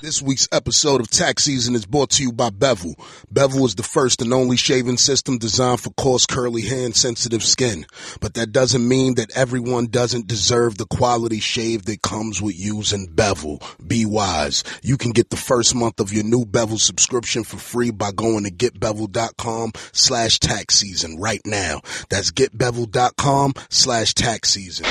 This 0.00 0.22
week's 0.22 0.46
episode 0.52 1.00
of 1.00 1.10
Tax 1.10 1.42
Season 1.42 1.74
is 1.74 1.84
brought 1.84 2.10
to 2.10 2.22
you 2.22 2.30
by 2.30 2.50
Bevel. 2.50 2.94
Bevel 3.32 3.64
is 3.64 3.74
the 3.74 3.82
first 3.82 4.22
and 4.22 4.32
only 4.32 4.56
shaving 4.56 4.96
system 4.96 5.38
designed 5.38 5.80
for 5.80 5.90
coarse, 5.90 6.24
curly, 6.24 6.62
hand 6.62 6.94
sensitive 6.94 7.42
skin. 7.42 7.84
But 8.20 8.34
that 8.34 8.52
doesn't 8.52 8.86
mean 8.86 9.16
that 9.16 9.36
everyone 9.36 9.86
doesn't 9.86 10.28
deserve 10.28 10.78
the 10.78 10.86
quality 10.86 11.40
shave 11.40 11.84
that 11.86 12.02
comes 12.02 12.40
with 12.40 12.56
using 12.56 13.06
Bevel. 13.06 13.60
Be 13.84 14.06
wise. 14.06 14.62
You 14.84 14.98
can 14.98 15.10
get 15.10 15.30
the 15.30 15.36
first 15.36 15.74
month 15.74 15.98
of 15.98 16.12
your 16.12 16.22
new 16.22 16.46
Bevel 16.46 16.78
subscription 16.78 17.42
for 17.42 17.56
free 17.56 17.90
by 17.90 18.12
going 18.12 18.44
to 18.44 18.52
getbevel.com 18.52 19.72
slash 19.90 20.38
tax 20.38 20.76
season 20.76 21.18
right 21.18 21.42
now. 21.44 21.80
That's 22.08 22.30
getbevel.com 22.30 23.54
slash 23.68 24.14
tax 24.14 24.50
season. 24.50 24.86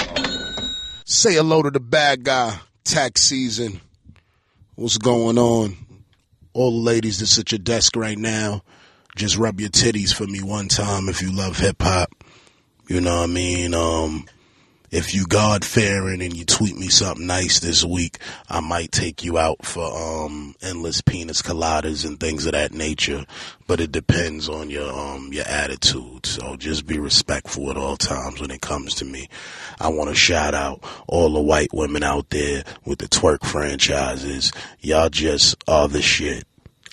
Say 1.06 1.36
hello 1.36 1.62
to 1.62 1.72
the 1.72 1.80
bad 1.80 2.26
guy. 2.26 2.60
Tax 2.84 3.22
season. 3.22 3.80
What's 4.78 5.00
going 5.00 5.40
on? 5.40 5.76
All 6.54 6.70
the 6.70 6.86
ladies 6.86 7.18
that's 7.18 7.40
at 7.40 7.52
your 7.52 7.58
desk 7.58 7.96
right 7.96 8.16
now, 8.18 8.62
just 9.16 9.36
rub 9.36 9.60
your 9.60 9.72
titties 9.72 10.14
for 10.14 10.28
me 10.28 10.44
one 10.44 10.68
time 10.68 11.10
if 11.10 11.20
you 11.20 11.32
love 11.32 11.58
hip 11.58 11.82
hop. 11.82 12.12
You 12.88 13.02
know 13.02 13.18
what 13.22 13.24
I 13.24 13.34
mean? 13.34 13.74
Um, 13.74 14.28
if 14.90 15.14
you 15.14 15.26
God 15.26 15.66
fearing 15.66 16.22
and 16.22 16.36
you 16.36 16.46
tweet 16.46 16.78
me 16.78 16.88
something 16.88 17.28
nice 17.28 17.60
this 17.60 17.84
week, 17.84 18.20
I 18.50 18.62
might 18.62 18.92
take 18.92 19.24
you 19.24 19.38
out 19.38 19.66
for 19.66 19.84
um 19.84 20.56
endless 20.62 21.02
penis 21.02 21.42
coladas 21.42 22.06
and 22.06 22.20
things 22.20 22.46
of 22.46 22.54
that 22.54 22.74
nature. 22.74 23.26
But 23.68 23.82
it 23.82 23.92
depends 23.92 24.48
on 24.48 24.70
your 24.70 24.92
um 24.92 25.34
your 25.34 25.46
attitude. 25.46 26.26
So 26.26 26.56
just 26.56 26.88
be 26.88 27.00
respectful 27.00 27.70
at 27.70 27.78
all 27.78 27.98
times 27.98 28.40
when 28.40 28.52
it 28.52 28.62
comes 28.62 28.96
to 28.96 29.06
me. 29.06 29.28
I 29.80 29.90
want 29.90 30.10
to 30.10 30.16
shout 30.16 30.54
out 30.54 30.84
all 31.08 31.34
the 31.34 31.42
white 31.42 31.74
women 31.74 32.04
out 32.04 32.30
there 32.30 32.64
with 32.86 33.00
the 33.00 33.08
twerk 33.08 33.46
franchises. 33.46 34.52
Y'all 34.80 35.10
just 35.10 35.62
are 35.68 35.88
the 35.88 36.02
shit. 36.02 36.47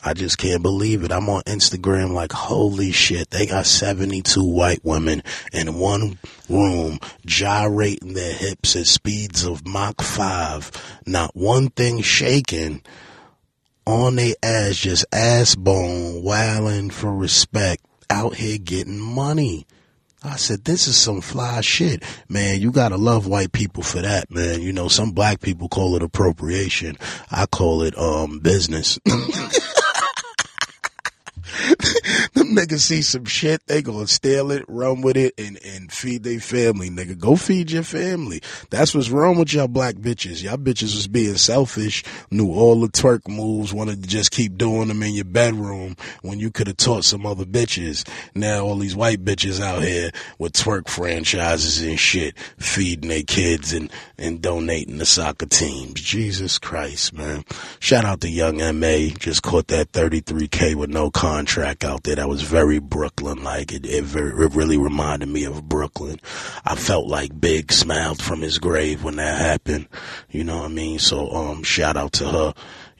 I 0.06 0.12
just 0.12 0.36
can't 0.36 0.62
believe 0.62 1.02
it. 1.02 1.10
I'm 1.10 1.30
on 1.30 1.42
Instagram 1.44 2.12
like, 2.12 2.30
holy 2.30 2.92
shit, 2.92 3.30
they 3.30 3.46
got 3.46 3.64
72 3.64 4.44
white 4.44 4.84
women 4.84 5.22
in 5.50 5.78
one 5.78 6.18
room 6.46 6.98
gyrating 7.24 8.12
their 8.12 8.34
hips 8.34 8.76
at 8.76 8.86
speeds 8.86 9.44
of 9.44 9.66
Mach 9.66 10.02
5. 10.02 11.00
Not 11.06 11.34
one 11.34 11.70
thing 11.70 12.02
shaking 12.02 12.82
on 13.86 14.16
their 14.16 14.34
ass, 14.42 14.76
just 14.76 15.06
ass 15.10 15.54
bone, 15.54 16.22
wailing 16.22 16.90
for 16.90 17.14
respect, 17.14 17.82
out 18.10 18.34
here 18.34 18.58
getting 18.58 19.00
money. 19.00 19.66
I 20.22 20.36
said, 20.36 20.64
this 20.64 20.86
is 20.86 20.96
some 20.96 21.22
fly 21.22 21.62
shit. 21.62 22.02
Man, 22.28 22.60
you 22.60 22.72
gotta 22.72 22.96
love 22.96 23.26
white 23.26 23.52
people 23.52 23.82
for 23.82 24.02
that, 24.02 24.30
man. 24.30 24.60
You 24.60 24.72
know, 24.72 24.88
some 24.88 25.12
black 25.12 25.40
people 25.40 25.68
call 25.68 25.96
it 25.96 26.02
appropriation. 26.02 26.98
I 27.30 27.46
call 27.46 27.82
it, 27.82 27.96
um, 27.96 28.40
business. 28.40 28.98
Niggas 32.54 32.80
see 32.80 33.02
some 33.02 33.24
shit, 33.24 33.66
they 33.66 33.82
gonna 33.82 34.06
steal 34.06 34.52
it, 34.52 34.64
run 34.68 35.00
with 35.00 35.16
it, 35.16 35.34
and, 35.36 35.58
and 35.64 35.90
feed 35.90 36.22
their 36.22 36.38
family, 36.38 36.88
nigga. 36.88 37.18
Go 37.18 37.34
feed 37.34 37.72
your 37.72 37.82
family. 37.82 38.40
That's 38.70 38.94
what's 38.94 39.10
wrong 39.10 39.38
with 39.38 39.52
y'all 39.52 39.66
black 39.66 39.96
bitches. 39.96 40.40
Y'all 40.40 40.56
bitches 40.56 40.94
was 40.94 41.08
being 41.08 41.34
selfish, 41.34 42.04
knew 42.30 42.52
all 42.52 42.80
the 42.80 42.86
twerk 42.86 43.26
moves, 43.26 43.74
wanted 43.74 44.04
to 44.04 44.08
just 44.08 44.30
keep 44.30 44.56
doing 44.56 44.86
them 44.86 45.02
in 45.02 45.14
your 45.14 45.24
bedroom 45.24 45.96
when 46.22 46.38
you 46.38 46.52
could 46.52 46.68
have 46.68 46.76
taught 46.76 47.04
some 47.04 47.26
other 47.26 47.44
bitches. 47.44 48.08
Now 48.36 48.60
all 48.60 48.76
these 48.76 48.94
white 48.94 49.24
bitches 49.24 49.60
out 49.60 49.82
here 49.82 50.12
with 50.38 50.52
twerk 50.52 50.88
franchises 50.88 51.82
and 51.82 51.98
shit, 51.98 52.38
feeding 52.58 53.08
their 53.08 53.24
kids 53.24 53.72
and, 53.72 53.90
and 54.16 54.40
donating 54.40 55.00
to 55.00 55.04
soccer 55.04 55.46
teams. 55.46 56.00
Jesus 56.00 56.60
Christ, 56.60 57.14
man. 57.14 57.44
Shout 57.80 58.04
out 58.04 58.20
to 58.20 58.28
Young 58.28 58.60
M.A. 58.60 59.10
Just 59.10 59.42
caught 59.42 59.66
that 59.68 59.90
33K 59.90 60.76
with 60.76 60.90
no 60.90 61.10
contract 61.10 61.84
out 61.84 62.04
there. 62.04 62.14
That 62.16 62.28
was 62.28 62.43
very 62.44 62.78
Brooklyn 62.78 63.42
like. 63.42 63.72
It, 63.72 63.86
it, 63.86 64.04
it 64.14 64.54
really 64.54 64.76
reminded 64.76 65.28
me 65.28 65.44
of 65.44 65.68
Brooklyn. 65.68 66.20
I 66.64 66.76
felt 66.76 67.06
like 67.06 67.40
Big 67.40 67.72
smiled 67.72 68.22
from 68.22 68.40
his 68.40 68.58
grave 68.58 69.02
when 69.02 69.16
that 69.16 69.40
happened. 69.40 69.88
You 70.30 70.44
know 70.44 70.58
what 70.58 70.66
I 70.66 70.68
mean? 70.68 70.98
So, 70.98 71.30
um, 71.30 71.62
shout 71.62 71.96
out 71.96 72.12
to 72.14 72.28
her. 72.28 72.54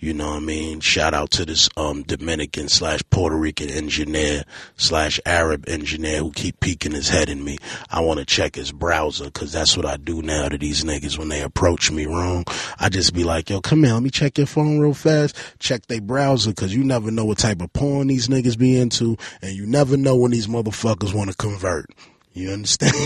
You 0.04 0.12
know 0.12 0.32
what 0.32 0.36
I 0.36 0.40
mean? 0.40 0.80
Shout 0.80 1.14
out 1.14 1.30
to 1.30 1.46
this 1.46 1.70
um 1.78 2.02
Dominican 2.02 2.68
slash 2.68 3.00
Puerto 3.08 3.36
Rican 3.36 3.70
engineer 3.70 4.44
slash 4.76 5.18
Arab 5.24 5.66
engineer 5.66 6.18
who 6.18 6.30
keep 6.30 6.60
peeking 6.60 6.92
his 6.92 7.08
head 7.08 7.30
in 7.30 7.42
me. 7.42 7.56
I 7.90 8.00
want 8.00 8.18
to 8.20 8.26
check 8.26 8.54
his 8.54 8.70
browser 8.70 9.24
because 9.24 9.50
that's 9.50 9.78
what 9.78 9.86
I 9.86 9.96
do 9.96 10.20
now 10.20 10.50
to 10.50 10.58
these 10.58 10.84
niggas 10.84 11.16
when 11.16 11.30
they 11.30 11.40
approach 11.40 11.90
me 11.90 12.04
wrong. 12.04 12.44
I 12.78 12.90
just 12.90 13.14
be 13.14 13.24
like, 13.24 13.48
yo, 13.48 13.62
come 13.62 13.82
here, 13.82 13.94
let 13.94 14.02
me 14.02 14.10
check 14.10 14.36
your 14.36 14.46
phone 14.46 14.78
real 14.78 14.92
fast. 14.92 15.38
Check 15.58 15.86
their 15.86 16.02
browser 16.02 16.50
because 16.50 16.74
you 16.74 16.84
never 16.84 17.10
know 17.10 17.24
what 17.24 17.38
type 17.38 17.62
of 17.62 17.72
porn 17.72 18.08
these 18.08 18.28
niggas 18.28 18.58
be 18.58 18.78
into, 18.78 19.16
and 19.40 19.56
you 19.56 19.64
never 19.64 19.96
know 19.96 20.16
when 20.16 20.32
these 20.32 20.48
motherfuckers 20.48 21.14
want 21.14 21.30
to 21.30 21.36
convert. 21.38 21.86
You 22.34 22.50
understand? 22.50 22.92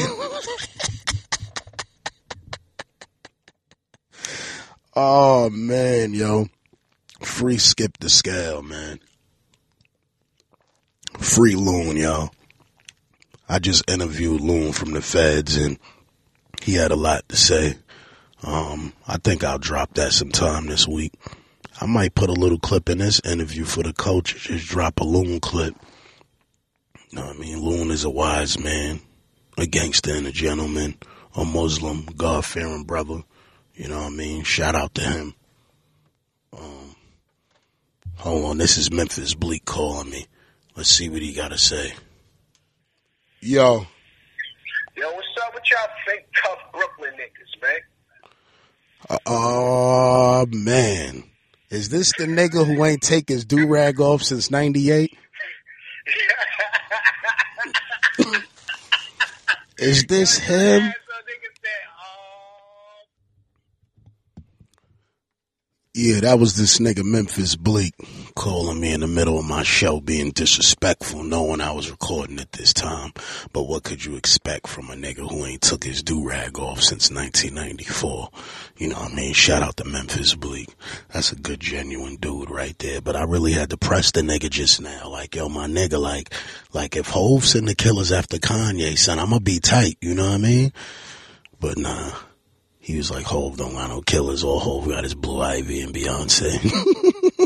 oh 4.97 5.49
man, 5.51 6.13
yo. 6.13 6.49
Free 7.21 7.59
skip 7.59 7.99
the 7.99 8.09
scale, 8.09 8.63
man. 8.63 9.01
Free 11.19 11.55
Loon, 11.55 11.97
y'all. 11.97 12.31
I 13.49 13.59
just 13.59 13.91
interviewed 13.91 14.41
Loon 14.41 14.73
from 14.73 14.93
the 14.93 15.03
feds 15.03 15.57
and 15.57 15.79
he 16.63 16.75
had 16.75 16.91
a 16.91 16.97
lot 16.97 17.29
to 17.29 17.37
say. 17.37 17.77
Um, 18.43 18.93
I 19.07 19.17
think 19.17 19.43
I'll 19.43 19.59
drop 19.59 19.95
that 19.95 20.13
sometime 20.13 20.67
this 20.67 20.87
week. 20.87 21.13
I 21.81 21.87
might 21.87 22.15
put 22.15 22.31
a 22.31 22.35
little 22.35 22.59
clip 22.59 22.89
in 22.89 22.99
this 22.99 23.21
interview 23.25 23.65
for 23.65 23.83
the 23.83 23.93
coach. 23.93 24.35
Just 24.47 24.69
drop 24.69 25.01
a 25.01 25.05
Loon 25.05 25.41
clip. 25.41 25.75
You 27.11 27.19
know 27.19 27.27
what 27.27 27.37
I 27.37 27.39
mean? 27.39 27.61
Loon 27.61 27.91
is 27.91 28.05
a 28.05 28.11
wise 28.11 28.59
man, 28.59 29.01
a 29.57 29.67
gangster 29.67 30.15
and 30.15 30.27
a 30.27 30.33
gentleman, 30.33 30.97
a 31.35 31.45
Muslim, 31.45 32.05
God 32.17 32.45
fearing 32.45 32.85
brother. 32.85 33.23
You 33.75 33.89
know 33.89 33.99
what 33.99 34.07
I 34.07 34.11
mean? 34.11 34.43
Shout 34.45 34.75
out 34.75 34.95
to 34.97 35.03
him. 35.03 35.35
Hold 38.19 38.45
on, 38.47 38.59
this 38.59 38.77
is 38.77 38.91
Memphis 38.91 39.35
Bleek 39.35 39.65
calling 39.65 40.11
me. 40.11 40.27
Let's 40.77 40.91
see 40.91 41.09
what 41.09 41.23
he 41.23 41.33
got 41.33 41.53
to 41.53 41.59
say. 41.59 41.93
Yo. 43.41 43.87
Yo, 44.97 45.13
what's 45.13 45.29
up 45.47 45.55
with 45.55 45.63
y'all 45.71 45.89
fake 46.05 46.27
tough 46.43 46.59
Brooklyn 46.73 47.13
niggas, 47.15 47.63
man? 47.63 49.21
Oh, 49.25 50.47
man. 50.51 51.23
Is 51.71 51.91
this 51.91 52.13
the 52.19 52.25
nigga 52.25 52.67
who 52.67 52.85
ain't 52.85 53.03
take 53.03 53.29
his 53.29 53.45
do 53.45 53.69
rag 53.69 54.01
off 54.01 54.25
since 54.25 54.51
98? 54.51 55.17
Is 59.79 60.05
this 60.07 60.39
him? 60.39 60.93
Yeah, 66.01 66.21
that 66.21 66.39
was 66.39 66.55
this 66.55 66.79
nigga 66.79 67.03
Memphis 67.03 67.57
Bleek 67.57 67.93
calling 68.37 68.81
me 68.81 68.93
in 68.93 69.01
the 69.01 69.09
middle 69.09 69.37
of 69.37 69.45
my 69.45 69.65
show 69.65 69.99
being 69.99 70.31
disrespectful 70.31 71.25
knowing 71.25 71.61
I 71.61 71.73
was 71.73 71.91
recording 71.91 72.39
at 72.39 72.53
this 72.53 72.73
time. 72.73 73.13
But 73.53 73.65
what 73.65 73.83
could 73.83 74.05
you 74.05 74.15
expect 74.15 74.69
from 74.69 74.91
a 74.91 74.95
nigga 74.95 75.29
who 75.29 75.45
ain't 75.45 75.63
took 75.63 75.83
his 75.83 76.05
do-rag 76.05 76.57
off 76.57 76.83
since 76.83 77.11
1994? 77.11 78.29
You 78.77 78.91
know 78.91 78.95
what 78.95 79.11
I 79.11 79.15
mean? 79.17 79.33
Shout 79.33 79.65
out 79.65 79.77
to 79.79 79.85
Memphis 79.87 80.37
Bleek. 80.37 80.69
That's 81.13 81.33
a 81.33 81.35
good 81.35 81.59
genuine 81.59 82.15
dude 82.15 82.49
right 82.49 82.79
there. 82.79 83.01
But 83.01 83.17
I 83.17 83.25
really 83.25 83.51
had 83.51 83.71
to 83.71 83.77
press 83.77 84.13
the 84.13 84.21
nigga 84.21 84.51
just 84.51 84.81
now. 84.81 85.09
Like, 85.09 85.35
yo, 85.35 85.49
my 85.49 85.67
nigga, 85.67 86.01
like, 86.01 86.33
like 86.73 86.95
if 86.95 87.09
Hov 87.09 87.45
send 87.45 87.67
the 87.67 87.75
killers 87.75 88.13
after 88.13 88.37
Kanye, 88.37 88.97
son, 88.97 89.19
I'ma 89.19 89.41
be 89.41 89.59
tight. 89.59 89.97
You 90.01 90.15
know 90.15 90.29
what 90.29 90.35
I 90.35 90.39
mean? 90.39 90.73
But 91.59 91.77
nah. 91.77 92.13
He 92.89 92.97
was 92.97 93.11
like, 93.11 93.27
Hov 93.27 93.59
don't 93.59 93.75
got 93.75 93.91
no 93.91 94.01
killers. 94.01 94.43
All 94.43 94.59
Hov 94.59 94.89
got 94.89 95.05
his 95.05 95.15
Blue 95.15 95.43
Ivy 95.43 95.83
and 95.83 95.95
Beyonce. 95.95 96.59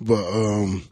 but, 0.00 0.26
um, 0.26 0.82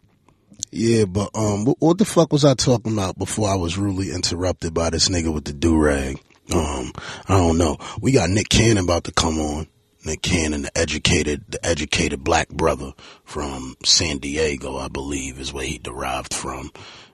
yeah, 0.70 1.04
but, 1.04 1.30
um, 1.34 1.64
what, 1.64 1.78
what, 1.80 1.98
the 1.98 2.04
fuck 2.04 2.32
was 2.32 2.44
I 2.44 2.54
talking 2.54 2.92
about 2.92 3.18
before 3.18 3.48
I 3.48 3.56
was 3.56 3.76
rudely 3.76 4.12
interrupted 4.12 4.72
by 4.72 4.90
this 4.90 5.08
nigga 5.08 5.34
with 5.34 5.46
the 5.46 5.52
do-rag? 5.52 6.20
Um, 6.54 6.92
I 7.28 7.38
don't 7.38 7.58
know. 7.58 7.76
We 8.00 8.12
got 8.12 8.30
Nick 8.30 8.50
Cannon 8.50 8.84
about 8.84 9.02
to 9.04 9.12
come 9.12 9.40
on. 9.40 9.66
Nick 10.04 10.22
Cannon, 10.22 10.62
the 10.62 10.78
educated, 10.78 11.42
the 11.48 11.66
educated 11.66 12.22
black 12.22 12.50
brother 12.50 12.92
from 13.24 13.74
San 13.84 14.18
Diego, 14.18 14.76
I 14.76 14.86
believe 14.86 15.40
is 15.40 15.52
where 15.52 15.66
he 15.66 15.78
derived 15.78 16.32
from 16.32 16.70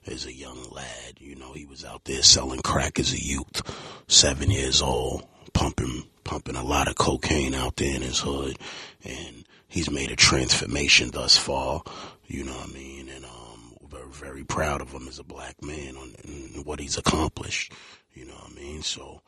as 0.06 0.27
a 0.27 0.33
young 0.33 0.62
lad. 0.71 1.19
You 1.19 1.37
know, 1.37 1.53
he 1.53 1.65
was 1.65 1.85
out 1.85 2.05
there 2.05 2.23
selling 2.23 2.61
crack 2.61 2.99
as 2.99 3.12
a 3.12 3.23
youth, 3.23 3.62
seven 4.09 4.51
years 4.51 4.83
old, 4.83 5.27
pumping, 5.53 6.05
pumping 6.25 6.56
a 6.56 6.65
lot 6.65 6.89
of 6.89 6.97
cocaine 6.97 7.55
out 7.55 7.77
there 7.77 7.95
in 7.95 8.03
his 8.03 8.19
hood. 8.21 8.59
And 9.05 9.45
he's 9.69 9.91
made 9.91 10.11
a 10.11 10.17
transformation 10.17 11.11
thus 11.11 11.37
far. 11.37 11.83
You 12.27 12.45
know 12.45 12.53
what 12.53 12.71
I 12.71 12.73
mean? 12.73 13.09
And, 13.09 13.25
um, 13.25 13.77
we're 13.91 14.06
very 14.06 14.45
proud 14.45 14.81
of 14.81 14.91
him 14.93 15.09
as 15.09 15.19
a 15.19 15.25
black 15.25 15.62
man 15.62 15.97
and 16.25 16.65
what 16.65 16.81
he's 16.81 16.99
accomplished. 16.99 17.73
You 18.12 18.27
know 18.27 18.35
what 18.35 18.53
I 18.53 18.55
mean? 18.55 18.83
So 18.83 19.21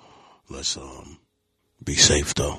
let's, 0.48 0.76
um, 0.76 1.18
be 1.84 1.94
safe 1.94 2.34
though. 2.34 2.56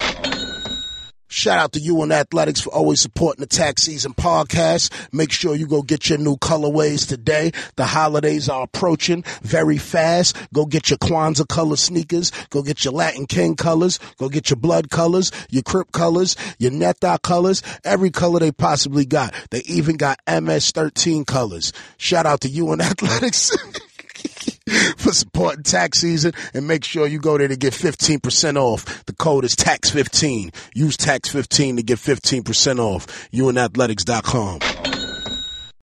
Shout 1.30 1.58
out 1.58 1.72
to 1.74 1.80
UN 1.80 2.12
Athletics 2.12 2.62
for 2.62 2.70
always 2.74 3.02
supporting 3.02 3.42
the 3.42 3.48
tax 3.48 3.84
season 3.84 4.14
podcast. 4.14 4.92
Make 5.14 5.32
sure 5.32 5.56
you 5.56 5.68
go 5.68 5.82
get 5.82 6.10
your 6.10 6.18
new 6.20 6.38
colorways 6.38 7.08
today. 7.08 7.52
The 7.76 7.86
holidays 7.86 8.48
are 8.48 8.64
approaching 8.64 9.24
very 9.42 9.78
fast. 9.78 10.38
Go 10.54 10.66
get 10.66 10.90
your 10.90 10.98
Kwanzaa 11.00 11.48
color 11.48 11.76
sneakers. 11.76 12.32
Go 12.50 12.64
get 12.64 12.86
your 12.86 12.94
Latin 12.94 13.26
King 13.26 13.56
colors. 13.56 14.00
Go 14.18 14.30
get 14.30 14.50
your 14.50 14.58
blood 14.58 14.90
colors, 14.90 15.32
your 15.50 15.64
Crip 15.64 15.92
colors, 15.92 16.38
your 16.60 16.72
Neta 16.72 17.20
colors, 17.22 17.62
every 17.84 18.10
color 18.10 18.40
they 18.40 18.52
possibly 18.52 19.06
got. 19.06 19.34
They 19.52 19.60
even 19.66 19.98
got 19.98 20.20
MS13 20.28 21.28
colors. 21.28 21.74
Shout 21.98 22.26
out 22.26 22.42
to 22.42 22.48
you 22.50 22.72
and 22.72 22.82
Athletics. 22.88 23.52
for 24.98 25.14
supporting 25.14 25.64
tax 25.64 26.00
season 26.00 26.34
and 26.54 26.68
make 26.68 26.84
sure 26.84 27.08
you 27.08 27.20
go 27.20 27.38
there 27.38 27.48
to 27.48 27.56
get 27.56 27.74
15% 27.74 28.58
off. 28.58 29.06
The 29.06 29.14
code 29.14 29.46
is 29.46 29.56
tax15. 29.56 30.54
Use 30.76 30.98
tax15 30.98 31.78
to 31.78 31.84
get 31.84 32.00
15% 32.00 32.80
off. 32.80 33.08
UNathletics.com. 33.32 34.60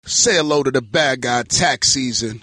Say 0.07 0.35
hello 0.35 0.63
to 0.63 0.71
the 0.71 0.83
bad 0.83 1.23
guy 1.23 1.43
tax 1.45 1.89
season. 1.89 2.43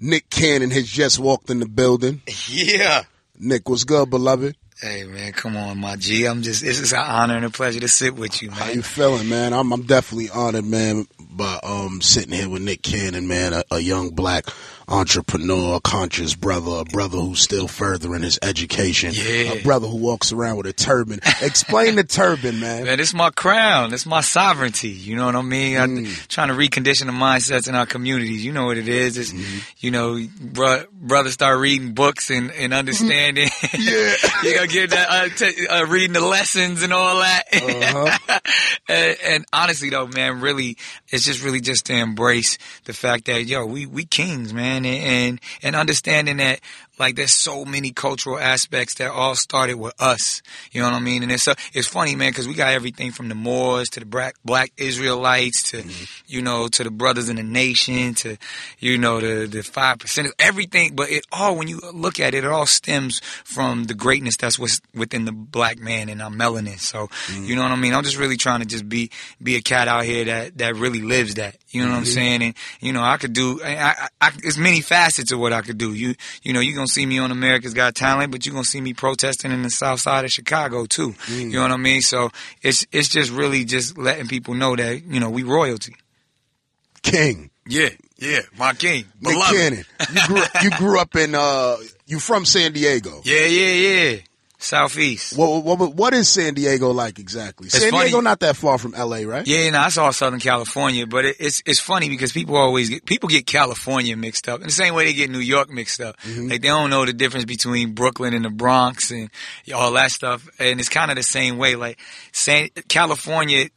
Nick 0.00 0.30
Cannon 0.30 0.70
has 0.70 0.88
just 0.88 1.18
walked 1.18 1.50
in 1.50 1.60
the 1.60 1.68
building. 1.68 2.22
Yeah. 2.48 3.02
Nick, 3.38 3.68
what's 3.68 3.84
good, 3.84 4.08
beloved? 4.08 4.56
Hey 4.80 5.04
man, 5.04 5.32
come 5.32 5.58
on, 5.58 5.76
my 5.76 5.96
G. 5.96 6.24
I'm 6.24 6.40
just 6.40 6.62
this 6.62 6.80
is 6.80 6.94
an 6.94 7.00
honor 7.00 7.36
and 7.36 7.44
a 7.44 7.50
pleasure 7.50 7.80
to 7.80 7.88
sit 7.88 8.14
with 8.14 8.40
you, 8.40 8.48
man. 8.48 8.58
How 8.58 8.70
you 8.70 8.80
feeling, 8.80 9.28
man? 9.28 9.52
I'm 9.52 9.70
I'm 9.74 9.82
definitely 9.82 10.30
honored, 10.30 10.64
man, 10.64 11.06
by 11.20 11.60
um 11.62 12.00
sitting 12.00 12.32
here 12.32 12.48
with 12.48 12.62
Nick 12.62 12.80
Cannon, 12.80 13.28
man, 13.28 13.52
a, 13.52 13.62
a 13.70 13.78
young 13.78 14.08
black 14.14 14.46
entrepreneur, 14.90 15.76
a 15.76 15.80
conscious 15.80 16.34
brother, 16.34 16.80
a 16.80 16.84
brother 16.84 17.18
who's 17.18 17.40
still 17.40 17.68
furthering 17.68 18.22
his 18.22 18.38
education, 18.42 19.12
Yeah. 19.14 19.52
a 19.52 19.62
brother 19.62 19.86
who 19.86 19.96
walks 19.96 20.32
around 20.32 20.56
with 20.58 20.66
a 20.66 20.72
turban. 20.72 21.20
Explain 21.40 21.94
the 21.96 22.04
turban, 22.04 22.60
man. 22.60 22.84
Man, 22.84 23.00
it's 23.00 23.14
my 23.14 23.30
crown. 23.30 23.94
It's 23.94 24.06
my 24.06 24.20
sovereignty. 24.20 24.88
You 24.88 25.16
know 25.16 25.26
what 25.26 25.36
I 25.36 25.42
mean? 25.42 25.76
I'm 25.78 26.06
trying 26.28 26.48
to 26.48 26.54
recondition 26.54 27.06
the 27.06 27.12
mindsets 27.12 27.68
in 27.68 27.74
our 27.74 27.86
communities. 27.86 28.44
You 28.44 28.52
know 28.52 28.66
what 28.66 28.78
it 28.78 28.88
is. 28.88 29.16
It's, 29.16 29.32
you 29.82 29.90
know, 29.90 30.20
bro, 30.40 30.84
brothers 30.92 31.34
start 31.34 31.58
reading 31.60 31.92
books 31.94 32.30
and, 32.30 32.50
and 32.52 32.74
understanding. 32.74 33.48
Yeah. 33.72 34.14
you 34.42 34.54
gotta 34.54 34.66
get 34.68 34.90
that, 34.90 35.08
uh, 35.10 35.28
t- 35.28 35.66
uh, 35.66 35.86
reading 35.86 36.12
the 36.12 36.20
lessons 36.20 36.82
and 36.82 36.92
all 36.92 37.20
that. 37.20 37.42
Uh-huh. 37.52 38.38
and, 38.88 39.16
and 39.24 39.44
honestly 39.52 39.90
though, 39.90 40.06
man, 40.08 40.40
really, 40.40 40.76
it's 41.10 41.24
just 41.24 41.42
really 41.42 41.60
just 41.60 41.86
to 41.86 41.94
embrace 41.94 42.58
the 42.84 42.92
fact 42.92 43.26
that, 43.26 43.44
yo, 43.44 43.66
we, 43.66 43.86
we 43.86 44.04
kings, 44.04 44.52
man. 44.54 44.84
And, 44.84 44.86
and, 44.86 45.40
and 45.62 45.76
understanding 45.76 46.38
that, 46.38 46.60
like, 47.00 47.16
there's 47.16 47.32
so 47.32 47.64
many 47.64 47.90
cultural 47.90 48.38
aspects 48.38 48.94
that 48.96 49.10
all 49.10 49.34
started 49.34 49.74
with 49.74 49.94
us. 49.98 50.42
You 50.70 50.82
know 50.82 50.90
what 50.90 50.96
I 50.96 51.00
mean? 51.00 51.22
And 51.22 51.32
it's, 51.32 51.48
uh, 51.48 51.54
it's 51.72 51.88
funny, 51.88 52.14
man, 52.14 52.32
cause 52.32 52.46
we 52.46 52.54
got 52.54 52.72
everything 52.72 53.10
from 53.10 53.28
the 53.28 53.34
Moors 53.34 53.88
to 53.90 54.00
the 54.00 54.06
black, 54.06 54.36
black 54.44 54.70
Israelites 54.76 55.62
to, 55.70 55.78
mm-hmm. 55.78 56.04
you 56.28 56.42
know, 56.42 56.68
to 56.68 56.84
the 56.84 56.90
brothers 56.90 57.28
in 57.28 57.36
the 57.36 57.42
nation 57.42 58.14
to, 58.14 58.36
you 58.78 58.98
know, 58.98 59.18
the, 59.18 59.46
the 59.46 59.62
five 59.62 59.98
percent, 59.98 60.28
everything. 60.38 60.94
But 60.94 61.10
it 61.10 61.26
all, 61.32 61.56
when 61.56 61.68
you 61.68 61.80
look 61.92 62.20
at 62.20 62.34
it, 62.34 62.44
it 62.44 62.50
all 62.50 62.66
stems 62.66 63.20
from 63.44 63.84
the 63.84 63.94
greatness 63.94 64.36
that's 64.36 64.58
what's 64.58 64.80
within 64.94 65.24
the 65.24 65.32
black 65.32 65.78
man 65.78 66.08
and 66.10 66.20
our 66.20 66.30
melanin. 66.30 66.78
So, 66.78 67.06
mm-hmm. 67.06 67.44
you 67.44 67.56
know 67.56 67.62
what 67.62 67.72
I 67.72 67.76
mean? 67.76 67.94
I'm 67.94 68.04
just 68.04 68.18
really 68.18 68.36
trying 68.36 68.60
to 68.60 68.66
just 68.66 68.88
be, 68.88 69.10
be 69.42 69.56
a 69.56 69.62
cat 69.62 69.88
out 69.88 70.04
here 70.04 70.26
that, 70.26 70.58
that 70.58 70.76
really 70.76 71.00
lives 71.00 71.36
that. 71.36 71.56
You 71.70 71.82
know 71.82 71.88
what 71.88 71.96
I'm 71.96 72.02
mm-hmm. 72.02 72.12
saying? 72.12 72.42
And, 72.42 72.54
you 72.80 72.92
know, 72.92 73.02
I 73.02 73.16
could 73.16 73.32
do, 73.32 73.60
I, 73.64 73.76
I, 73.76 74.08
I, 74.20 74.32
it's 74.42 74.58
many 74.58 74.82
facets 74.82 75.32
of 75.32 75.38
what 75.38 75.54
I 75.54 75.62
could 75.62 75.78
do. 75.78 75.94
You, 75.94 76.14
you 76.42 76.52
know, 76.52 76.60
you're 76.60 76.74
going 76.74 76.88
to 76.88 76.89
see 76.90 77.06
me 77.06 77.18
on 77.18 77.30
America's 77.30 77.74
Got 77.74 77.94
Talent, 77.94 78.32
but 78.32 78.44
you're 78.44 78.52
going 78.52 78.64
to 78.64 78.68
see 78.68 78.80
me 78.80 78.92
protesting 78.92 79.52
in 79.52 79.62
the 79.62 79.70
south 79.70 80.00
side 80.00 80.24
of 80.24 80.30
Chicago 80.30 80.84
too. 80.86 81.14
You 81.28 81.50
know 81.50 81.62
what 81.62 81.70
I 81.70 81.76
mean? 81.76 82.00
So 82.02 82.30
it's, 82.62 82.86
it's 82.92 83.08
just 83.08 83.30
really 83.30 83.64
just 83.64 83.96
letting 83.96 84.28
people 84.28 84.54
know 84.54 84.76
that, 84.76 85.04
you 85.04 85.20
know, 85.20 85.30
we 85.30 85.42
royalty. 85.42 85.94
King. 87.02 87.50
Yeah, 87.66 87.90
yeah, 88.18 88.40
my 88.58 88.72
king. 88.72 89.04
Nick 89.20 89.38
Cannon. 89.44 89.84
You 90.12 90.26
grew, 90.26 90.42
you 90.62 90.70
grew 90.70 90.98
up 90.98 91.14
in, 91.14 91.34
uh, 91.34 91.76
you 92.06 92.18
from 92.18 92.44
San 92.44 92.72
Diego. 92.72 93.22
Yeah, 93.24 93.46
yeah, 93.46 93.72
yeah. 93.72 94.16
Southeast. 94.62 95.36
What, 95.36 95.64
what, 95.64 95.94
what 95.94 96.14
is 96.14 96.28
San 96.28 96.54
Diego 96.54 96.90
like 96.90 97.18
exactly? 97.18 97.68
San 97.68 97.90
funny. 97.90 98.04
Diego 98.04 98.20
not 98.20 98.40
that 98.40 98.56
far 98.56 98.78
from 98.78 98.92
LA, 98.92 99.22
right? 99.24 99.46
Yeah, 99.46 99.70
no, 99.70 99.80
I 99.80 99.88
saw 99.88 100.10
Southern 100.10 100.40
California, 100.40 101.06
but 101.06 101.24
it, 101.24 101.36
it's 101.40 101.62
it's 101.66 101.80
funny 101.80 102.08
because 102.08 102.32
people 102.32 102.56
always 102.56 102.90
get 102.90 103.04
people 103.04 103.28
get 103.28 103.46
California 103.46 104.16
mixed 104.16 104.48
up 104.48 104.60
in 104.60 104.66
the 104.66 104.72
same 104.72 104.94
way 104.94 105.06
they 105.06 105.12
get 105.12 105.30
New 105.30 105.38
York 105.38 105.70
mixed 105.70 106.00
up. 106.00 106.18
Mm-hmm. 106.20 106.48
Like 106.48 106.62
they 106.62 106.68
don't 106.68 106.90
know 106.90 107.04
the 107.04 107.12
difference 107.12 107.46
between 107.46 107.94
Brooklyn 107.94 108.34
and 108.34 108.44
the 108.44 108.50
Bronx 108.50 109.10
and 109.10 109.30
all 109.74 109.92
that 109.92 110.10
stuff. 110.10 110.48
And 110.58 110.78
it's 110.78 110.88
kind 110.88 111.10
of 111.10 111.16
the 111.16 111.22
same 111.22 111.58
way. 111.58 111.76
Like 111.76 111.98
San 112.32 112.68
California 112.88 113.68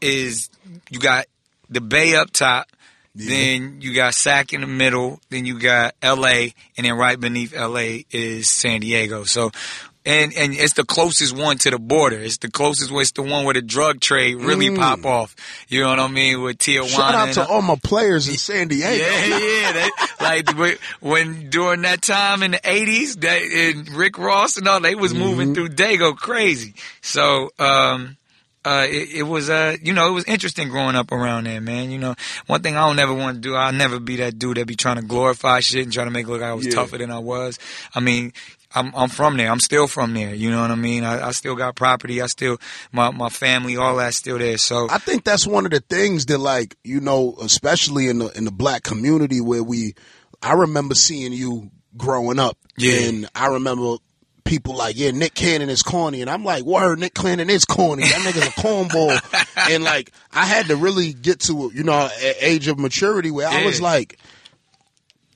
is 0.00 0.48
you 0.90 1.00
got 1.00 1.26
the 1.68 1.80
Bay 1.80 2.14
up 2.14 2.30
top. 2.30 2.68
Then 3.12 3.80
you 3.80 3.92
got 3.92 4.14
Sac 4.14 4.52
in 4.52 4.60
the 4.60 4.66
middle. 4.68 5.20
Then 5.30 5.44
you 5.44 5.58
got 5.58 5.94
L.A. 6.00 6.54
and 6.76 6.86
then 6.86 6.96
right 6.96 7.18
beneath 7.18 7.52
L.A. 7.52 8.06
is 8.10 8.48
San 8.48 8.80
Diego. 8.80 9.24
So, 9.24 9.50
and 10.06 10.32
and 10.34 10.54
it's 10.54 10.72
the 10.74 10.84
closest 10.84 11.36
one 11.36 11.58
to 11.58 11.70
the 11.70 11.78
border. 11.78 12.18
It's 12.18 12.38
the 12.38 12.50
closest 12.50 12.90
one. 12.90 13.02
It's 13.02 13.12
the 13.12 13.22
one 13.22 13.44
where 13.44 13.54
the 13.54 13.60
drug 13.62 14.00
trade 14.00 14.36
really 14.36 14.74
pop 14.74 15.04
off. 15.04 15.36
You 15.68 15.82
know 15.82 15.90
what 15.90 15.98
I 15.98 16.08
mean? 16.08 16.40
With 16.42 16.58
Tijuana. 16.58 16.88
Shout 16.88 17.14
out 17.14 17.26
and- 17.26 17.34
to 17.34 17.46
all 17.46 17.62
my 17.62 17.76
players 17.76 18.28
in 18.28 18.36
San 18.36 18.68
Diego. 18.68 19.04
yeah, 19.04 19.38
yeah. 19.38 19.72
They, 19.72 19.90
like 20.24 20.78
when- 21.00 21.50
during 21.50 21.82
that 21.82 22.00
time 22.02 22.42
in 22.42 22.52
the 22.52 22.60
eighties, 22.64 23.16
that 23.16 23.42
and 23.42 23.88
Rick 23.90 24.16
Ross 24.18 24.56
and 24.56 24.66
all, 24.68 24.80
they 24.80 24.94
was 24.94 25.12
moving 25.14 25.54
through 25.54 25.68
Dago 25.70 26.16
crazy. 26.16 26.74
So, 27.02 27.50
um, 27.58 28.16
uh, 28.64 28.86
it, 28.88 29.10
it 29.16 29.22
was, 29.22 29.48
uh, 29.48 29.74
you 29.82 29.92
know, 29.94 30.06
it 30.08 30.12
was 30.12 30.24
interesting 30.24 30.68
growing 30.68 30.94
up 30.94 31.12
around 31.12 31.44
there, 31.44 31.60
man. 31.62 31.90
You 31.90 31.98
know, 31.98 32.14
one 32.46 32.60
thing 32.62 32.76
I 32.76 32.86
don't 32.86 32.96
never 32.96 33.14
want 33.14 33.36
to 33.36 33.40
do, 33.40 33.54
I'll 33.54 33.72
never 33.72 33.98
be 33.98 34.16
that 34.16 34.38
dude 34.38 34.58
that 34.58 34.66
be 34.66 34.76
trying 34.76 34.96
to 34.96 35.02
glorify 35.02 35.60
shit 35.60 35.82
and 35.84 35.92
trying 35.92 36.08
to 36.08 36.10
make 36.10 36.26
it 36.26 36.30
look 36.30 36.42
like 36.42 36.50
I 36.50 36.54
was 36.54 36.66
Yeah. 36.66 36.74
tougher 36.74 36.98
than 36.98 37.10
I 37.10 37.18
was. 37.20 37.58
I 37.94 38.00
mean, 38.00 38.32
I'm, 38.74 38.94
I'm 38.94 39.08
from 39.08 39.36
there. 39.36 39.50
I'm 39.50 39.58
still 39.60 39.86
from 39.86 40.14
there. 40.14 40.34
You 40.34 40.50
know 40.50 40.60
what 40.62 40.70
I 40.70 40.76
mean? 40.76 41.02
I, 41.04 41.28
I 41.28 41.30
still 41.32 41.56
got 41.56 41.74
property. 41.74 42.22
I 42.22 42.26
still, 42.26 42.58
my, 42.92 43.10
my 43.10 43.28
family, 43.28 43.76
all 43.76 43.96
that's 43.96 44.16
still 44.16 44.38
there. 44.38 44.58
So, 44.58 44.86
I 44.90 44.98
think 44.98 45.24
that's 45.24 45.46
one 45.46 45.64
of 45.64 45.72
the 45.72 45.80
things 45.80 46.26
that, 46.26 46.38
like, 46.38 46.76
you 46.84 47.00
know, 47.00 47.36
especially 47.42 48.08
in 48.08 48.18
the 48.18 48.28
in 48.38 48.44
the 48.44 48.52
black 48.52 48.82
community 48.84 49.40
where 49.40 49.62
we, 49.62 49.94
I 50.42 50.52
remember 50.52 50.94
seeing 50.94 51.32
you 51.32 51.70
growing 51.96 52.38
up, 52.38 52.56
Yeah. 52.76 53.08
and 53.08 53.28
I 53.34 53.48
remember 53.48 53.96
people 54.44 54.74
like, 54.76 54.96
yeah, 54.96 55.10
Nick 55.10 55.34
Cannon 55.34 55.68
is 55.68 55.82
corny, 55.82 56.20
and 56.22 56.30
I'm 56.30 56.44
like, 56.44 56.62
word, 56.64 56.98
Nick 57.00 57.14
Cannon 57.14 57.50
is 57.50 57.64
corny. 57.64 58.02
That 58.04 58.20
nigga's 58.20 58.46
a 58.46 58.50
cornball, 58.52 59.20
and 59.70 59.82
like, 59.84 60.12
I 60.32 60.44
had 60.46 60.66
to 60.66 60.76
really 60.76 61.12
get 61.12 61.40
to, 61.40 61.70
you 61.74 61.82
know, 61.82 62.08
age 62.40 62.68
of 62.68 62.78
maturity 62.78 63.30
where 63.32 63.48
I 63.48 63.64
was 63.66 63.80
like. 63.80 64.18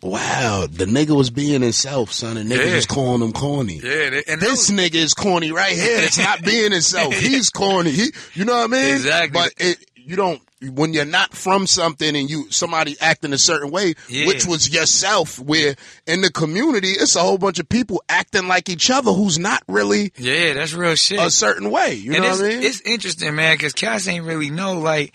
Wow, 0.04 0.66
the 0.70 0.84
nigga 0.84 1.16
was 1.16 1.30
being 1.30 1.62
himself, 1.62 2.12
son, 2.12 2.37
and 2.37 2.50
niggas 2.50 2.66
Yeah. 2.68 2.75
was 2.76 2.87
calling 2.87 3.23
him 3.23 3.32
corny. 3.32 3.80
yeah, 3.82 4.11
they- 4.11 4.25
and 4.28 4.40
This 4.40 4.70
nigga 4.70 4.96
is 4.96 5.14
corny 5.14 5.50
right 5.50 5.75
here. 5.75 5.99
It's 6.00 6.18
not 6.18 6.42
being 6.44 6.73
himself. 6.73 7.14
He's 7.14 7.49
corny. 7.50 7.90
He, 7.90 8.12
you 8.34 8.44
know 8.44 8.52
what 8.54 8.64
I 8.64 8.66
mean? 8.66 8.94
Exactly. 8.96 9.30
But 9.32 9.52
it, 9.56 9.78
you 9.96 10.16
don't 10.16 10.42
when 10.73 10.94
you're 10.94 11.04
not 11.04 11.34
from 11.34 11.66
something 11.66 12.16
and 12.16 12.28
you 12.30 12.50
somebody 12.50 12.96
acting 13.00 13.32
a 13.34 13.38
certain 13.38 13.70
way, 13.70 13.94
Yeah. 14.08 14.26
which 14.26 14.46
was 14.46 14.68
yourself. 14.73 15.38
Where 15.38 15.75
in 16.06 16.20
the 16.23 16.30
community, 16.30 16.90
it's 16.90 17.16
a 17.16 17.20
whole 17.20 17.37
bunch 17.38 17.58
of 17.58 17.68
people 17.68 18.02
acting 18.08 18.46
like 18.49 18.68
each 18.68 18.90
other 18.90 19.11
who's 19.12 19.38
not 19.38 19.62
really 19.68 20.12
yeah, 20.18 20.52
that's 20.54 20.73
real 20.75 20.94
shit. 20.96 21.18
a 21.18 21.30
certain 21.30 21.70
way. 21.70 21.94
You 21.94 22.12
and 22.14 22.23
know 22.23 22.30
it's, 22.30 22.40
what 22.40 22.50
I 22.50 22.54
mean? 22.56 22.62
it's 22.62 22.80
interesting, 22.82 23.34
man, 23.34 23.54
because 23.56 23.73
Cass 23.75 24.06
ain't 24.08 24.25
really 24.25 24.49
know. 24.50 24.78
Like, 24.80 25.14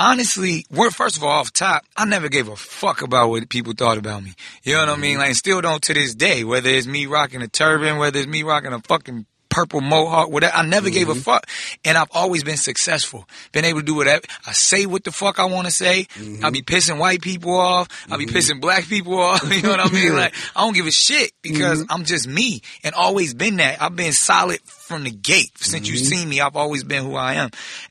honestly, 0.00 0.64
we're 0.70 0.90
first 0.90 1.18
of 1.18 1.22
all 1.22 1.28
off 1.28 1.52
top. 1.52 1.84
I 1.96 2.06
never 2.06 2.28
gave 2.28 2.48
a 2.48 2.56
fuck 2.56 3.02
about 3.02 3.28
what 3.28 3.48
people 3.50 3.74
thought 3.76 3.98
about 3.98 4.24
me. 4.24 4.32
You 4.62 4.72
know 4.74 4.80
what 4.80 4.88
I 4.88 4.96
mean? 4.96 5.18
Like, 5.18 5.34
still 5.34 5.60
don't 5.60 5.82
to 5.82 5.94
this 5.94 6.14
day. 6.14 6.42
Whether 6.42 6.70
it's 6.70 6.86
me 6.86 7.06
rocking 7.06 7.42
a 7.42 7.48
turban, 7.48 7.98
whether 7.98 8.18
it's 8.18 8.26
me 8.26 8.42
rocking 8.42 8.72
a 8.72 8.80
fucking 8.80 9.26
purple 9.50 9.80
mohawk, 9.80 10.30
whatever. 10.30 10.56
I 10.56 10.64
never 10.64 10.88
gave 10.88 11.08
a 11.08 11.12
mm-hmm. 11.12 11.20
fuck, 11.20 11.46
and 11.84 11.98
I've 11.98 12.08
always 12.12 12.42
been 12.42 12.56
successful. 12.56 13.28
Been 13.52 13.66
able 13.66 13.80
to 13.80 13.86
do 13.86 13.94
whatever. 13.94 14.22
I 14.46 14.52
say 14.52 14.86
what 14.86 15.04
the 15.04 15.12
fuck 15.12 15.38
I 15.38 15.44
want 15.44 15.66
to 15.66 15.72
say. 15.72 16.06
Mm-hmm. 16.14 16.44
I'll 16.44 16.52
be 16.52 16.62
pissing 16.62 16.98
white 16.98 17.20
people 17.20 17.54
off. 17.54 17.88
I'll 18.10 18.16
be 18.16 18.24
mm-hmm. 18.24 18.36
pissing 18.36 18.60
black 18.60 18.86
people 18.86 19.18
off. 19.18 19.40
You 19.50 19.62
know 19.62 19.70
what 19.70 19.80
I 19.80 19.92
mean? 19.92 20.14
Like, 20.14 20.32
I 20.54 20.62
don't 20.62 20.74
give 20.74 20.86
a 20.86 20.92
shit 20.92 21.32
because 21.42 21.84
I'm 21.90 22.04
just 22.04 22.26
me, 22.26 22.62
and 22.84 22.94
always 22.94 23.34
been 23.34 23.56
that. 23.56 23.82
I've 23.82 23.96
been 23.96 24.12
solid 24.12 24.60
from 24.62 25.04
the 25.04 25.10
gate 25.10 25.50
since 25.56 25.88
you've 25.88 25.98
seen 25.98 26.28
me. 26.28 26.40
I've 26.40 26.56
always 26.56 26.84
been 26.84 27.04
who 27.04 27.16
I 27.16 27.34
am, 27.34 27.50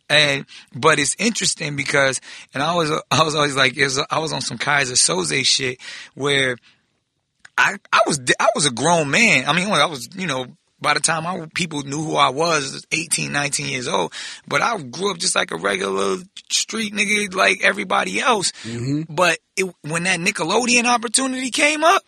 and 0.09 0.45
but 0.73 0.97
it's 0.97 1.15
interesting 1.19 1.75
because, 1.75 2.21
and 2.53 2.63
I 2.63 2.73
was 2.75 2.91
I 3.11 3.23
was 3.23 3.35
always 3.35 3.55
like, 3.55 3.77
it 3.77 3.83
was, 3.83 3.99
I 4.09 4.19
was 4.19 4.31
on 4.31 4.41
some 4.41 4.57
Keyser 4.57 4.93
Söze 4.93 5.45
shit 5.45 5.79
where. 6.15 6.57
I, 7.61 7.75
I 7.91 7.99
was 8.07 8.21
I 8.39 8.47
was 8.55 8.65
a 8.65 8.71
grown 8.71 9.11
man. 9.11 9.45
I 9.45 9.51
mean, 9.51 9.69
I 9.69 9.85
was 9.85 10.07
you 10.15 10.27
know 10.27 10.45
by 10.81 10.93
the 10.93 10.99
time 10.99 11.25
I 11.27 11.45
people 11.55 11.81
knew 11.83 12.03
who 12.03 12.15
I 12.15 12.29
was, 12.29 12.85
18, 12.91 13.31
19 13.31 13.67
years 13.67 13.87
old. 13.87 14.13
But 14.47 14.61
I 14.61 14.77
grew 14.81 15.11
up 15.11 15.17
just 15.17 15.35
like 15.35 15.51
a 15.51 15.57
regular 15.57 16.17
street 16.51 16.93
nigga, 16.93 17.33
like 17.35 17.59
everybody 17.63 18.19
else. 18.19 18.51
Mm-hmm. 18.63 19.13
But 19.13 19.39
it, 19.55 19.65
when 19.81 20.03
that 20.03 20.19
Nickelodeon 20.19 20.85
opportunity 20.85 21.51
came 21.51 21.83
up, 21.83 22.03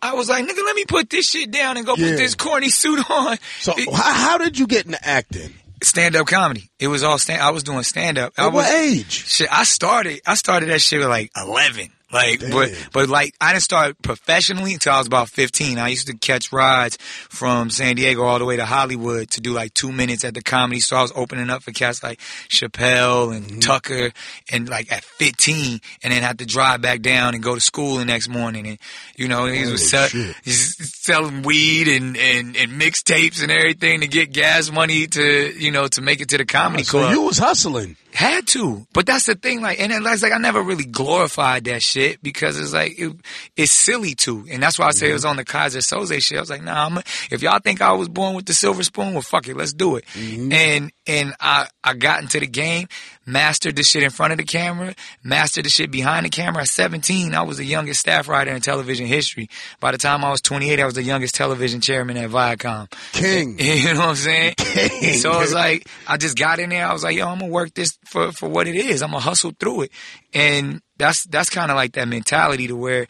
I 0.00 0.14
was 0.14 0.28
like, 0.28 0.44
nigga, 0.44 0.64
let 0.64 0.76
me 0.76 0.84
put 0.84 1.10
this 1.10 1.28
shit 1.28 1.50
down 1.50 1.76
and 1.76 1.84
go 1.86 1.94
Yeah. 1.96 2.10
put 2.10 2.16
this 2.18 2.34
corny 2.34 2.68
suit 2.68 3.08
on. 3.10 3.36
so 3.60 3.72
It- 3.76 3.92
how, 3.92 4.12
how 4.12 4.38
did 4.38 4.58
you 4.58 4.66
get 4.66 4.86
into 4.86 4.98
acting? 5.06 5.54
stand 5.80 6.16
up 6.16 6.26
comedy. 6.26 6.68
It 6.80 6.88
was 6.88 7.04
all 7.04 7.18
stand. 7.18 7.40
I 7.40 7.50
was 7.50 7.62
doing 7.62 7.84
stand 7.84 8.18
up. 8.18 8.32
I 8.36 8.46
was 8.46 8.54
what 8.64 8.74
age? 8.74 9.12
shit. 9.28 9.48
I 9.48 9.62
started. 9.62 10.20
I 10.26 10.34
started 10.34 10.70
that 10.70 10.80
shit 10.80 11.00
at 11.00 11.08
like 11.08 11.30
eleven. 11.36 11.90
Like, 12.10 12.40
Damn. 12.40 12.50
but 12.52 12.70
but 12.92 13.08
like 13.10 13.34
I 13.38 13.52
didn't 13.52 13.64
start 13.64 14.00
professionally 14.00 14.72
until 14.72 14.94
I 14.94 14.98
was 14.98 15.06
about 15.06 15.28
fifteen. 15.28 15.78
I 15.78 15.88
used 15.88 16.06
to 16.06 16.16
catch 16.16 16.52
rides 16.52 16.96
from 17.28 17.68
San 17.68 17.96
Diego 17.96 18.22
all 18.22 18.38
the 18.38 18.46
way 18.46 18.56
to 18.56 18.64
Hollywood 18.64 19.30
to 19.32 19.42
do 19.42 19.52
like 19.52 19.74
two 19.74 19.92
minutes 19.92 20.24
at 20.24 20.32
the 20.32 20.40
comedy 20.42 20.80
So 20.80 20.96
I 20.96 21.02
was 21.02 21.12
opening 21.14 21.50
up 21.50 21.62
for 21.62 21.70
cats 21.72 22.02
like 22.02 22.18
Chappelle 22.48 23.36
and 23.36 23.44
Mm-hmm. 23.48 23.58
Tucker, 23.60 24.10
and 24.50 24.68
like 24.68 24.90
at 24.90 25.04
fifteen, 25.04 25.80
and 26.02 26.12
then 26.12 26.22
had 26.22 26.38
to 26.38 26.46
drive 26.46 26.80
back 26.80 27.00
down 27.02 27.34
and 27.34 27.42
go 27.42 27.54
to 27.54 27.60
school 27.60 27.96
the 27.98 28.04
next 28.04 28.28
morning. 28.28 28.66
And 28.66 28.78
you 29.16 29.28
know, 29.28 29.44
he 29.46 29.66
was 29.70 29.88
sell, 29.90 30.08
selling 30.44 31.42
weed 31.42 31.88
and 31.88 32.16
and 32.16 32.56
and 32.56 32.72
mixtapes 32.80 33.42
and 33.42 33.50
everything 33.52 34.00
to 34.00 34.06
get 34.08 34.32
gas 34.32 34.70
money 34.70 35.06
to 35.08 35.52
you 35.58 35.70
know 35.70 35.86
to 35.88 36.00
make 36.00 36.20
it 36.20 36.28
to 36.30 36.38
the 36.38 36.44
comedy 36.44 36.84
So 36.84 36.98
club. 37.00 37.12
you 37.12 37.22
was 37.22 37.38
hustling. 37.38 37.96
Had 38.14 38.46
to, 38.48 38.86
but 38.94 39.06
that's 39.06 39.26
the 39.26 39.34
thing. 39.34 39.60
Like, 39.60 39.80
and 39.80 39.92
it's 39.92 40.22
like 40.22 40.32
I 40.32 40.38
never 40.38 40.62
really 40.62 40.86
glorified 40.86 41.64
that 41.64 41.82
shit 41.82 42.22
because 42.22 42.58
it's 42.58 42.72
like 42.72 42.98
it, 42.98 43.14
it's 43.54 43.70
silly 43.70 44.14
too, 44.14 44.46
and 44.50 44.62
that's 44.62 44.78
why 44.78 44.86
I 44.86 44.90
say 44.92 45.06
it 45.06 45.08
mm-hmm. 45.08 45.14
was 45.14 45.24
on 45.26 45.36
the 45.36 45.44
Keyser 45.44 45.82
Söze 45.82 46.22
shit. 46.22 46.38
I 46.38 46.40
was 46.40 46.50
like, 46.50 46.62
nah, 46.62 46.86
I'm 46.86 46.98
if 47.30 47.42
y'all 47.42 47.60
think 47.60 47.82
I 47.82 47.92
was 47.92 48.08
born 48.08 48.34
with 48.34 48.46
the 48.46 48.54
silver 48.54 48.82
spoon, 48.82 49.12
well, 49.12 49.22
fuck 49.22 49.46
it, 49.46 49.56
let's 49.56 49.74
do 49.74 49.96
it. 49.96 50.06
Mm-hmm. 50.14 50.52
And 50.52 50.92
and 51.06 51.34
I 51.38 51.68
I 51.84 51.94
got 51.94 52.22
into 52.22 52.40
the 52.40 52.46
game, 52.46 52.88
mastered 53.28 53.76
the 53.76 53.84
shit 53.84 54.02
in 54.02 54.10
front 54.10 54.32
of 54.32 54.38
the 54.38 54.44
camera, 54.44 54.94
mastered 55.22 55.66
the 55.66 55.68
shit 55.70 55.90
behind 55.90 56.24
the 56.24 56.30
camera. 56.30 56.62
At 56.62 56.68
17, 56.68 57.34
I 57.34 57.42
was 57.42 57.58
the 57.58 57.64
youngest 57.64 58.00
staff 58.00 58.28
writer 58.28 58.50
in 58.52 58.60
television 58.60 59.06
history. 59.06 59.48
By 59.80 59.92
the 59.92 59.98
time 59.98 60.24
I 60.24 60.30
was 60.30 60.40
28, 60.40 60.80
I 60.80 60.84
was 60.84 60.94
the 60.94 61.02
youngest 61.02 61.34
television 61.34 61.80
chairman 61.80 62.16
at 62.16 62.30
Viacom. 62.30 62.90
King. 63.12 63.58
You 63.68 63.94
know 63.94 64.00
what 64.00 64.08
I'm 64.08 64.14
saying? 64.16 64.54
King. 64.56 65.14
so 65.14 65.30
I 65.30 65.38
was 65.38 65.52
like 65.52 65.86
I 66.06 66.16
just 66.16 66.36
got 66.36 66.58
in 66.58 66.70
there. 66.70 66.86
I 66.86 66.92
was 66.92 67.04
like, 67.04 67.16
yo, 67.16 67.28
I'm 67.28 67.38
gonna 67.38 67.52
work 67.52 67.74
this 67.74 67.98
for 68.06 68.32
for 68.32 68.48
what 68.48 68.66
it 68.66 68.74
is. 68.74 69.02
I'm 69.02 69.10
gonna 69.10 69.20
hustle 69.20 69.52
through 69.58 69.82
it, 69.82 69.92
and 70.32 70.80
that's 70.96 71.24
that's 71.24 71.50
kind 71.50 71.70
of 71.70 71.76
like 71.76 71.92
that 71.92 72.08
mentality 72.08 72.66
to 72.68 72.76
where 72.76 73.06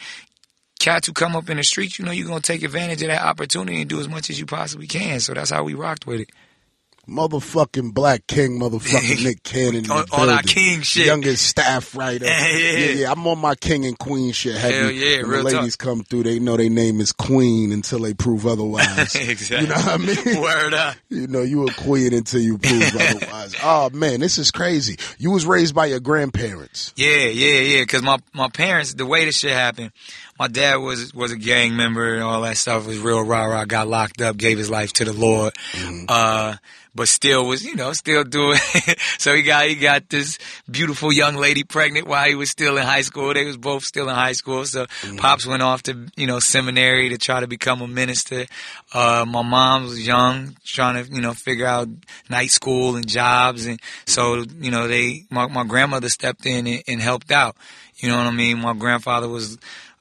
cats 0.81 1.07
who 1.07 1.13
come 1.13 1.37
up 1.37 1.49
in 1.49 1.57
the 1.57 1.63
streets, 1.63 1.99
you 1.99 2.05
know, 2.05 2.11
you're 2.11 2.27
gonna 2.27 2.41
take 2.41 2.63
advantage 2.63 3.03
of 3.03 3.09
that 3.09 3.23
opportunity 3.23 3.81
and 3.81 3.89
do 3.89 4.01
as 4.01 4.09
much 4.09 4.31
as 4.31 4.39
you 4.39 4.47
possibly 4.47 4.87
can. 4.87 5.21
So 5.21 5.33
that's 5.33 5.51
how 5.51 5.63
we 5.63 5.75
rocked 5.75 6.07
with 6.07 6.21
it. 6.21 6.31
Motherfucking 7.09 7.95
Black 7.95 8.27
King, 8.27 8.61
motherfucking 8.61 9.25
Nick 9.25 9.43
Cannon. 9.43 9.91
On- 9.91 10.05
on 10.13 10.29
our 10.29 10.43
king 10.43 10.83
shit. 10.83 11.07
Youngest 11.07 11.47
staff 11.47 11.97
writer. 11.97 12.27
Yeah, 12.27 12.47
yeah. 12.57 12.71
yeah, 12.79 12.91
yeah. 12.91 13.13
I'm 13.13 13.27
on 13.27 13.39
my 13.39 13.55
king 13.55 13.87
and 13.87 13.99
queen 13.99 14.33
shit. 14.33 14.57
Heavy. 14.57 14.75
Hell 14.75 14.91
yeah, 14.91 15.23
when 15.23 15.31
real 15.31 15.45
the 15.45 15.51
talk. 15.51 15.61
ladies 15.61 15.77
come 15.77 16.05
through, 16.05 16.25
they 16.25 16.39
know 16.39 16.57
their 16.59 16.69
name 16.69 17.01
is 17.01 17.13
Queen 17.13 17.73
until 17.73 18.01
they 18.01 18.13
prove 18.13 18.47
otherwise. 18.47 19.15
exactly. 19.17 19.61
You 19.63 19.67
know 19.69 19.81
what 19.81 19.89
I 19.89 19.97
mean? 20.33 20.41
Word 20.43 20.75
up. 20.75 20.97
You 21.09 21.27
know, 21.27 21.43
you 21.43 21.67
a 21.67 21.73
queen 21.73 22.13
until 22.13 22.41
you 22.41 22.59
prove 22.59 22.95
otherwise. 22.95 23.55
Oh 23.63 23.89
man, 23.91 24.21
this 24.21 24.37
is 24.37 24.51
crazy. 24.51 24.99
You 25.19 25.31
was 25.31 25.47
raised 25.47 25.75
by 25.75 25.87
your 25.87 26.01
grandparents. 26.01 26.93
Yeah, 26.97 27.27
yeah, 27.27 27.61
yeah. 27.61 27.83
Because 27.83 28.03
my 28.03 28.19
my 28.35 28.49
parents, 28.49 28.93
the 28.95 29.07
way 29.07 29.25
this 29.25 29.39
shit 29.39 29.53
happened, 29.53 29.93
my 30.39 30.49
dad 30.49 30.77
was 30.77 31.13
was 31.15 31.33
a 31.33 31.37
gang 31.37 31.77
member 31.77 32.15
and 32.15 32.23
all 32.23 32.43
that 32.43 32.57
stuff. 32.57 32.87
Was 32.87 32.99
real 32.99 33.23
rah 33.23 33.45
rah. 33.45 33.65
Got 33.65 33.89
locked 33.89 34.21
up, 34.21 34.37
gave 34.37 34.59
his 34.59 34.71
life 34.71 34.93
to 34.95 35.05
the 35.05 35.13
Lord. 35.13 35.55
Uh, 36.09 36.57
but 36.99 37.07
still 37.07 37.47
was, 37.47 37.65
you 37.65 37.77
know, 37.77 37.93
still 37.93 38.25
doing. 38.25 38.59
so 39.19 39.35
he 39.35 39.43
got 39.43 39.67
he 39.67 39.77
got 39.77 40.09
this 40.09 40.39
beautiful 40.69 41.13
young 41.13 41.37
lady 41.37 41.63
pregnant 41.63 42.09
while 42.09 42.27
he 42.27 42.35
was 42.35 42.51
still 42.51 42.77
in 42.77 42.85
high 42.85 43.03
school. 43.03 43.33
They 43.33 43.45
was 43.45 43.57
both 43.57 43.85
still 43.85 44.09
in 44.09 44.15
high 44.15 44.33
school. 44.33 44.65
So 44.65 44.87
pops 45.17 45.47
went 45.47 45.63
off 45.63 45.85
to 45.85 46.09
you 46.17 46.27
know 46.27 46.41
seminary 46.41 47.11
to 47.11 47.19
try 47.19 47.41
to 47.41 47.47
become 47.47 47.81
a 47.83 47.89
minister. 47.89 48.47
Uh, 48.93 49.25
my 49.27 49.43
mom 49.43 49.85
was 49.85 50.05
young, 50.05 50.57
trying 50.65 51.03
to 51.03 51.13
you 51.13 51.21
know 51.21 51.35
figure 51.35 51.67
out 51.67 51.89
night 52.29 52.51
school 52.51 52.97
and 52.97 53.07
jobs, 53.07 53.67
and 53.67 53.81
so 54.07 54.45
you 54.59 54.71
know 54.71 54.89
they 54.89 55.25
my 55.31 55.47
my 55.47 55.65
grandmother 55.65 56.09
stepped 56.09 56.47
in 56.47 56.67
and, 56.67 56.83
and 56.89 57.01
helped 57.01 57.31
out. 57.31 57.57
You 57.97 58.09
know 58.09 58.17
what 58.17 58.27
I 58.27 58.31
mean? 58.31 58.61
My 58.61 58.75
grandfather 58.75 59.29
was 59.29 59.59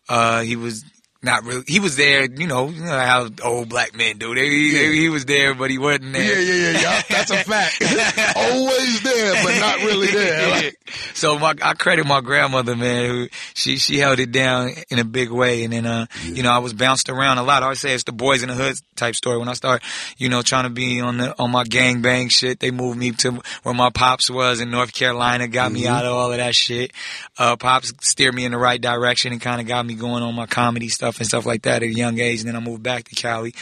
uh, 0.10 0.42
he 0.42 0.56
was 0.56 0.84
not 1.22 1.44
really. 1.44 1.64
He 1.68 1.80
was 1.80 1.96
there, 1.96 2.26
you 2.26 2.48
know, 2.48 2.70
you 2.70 2.84
know 2.84 3.00
how 3.00 3.28
old 3.44 3.70
black 3.70 3.96
men 3.96 4.18
do. 4.18 4.36
They, 4.36 4.50
he, 4.50 5.02
he 5.02 5.10
was 5.10 5.26
there, 5.26 5.54
but 5.54 5.70
he 5.70 5.78
wasn't 5.78 6.14
there. 6.14 6.42
Yeah, 6.42 6.54
yeah, 6.54 6.72
yeah, 6.72 6.82
yeah. 6.82 7.02
That's 7.10 7.32
a 7.32 7.44
fact. 7.44 7.82
Always 8.52 9.02
there, 9.04 9.44
but 9.44 9.60
not 9.60 9.78
really 9.80 10.08
there. 10.08 10.48
Like, 10.48 10.78
so 11.14 11.38
my, 11.38 11.54
I 11.62 11.74
credit 11.74 12.06
my 12.06 12.22
grandmother, 12.22 12.76
man. 12.76 13.10
Who 13.10 13.28
she 13.54 13.78
she 13.78 13.98
held 13.98 14.20
it 14.20 14.32
down 14.32 14.72
in 14.90 15.00
a 15.00 15.04
big 15.04 15.30
way, 15.30 15.64
and 15.64 15.74
then 15.74 15.86
uh, 15.86 16.06
you 16.24 16.42
know, 16.42 16.52
I 16.52 16.60
was 16.60 16.74
bounced 16.74 17.10
around 17.10 17.38
a 17.38 17.44
lot. 17.44 17.62
I 17.62 17.66
always 17.66 17.80
say 17.80 17.94
it's 17.94 18.04
the 18.04 18.12
boys 18.12 18.44
in 18.44 18.50
the 18.50 18.56
hood 18.56 18.76
type 18.96 19.16
story. 19.16 19.38
When 19.38 19.50
I 19.50 19.54
start, 19.54 19.82
you 20.18 20.30
know, 20.30 20.42
trying 20.42 20.64
to 20.64 20.70
be 20.70 21.02
on 21.02 21.18
the 21.18 21.36
on 21.40 21.52
my 21.52 21.64
gang 21.64 22.02
bang 22.02 22.30
shit, 22.30 22.60
they 22.60 22.72
moved 22.72 22.98
me 22.98 23.12
to 23.12 23.42
where 23.64 23.76
my 23.76 23.90
pops 23.90 24.30
was 24.30 24.62
in 24.62 24.72
North 24.72 24.94
Carolina, 24.94 25.48
got 25.48 25.72
me 25.72 25.88
out 25.88 26.06
of 26.06 26.14
all 26.14 26.32
of 26.32 26.38
that 26.38 26.56
shit. 26.56 26.94
Uh, 27.38 27.56
pops 27.58 27.94
steered 28.02 28.34
me 28.34 28.46
in 28.46 28.52
the 28.52 28.58
right 28.58 28.80
direction 28.80 29.32
and 29.32 29.42
kind 29.42 29.60
of 29.60 29.68
got 29.68 29.86
me 29.86 29.96
going 29.96 30.24
on 30.24 30.34
my 30.34 30.46
comedy 30.46 30.88
stuff 30.88 31.18
and 31.18 31.28
stuff 31.28 31.46
like 31.46 31.64
that 31.64 31.78
at 31.78 31.84
a 31.84 31.94
young 31.94 32.20
age. 32.20 32.40
And 32.40 32.48
then 32.48 32.56
I 32.56 32.60
moved 32.60 32.84
back 32.84 33.04
to 33.06 33.16
Cali 33.16 33.54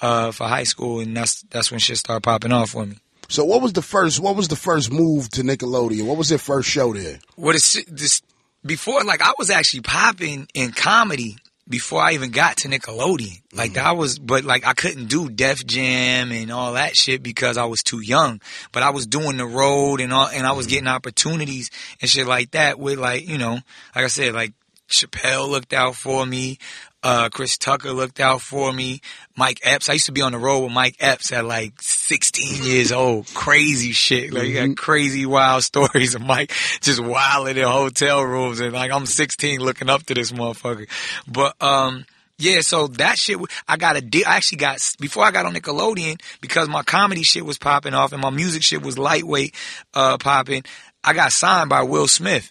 uh, 0.00 0.30
for 0.30 0.46
high 0.46 0.64
school, 0.64 1.00
and 1.00 1.16
that's 1.16 1.42
that's 1.50 1.70
when 1.70 1.80
shit 1.80 1.96
started 1.96 2.22
popping 2.22 2.52
off 2.52 2.70
for 2.70 2.84
me. 2.84 2.96
So 3.28 3.44
what 3.44 3.62
was 3.62 3.72
the 3.72 3.82
first? 3.82 4.20
What 4.20 4.36
was 4.36 4.48
the 4.48 4.56
first 4.56 4.92
move 4.92 5.28
to 5.30 5.42
Nickelodeon? 5.42 6.06
What 6.06 6.16
was 6.16 6.28
their 6.28 6.38
first 6.38 6.68
show 6.68 6.92
there? 6.92 7.18
what 7.36 7.54
is 7.54 7.84
this 7.88 8.22
before 8.64 9.02
like 9.04 9.22
I 9.22 9.32
was 9.38 9.50
actually 9.50 9.82
popping 9.82 10.48
in 10.54 10.72
comedy 10.72 11.36
before 11.68 12.00
I 12.00 12.12
even 12.12 12.30
got 12.30 12.58
to 12.58 12.68
Nickelodeon. 12.68 13.40
Like 13.52 13.72
mm-hmm. 13.72 13.74
that 13.74 13.96
was 13.96 14.18
but 14.18 14.44
like 14.44 14.66
I 14.66 14.74
couldn't 14.74 15.06
do 15.06 15.28
Def 15.28 15.64
Jam 15.66 16.32
and 16.32 16.50
all 16.50 16.74
that 16.74 16.96
shit 16.96 17.22
because 17.22 17.56
I 17.56 17.64
was 17.64 17.82
too 17.82 18.00
young. 18.00 18.40
But 18.72 18.82
I 18.82 18.90
was 18.90 19.06
doing 19.06 19.36
the 19.36 19.46
road 19.46 20.00
and 20.00 20.12
all 20.12 20.28
and 20.28 20.46
I 20.46 20.52
was 20.52 20.66
mm-hmm. 20.66 20.72
getting 20.72 20.88
opportunities 20.88 21.70
and 22.00 22.10
shit 22.10 22.26
like 22.26 22.52
that 22.52 22.78
with 22.78 22.98
like, 22.98 23.26
you 23.26 23.38
know, 23.38 23.58
like 23.94 24.04
I 24.04 24.08
said, 24.08 24.34
like 24.34 24.52
Chappelle 24.88 25.48
looked 25.48 25.72
out 25.72 25.96
for 25.96 26.26
me. 26.26 26.58
Uh, 27.04 27.28
Chris 27.28 27.58
Tucker 27.58 27.92
looked 27.92 28.18
out 28.18 28.40
for 28.40 28.72
me. 28.72 29.02
Mike 29.36 29.60
Epps. 29.62 29.90
I 29.90 29.92
used 29.92 30.06
to 30.06 30.12
be 30.12 30.22
on 30.22 30.32
the 30.32 30.38
road 30.38 30.60
with 30.60 30.72
Mike 30.72 30.96
Epps 31.00 31.32
at 31.32 31.44
like 31.44 31.74
16 31.82 32.64
years 32.64 32.92
old. 32.92 33.26
Crazy 33.34 33.92
shit. 33.92 34.32
Like, 34.32 34.46
you 34.46 34.54
got 34.54 34.76
crazy 34.78 35.26
wild 35.26 35.62
stories 35.64 36.14
of 36.14 36.22
Mike 36.22 36.50
just 36.80 37.00
wilding 37.00 37.58
in 37.58 37.64
hotel 37.64 38.22
rooms. 38.22 38.60
And 38.60 38.72
like, 38.72 38.90
I'm 38.90 39.04
16 39.04 39.60
looking 39.60 39.90
up 39.90 40.04
to 40.04 40.14
this 40.14 40.32
motherfucker. 40.32 40.88
But, 41.28 41.62
um, 41.62 42.06
yeah, 42.38 42.62
so 42.62 42.86
that 42.88 43.18
shit, 43.18 43.38
I 43.68 43.76
got 43.76 43.96
a 43.96 44.00
deal. 44.00 44.24
I 44.26 44.36
actually 44.36 44.58
got, 44.58 44.80
before 44.98 45.24
I 45.24 45.30
got 45.30 45.44
on 45.44 45.54
Nickelodeon, 45.54 46.20
because 46.40 46.68
my 46.70 46.82
comedy 46.82 47.22
shit 47.22 47.44
was 47.44 47.58
popping 47.58 47.92
off 47.92 48.12
and 48.12 48.22
my 48.22 48.30
music 48.30 48.62
shit 48.62 48.82
was 48.82 48.98
lightweight, 48.98 49.54
uh, 49.92 50.16
popping, 50.16 50.64
I 51.04 51.12
got 51.12 51.32
signed 51.32 51.68
by 51.68 51.82
Will 51.82 52.08
Smith 52.08 52.50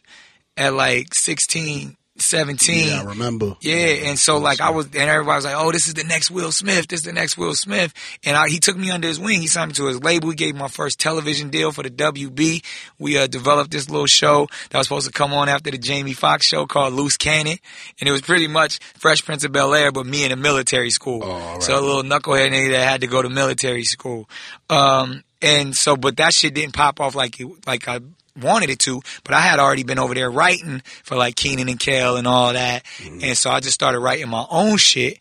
at 0.55 0.73
like 0.73 1.15
16, 1.15 1.97
17. 2.23 2.87
Yeah, 2.89 3.01
I 3.01 3.03
remember. 3.03 3.55
Yeah, 3.61 4.07
and 4.09 4.17
so 4.17 4.37
like 4.37 4.61
I 4.61 4.69
was, 4.69 4.85
and 4.87 4.95
everybody 4.95 5.35
was 5.35 5.45
like, 5.45 5.55
"Oh, 5.57 5.71
this 5.71 5.87
is 5.87 5.93
the 5.93 6.03
next 6.03 6.31
Will 6.31 6.51
Smith. 6.51 6.87
This 6.87 7.01
is 7.01 7.05
the 7.05 7.13
next 7.13 7.37
Will 7.37 7.55
Smith." 7.55 7.93
And 8.23 8.35
I, 8.35 8.49
he 8.49 8.59
took 8.59 8.77
me 8.77 8.91
under 8.91 9.07
his 9.07 9.19
wing. 9.19 9.41
He 9.41 9.47
signed 9.47 9.69
me 9.69 9.73
to 9.75 9.87
his 9.87 10.03
label. 10.03 10.29
He 10.29 10.35
gave 10.35 10.55
me 10.55 10.61
my 10.61 10.67
first 10.67 10.99
television 10.99 11.49
deal 11.49 11.71
for 11.71 11.83
the 11.83 11.89
WB. 11.89 12.63
We 12.99 13.17
uh, 13.17 13.27
developed 13.27 13.71
this 13.71 13.89
little 13.89 14.07
show 14.07 14.47
that 14.69 14.77
was 14.77 14.87
supposed 14.87 15.07
to 15.07 15.13
come 15.13 15.33
on 15.33 15.49
after 15.49 15.71
the 15.71 15.77
Jamie 15.77 16.13
Foxx 16.13 16.47
show 16.47 16.65
called 16.65 16.93
Loose 16.93 17.17
Cannon, 17.17 17.57
and 17.99 18.09
it 18.09 18.11
was 18.11 18.21
pretty 18.21 18.47
much 18.47 18.79
Fresh 18.95 19.23
Prince 19.25 19.43
of 19.43 19.51
Bel 19.51 19.73
Air, 19.73 19.91
but 19.91 20.05
me 20.05 20.25
in 20.25 20.31
a 20.31 20.35
military 20.35 20.89
school. 20.89 21.23
all 21.23 21.53
right. 21.53 21.63
So 21.63 21.77
a 21.77 21.81
little 21.81 22.03
knucklehead 22.03 22.51
nigga 22.51 22.71
that 22.71 22.87
had 22.87 23.01
to 23.01 23.07
go 23.07 23.21
to 23.21 23.29
military 23.29 23.83
school. 23.83 24.29
Um, 24.69 25.23
and 25.41 25.75
so, 25.75 25.97
but 25.97 26.17
that 26.17 26.33
shit 26.33 26.53
didn't 26.53 26.73
pop 26.73 26.99
off 27.01 27.15
like 27.15 27.39
it, 27.39 27.47
like 27.67 27.87
I 27.87 27.99
wanted 28.39 28.69
it 28.69 28.79
to, 28.79 29.01
but 29.23 29.33
I 29.33 29.41
had 29.41 29.59
already 29.59 29.83
been 29.83 29.99
over 29.99 30.13
there 30.13 30.31
writing 30.31 30.81
for 31.03 31.15
like 31.15 31.35
Kenan 31.35 31.69
and 31.69 31.79
Kel 31.79 32.17
and 32.17 32.27
all 32.27 32.53
that. 32.53 32.83
And 33.21 33.37
so 33.37 33.51
I 33.51 33.59
just 33.59 33.75
started 33.75 33.99
writing 33.99 34.29
my 34.29 34.45
own 34.49 34.77
shit. 34.77 35.19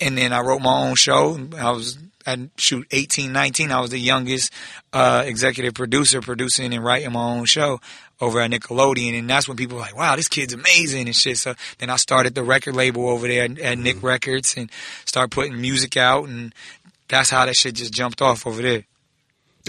And 0.00 0.16
then 0.16 0.32
I 0.32 0.40
wrote 0.40 0.62
my 0.62 0.86
own 0.88 0.94
show. 0.94 1.38
I 1.58 1.72
was, 1.72 1.98
I 2.24 2.48
shoot 2.56 2.86
18, 2.92 3.32
19. 3.32 3.72
I 3.72 3.80
was 3.80 3.90
the 3.90 3.98
youngest, 3.98 4.52
uh, 4.92 5.24
executive 5.26 5.74
producer 5.74 6.20
producing 6.20 6.72
and 6.72 6.84
writing 6.84 7.12
my 7.12 7.22
own 7.22 7.46
show 7.46 7.80
over 8.20 8.40
at 8.40 8.50
Nickelodeon. 8.50 9.18
And 9.18 9.28
that's 9.28 9.48
when 9.48 9.56
people 9.56 9.76
were 9.76 9.82
like, 9.82 9.96
wow, 9.96 10.14
this 10.14 10.28
kid's 10.28 10.52
amazing 10.52 11.06
and 11.06 11.16
shit. 11.16 11.38
So 11.38 11.54
then 11.78 11.90
I 11.90 11.96
started 11.96 12.36
the 12.36 12.44
record 12.44 12.76
label 12.76 13.08
over 13.08 13.26
there 13.26 13.44
at, 13.44 13.58
at 13.58 13.78
Nick 13.78 14.02
Records 14.02 14.56
and 14.56 14.70
started 15.04 15.32
putting 15.32 15.60
music 15.60 15.96
out. 15.96 16.28
And 16.28 16.54
that's 17.08 17.30
how 17.30 17.44
that 17.46 17.56
shit 17.56 17.74
just 17.74 17.92
jumped 17.92 18.22
off 18.22 18.46
over 18.46 18.62
there. 18.62 18.84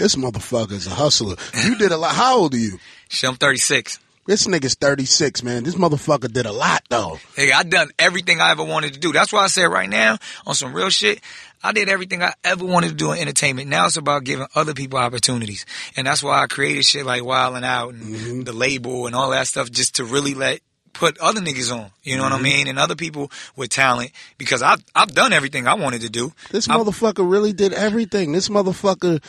This 0.00 0.16
motherfucker's 0.16 0.86
a 0.86 0.90
hustler. 0.90 1.36
You 1.62 1.76
did 1.76 1.92
a 1.92 1.98
lot. 1.98 2.14
How 2.14 2.38
old 2.38 2.54
are 2.54 2.56
you? 2.56 2.78
Shit, 3.10 3.28
I'm 3.28 3.36
36. 3.36 3.98
This 4.24 4.46
nigga's 4.46 4.74
36, 4.74 5.42
man. 5.42 5.64
This 5.64 5.74
motherfucker 5.74 6.32
did 6.32 6.46
a 6.46 6.52
lot, 6.52 6.82
though. 6.88 7.18
Hey, 7.36 7.52
I 7.52 7.64
done 7.64 7.90
everything 7.98 8.40
I 8.40 8.50
ever 8.50 8.64
wanted 8.64 8.94
to 8.94 8.98
do. 8.98 9.12
That's 9.12 9.30
why 9.30 9.44
I 9.44 9.48
said 9.48 9.64
right 9.64 9.90
now, 9.90 10.16
on 10.46 10.54
some 10.54 10.72
real 10.72 10.88
shit, 10.88 11.20
I 11.62 11.72
did 11.72 11.90
everything 11.90 12.22
I 12.22 12.32
ever 12.42 12.64
wanted 12.64 12.88
to 12.88 12.94
do 12.94 13.12
in 13.12 13.18
entertainment. 13.18 13.68
Now 13.68 13.84
it's 13.84 13.98
about 13.98 14.24
giving 14.24 14.46
other 14.54 14.72
people 14.72 14.98
opportunities. 14.98 15.66
And 15.98 16.06
that's 16.06 16.22
why 16.22 16.42
I 16.42 16.46
created 16.46 16.86
shit 16.86 17.04
like 17.04 17.22
Wild 17.22 17.56
'N 17.56 17.64
Out 17.64 17.92
and 17.92 18.02
mm-hmm. 18.02 18.40
the 18.44 18.54
label 18.54 19.06
and 19.06 19.14
all 19.14 19.32
that 19.32 19.48
stuff 19.48 19.70
just 19.70 19.96
to 19.96 20.04
really 20.06 20.32
let 20.32 20.60
put 20.92 21.18
other 21.18 21.40
niggas 21.40 21.74
on. 21.74 21.90
You 22.02 22.16
know 22.16 22.24
what 22.24 22.32
I 22.32 22.36
mm-hmm. 22.36 22.44
mean? 22.44 22.68
And 22.68 22.78
other 22.78 22.96
people 22.96 23.30
with 23.56 23.70
talent 23.70 24.12
because 24.38 24.62
I've 24.62 24.82
I've 24.94 25.14
done 25.14 25.32
everything 25.32 25.66
I 25.66 25.74
wanted 25.74 26.02
to 26.02 26.10
do. 26.10 26.32
This 26.50 26.68
I- 26.68 26.76
motherfucker 26.76 27.28
really 27.30 27.52
did 27.52 27.72
everything. 27.72 28.32
This 28.32 28.48
motherfucker 28.48 29.22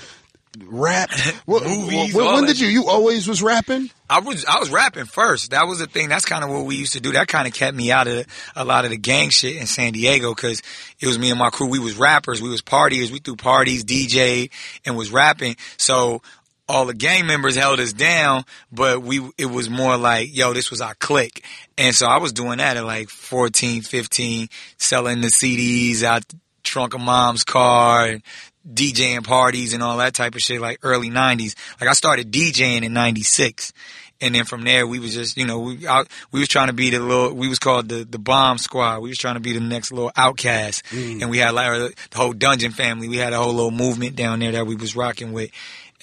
rap. 0.59 1.09
What, 1.45 1.63
Movies, 1.63 2.13
when, 2.13 2.25
when 2.25 2.45
did 2.45 2.59
you? 2.59 2.67
You 2.67 2.87
always 2.87 3.27
was 3.27 3.41
rapping. 3.41 3.89
I 4.09 4.19
was 4.19 4.45
I 4.45 4.59
was 4.59 4.69
rapping 4.69 5.05
first. 5.05 5.51
That 5.51 5.67
was 5.67 5.79
the 5.79 5.87
thing. 5.87 6.07
That's 6.07 6.23
kind 6.23 6.43
of 6.43 6.49
what 6.49 6.65
we 6.65 6.75
used 6.75 6.93
to 6.93 7.01
do. 7.01 7.11
That 7.11 7.27
kind 7.27 7.47
of 7.47 7.53
kept 7.53 7.75
me 7.75 7.91
out 7.91 8.07
of 8.07 8.25
a 8.55 8.63
lot 8.63 8.85
of 8.85 8.91
the 8.91 8.97
gang 8.97 9.29
shit 9.29 9.57
in 9.57 9.65
San 9.65 9.93
Diego 9.93 10.33
because 10.33 10.61
it 10.99 11.07
was 11.07 11.19
me 11.19 11.29
and 11.29 11.39
my 11.39 11.49
crew. 11.49 11.67
We 11.67 11.79
was 11.79 11.97
rappers. 11.97 12.41
We 12.41 12.49
was 12.49 12.61
partiers. 12.61 13.11
We 13.11 13.19
threw 13.19 13.35
parties, 13.35 13.83
DJ, 13.83 14.49
and 14.85 14.95
was 14.95 15.11
rapping. 15.11 15.55
So 15.77 16.21
all 16.69 16.85
the 16.85 16.93
gang 16.93 17.25
members 17.25 17.55
held 17.55 17.79
us 17.79 17.91
down, 17.91 18.45
but 18.71 19.01
we 19.01 19.29
it 19.37 19.47
was 19.47 19.69
more 19.69 19.97
like, 19.97 20.35
yo, 20.35 20.53
this 20.53 20.69
was 20.69 20.79
our 20.79 20.95
clique. 20.95 21.43
And 21.77 21.95
so 21.95 22.07
I 22.07 22.17
was 22.17 22.31
doing 22.31 22.59
that 22.59 22.77
at 22.77 22.85
like 22.85 23.09
14, 23.09 23.81
15, 23.81 24.47
selling 24.77 25.21
the 25.21 25.27
CDs 25.27 26.03
out 26.03 26.27
the 26.27 26.37
trunk 26.63 26.93
of 26.93 27.01
mom's 27.01 27.43
car 27.43 28.05
and 28.05 28.23
DJing 28.67 29.23
parties 29.23 29.73
and 29.73 29.81
all 29.81 29.97
that 29.97 30.13
type 30.13 30.35
of 30.35 30.41
shit 30.41 30.61
like 30.61 30.79
early 30.83 31.09
90s. 31.09 31.55
Like 31.79 31.89
I 31.89 31.93
started 31.93 32.31
DJing 32.31 32.83
in 32.83 32.93
96. 32.93 33.73
And 34.23 34.35
then 34.35 34.45
from 34.45 34.63
there, 34.63 34.85
we 34.85 34.99
was 34.99 35.15
just, 35.15 35.35
you 35.35 35.45
know, 35.45 35.59
we 35.59 35.87
out, 35.87 36.07
we 36.31 36.39
was 36.39 36.47
trying 36.47 36.67
to 36.67 36.73
be 36.73 36.91
the 36.91 36.99
little, 36.99 37.33
we 37.33 37.47
was 37.47 37.57
called 37.57 37.89
the, 37.89 38.05
the 38.05 38.19
bomb 38.19 38.59
squad. 38.59 38.99
We 38.99 39.09
was 39.09 39.17
trying 39.17 39.33
to 39.33 39.39
be 39.39 39.53
the 39.53 39.59
next 39.59 39.91
little 39.91 40.11
OutKast. 40.11 40.83
And 41.21 41.31
we 41.31 41.39
had 41.39 41.55
like 41.55 41.95
the 42.11 42.17
whole 42.17 42.33
dungeon 42.33 42.71
family. 42.71 43.09
We 43.09 43.17
had 43.17 43.33
a 43.33 43.37
whole 43.37 43.53
little 43.53 43.71
movement 43.71 44.15
down 44.15 44.39
there 44.39 44.51
that 44.51 44.67
we 44.67 44.75
was 44.75 44.95
rocking 44.95 45.33
with. 45.33 45.49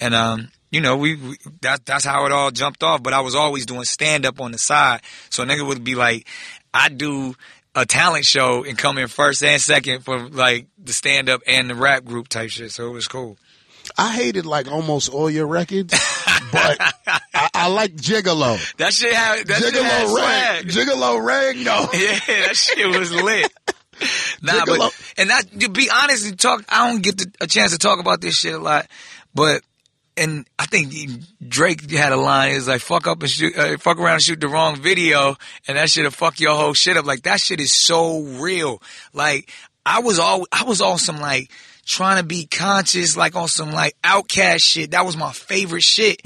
And, 0.01 0.13
um, 0.13 0.49
you 0.69 0.81
know, 0.81 0.97
we, 0.97 1.15
we 1.15 1.37
that, 1.61 1.85
that's 1.85 2.03
how 2.03 2.25
it 2.25 2.33
all 2.33 2.51
jumped 2.51 2.83
off. 2.83 3.01
But 3.01 3.13
I 3.13 3.21
was 3.21 3.35
always 3.35 3.65
doing 3.65 3.85
stand 3.85 4.25
up 4.25 4.41
on 4.41 4.51
the 4.51 4.57
side. 4.57 5.01
So 5.29 5.43
a 5.43 5.45
nigga 5.45 5.65
would 5.65 5.85
be 5.85 5.95
like, 5.95 6.27
I 6.73 6.89
do 6.89 7.35
a 7.75 7.85
talent 7.85 8.25
show 8.25 8.63
and 8.63 8.77
come 8.77 8.97
in 8.97 9.07
first 9.07 9.43
and 9.43 9.61
second 9.61 10.03
for 10.03 10.19
like 10.29 10.67
the 10.77 10.93
stand 10.93 11.29
up 11.29 11.41
and 11.47 11.69
the 11.69 11.75
rap 11.75 12.03
group 12.03 12.27
type 12.27 12.49
shit. 12.49 12.71
So 12.71 12.87
it 12.87 12.91
was 12.91 13.07
cool. 13.07 13.37
I 13.97 14.13
hated 14.13 14.45
like 14.45 14.67
almost 14.71 15.09
all 15.09 15.29
your 15.29 15.47
records, 15.47 15.93
but 16.51 16.77
I, 17.07 17.49
I 17.53 17.67
like 17.67 17.95
Gigolo. 17.95 18.57
That 18.77 18.93
shit 18.93 19.13
had, 19.13 19.47
that 19.47 19.61
shit 19.61 19.73
had 19.73 20.07
Gigolo 20.07 20.17
swag. 20.17 20.67
Gigolo 20.67 21.63
though. 21.63 21.89
Yeah, 21.97 22.45
that 22.47 22.55
shit 22.55 22.87
was 22.87 23.11
lit. 23.11 23.51
Nah, 24.41 24.53
Gigolo. 24.53 24.77
but 24.77 25.13
and 25.17 25.29
that 25.29 25.59
to 25.59 25.69
be 25.69 25.89
honest 25.89 26.27
and 26.27 26.39
talk, 26.39 26.63
I 26.69 26.89
don't 26.89 27.01
get 27.01 27.17
the, 27.17 27.31
a 27.41 27.47
chance 27.47 27.71
to 27.71 27.77
talk 27.77 27.99
about 27.99 28.21
this 28.21 28.37
shit 28.37 28.53
a 28.53 28.59
lot, 28.59 28.87
but 29.33 29.61
and 30.19 30.47
I 30.59 30.65
think 30.65 30.93
Drake 31.47 31.89
had 31.89 32.11
a 32.11 32.17
line. 32.17 32.55
It's 32.55 32.67
like 32.67 32.81
fuck 32.81 33.07
up 33.07 33.21
and 33.21 33.29
shoot, 33.29 33.57
uh, 33.57 33.77
fuck 33.77 33.97
around 33.97 34.15
and 34.15 34.23
shoot 34.23 34.39
the 34.39 34.47
wrong 34.47 34.75
video, 34.75 35.37
and 35.67 35.77
that 35.77 35.89
shit'll 35.89 36.11
fuck 36.11 36.39
your 36.39 36.55
whole 36.55 36.73
shit 36.73 36.97
up. 36.97 37.05
Like 37.05 37.23
that 37.23 37.39
shit 37.39 37.59
is 37.59 37.73
so 37.73 38.19
real. 38.21 38.81
Like 39.13 39.51
I 39.85 39.99
was 40.01 40.19
all 40.19 40.45
I 40.51 40.63
was 40.63 40.81
on 40.81 40.97
some 40.97 41.19
like 41.19 41.49
trying 41.85 42.17
to 42.17 42.23
be 42.23 42.45
conscious, 42.45 43.17
like 43.17 43.35
on 43.35 43.47
some 43.47 43.71
like 43.71 43.95
OutKast 44.03 44.61
shit. 44.61 44.91
That 44.91 45.05
was 45.05 45.17
my 45.17 45.31
favorite 45.31 45.83
shit, 45.83 46.21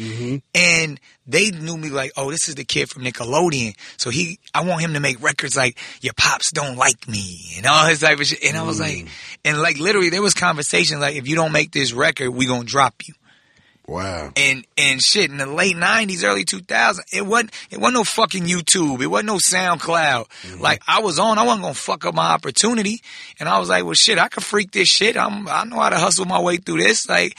and 0.53 0.99
they 1.25 1.51
knew 1.51 1.77
me 1.77 1.89
like, 1.89 2.11
oh, 2.17 2.31
this 2.31 2.49
is 2.49 2.55
the 2.55 2.65
kid 2.65 2.89
from 2.89 3.03
Nickelodeon. 3.03 3.75
So 3.95 4.09
he, 4.09 4.39
I 4.53 4.65
want 4.65 4.81
him 4.81 4.93
to 4.95 4.99
make 4.99 5.23
records 5.23 5.55
like 5.55 5.77
your 6.01 6.13
pops 6.17 6.51
don't 6.51 6.75
like 6.75 7.07
me 7.07 7.53
and 7.55 7.65
all 7.65 7.85
his 7.85 8.01
type 8.01 8.19
of 8.19 8.25
shit. 8.25 8.43
And 8.43 8.57
I 8.57 8.63
was 8.63 8.81
like, 8.81 9.07
and 9.45 9.61
like 9.61 9.79
literally 9.79 10.09
there 10.09 10.21
was 10.21 10.33
conversation 10.33 10.99
like, 10.99 11.15
if 11.15 11.27
you 11.29 11.37
don't 11.37 11.53
make 11.53 11.71
this 11.71 11.93
record, 11.93 12.31
we 12.31 12.45
gonna 12.45 12.65
drop 12.65 13.07
you 13.07 13.13
Wow. 13.85 14.31
and 14.37 14.65
and 14.77 15.01
shit 15.01 15.29
in 15.29 15.37
the 15.37 15.45
late 15.45 15.75
nineties, 15.75 16.23
early 16.23 16.45
two 16.45 16.61
thousand, 16.61 17.05
it 17.11 17.25
wasn't 17.25 17.51
it 17.69 17.79
wasn't 17.79 17.95
no 17.95 18.03
fucking 18.03 18.45
YouTube. 18.45 19.01
It 19.01 19.07
wasn't 19.07 19.27
no 19.27 19.37
SoundCloud. 19.37 20.59
Like 20.59 20.81
I 20.87 21.01
was 21.01 21.19
on, 21.19 21.37
I 21.37 21.43
wasn't 21.43 21.63
gonna 21.63 21.73
fuck 21.73 22.05
up 22.05 22.15
my 22.15 22.31
opportunity. 22.31 23.01
And 23.39 23.49
I 23.49 23.59
was 23.59 23.69
like, 23.69 23.83
well 23.83 23.93
shit, 23.93 24.19
I 24.19 24.29
can 24.29 24.41
freak 24.41 24.71
this 24.71 24.87
shit. 24.87 25.17
I'm 25.17 25.47
I 25.47 25.65
know 25.65 25.79
how 25.79 25.89
to 25.89 25.97
hustle 25.97 26.25
my 26.25 26.39
way 26.39 26.57
through 26.57 26.77
this. 26.77 27.09
Like 27.09 27.37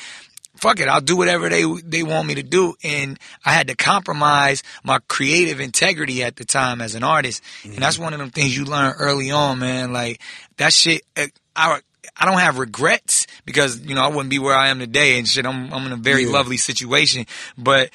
fuck 0.57 0.81
it, 0.81 0.89
I'll 0.89 1.01
do 1.01 1.17
whatever 1.17 1.49
they 1.49 1.65
they 1.83 2.03
want 2.03 2.29
me 2.29 2.35
to 2.37 2.43
do. 2.43 2.75
And 2.85 3.19
I 3.45 3.53
had 3.53 3.69
to 3.69 3.77
compromise 3.77 4.63
my 4.83 4.99
creative 5.09 5.61
integrity 5.61 6.23
at 6.23 6.37
the 6.37 6.45
time 6.45 6.81
as 6.81 6.95
an 6.95 7.03
artist. 7.03 7.43
And 7.65 7.79
that's 7.79 7.99
one 7.99 8.13
of 8.13 8.19
them 8.19 8.31
things 8.31 8.57
you 8.57 8.65
learn 8.65 8.95
early 8.99 9.31
on, 9.31 9.59
man. 9.59 9.93
Like 9.93 10.21
that 10.59 10.73
shit 10.73 11.03
uh, 11.17 11.27
I 11.57 11.81
I 12.17 12.25
don't 12.27 12.39
have 12.39 12.59
regrets 12.59 13.27
because, 13.45 13.81
you 13.81 13.95
know, 13.95 14.03
I 14.03 14.07
wouldn't 14.09 14.31
be 14.31 14.39
where 14.39 14.55
I 14.55 14.69
am 14.69 14.79
today 14.79 15.19
and 15.19 15.27
shit. 15.27 15.45
I'm 15.47 15.73
I'm 15.73 15.87
in 15.87 15.93
a 15.93 15.97
very 15.97 16.25
Yeah. 16.25 16.33
lovely 16.33 16.57
situation. 16.57 17.27
But 17.59 17.91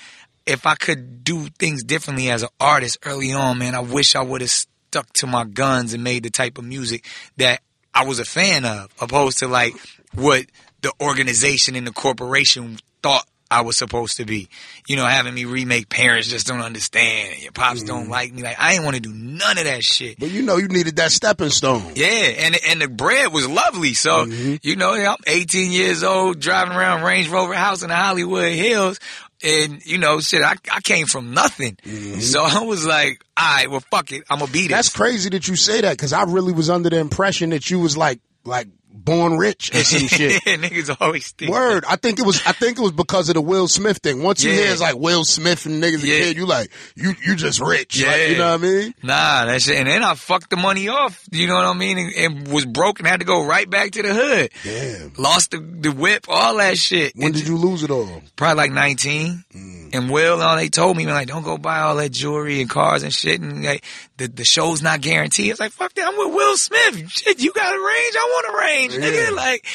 if 0.45 0.65
I 0.65 0.75
could 0.75 1.23
do 1.23 1.47
things 1.57 1.83
differently 1.83 2.29
as 2.29 2.43
an 2.43 2.49
artist 2.59 2.97
early 3.05 3.31
on, 3.33 3.59
man, 3.59 3.75
I 3.75 3.79
wish 3.81 4.15
I 4.15 4.21
would 4.21 4.41
have 4.41 4.49
stuck 4.49 5.11
to 5.13 5.27
my 5.27 5.43
guns 5.45 5.93
and 5.93 6.03
made 6.03 6.23
the 6.23 6.29
type 6.29 6.57
of 6.57 6.65
music 6.65 7.05
that 7.37 7.61
I 7.93 8.03
was 8.05 8.19
a 8.19 8.25
fan 8.25 8.65
of, 8.65 8.89
opposed 8.99 9.39
to 9.39 9.47
like 9.47 9.73
what 10.13 10.45
the 10.81 10.91
organization 11.01 11.75
and 11.75 11.85
the 11.87 11.91
corporation 11.91 12.77
thought 13.03 13.25
I 13.51 13.61
was 13.61 13.77
supposed 13.77 14.17
to 14.17 14.25
be. 14.25 14.49
You 14.87 14.95
know, 14.95 15.05
having 15.05 15.33
me 15.33 15.45
remake 15.45 15.89
Parents 15.89 16.27
Just 16.27 16.47
Don't 16.47 16.61
Understand 16.61 17.33
and 17.33 17.43
Your 17.43 17.51
Pops 17.51 17.83
Don't 17.83 18.03
mm-hmm. 18.03 18.11
Like 18.11 18.33
Me. 18.33 18.43
Like, 18.43 18.59
I 18.59 18.73
ain't 18.73 18.83
want 18.83 18.95
to 18.95 19.01
do 19.01 19.13
none 19.13 19.57
of 19.57 19.63
that 19.63 19.83
shit. 19.83 20.19
But 20.19 20.29
you 20.31 20.41
know, 20.41 20.57
you 20.57 20.67
needed 20.67 20.97
that 20.97 21.11
stepping 21.11 21.49
stone. 21.49 21.93
Yeah, 21.95 22.07
and 22.07 22.57
and 22.67 22.81
the 22.81 22.87
bread 22.87 23.33
was 23.33 23.47
lovely. 23.47 23.93
So 23.93 24.25
mm-hmm. 24.25 24.55
you 24.61 24.75
know, 24.75 24.93
I'm 24.93 25.17
18 25.25 25.71
years 25.71 26.03
old, 26.03 26.39
driving 26.39 26.75
around 26.75 27.03
Range 27.03 27.27
Rover 27.29 27.53
house 27.53 27.81
in 27.81 27.89
the 27.89 27.95
Hollywood 27.95 28.51
Hills, 28.51 28.99
and 29.43 29.85
you 29.85 29.97
know, 29.97 30.19
shit, 30.19 30.41
I 30.41 30.55
I 30.71 30.81
came 30.81 31.07
from 31.07 31.33
nothing. 31.33 31.75
Mm-hmm. 31.83 32.19
So 32.19 32.43
I 32.43 32.63
was 32.63 32.85
like, 32.85 33.23
all 33.37 33.55
right, 33.55 33.69
well, 33.69 33.83
fuck 33.91 34.11
it, 34.11 34.23
I'm 34.29 34.39
gonna 34.39 34.51
be 34.51 34.67
this. 34.67 34.71
That's 34.71 34.95
crazy 34.95 35.29
that 35.29 35.47
you 35.47 35.55
say 35.55 35.81
that 35.81 35.91
because 35.91 36.13
I 36.13 36.23
really 36.23 36.53
was 36.53 36.69
under 36.69 36.89
the 36.89 36.99
impression 36.99 37.51
that 37.51 37.69
you 37.69 37.79
was 37.79 37.97
like 37.97 38.19
like 38.43 38.67
born 39.03 39.37
rich 39.37 39.73
or 39.73 39.83
some 39.83 40.07
shit. 40.07 40.41
yeah, 40.45 40.55
niggas 40.57 40.95
always 40.99 41.31
think. 41.31 41.51
Word. 41.51 41.83
I 41.87 41.95
think 41.95 42.19
it 42.19 42.25
was. 42.25 42.41
I 42.45 42.51
think 42.51 42.77
it 42.77 42.81
was 42.81 42.91
because 42.91 43.29
of 43.29 43.35
the 43.35 43.41
Will 43.41 43.67
Smith 43.67 43.97
thing. 43.99 44.21
Once 44.23 44.43
you 44.43 44.51
Yeah. 44.51 44.57
hear 44.63 44.71
it's 44.73 44.81
like 44.81 44.95
Will 44.95 45.23
Smith 45.25 45.65
and 45.65 45.81
niggas 45.81 46.03
Yeah. 46.03 46.15
a 46.15 46.19
kid, 46.25 46.37
you 46.37 46.45
like 46.45 46.69
you 46.95 47.13
you 47.25 47.35
just 47.35 47.59
rich. 47.59 47.97
Like, 48.01 48.05
Yeah. 48.17 48.25
you 48.27 48.37
know 48.37 48.51
what 48.51 48.59
I 48.61 48.63
mean? 48.63 48.93
Nah, 49.03 49.45
that 49.45 49.61
shit. 49.61 49.77
And 49.77 49.87
then 49.87 50.03
I 50.03 50.15
fucked 50.15 50.49
the 50.49 50.57
money 50.57 50.87
off. 50.89 51.23
You 51.31 51.47
know 51.47 51.55
what 51.55 51.65
I 51.65 51.73
mean? 51.73 51.97
And, 51.97 52.13
and 52.15 52.47
was 52.47 52.65
broke 52.65 52.99
and 52.99 53.07
had 53.07 53.19
to 53.21 53.25
go 53.25 53.45
right 53.45 53.69
back 53.69 53.91
to 53.91 54.01
the 54.01 54.13
hood. 54.13 54.49
Damn. 54.63 55.13
Lost 55.17 55.51
the, 55.51 55.59
the 55.59 55.91
whip, 55.91 56.25
all 56.27 56.57
that 56.57 56.77
shit. 56.77 57.13
When 57.15 57.31
did 57.31 57.47
you 57.47 57.57
lose 57.57 57.83
it 57.83 57.91
all? 57.91 58.21
probably 58.35 58.55
like 58.55 58.71
19. 58.71 59.43
Mm. 59.55 59.78
And 59.93 60.09
Will 60.09 60.33
and 60.35 60.43
all 60.43 60.55
they 60.55 60.69
told 60.69 60.97
me, 60.97 61.05
like, 61.05 61.27
don't 61.27 61.43
go 61.43 61.57
buy 61.57 61.79
all 61.79 61.95
that 61.95 62.11
jewelry 62.11 62.61
and 62.61 62.69
cars 62.69 63.03
and 63.03 63.13
shit. 63.13 63.41
And 63.41 63.63
like, 63.63 63.83
the, 64.17 64.27
the 64.27 64.43
show's 64.45 64.81
not 64.81 65.01
guaranteed. 65.01 65.49
I 65.49 65.53
was 65.53 65.59
like, 65.59 65.71
fuck 65.71 65.93
that. 65.93 66.07
I'm 66.07 66.17
with 66.17 66.35
Will 66.35 66.57
Smith. 66.57 67.09
Shit, 67.11 67.39
you 67.41 67.51
got 67.53 67.73
a 67.73 67.77
range. 67.77 68.15
I 68.15 68.33
want 68.33 68.55
a 68.55 68.65
range, 68.67 68.93
Yeah. 68.93 68.99
nigga. 69.29 69.35
Like, 69.35 69.65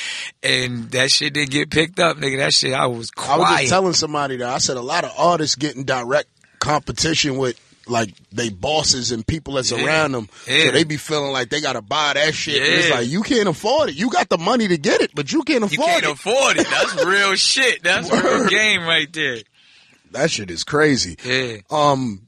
and 0.42 0.90
that 0.92 1.11
shit 1.11 1.35
didn't 1.35 1.50
get 1.50 1.70
picked 1.70 1.98
up, 1.98 2.16
nigga. 2.18 2.38
That 2.38 2.53
shit, 2.55 2.72
I 2.74 2.87
was 2.87 3.11
I 3.18 3.37
was 3.38 3.48
just 3.59 3.68
telling 3.70 3.92
somebody 3.94 4.37
that 4.38 4.48
I 4.48 4.59
said 4.59 4.77
a 4.77 4.83
lot 4.83 5.05
of 5.05 5.12
artists 5.18 5.57
getting 5.57 5.85
direct 5.85 6.29
competition 6.61 7.37
with 7.37 7.61
like 7.87 8.14
they 8.33 8.48
bosses 8.48 9.12
and 9.12 9.27
people 9.27 9.55
that's 9.55 9.70
Yeah. 9.70 9.85
around 9.85 10.12
them. 10.12 10.29
Yeah. 10.48 10.66
So 10.66 10.70
they 10.70 10.85
be 10.85 10.96
feeling 10.96 11.33
like 11.33 11.50
they 11.50 11.61
gotta 11.61 11.83
buy 11.83 12.14
that 12.14 12.35
shit. 12.35 12.62
And 12.62 12.72
it's 12.81 12.90
like 12.90 13.07
you 13.09 13.22
can't 13.22 13.46
afford 13.48 13.90
it. 13.90 13.94
You 13.96 14.09
got 14.11 14.31
the 14.31 14.38
money 14.38 14.68
to 14.68 14.79
get 14.79 15.03
it, 15.03 15.11
but 15.14 15.31
you 15.33 15.42
can't 15.42 15.64
afford 15.64 15.72
it. 15.72 15.79
you 15.79 15.85
can't 15.85 16.05
it. 16.05 16.11
afford 16.11 16.57
it. 16.57 16.66
That's 16.66 17.05
real 17.05 17.35
shit. 17.37 17.83
That's 17.83 18.11
real 18.11 18.46
game 18.48 18.85
right 18.85 19.12
there. 19.12 19.38
That 20.14 20.31
shit 20.31 20.50
is 20.50 20.64
crazy. 20.64 21.16
Yeah. 21.24 21.59
Um, 21.70 22.22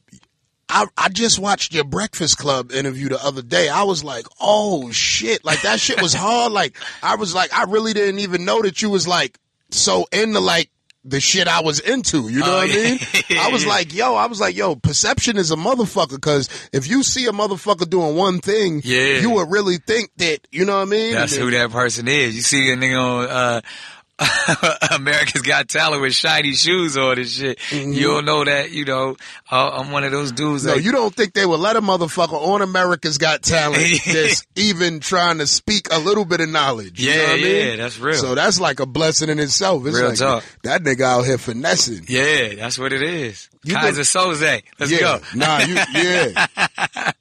I 0.68 0.86
I 0.98 1.08
just 1.08 1.38
watched 1.38 1.72
your 1.74 1.84
Breakfast 1.84 2.38
Club 2.38 2.72
interview 2.72 3.08
the 3.08 3.24
other 3.24 3.42
day. 3.42 3.68
I 3.68 3.84
was 3.84 4.02
like, 4.04 4.26
oh 4.40 4.90
shit, 4.90 5.44
like 5.44 5.62
that 5.62 5.80
shit 5.80 6.00
was 6.02 6.12
hard. 6.14 6.52
Like 6.52 6.76
I 7.02 7.16
was 7.16 7.34
like, 7.34 7.52
I 7.54 7.64
really 7.64 7.92
didn't 7.92 8.18
even 8.20 8.44
know 8.44 8.62
that 8.62 8.82
you 8.82 8.90
was 8.90 9.06
like 9.08 9.38
so 9.70 10.06
into 10.12 10.40
like 10.40 10.70
the 11.08 11.20
shit 11.20 11.46
I 11.46 11.60
was 11.62 11.78
into. 11.78 12.28
You 12.28 12.40
know 12.40 12.46
Oh, 12.52 12.56
what 12.66 12.70
I 12.70 12.74
mean? 12.74 12.98
I 13.38 13.48
was 13.52 13.64
like, 13.74 13.94
yo, 13.94 14.16
I 14.16 14.26
was 14.26 14.40
like, 14.40 14.56
yo, 14.56 14.74
perception 14.74 15.36
is 15.36 15.52
a 15.52 15.54
motherfucker. 15.56 16.16
Because 16.16 16.48
if 16.72 16.88
you 16.88 17.04
see 17.04 17.26
a 17.26 17.30
motherfucker 17.30 17.88
doing 17.88 18.16
one 18.16 18.40
thing, 18.40 18.80
Yeah. 18.84 19.20
you 19.20 19.30
would 19.30 19.48
really 19.48 19.76
think 19.76 20.10
that. 20.16 20.40
You 20.50 20.64
know 20.64 20.74
what 20.78 20.82
I 20.88 20.90
mean? 20.90 21.14
That's 21.14 21.34
And 21.36 21.44
who 21.44 21.50
that 21.52 21.70
person 21.70 22.08
is. 22.08 22.34
You 22.34 22.42
see 22.42 22.72
a 22.72 22.76
nigga 22.76 23.00
on 23.00 23.30
uh, 23.30 23.60
America's 24.90 25.42
Got 25.42 25.68
Talent 25.68 26.00
with 26.02 26.14
shiny 26.14 26.52
shoes 26.52 26.96
on 26.96 27.18
and 27.18 27.28
shit. 27.28 27.58
You 27.72 28.08
don't 28.08 28.24
know 28.24 28.44
that, 28.44 28.70
you 28.70 28.84
know, 28.84 29.16
uh, 29.50 29.70
I'm 29.74 29.90
one 29.90 30.04
of 30.04 30.12
those 30.12 30.32
dudes 30.32 30.46
Mm-hmm. 30.62 30.68
No, 30.68 30.74
that 30.76 30.82
you 30.82 30.92
don't 30.92 31.14
think 31.14 31.34
they 31.34 31.44
would 31.44 31.60
let 31.60 31.76
a 31.76 31.80
motherfucker 31.82 32.32
on 32.32 32.62
America's 32.62 33.18
Got 33.18 33.42
Talent 33.42 33.82
that's 34.06 34.46
even 34.54 35.00
trying 35.00 35.38
to 35.38 35.46
speak 35.46 35.88
a 35.92 35.98
little 35.98 36.24
bit 36.24 36.40
of 36.40 36.48
knowledge. 36.48 37.00
you 37.00 37.10
Yeah, 37.10 37.16
know 37.16 37.22
what 37.24 37.30
I 37.30 37.36
mean? 37.42 37.66
yeah, 37.68 37.76
that's 37.76 37.98
real. 37.98 38.14
So 38.14 38.34
that's 38.34 38.58
like 38.60 38.80
a 38.80 38.86
blessing 38.86 39.28
in 39.28 39.38
itself. 39.38 39.84
It's 39.86 39.96
Real 39.98 40.08
like 40.10 40.18
talk. 40.18 40.44
that 40.62 40.82
nigga 40.82 41.02
out 41.02 41.22
here 41.26 41.38
finessing. 41.38 42.04
Yeah, 42.08 42.54
that's 42.54 42.78
what 42.78 42.92
it 42.92 43.02
is. 43.02 43.48
You 43.64 43.74
Keyser 43.76 44.00
Söze. 44.04 44.62
Let's 44.78 44.92
yeah, 44.92 44.98
go. 45.00 45.20
nah, 45.34 45.58
you, 45.60 45.74
yeah, 45.74 46.46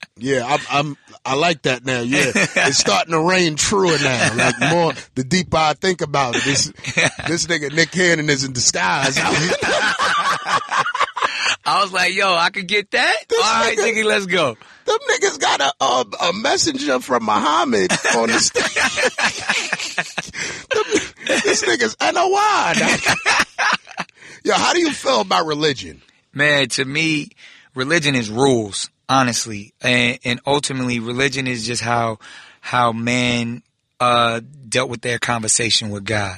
yeah. 0.18 0.46
I'm, 0.46 0.60
I'm, 0.70 0.98
I 1.26 1.34
like 1.36 1.64
that 1.64 1.84
now. 1.86 2.02
Yeah, 2.02 2.32
it's 2.36 2.78
starting 2.78 3.12
to 3.14 3.20
rain 3.22 3.56
truer 3.56 3.98
now. 3.98 4.36
Like 4.36 4.60
more, 4.72 4.94
the 5.16 5.24
deeper 5.24 5.58
I 5.58 5.74
think 5.74 6.02
about 6.02 6.36
it, 6.36 6.44
this, 6.44 6.66
this 7.28 7.48
nigga 7.48 7.74
Nick 7.74 7.92
Cannon 7.92 8.30
is 8.30 8.44
in 8.44 8.54
disguise. 8.54 9.18
I 11.68 11.82
was 11.82 11.92
like, 11.92 12.14
yo, 12.14 12.32
I 12.36 12.52
could 12.52 12.68
get 12.68 12.92
that? 12.92 13.16
This 13.28 13.40
All 13.44 13.46
right, 13.64 13.76
nigga- 13.78 13.94
nigga, 14.02 14.06
let's 14.06 14.28
go. 14.28 14.56
Them 14.86 15.00
niggas 15.10 15.40
got 15.40 15.62
a, 15.62 15.74
a 15.84 16.06
a 16.30 16.34
messenger 16.34 17.00
from 17.00 17.24
Muhammad 17.26 17.92
on 18.16 18.28
the 18.30 18.40
stage. 18.40 18.76
this 21.44 21.64
nigga's 21.64 21.96
NOI. 22.00 22.74
Yo, 24.44 24.54
how 24.54 24.74
do 24.74 24.80
you 24.80 24.92
feel 24.94 25.22
about 25.22 25.48
religion? 25.48 26.04
Man, 26.34 26.70
to 26.70 26.86
me, 26.86 27.30
religion 27.74 28.14
is 28.14 28.30
rules, 28.30 28.92
honestly, 29.10 29.74
and, 29.82 30.20
and 30.24 30.40
ultimately, 30.46 31.00
religion 31.00 31.48
is 31.48 31.66
just 31.66 31.82
how 31.82 32.20
how 32.62 32.92
man 32.92 33.62
uh, 34.00 34.42
dealt 34.68 34.90
with 34.90 35.02
their 35.02 35.20
conversation 35.20 35.90
with 35.90 36.04
God 36.04 36.38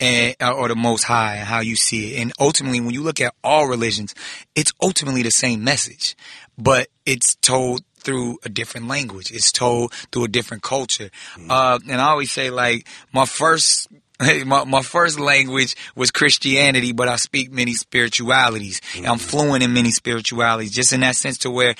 and 0.00 0.34
uh, 0.40 0.52
or 0.52 0.68
the 0.68 0.76
Most 0.76 1.04
High 1.04 1.36
and 1.36 1.46
how 1.46 1.60
you 1.60 1.76
see 1.76 2.14
it. 2.14 2.22
And 2.22 2.32
ultimately, 2.38 2.80
when 2.80 2.94
you 2.94 3.02
look 3.02 3.20
at 3.20 3.34
all 3.42 3.66
religions, 3.66 4.14
it's 4.54 4.72
ultimately 4.80 5.22
the 5.22 5.30
same 5.30 5.64
message, 5.64 6.16
but 6.56 6.88
it's 7.04 7.34
told 7.36 7.82
through 7.96 8.38
a 8.44 8.48
different 8.48 8.86
language. 8.86 9.30
It's 9.32 9.50
told 9.50 9.92
through 10.12 10.24
a 10.24 10.28
different 10.28 10.62
culture. 10.62 11.10
Uh, 11.48 11.78
and 11.88 12.00
I 12.00 12.10
always 12.10 12.30
say, 12.30 12.50
like, 12.50 12.86
my 13.12 13.24
first 13.24 13.88
my, 14.20 14.64
my 14.64 14.82
first 14.82 15.18
language 15.18 15.76
was 15.96 16.10
Christianity, 16.10 16.92
but 16.92 17.08
I 17.08 17.16
speak 17.16 17.52
many 17.52 17.74
spiritualities. 17.74 18.80
I'm 18.96 19.02
mm-hmm. 19.02 19.16
fluent 19.16 19.62
in 19.64 19.72
many 19.72 19.90
spiritualities, 19.90 20.72
just 20.72 20.92
in 20.92 21.00
that 21.00 21.16
sense 21.16 21.38
to 21.38 21.50
where 21.50 21.74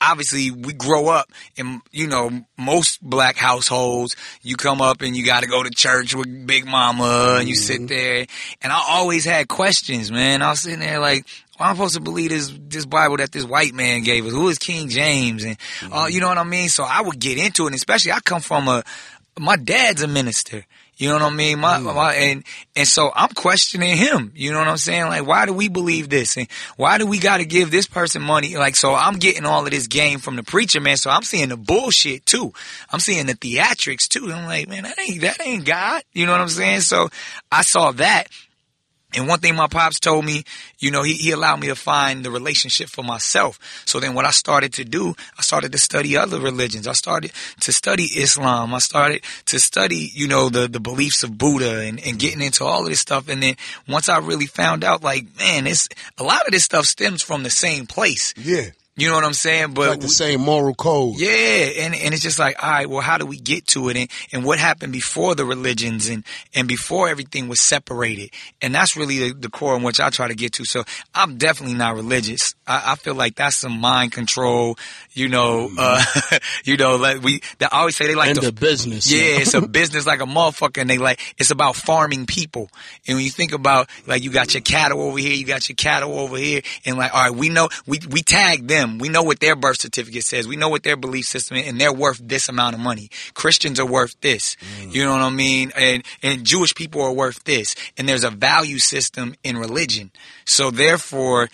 obviously 0.00 0.50
we 0.50 0.72
grow 0.72 1.08
up 1.08 1.30
in 1.56 1.80
you 1.90 2.06
know 2.06 2.30
most 2.56 3.02
black 3.02 3.36
households 3.36 4.14
you 4.42 4.54
come 4.56 4.80
up 4.80 5.02
and 5.02 5.16
you 5.16 5.24
got 5.24 5.42
to 5.42 5.48
go 5.48 5.60
to 5.62 5.70
church 5.70 6.14
with 6.14 6.46
big 6.46 6.66
mama 6.66 7.38
and 7.40 7.48
you 7.48 7.56
sit 7.56 7.78
mm-hmm. 7.78 7.86
there 7.86 8.26
and 8.62 8.72
i 8.72 8.80
always 8.90 9.24
had 9.24 9.48
questions 9.48 10.12
man 10.12 10.40
i 10.40 10.50
was 10.50 10.60
sitting 10.60 10.78
there 10.78 11.00
like 11.00 11.26
well, 11.58 11.68
I'm 11.68 11.74
supposed 11.74 11.94
to 11.94 12.00
believe 12.00 12.30
this 12.30 12.52
this 12.56 12.86
Bible 12.86 13.16
that 13.16 13.32
this 13.32 13.44
white 13.44 13.74
man 13.74 14.02
gave 14.02 14.24
us. 14.26 14.32
Who 14.32 14.48
is 14.48 14.58
King 14.58 14.88
James? 14.88 15.42
And 15.42 15.56
uh, 15.82 15.86
mm-hmm. 15.86 16.14
you 16.14 16.20
know 16.20 16.28
what 16.28 16.38
I 16.38 16.44
mean. 16.44 16.68
So 16.68 16.84
I 16.84 17.02
would 17.02 17.18
get 17.18 17.36
into 17.36 17.64
it, 17.64 17.68
and 17.68 17.74
especially 17.74 18.12
I 18.12 18.20
come 18.20 18.40
from 18.40 18.68
a 18.68 18.84
my 19.38 19.56
dad's 19.56 20.02
a 20.02 20.06
minister. 20.06 20.64
You 20.98 21.08
know 21.08 21.14
what 21.14 21.22
I 21.22 21.30
mean? 21.30 21.60
My, 21.60 21.78
mm. 21.78 21.94
my, 21.94 22.14
and, 22.14 22.44
and 22.74 22.86
so 22.86 23.12
I'm 23.14 23.28
questioning 23.30 23.96
him. 23.96 24.32
You 24.34 24.50
know 24.50 24.58
what 24.58 24.66
I'm 24.66 24.76
saying? 24.76 25.06
Like, 25.06 25.24
why 25.24 25.46
do 25.46 25.52
we 25.52 25.68
believe 25.68 26.08
this? 26.08 26.36
And 26.36 26.48
why 26.76 26.98
do 26.98 27.06
we 27.06 27.20
got 27.20 27.38
to 27.38 27.44
give 27.44 27.70
this 27.70 27.86
person 27.86 28.20
money? 28.20 28.56
Like, 28.56 28.74
so 28.74 28.94
I'm 28.94 29.14
getting 29.14 29.46
all 29.46 29.64
of 29.64 29.70
this 29.70 29.86
game 29.86 30.18
from 30.18 30.34
the 30.34 30.42
preacher, 30.42 30.80
man. 30.80 30.96
So 30.96 31.08
I'm 31.08 31.22
seeing 31.22 31.50
the 31.50 31.56
bullshit 31.56 32.26
too. 32.26 32.52
I'm 32.90 32.98
seeing 32.98 33.26
the 33.26 33.34
theatrics 33.34 34.08
too. 34.08 34.32
I'm 34.32 34.46
like, 34.46 34.68
man, 34.68 34.82
that 34.82 34.98
ain't, 34.98 35.20
that 35.20 35.40
ain't 35.40 35.64
God. 35.64 36.02
You 36.12 36.26
know 36.26 36.32
what 36.32 36.40
I'm 36.40 36.48
saying? 36.48 36.80
So 36.80 37.08
I 37.50 37.62
saw 37.62 37.92
that. 37.92 38.26
And 39.14 39.26
one 39.26 39.38
thing 39.38 39.56
my 39.56 39.68
pops 39.68 39.98
told 39.98 40.26
me, 40.26 40.44
you 40.78 40.90
know, 40.90 41.02
he, 41.02 41.14
he 41.14 41.30
allowed 41.30 41.60
me 41.60 41.68
to 41.68 41.74
find 41.74 42.24
the 42.24 42.30
relationship 42.30 42.90
for 42.90 43.02
myself. 43.02 43.58
So 43.86 44.00
then 44.00 44.12
what 44.14 44.26
I 44.26 44.30
started 44.30 44.74
to 44.74 44.84
do, 44.84 45.14
I 45.38 45.42
started 45.42 45.72
to 45.72 45.78
study 45.78 46.14
other 46.16 46.38
religions. 46.38 46.86
I 46.86 46.92
started 46.92 47.32
to 47.60 47.72
study 47.72 48.04
Islam. 48.04 48.74
I 48.74 48.80
started 48.80 49.22
to 49.46 49.58
study, 49.58 50.10
you 50.12 50.28
know, 50.28 50.50
the, 50.50 50.68
the 50.68 50.80
beliefs 50.80 51.22
of 51.22 51.38
Buddha 51.38 51.80
and, 51.80 51.98
and 52.04 52.18
getting 52.18 52.42
into 52.42 52.64
all 52.64 52.82
of 52.82 52.90
this 52.90 53.00
stuff. 53.00 53.28
And 53.28 53.42
then 53.42 53.54
once 53.88 54.10
I 54.10 54.18
really 54.18 54.46
found 54.46 54.84
out, 54.84 55.02
like, 55.02 55.24
man, 55.38 55.66
it's 55.66 55.88
a 56.18 56.22
lot 56.22 56.44
of 56.46 56.52
this 56.52 56.64
stuff 56.64 56.84
stems 56.84 57.22
from 57.22 57.44
the 57.44 57.50
same 57.50 57.86
place. 57.86 58.34
Yeah. 58.36 58.70
You 58.98 59.08
know 59.08 59.14
what 59.14 59.24
I'm 59.24 59.32
saying? 59.32 59.74
But 59.74 59.90
Like 59.90 60.00
the 60.00 60.08
same 60.08 60.40
moral 60.40 60.74
code. 60.74 61.14
yeah, 61.18 61.84
and 61.84 61.94
and 61.94 62.12
it's 62.12 62.22
just 62.22 62.38
like, 62.38 62.60
all 62.62 62.68
right, 62.68 62.90
well, 62.90 63.00
how 63.00 63.16
do 63.16 63.26
we 63.26 63.38
get 63.38 63.66
to 63.68 63.88
it, 63.90 63.96
and 63.96 64.10
and 64.32 64.44
what 64.44 64.58
happened 64.58 64.92
before 64.92 65.36
the 65.36 65.44
religions, 65.44 66.08
and 66.08 66.24
and 66.52 66.66
before 66.66 67.08
everything 67.08 67.46
was 67.48 67.60
separated, 67.60 68.30
and 68.60 68.74
that's 68.74 68.96
really 68.96 69.28
the, 69.28 69.34
the 69.34 69.48
core 69.50 69.76
in 69.76 69.84
which 69.84 70.00
I 70.00 70.10
try 70.10 70.26
to 70.26 70.34
get 70.34 70.52
to. 70.54 70.64
So 70.64 70.82
I'm 71.14 71.36
definitely 71.38 71.76
not 71.76 71.94
religious. 71.94 72.56
I, 72.66 72.92
I 72.92 72.94
feel 72.96 73.14
like 73.14 73.36
that's 73.36 73.56
some 73.56 73.78
mind 73.80 74.10
control. 74.12 74.76
You 75.12 75.28
know, 75.28 75.70
uh, 75.76 76.02
you 76.64 76.76
know, 76.76 76.96
like 76.96 77.22
we. 77.22 77.40
They 77.58 77.66
always 77.66 77.96
say 77.96 78.06
they 78.06 78.14
like 78.14 78.34
the 78.34 78.52
business. 78.52 79.10
yeah, 79.10 79.40
it's 79.40 79.54
a 79.54 79.66
business 79.68 80.06
like 80.06 80.20
a 80.20 80.26
motherfucker, 80.26 80.80
and 80.80 80.88
they 80.88 80.98
like 80.98 81.20
it's 81.38 81.50
about 81.50 81.76
farming 81.76 82.26
people. 82.26 82.70
And 83.06 83.16
when 83.16 83.24
you 83.24 83.30
think 83.30 83.52
about 83.52 83.88
like 84.06 84.22
you 84.22 84.30
got 84.30 84.54
your 84.54 84.60
cattle 84.60 85.00
over 85.02 85.18
here, 85.18 85.32
you 85.32 85.44
got 85.46 85.68
your 85.68 85.76
cattle 85.76 86.18
over 86.18 86.36
here, 86.36 86.62
and 86.84 86.96
like 86.98 87.14
all 87.14 87.22
right, 87.22 87.34
we 87.34 87.48
know 87.48 87.68
we 87.86 88.00
we 88.10 88.22
tag 88.22 88.68
them. 88.68 88.98
We 88.98 89.08
know 89.08 89.22
what 89.22 89.40
their 89.40 89.56
birth 89.56 89.80
certificate 89.80 90.24
says. 90.24 90.46
We 90.46 90.56
know 90.56 90.68
what 90.68 90.82
their 90.82 90.96
belief 90.96 91.26
system 91.26 91.56
is, 91.56 91.66
and 91.66 91.80
they're 91.80 91.92
worth 91.92 92.20
this 92.22 92.48
amount 92.48 92.74
of 92.74 92.80
money. 92.80 93.10
Christians 93.34 93.80
are 93.80 93.86
worth 93.86 94.20
this. 94.20 94.56
You 94.88 95.04
know 95.04 95.12
what 95.12 95.22
I 95.22 95.30
mean? 95.30 95.72
And 95.76 96.04
and 96.22 96.44
Jewish 96.44 96.74
people 96.74 97.02
are 97.02 97.12
worth 97.12 97.44
this. 97.44 97.74
And 97.96 98.08
there's 98.08 98.24
a 98.24 98.30
value 98.30 98.78
system 98.78 99.34
in 99.42 99.56
religion. 99.56 100.10
So 100.44 100.70
therefore, 100.70 101.48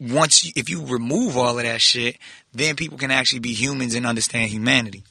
once 0.00 0.44
you, 0.44 0.52
if 0.56 0.68
you 0.68 0.84
remove 0.84 1.36
all 1.36 1.58
of 1.58 1.64
that 1.64 1.80
shit, 1.80 2.18
then 2.52 2.76
people 2.76 2.98
can 2.98 3.10
actually 3.10 3.38
be 3.40 3.52
humans 3.54 3.94
and 3.94 4.06
understand 4.06 4.50
humanity. 4.50 5.02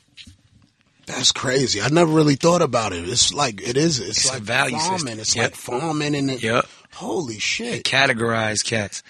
That's 1.05 1.31
crazy. 1.31 1.81
I 1.81 1.89
never 1.89 2.11
really 2.11 2.35
thought 2.35 2.61
about 2.63 2.91
it. 2.91 3.07
It's 3.07 3.31
like 3.33 3.61
it 3.61 3.77
is. 3.77 3.99
It's, 3.99 4.25
It's 4.25 4.29
like 4.31 4.41
value 4.41 4.77
farming. 4.77 4.99
system. 4.99 5.19
It's 5.19 5.35
Yep. 5.35 5.43
like 5.51 5.55
farming 5.55 6.15
and 6.15 6.31
it, 6.31 6.41
Yep. 6.43 6.65
holy 6.93 7.37
shit. 7.39 7.83
Categorize 7.83 8.63
cats. 8.63 9.03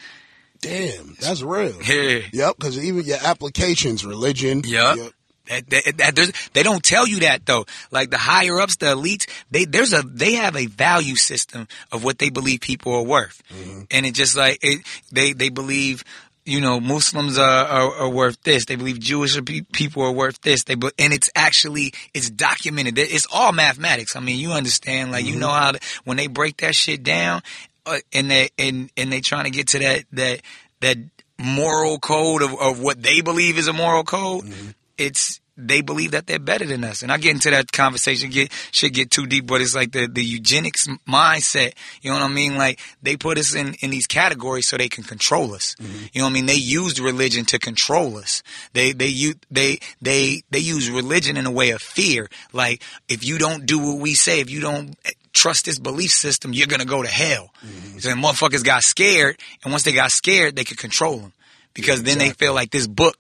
Damn, 0.62 1.16
that's 1.22 1.42
real. 1.42 1.80
Yeah. 1.84 2.20
Yep, 2.34 2.56
because 2.58 2.78
even 2.84 3.06
your 3.06 3.20
applications, 3.24 4.04
religion. 4.04 4.64
Yep. 4.66 4.98
yep. 4.98 5.12
That, 5.48 5.70
that, 5.70 5.98
that, 5.98 6.16
there's- 6.16 6.50
they 6.54 6.64
don't 6.64 6.84
tell 6.84 7.08
you 7.08 7.22
that 7.22 7.46
though. 7.46 7.66
Like 7.92 8.10
the 8.10 8.18
higher 8.18 8.60
ups, 8.60 8.78
the 8.78 8.88
elites, 8.88 9.30
they 9.52 9.66
there's 9.66 9.94
a 9.94 10.02
they 10.02 10.34
have 10.34 10.56
a 10.56 10.66
value 10.66 11.16
system 11.16 11.68
of 11.92 12.04
what 12.04 12.20
they 12.20 12.30
believe 12.30 12.62
people 12.62 12.94
are 12.94 13.04
worth, 13.04 13.42
mm-hmm. 13.54 13.82
and 13.92 14.06
it 14.06 14.14
just 14.14 14.36
like 14.36 14.60
it, 14.62 14.86
they 15.12 15.34
they 15.34 15.50
believe. 15.50 16.04
You 16.48 16.62
know, 16.62 16.80
Muslims 16.80 17.40
are, 17.40 17.66
are, 17.66 17.96
are 18.02 18.10
worth 18.10 18.40
this. 18.44 18.66
They 18.66 18.76
believe 18.76 19.00
Jewish 19.00 19.36
people 19.72 20.04
are 20.04 20.12
worth 20.12 20.40
this. 20.42 20.64
They, 20.64 20.76
be- 20.76 20.92
and 21.00 21.12
it's 21.12 21.28
actually, 21.36 21.92
it's 22.14 22.30
documented. 22.30 23.00
It's 23.00 23.26
all 23.34 23.52
mathematics. 23.52 24.16
I 24.16 24.20
mean, 24.20 24.38
you 24.38 24.52
understand, 24.52 25.12
like, 25.12 25.26
you 25.26 25.32
mm-hmm. 25.32 25.40
know 25.40 25.50
how, 25.50 25.72
to, 25.72 25.80
when 26.04 26.18
they 26.18 26.28
break 26.28 26.58
that 26.58 26.76
shit 26.76 27.02
down, 27.02 27.42
uh, 27.88 27.98
and 28.14 28.30
they, 28.30 28.50
and, 28.60 28.92
and 28.96 29.12
they 29.12 29.22
trying 29.22 29.46
to 29.46 29.50
get 29.50 29.70
to 29.70 29.80
that, 29.80 30.04
that, 30.12 30.42
that 30.82 30.98
moral 31.40 31.98
code 31.98 32.44
of, 32.44 32.54
of 32.62 32.80
what 32.80 33.02
they 33.02 33.22
believe 33.22 33.58
is 33.58 33.68
a 33.68 33.74
moral 33.74 34.04
code, 34.04 34.44
mm-hmm. 34.44 34.70
It's 34.98 35.40
they 35.58 35.82
believe 35.82 36.12
that 36.12 36.28
they're 36.28 36.40
better 36.40 36.66
than 36.66 36.84
us. 36.84 37.02
And 37.02 37.12
I 37.12 37.18
get 37.18 37.34
into 37.34 37.50
that 37.50 37.72
conversation, 37.72 38.30
get 38.30 38.52
should 38.72 38.94
get 38.94 39.10
too 39.10 39.26
deep, 39.26 39.48
but 39.48 39.62
it's 39.62 39.76
like 39.76 39.92
the, 39.92 40.08
the 40.08 40.24
eugenics 40.24 40.88
mindset. 41.08 41.74
You 42.02 42.12
know 42.12 42.20
what 42.20 42.30
I 42.30 42.34
mean? 42.34 42.58
Like 42.58 42.80
they 43.02 43.16
put 43.16 43.38
us 43.38 43.56
in, 43.56 43.74
in 43.76 43.90
these 43.90 44.08
categories 44.08 44.68
so 44.68 44.78
they 44.78 44.90
can 44.90 45.04
control 45.04 45.54
us. 45.54 45.76
Mm-hmm. 45.76 46.06
You 46.12 46.22
know 46.22 46.26
what 46.26 46.32
I 46.32 46.34
mean? 46.34 46.46
They 46.46 46.56
used 46.56 47.00
religion 47.00 47.46
to 47.46 47.60
control 47.60 48.18
us. 48.18 48.44
They 48.74 48.92
they 48.92 49.08
u- 49.08 49.40
they 49.50 49.80
they 50.02 50.44
they 50.50 50.60
use 50.60 50.90
religion 50.90 51.38
in 51.38 51.46
a 51.46 51.52
way 51.52 51.70
of 51.70 51.82
fear. 51.82 52.30
Like 52.52 52.84
if 53.08 53.26
you 53.26 53.38
don't 53.38 53.66
do 53.66 53.80
what 53.80 54.00
we 54.00 54.14
say, 54.14 54.42
if 54.42 54.50
you 54.50 54.60
don't 54.60 54.96
eh, 55.06 55.12
trust 55.32 55.66
this 55.66 55.80
belief 55.80 56.12
system, 56.12 56.52
you're 56.52 56.68
gonna 56.68 56.86
go 56.86 57.02
to 57.02 57.10
hell. 57.10 57.52
Mm-hmm. 57.66 58.00
So 58.00 58.10
motherfuckers 58.12 58.64
got 58.64 58.84
scared, 58.84 59.40
and 59.64 59.72
once 59.72 59.84
they 59.84 59.94
got 59.94 60.12
scared, 60.12 60.58
they 60.58 60.66
could 60.66 60.78
control 60.78 61.18
them 61.20 61.34
because 61.74 62.04
then 62.04 62.18
they 62.18 62.32
feel 62.32 62.54
like 62.54 62.72
this 62.72 62.88
book 62.88 63.16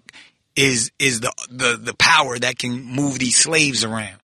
is 0.55 0.91
is 0.99 1.19
the, 1.21 1.33
the 1.49 1.77
the 1.77 1.93
power 1.95 2.37
that 2.39 2.57
can 2.57 2.83
move 2.83 3.19
these 3.19 3.37
slaves 3.37 3.83
around. 3.83 4.17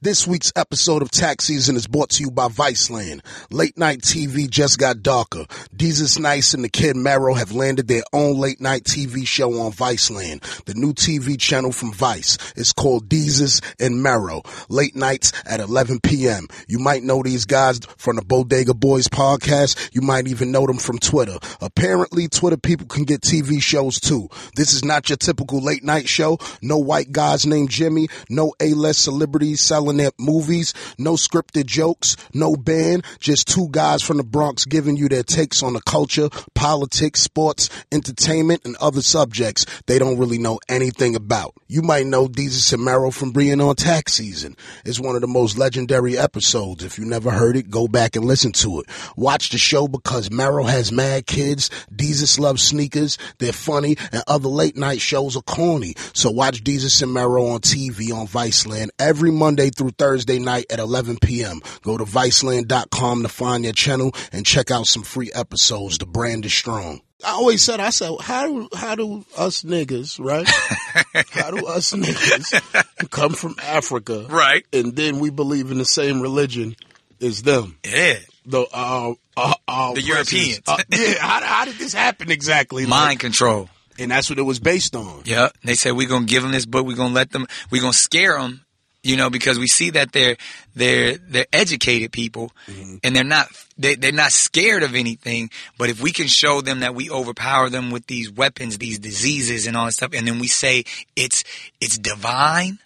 This 0.00 0.28
week's 0.28 0.52
episode 0.54 1.02
of 1.02 1.10
Tax 1.10 1.46
Season 1.46 1.74
is 1.74 1.88
brought 1.88 2.10
to 2.10 2.22
you 2.22 2.30
by 2.30 2.46
Viceland. 2.46 3.20
Late 3.50 3.76
night 3.76 3.98
TV 3.98 4.48
just 4.48 4.78
got 4.78 5.02
darker. 5.02 5.44
Desus 5.76 6.20
Nice 6.20 6.54
and 6.54 6.62
the 6.62 6.68
Kid 6.68 6.94
Mero 6.94 7.34
have 7.34 7.50
landed 7.50 7.88
their 7.88 8.04
own 8.12 8.38
late 8.38 8.60
night 8.60 8.84
TV 8.84 9.26
show 9.26 9.60
on 9.60 9.72
Viceland, 9.72 10.40
the 10.66 10.74
new 10.74 10.94
TV 10.94 11.36
channel 11.36 11.72
from 11.72 11.92
Vice. 11.92 12.38
It's 12.54 12.72
called 12.72 13.08
Desus 13.08 13.60
and 13.80 14.00
Mero. 14.00 14.42
Late 14.68 14.94
nights 14.94 15.32
at 15.44 15.58
11 15.58 15.98
p.m. 16.04 16.46
You 16.68 16.78
might 16.78 17.02
know 17.02 17.20
these 17.24 17.44
guys 17.44 17.80
from 17.96 18.14
the 18.14 18.24
Bodega 18.24 18.74
Boys 18.74 19.08
podcast. 19.08 19.92
You 19.92 20.02
might 20.02 20.28
even 20.28 20.52
know 20.52 20.64
them 20.64 20.78
from 20.78 21.00
Twitter. 21.00 21.38
Apparently, 21.60 22.28
Twitter 22.28 22.56
people 22.56 22.86
can 22.86 23.02
get 23.02 23.22
TV 23.22 23.60
shows 23.60 23.98
too. 23.98 24.28
This 24.54 24.72
is 24.74 24.84
not 24.84 25.08
your 25.08 25.16
typical 25.16 25.60
late 25.60 25.82
night 25.82 26.08
show. 26.08 26.38
No 26.62 26.78
white 26.78 27.10
guys 27.10 27.44
named 27.44 27.70
Jimmy. 27.70 28.06
No 28.30 28.54
A-list 28.60 29.02
celebrities 29.02 29.60
selling 29.60 29.87
their 29.96 30.10
movies. 30.18 30.74
No 30.98 31.14
scripted 31.14 31.66
jokes. 31.66 32.16
No 32.34 32.54
band. 32.54 33.04
Just 33.18 33.48
two 33.48 33.68
guys 33.70 34.02
from 34.02 34.18
the 34.18 34.24
Bronx 34.24 34.64
giving 34.64 34.96
you 34.96 35.08
their 35.08 35.22
takes 35.22 35.62
on 35.62 35.72
the 35.72 35.80
culture, 35.82 36.28
politics, 36.54 37.20
sports, 37.20 37.70
entertainment, 37.90 38.64
and 38.64 38.76
other 38.76 39.02
subjects 39.02 39.66
they 39.86 39.98
don't 39.98 40.18
really 40.18 40.38
know 40.38 40.58
anything 40.68 41.16
about. 41.16 41.54
You 41.66 41.82
might 41.82 42.06
know 42.06 42.28
and 42.72 42.84
Mero 42.84 43.10
from 43.10 43.32
being 43.32 43.60
on 43.60 43.76
tax 43.76 44.14
season. 44.14 44.56
It's 44.84 45.00
one 45.00 45.14
of 45.14 45.20
the 45.20 45.26
most 45.26 45.58
legendary 45.58 46.16
episodes. 46.16 46.84
If 46.84 46.98
you 46.98 47.04
never 47.04 47.30
heard 47.30 47.56
it, 47.56 47.70
go 47.70 47.88
back 47.88 48.16
and 48.16 48.24
listen 48.24 48.52
to 48.52 48.80
it. 48.80 48.86
Watch 49.16 49.50
the 49.50 49.58
show 49.58 49.88
because 49.88 50.30
Mero 50.30 50.64
has 50.64 50.92
mad 50.92 51.26
kids. 51.26 51.70
Desus 51.94 52.38
loves 52.38 52.62
sneakers. 52.62 53.18
They're 53.38 53.52
funny 53.52 53.96
and 54.12 54.22
other 54.26 54.48
late 54.48 54.76
night 54.76 55.00
shows 55.00 55.36
are 55.36 55.42
corny. 55.42 55.94
So 56.12 56.30
watch 56.30 56.62
Desus 56.64 57.02
and 57.02 57.12
Mero 57.12 57.46
on 57.48 57.60
TV 57.60 58.12
on 58.12 58.26
Viceland 58.26 58.88
every 58.98 59.30
Monday 59.30 59.70
through 59.78 59.90
Thursday 59.92 60.38
night 60.38 60.66
at 60.70 60.78
11 60.78 61.18
p.m. 61.22 61.60
Go 61.82 61.96
to 61.96 62.04
Viceland.com 62.04 63.22
to 63.22 63.28
find 63.28 63.64
your 63.64 63.72
channel 63.72 64.12
and 64.32 64.44
check 64.44 64.70
out 64.70 64.86
some 64.86 65.02
free 65.02 65.30
episodes. 65.34 65.98
The 65.98 66.06
brand 66.06 66.44
is 66.44 66.52
strong. 66.52 67.00
I 67.24 67.30
always 67.30 67.62
said, 67.64 67.80
I 67.80 67.90
said, 67.90 68.12
how 68.20 68.46
do, 68.46 68.68
how 68.74 68.94
do 68.94 69.24
us 69.36 69.62
niggas, 69.62 70.20
right? 70.24 70.46
how 71.30 71.50
do 71.50 71.66
us 71.66 71.92
niggas 71.92 73.10
come 73.10 73.32
from 73.32 73.56
Africa 73.62 74.26
Right. 74.28 74.64
and 74.72 74.94
then 74.94 75.18
we 75.18 75.30
believe 75.30 75.70
in 75.70 75.78
the 75.78 75.84
same 75.84 76.20
religion 76.20 76.76
as 77.20 77.42
them. 77.42 77.78
Yeah. 77.84 78.18
The 78.46 78.60
uh, 78.72 79.14
uh, 79.36 79.54
uh, 79.66 79.94
The. 79.94 80.02
Europeans. 80.02 80.60
Uh, 80.66 80.76
yeah. 80.90 81.14
How, 81.18 81.42
how 81.44 81.64
did 81.64 81.76
this 81.76 81.92
happen 81.92 82.30
exactly? 82.30 82.84
Like, 82.84 82.90
Mind 82.90 83.20
control. 83.20 83.68
and 83.98 84.10
that's 84.12 84.30
what 84.30 84.38
it 84.38 84.42
was 84.42 84.60
based 84.60 84.94
on. 84.96 85.22
Yeah, 85.26 85.48
they 85.64 85.74
said 85.74 85.92
we're 85.92 86.08
gonna 86.08 86.24
give 86.24 86.44
them 86.44 86.52
this 86.52 86.64
book. 86.66 86.86
We're 86.86 86.96
gonna 86.96 87.12
let 87.14 87.30
them. 87.32 87.46
We're 87.70 87.82
gonna 87.82 87.92
scare 87.92 88.38
them. 88.38 88.64
You 89.08 89.16
know, 89.16 89.30
because 89.30 89.58
we 89.58 89.68
see 89.68 89.88
that 89.90 90.12
they're 90.12 90.36
they're 90.74 91.16
they're 91.16 91.46
educated 91.50 92.12
people, 92.12 92.52
mm-hmm. 92.66 92.96
and 93.02 93.16
they're 93.16 93.24
not 93.24 93.48
they 93.78 93.94
they're 93.94 94.12
not 94.12 94.32
scared 94.32 94.82
of 94.82 94.94
anything. 94.94 95.48
But 95.78 95.88
if 95.88 96.02
we 96.02 96.12
can 96.12 96.26
show 96.26 96.60
them 96.60 96.80
that 96.80 96.94
we 96.94 97.10
overpower 97.10 97.70
them 97.70 97.90
with 97.90 98.06
these 98.06 98.30
weapons, 98.30 98.76
these 98.76 98.98
diseases, 98.98 99.66
and 99.66 99.78
all 99.78 99.86
that 99.86 99.92
stuff, 99.92 100.12
and 100.12 100.28
then 100.28 100.38
we 100.38 100.46
say 100.46 100.84
it's 101.16 101.42
it's 101.80 101.96
divine, 101.96 102.80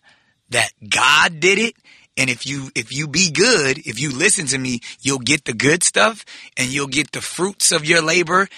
that 0.51 0.71
God 0.89 1.41
did 1.41 1.59
it. 1.59 1.75
And 2.17 2.31
if 2.31 2.47
you 2.47 2.71
if 2.77 2.93
you 2.93 3.09
be 3.09 3.33
good, 3.33 3.79
if 3.79 3.99
you 3.99 4.17
listen 4.17 4.47
to 4.47 4.59
me, 4.59 4.79
you'll 5.01 5.19
get 5.19 5.45
the 5.45 5.55
good 5.55 5.83
stuff 5.83 6.25
and 6.57 6.69
you'll 6.69 6.87
get 6.87 7.11
the 7.11 7.21
fruits 7.21 7.73
of 7.73 7.85
your 7.85 8.01
labor 8.01 8.49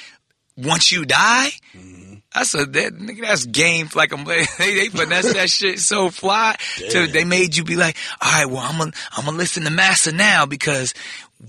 once 0.54 0.92
you 0.92 1.06
die. 1.06 1.52
Mm-hmm. 1.74 2.03
That's 2.34 2.50
said 2.50 2.72
that 2.72 2.94
nigga. 2.94 3.22
That's 3.22 3.46
game 3.46 3.88
like 3.94 4.12
a 4.12 4.16
they 4.58 4.74
they 4.74 4.88
finesse 4.88 5.32
that 5.34 5.48
shit 5.48 5.78
so 5.78 6.10
fly. 6.10 6.56
To 6.90 7.06
they 7.06 7.24
made 7.24 7.56
you 7.56 7.64
be 7.64 7.76
like, 7.76 7.96
all 8.20 8.32
right, 8.32 8.46
well 8.46 8.58
I'm 8.58 8.78
gonna 8.78 8.92
I'm 9.16 9.24
gonna 9.24 9.36
listen 9.36 9.64
to 9.64 9.70
Massa 9.70 10.12
now 10.12 10.44
because 10.44 10.94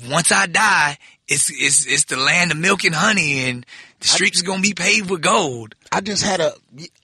once 0.08 0.32
I 0.32 0.46
die, 0.46 0.98
it's 1.28 1.50
it's 1.50 1.86
it's 1.88 2.06
the 2.06 2.18
land 2.18 2.52
of 2.52 2.58
milk 2.58 2.84
and 2.84 2.94
honey, 2.94 3.50
and 3.50 3.66
the 4.00 4.08
streets 4.08 4.38
is 4.38 4.44
gonna 4.44 4.62
be 4.62 4.74
paved 4.74 5.10
with 5.10 5.22
gold. 5.22 5.76
I 5.92 6.02
just 6.02 6.24
had 6.24 6.40
a 6.42 6.54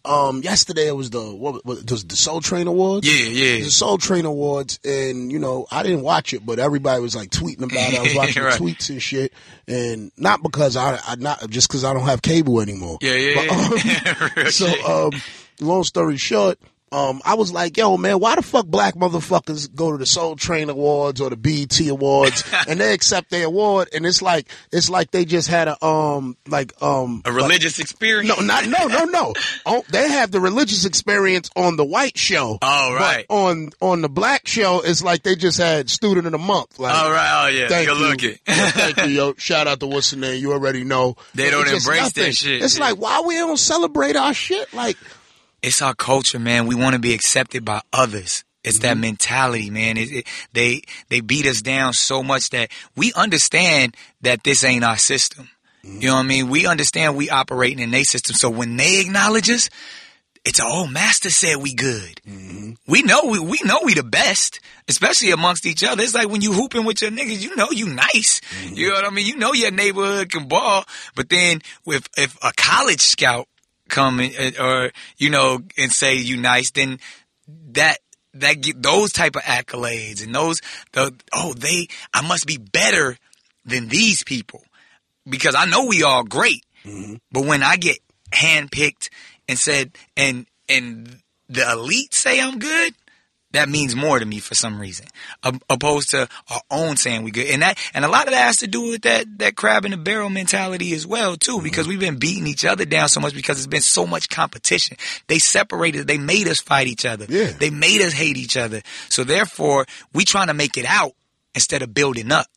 um 0.04 0.42
yesterday. 0.44 0.88
It 0.88 0.96
was 0.96 1.10
the 1.10 1.22
what, 1.34 1.62
it 1.66 1.90
was 1.92 2.04
the 2.06 2.16
Soul 2.16 2.42
Train 2.42 2.68
Awards. 2.68 3.08
Yeah, 3.08 3.28
yeah. 3.28 3.64
the 3.64 3.70
Soul 3.72 3.98
Train 3.98 4.26
Awards, 4.26 4.80
and 4.84 5.32
you 5.32 5.40
know 5.40 5.66
I 5.72 5.84
didn't 5.84 6.02
watch 6.02 6.34
it, 6.34 6.46
but 6.46 6.60
everybody 6.60 7.02
was 7.02 7.16
like 7.16 7.30
tweeting 7.30 7.64
about 7.64 7.94
it. 7.94 8.00
I 8.00 8.04
was 8.04 8.16
watching 8.16 8.44
Right. 8.44 8.60
tweets 8.60 8.90
and 8.90 9.02
shit, 9.02 9.32
and 9.68 10.12
not 10.18 10.44
because 10.44 10.76
I, 10.76 11.00
I 11.08 11.16
not 11.16 11.50
just 11.50 11.68
because 11.68 11.84
I 11.84 11.94
don't 11.94 12.06
have 12.06 12.22
cable 12.22 12.60
anymore. 12.62 12.98
Yeah, 13.02 13.14
yeah. 13.16 13.36
But, 13.48 13.52
um, 13.52 13.78
yeah. 13.86 14.44
So, 14.50 14.68
um, 15.08 15.12
long 15.60 15.84
story 15.84 16.18
short, 16.18 16.60
um, 16.92 17.22
I 17.26 17.36
was 17.36 17.52
like, 17.54 17.78
yo, 17.78 17.98
man, 17.98 18.20
why 18.20 18.36
the 18.36 18.42
fuck 18.42 18.66
black 18.68 18.96
motherfuckers 18.96 19.74
go 19.74 19.92
to 19.92 19.98
the 19.98 20.06
Soul 20.06 20.36
Train 20.36 20.70
Awards 20.70 21.22
or 21.22 21.30
the 21.30 21.38
BET 21.38 21.80
Awards 21.88 22.44
and 22.68 22.80
they 22.80 22.94
accept 22.94 23.30
their 23.30 23.46
award 23.46 23.90
and 23.94 24.06
it's 24.06 24.22
like, 24.22 24.50
it's 24.72 24.90
like 24.90 25.12
they 25.12 25.26
just 25.26 25.48
had 25.48 25.68
a, 25.68 25.86
um, 25.86 26.36
like, 26.48 26.74
um, 26.82 27.22
a 27.26 27.32
religious 27.32 27.80
experience. 27.80 28.28
no, 28.28 28.44
not, 28.46 28.68
no, 28.68 28.88
no, 28.88 29.06
no. 29.06 29.34
Oh, 29.66 29.84
they 29.90 30.10
have 30.10 30.32
the 30.32 30.40
religious 30.40 30.86
experience 30.86 31.50
on 31.56 31.76
the 31.76 31.86
white 31.86 32.18
show. 32.18 32.58
Oh, 32.62 32.94
right. 32.96 33.26
But 33.30 33.36
on, 33.36 33.70
on 33.80 34.02
the 34.02 34.10
black 34.10 34.48
show, 34.48 34.82
it's 34.84 35.04
like 35.04 35.24
they 35.24 35.36
just 35.36 35.58
had 35.58 35.90
student 35.90 36.26
of 36.26 36.32
the 36.32 36.38
month. 36.40 36.80
Like, 36.80 36.96
All 36.96 37.12
right. 37.12 37.44
Oh 37.46 37.48
yeah. 37.48 37.68
Thank 37.68 37.88
Good 37.88 37.98
you. 37.98 38.08
looking. 38.08 38.40
Yeah, 38.48 38.72
thank 38.72 38.98
you, 38.98 39.16
yo. 39.16 39.34
Shout 39.38 39.68
out 39.68 39.80
to 39.82 39.88
what's 39.88 40.12
the 40.12 40.18
name. 40.18 40.42
You 40.42 40.54
already 40.54 40.84
know. 40.84 41.16
They 41.36 41.50
don't 41.52 41.68
embrace 41.68 42.12
that 42.14 42.34
shit. 42.36 42.64
It's 42.64 42.80
like 42.80 42.98
why 42.98 43.22
we 43.26 43.36
don't 43.36 43.58
celebrate 43.58 44.16
our 44.16 44.34
shit? 44.34 44.74
Like 44.74 44.98
it's 45.62 45.82
our 45.82 45.94
culture, 45.94 46.40
man. 46.40 46.68
We 46.68 46.76
want 46.76 46.94
to 46.94 47.00
be 47.00 47.14
accepted 47.14 47.66
by 47.66 47.82
others. 47.94 48.44
It's 48.64 48.80
that 48.80 48.94
mm-hmm. 48.94 49.02
mentality, 49.02 49.70
man. 49.70 49.98
It, 49.98 50.12
it, 50.12 50.28
they 50.54 50.82
they 51.10 51.22
beat 51.22 51.48
us 51.48 51.62
down 51.62 51.94
so 51.94 52.22
much 52.22 52.52
that 52.52 52.70
we 52.96 53.12
understand 53.14 53.98
that 54.22 54.44
this 54.44 54.64
ain't 54.64 54.84
our 54.84 54.98
system. 54.98 55.50
You 55.84 56.10
know 56.10 56.16
what 56.16 56.26
I 56.26 56.28
mean? 56.28 56.50
We 56.50 56.68
understand 56.68 57.16
we 57.16 57.32
operating 57.32 57.80
in 57.80 57.90
their 57.90 58.04
system. 58.04 58.36
So 58.36 58.52
when 58.52 58.78
they 58.78 59.02
acknowledge 59.02 59.50
us, 59.50 59.68
it's 60.46 60.60
a 60.60 60.64
oh 60.66 60.86
master 60.86 61.32
said 61.32 61.58
we 61.58 61.74
good. 61.74 62.22
Mm-hmm. 62.28 62.74
We 62.88 63.02
know 63.02 63.22
we 63.26 63.40
we 63.40 63.60
know 63.64 63.80
we 63.84 63.96
the 63.96 64.04
best, 64.04 64.60
especially 64.88 65.32
amongst 65.32 65.66
each 65.66 65.84
other. 65.84 66.04
It's 66.04 66.14
like 66.14 66.30
when 66.30 66.42
you 66.42 66.54
hooping 66.54 66.86
with 66.86 67.02
your 67.02 67.10
niggas, 67.12 67.42
you 67.42 67.56
know 67.56 67.72
you 67.72 67.88
nice. 67.90 68.42
Mm-hmm. 68.42 68.76
You 68.76 68.90
know 68.90 68.96
what 68.96 69.06
I 69.06 69.10
mean? 69.10 69.26
You 69.26 69.38
know 69.38 69.54
your 69.54 69.72
neighborhood 69.72 70.32
can 70.32 70.48
ball, 70.48 70.86
but 71.16 71.30
then 71.30 71.62
with 71.86 72.08
if 72.16 72.38
a 72.44 72.52
college 72.56 73.02
scout 73.02 73.48
come 73.92 74.20
and, 74.20 74.58
uh, 74.58 74.64
or 74.64 74.92
you 75.18 75.30
know 75.30 75.60
and 75.78 75.92
say 75.92 76.16
you 76.16 76.38
nice, 76.38 76.72
then 76.72 76.98
that 77.74 77.98
that 78.34 78.62
get 78.62 78.82
those 78.82 79.12
type 79.12 79.36
of 79.36 79.44
accolades 79.44 80.24
and 80.24 80.34
those 80.34 80.62
the 80.94 81.14
oh 81.34 81.54
they 81.54 81.88
I 82.14 82.22
must 82.28 82.48
be 82.48 82.58
better 82.58 83.18
than 83.66 83.90
these 83.90 84.24
people 84.24 84.64
because 85.30 85.54
I 85.54 85.66
know 85.66 85.86
we 85.86 86.02
all 86.02 86.24
great. 86.24 86.66
But 87.32 87.46
when 87.46 87.62
I 87.62 87.76
get 87.76 88.00
handpicked 88.32 89.10
and 89.48 89.60
said 89.60 89.92
and 90.18 90.48
and 90.68 91.18
the 91.50 91.70
elite 91.72 92.14
say 92.14 92.42
I'm 92.42 92.58
good, 92.58 92.94
that 93.54 93.70
means 93.70 93.96
more 93.96 94.20
to 94.20 94.26
me 94.26 94.40
for 94.40 94.56
some 94.56 94.80
reason, 94.80 95.08
opposed 95.70 96.12
to 96.12 96.28
our 96.50 96.62
own 96.70 96.98
saying 96.98 97.24
we 97.24 97.32
good. 97.32 97.48
And 97.48 97.62
that 97.62 97.78
and 97.94 98.06
a 98.06 98.08
lot 98.08 98.28
of 98.28 98.34
that 98.34 98.46
has 98.46 98.58
to 98.58 98.68
do 98.68 98.92
with 98.92 99.02
that 99.04 99.40
that 99.40 99.56
crab 99.56 99.86
in 99.86 99.92
the 99.92 99.98
barrel 99.98 100.30
mentality 100.30 100.94
as 100.94 101.06
well 101.06 101.36
too, 101.36 101.56
mm-hmm. 101.56 101.64
because 101.64 101.88
we've 101.88 102.00
been 102.00 102.18
beating 102.18 102.48
each 102.48 102.66
other 102.66 102.86
down 102.86 103.10
so 103.10 103.20
much 103.20 103.34
because 103.34 103.58
there's 103.58 103.68
been 103.68 103.82
so 103.82 104.06
much 104.08 104.30
competition. 104.30 104.98
They 105.28 105.40
separated, 105.40 106.08
they 106.08 106.18
made 106.18 106.48
us 106.48 106.60
fight 106.60 106.88
each 106.88 107.06
other. 107.06 107.26
Yeah. 107.28 107.52
They 107.52 107.70
made 107.70 108.02
us 108.02 108.14
hate 108.14 108.38
each 108.38 108.58
other. 108.58 108.82
So 109.10 109.24
therefore, 109.24 109.86
we 110.14 110.26
trying 110.26 110.48
to 110.48 110.54
make 110.54 110.78
it 110.78 110.86
out 110.86 111.14
instead 111.54 111.82
of 111.82 111.94
building 111.94 112.32
up. 112.32 112.48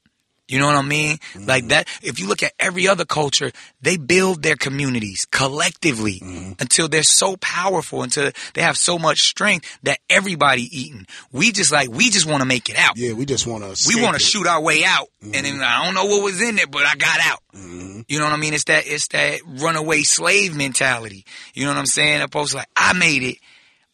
You 0.46 0.58
know 0.58 0.66
what 0.66 0.76
I 0.76 0.82
mean? 0.82 1.16
Mm-hmm. 1.16 1.48
Like 1.48 1.68
that. 1.68 1.88
If 2.02 2.20
you 2.20 2.28
look 2.28 2.42
at 2.42 2.52
every 2.58 2.86
other 2.86 3.04
culture, 3.04 3.50
they 3.80 3.96
build 3.96 4.42
their 4.42 4.56
communities 4.56 5.26
collectively 5.30 6.20
mm-hmm. 6.20 6.52
until 6.60 6.88
they're 6.88 7.02
so 7.02 7.36
powerful, 7.36 8.02
until 8.02 8.30
they 8.52 8.62
have 8.62 8.76
so 8.76 8.98
much 8.98 9.22
strength 9.22 9.78
that 9.84 9.98
everybody 10.10 10.68
eating. 10.70 11.06
We 11.32 11.50
just 11.50 11.72
like 11.72 11.90
we 11.90 12.10
just 12.10 12.26
want 12.26 12.42
to 12.42 12.46
make 12.46 12.68
it 12.68 12.76
out. 12.76 12.96
yeah, 12.96 13.14
we 13.14 13.24
just 13.24 13.46
want 13.46 13.64
to. 13.64 13.88
We 13.88 14.02
want 14.02 14.16
to 14.16 14.22
shoot 14.22 14.46
our 14.46 14.60
way 14.60 14.84
out, 14.84 15.08
and 15.22 15.32
then 15.32 15.44
mm-hmm. 15.44 15.62
I 15.62 15.84
don't 15.84 15.94
know 15.94 16.04
what 16.04 16.22
was 16.22 16.42
in 16.42 16.58
it, 16.58 16.70
but 16.70 16.84
I 16.84 16.94
got 16.96 17.20
out. 17.20 17.40
You 17.54 18.18
know 18.18 18.24
what 18.24 18.34
I 18.34 18.36
mean? 18.36 18.52
It's 18.52 18.64
that 18.64 18.86
it's 18.86 19.08
that 19.08 19.40
runaway 19.46 20.02
slave 20.02 20.54
mentality. 20.54 21.24
You 21.54 21.64
know 21.64 21.70
what 21.70 21.78
I'm 21.78 21.86
saying? 21.86 22.20
Opposed 22.20 22.52
to 22.52 22.58
like 22.58 22.68
I 22.76 22.92
made 22.92 23.22
it, 23.22 23.38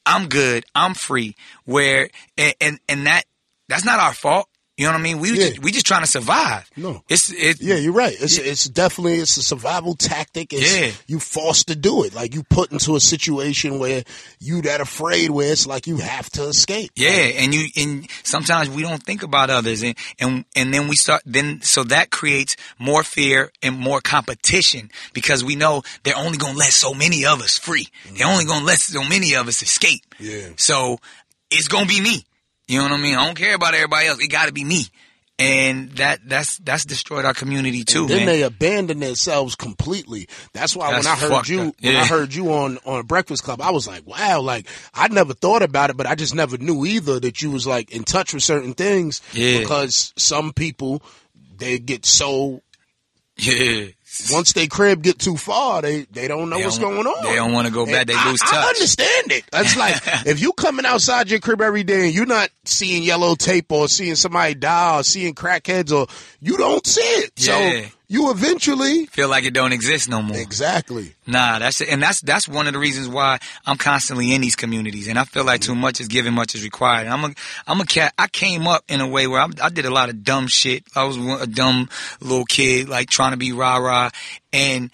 I'm 0.05 0.29
good, 0.29 0.65
I'm 0.75 0.95
free. 0.95 1.37
Where 1.65 2.09
and 2.37 2.55
and, 2.61 2.81
and 2.89 3.07
that 3.07 3.25
that's 3.69 3.85
not 3.85 4.01
our 4.01 4.13
fault. 4.13 4.49
You 4.81 4.87
know 4.87 4.93
what 4.93 5.01
I 5.01 5.03
mean? 5.03 5.19
We 5.19 5.29
Yeah. 5.33 5.49
just, 5.51 5.59
we 5.63 5.73
just 5.73 5.85
trying 5.85 6.01
to 6.05 6.07
survive. 6.07 6.71
No. 6.75 7.05
it's 7.11 7.31
it. 7.31 7.61
Yeah, 7.61 7.75
you're 7.75 7.93
right. 7.93 8.17
It's 8.19 8.39
it's 8.39 8.65
definitely 8.65 9.17
it's 9.19 9.37
a 9.37 9.43
survival 9.43 9.95
tactic. 9.95 10.55
It's, 10.55 10.75
Yeah. 10.75 10.91
you 11.07 11.21
forced 11.21 11.69
to 11.69 11.77
do 11.77 12.05
it. 12.05 12.15
Like 12.15 12.33
you 12.35 12.43
put 12.45 12.73
into 12.73 12.97
a 12.97 13.01
situation 13.01 13.79
where 13.79 14.05
you 14.39 14.63
that 14.63 14.81
afraid 14.81 15.29
where 15.33 15.53
it's 15.53 15.67
like 15.67 15.87
you 15.87 15.99
have 15.99 16.31
to 16.31 16.45
escape. 16.45 16.93
Yeah, 16.97 17.11
and 17.11 17.53
you 17.53 17.69
and 17.77 18.09
sometimes 18.23 18.71
we 18.71 18.81
don't 18.81 19.03
think 19.03 19.23
about 19.23 19.51
others, 19.51 19.83
and 19.83 19.95
and 20.19 20.47
and 20.57 20.73
then 20.73 20.89
we 20.89 20.97
start 20.97 21.21
then 21.27 21.61
so 21.61 21.85
that 21.85 22.09
creates 22.11 22.57
more 22.79 23.03
fear 23.05 23.53
and 23.63 23.79
more 23.79 24.01
competition 24.01 24.91
because 25.13 25.45
we 25.45 25.57
know 25.57 25.83
they're 26.05 26.17
only 26.17 26.39
gonna 26.39 26.57
let 26.57 26.73
so 26.73 26.95
many 26.95 27.27
of 27.27 27.43
us 27.43 27.59
free. 27.59 27.89
They're 28.17 28.27
only 28.27 28.47
gonna 28.47 28.65
let 28.65 28.79
so 28.79 29.05
many 29.05 29.35
of 29.35 29.47
us 29.47 29.61
escape. 29.63 30.07
Yeah. 30.19 30.49
So 30.57 31.01
it's 31.51 31.69
gonna 31.69 31.85
be 31.85 32.01
me. 32.01 32.25
You 32.71 32.79
know 32.79 32.85
what 32.85 32.93
I 32.93 32.97
mean? 32.99 33.17
I 33.17 33.27
don't 33.27 33.35
care 33.37 33.57
about 33.57 33.75
everybody 33.75 34.07
else. 34.07 34.23
It 34.23 34.29
got 34.29 34.47
to 34.47 34.53
be 34.53 34.63
me, 34.63 34.85
and 35.41 35.91
that 35.97 36.21
that's 36.25 36.59
that's 36.59 36.85
destroyed 36.85 37.25
our 37.25 37.35
community 37.35 37.83
too, 37.83 38.07
then 38.07 38.19
man. 38.19 38.27
they 38.27 38.43
abandon 38.43 39.01
themselves 39.01 39.57
completely. 39.57 40.29
That's 40.53 40.77
why 40.77 40.93
That's 40.93 41.05
when 41.05 41.13
I 41.13 41.19
heard 41.19 41.49
you, 41.49 41.75
when 41.81 41.97
I 41.97 42.07
heard 42.07 42.33
you 42.33 42.53
on 42.53 42.79
on 42.85 43.07
Breakfast 43.07 43.43
Club, 43.43 43.61
I 43.61 43.73
was 43.73 43.89
like, 43.89 44.07
wow, 44.07 44.41
like 44.41 44.69
I 44.95 45.09
never 45.09 45.35
thought 45.35 45.63
about 45.63 45.91
it, 45.91 45.97
but 45.97 46.07
I 46.07 46.15
just 46.15 46.33
never 46.33 46.59
knew 46.59 46.87
either 46.87 47.19
that 47.19 47.43
you 47.43 47.51
was 47.51 47.67
like 47.67 47.91
in 47.91 48.05
touch 48.05 48.33
with 48.35 48.45
certain 48.45 48.75
things. 48.75 49.21
Yeah. 49.33 49.59
Because 49.59 50.13
some 50.17 50.53
people 50.53 51.03
they 51.57 51.81
get 51.81 52.07
so 52.07 52.63
yeah, 53.37 53.87
once 54.33 54.53
they 54.53 54.67
crib 54.67 55.03
get 55.03 55.19
too 55.19 55.37
far, 55.37 55.83
they 55.83 56.03
they 56.11 56.27
don't 56.29 56.51
know 56.51 56.59
They 56.59 56.65
what's 56.65 56.79
don't- 56.79 56.95
going 56.95 57.07
on. 57.07 57.25
they 57.25 57.37
don't 57.37 57.53
wanna 57.53 57.71
go 57.71 57.87
back. 57.87 57.95
And 58.01 58.09
They 58.09 58.15
I- 58.15 58.31
lose 58.31 58.41
I, 58.43 58.47
touch. 58.51 58.69
understand 58.77 59.33
it. 59.33 59.45
That's 59.53 59.77
like 59.77 59.97
if 60.27 60.41
you 60.41 60.53
coming 60.53 60.85
outside 60.87 61.31
your 61.31 61.41
crib 61.41 61.61
every 61.61 61.85
day 61.85 62.07
and 62.07 62.15
you're 62.15 62.27
not 62.27 62.51
seeing 62.65 63.03
yellow 63.03 63.35
tape 63.35 63.71
or 63.73 63.89
seeing 63.89 64.17
somebody 64.17 64.55
die 64.55 64.99
or 64.99 65.03
seeing 65.05 65.35
crackheads 65.35 65.93
or 65.93 66.07
you 66.41 66.57
don't 66.57 66.87
see 66.87 67.01
it. 67.01 67.33
Yeah. 67.37 67.83
So 67.85 67.91
you 68.11 68.33
eventually 68.33 69.07
feel 69.07 69.29
like 69.29 69.45
it 69.45 69.55
don't 69.55 69.73
exist 69.73 70.09
no 70.09 70.21
more. 70.21 70.37
exactly. 70.37 71.15
Nah, 71.29 71.61
that's 71.61 71.81
it. 71.81 71.91
And 71.91 72.03
that's 72.03 72.21
that's 72.21 72.49
one 72.49 72.67
of 72.67 72.73
the 72.73 72.81
reasons 72.81 73.07
why 73.07 73.39
I'm 73.65 73.77
constantly 73.77 74.35
in 74.35 74.41
these 74.41 74.57
communities, 74.57 75.07
and 75.07 75.17
I 75.17 75.23
feel 75.23 75.45
like 75.45 75.61
too 75.61 75.77
much 75.77 76.01
is 76.01 76.09
given, 76.09 76.35
much 76.35 76.57
is 76.57 76.65
required. 76.65 77.05
And 77.05 77.11
I'm 77.11 77.25
a 77.25 77.35
I'm 77.69 77.81
a 77.81 77.87
cat. 77.87 78.13
I 78.19 78.27
came 78.27 78.67
up 78.67 78.83
in 78.89 79.01
a 79.01 79.07
way 79.07 79.29
where 79.29 79.41
I, 79.41 79.47
I 79.63 79.69
did 79.69 79.85
a 79.85 79.93
lot 79.93 80.09
of 80.09 80.25
dumb 80.25 80.49
shit. 80.49 80.83
I 80.97 81.05
was 81.05 81.17
a 81.19 81.47
dumb 81.47 81.89
little 82.21 82.45
kid, 82.45 82.89
like 82.89 83.09
trying 83.09 83.31
to 83.31 83.37
be 83.37 83.53
rah 83.53 83.77
rah, 83.77 84.11
and 84.53 84.91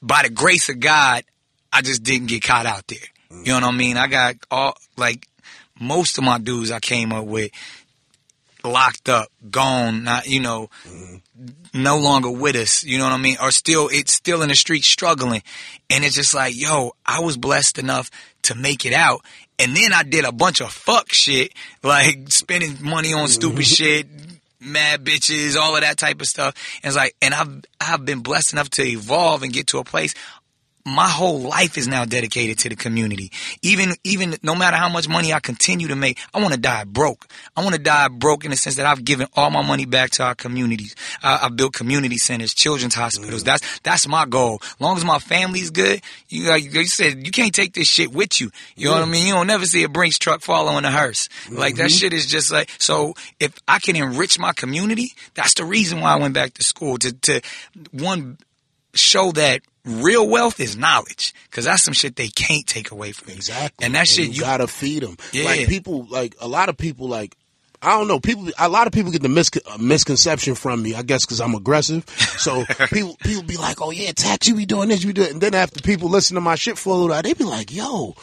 by 0.00 0.22
the 0.22 0.30
grace 0.30 0.68
of 0.68 0.78
God, 0.78 1.24
I 1.72 1.82
just 1.82 2.04
didn't 2.04 2.28
get 2.28 2.44
caught 2.44 2.66
out 2.66 2.86
there. 2.86 2.98
You 3.30 3.46
know 3.46 3.66
what 3.66 3.74
I 3.74 3.76
mean? 3.76 3.96
I 3.96 4.06
got 4.06 4.36
all 4.48 4.76
like 4.96 5.26
most 5.80 6.18
of 6.18 6.24
my 6.24 6.38
dudes 6.38 6.70
I 6.70 6.78
came 6.78 7.12
up 7.12 7.24
with 7.24 7.50
locked 8.64 9.08
up, 9.08 9.28
gone, 9.50 10.04
not 10.04 10.28
you 10.28 10.40
know, 10.40 10.70
mm-hmm. 10.86 11.16
No 11.74 11.98
longer 11.98 12.30
with 12.30 12.56
us, 12.56 12.84
you 12.84 12.98
know 12.98 13.04
what 13.04 13.12
I 13.12 13.18
mean? 13.18 13.36
Or 13.42 13.50
still, 13.50 13.88
it's 13.90 14.12
still 14.12 14.42
in 14.42 14.48
the 14.48 14.54
street 14.54 14.84
struggling. 14.84 15.42
And 15.90 16.04
it's 16.04 16.14
just 16.14 16.34
like, 16.34 16.56
yo, 16.56 16.92
I 17.06 17.20
was 17.20 17.36
blessed 17.36 17.78
enough 17.78 18.10
to 18.42 18.54
make 18.54 18.84
it 18.84 18.92
out. 18.92 19.20
And 19.58 19.76
then 19.76 19.92
I 19.92 20.02
did 20.02 20.24
a 20.24 20.32
bunch 20.32 20.60
of 20.60 20.70
fuck 20.70 21.12
shit, 21.12 21.52
like 21.82 22.30
spending 22.30 22.76
money 22.80 23.12
on 23.12 23.28
stupid 23.28 23.56
mm-hmm. 23.56 23.62
shit, 23.62 24.06
mad 24.60 25.04
bitches, 25.04 25.56
all 25.56 25.74
of 25.74 25.82
that 25.82 25.98
type 25.98 26.20
of 26.20 26.26
stuff. 26.26 26.54
And 26.82 26.90
it's 26.90 26.96
like, 26.96 27.16
and 27.20 27.34
I've 27.34 27.64
I've 27.80 28.04
been 28.04 28.20
blessed 28.20 28.52
enough 28.52 28.70
to 28.70 28.84
evolve 28.84 29.42
and 29.42 29.52
get 29.52 29.68
to 29.68 29.78
a 29.78 29.84
place 29.84 30.14
my 30.88 31.08
whole 31.08 31.38
life 31.38 31.76
is 31.76 31.86
now 31.86 32.04
dedicated 32.04 32.58
to 32.58 32.68
the 32.68 32.76
community. 32.76 33.30
Even, 33.62 33.94
even 34.04 34.36
no 34.42 34.54
matter 34.54 34.76
how 34.76 34.88
much 34.88 35.08
money 35.08 35.32
I 35.32 35.40
continue 35.40 35.88
to 35.88 35.96
make, 35.96 36.18
I 36.32 36.40
want 36.40 36.54
to 36.54 36.60
die 36.60 36.84
broke. 36.84 37.26
I 37.56 37.62
want 37.62 37.74
to 37.74 37.80
die 37.80 38.08
broke 38.08 38.44
in 38.44 38.50
the 38.50 38.56
sense 38.56 38.76
that 38.76 38.86
I've 38.86 39.04
given 39.04 39.26
all 39.34 39.50
my 39.50 39.62
money 39.62 39.86
back 39.86 40.10
to 40.12 40.24
our 40.24 40.34
communities. 40.34 40.94
Uh, 41.22 41.40
I've 41.42 41.56
built 41.56 41.72
community 41.72 42.18
centers, 42.18 42.54
children's 42.54 42.94
hospitals. 42.94 43.44
That's, 43.44 43.80
that's 43.80 44.08
my 44.08 44.26
goal. 44.26 44.60
As 44.62 44.80
long 44.80 44.96
as 44.96 45.04
my 45.04 45.18
family's 45.18 45.70
good, 45.70 46.00
you, 46.28 46.48
like 46.48 46.72
you 46.72 46.86
said, 46.86 47.24
you 47.26 47.32
can't 47.32 47.54
take 47.54 47.74
this 47.74 47.88
shit 47.88 48.12
with 48.12 48.40
you. 48.40 48.50
You 48.76 48.86
know 48.86 48.94
what 48.94 49.02
I 49.02 49.06
mean? 49.06 49.26
You 49.26 49.34
don't 49.34 49.46
never 49.46 49.66
see 49.66 49.82
a 49.82 49.88
Brinks 49.88 50.18
truck 50.18 50.40
following 50.42 50.84
a 50.84 50.90
hearse. 50.90 51.28
Like 51.50 51.76
that 51.76 51.90
shit 51.90 52.12
is 52.12 52.26
just 52.26 52.50
like, 52.50 52.70
so 52.78 53.14
if 53.40 53.54
I 53.66 53.78
can 53.78 53.96
enrich 53.96 54.38
my 54.38 54.52
community, 54.52 55.12
that's 55.34 55.54
the 55.54 55.64
reason 55.64 56.00
why 56.00 56.12
I 56.12 56.16
went 56.16 56.34
back 56.34 56.54
to 56.54 56.64
school 56.64 56.98
to, 56.98 57.12
to 57.12 57.40
one, 57.92 58.38
show 58.94 59.32
that 59.32 59.62
real 59.88 60.28
wealth 60.28 60.60
is 60.60 60.76
knowledge 60.76 61.34
because 61.50 61.64
that's 61.64 61.82
some 61.82 61.94
shit 61.94 62.16
they 62.16 62.28
can't 62.28 62.66
take 62.66 62.90
away 62.90 63.12
from 63.12 63.30
you. 63.30 63.36
Exactly. 63.36 63.84
And 63.84 63.94
that 63.94 64.06
shit 64.06 64.28
you, 64.28 64.34
you, 64.34 64.40
gotta 64.42 64.66
feed 64.66 65.02
them. 65.02 65.16
Yeah. 65.32 65.44
Like 65.44 65.68
people, 65.68 66.06
like 66.06 66.36
a 66.40 66.48
lot 66.48 66.68
of 66.68 66.76
people, 66.76 67.08
like 67.08 67.36
I 67.80 67.96
don't 67.96 68.08
know. 68.08 68.18
People, 68.18 68.48
a 68.58 68.68
lot 68.68 68.88
of 68.88 68.92
people 68.92 69.12
get 69.12 69.22
the 69.22 69.28
mis- 69.28 69.50
uh, 69.66 69.78
misconception 69.78 70.56
from 70.56 70.82
me. 70.82 70.94
I 70.94 71.02
guess 71.02 71.24
because 71.24 71.40
I'm 71.40 71.54
aggressive. 71.54 72.08
So 72.36 72.64
people, 72.92 73.16
people 73.22 73.44
be 73.44 73.56
like, 73.56 73.80
"Oh 73.80 73.90
yeah, 73.90 74.10
tax, 74.12 74.48
you 74.48 74.56
be 74.56 74.66
doing 74.66 74.88
this, 74.88 75.02
you 75.02 75.08
be 75.08 75.12
doing." 75.12 75.32
And 75.32 75.40
then 75.40 75.54
after 75.54 75.80
people 75.80 76.08
listen 76.08 76.34
to 76.34 76.40
my 76.40 76.56
shit 76.56 76.76
for 76.76 76.90
a 76.90 76.92
little 76.94 77.10
while, 77.10 77.22
they 77.22 77.34
be 77.34 77.44
like, 77.44 77.72
"Yo." 77.72 78.16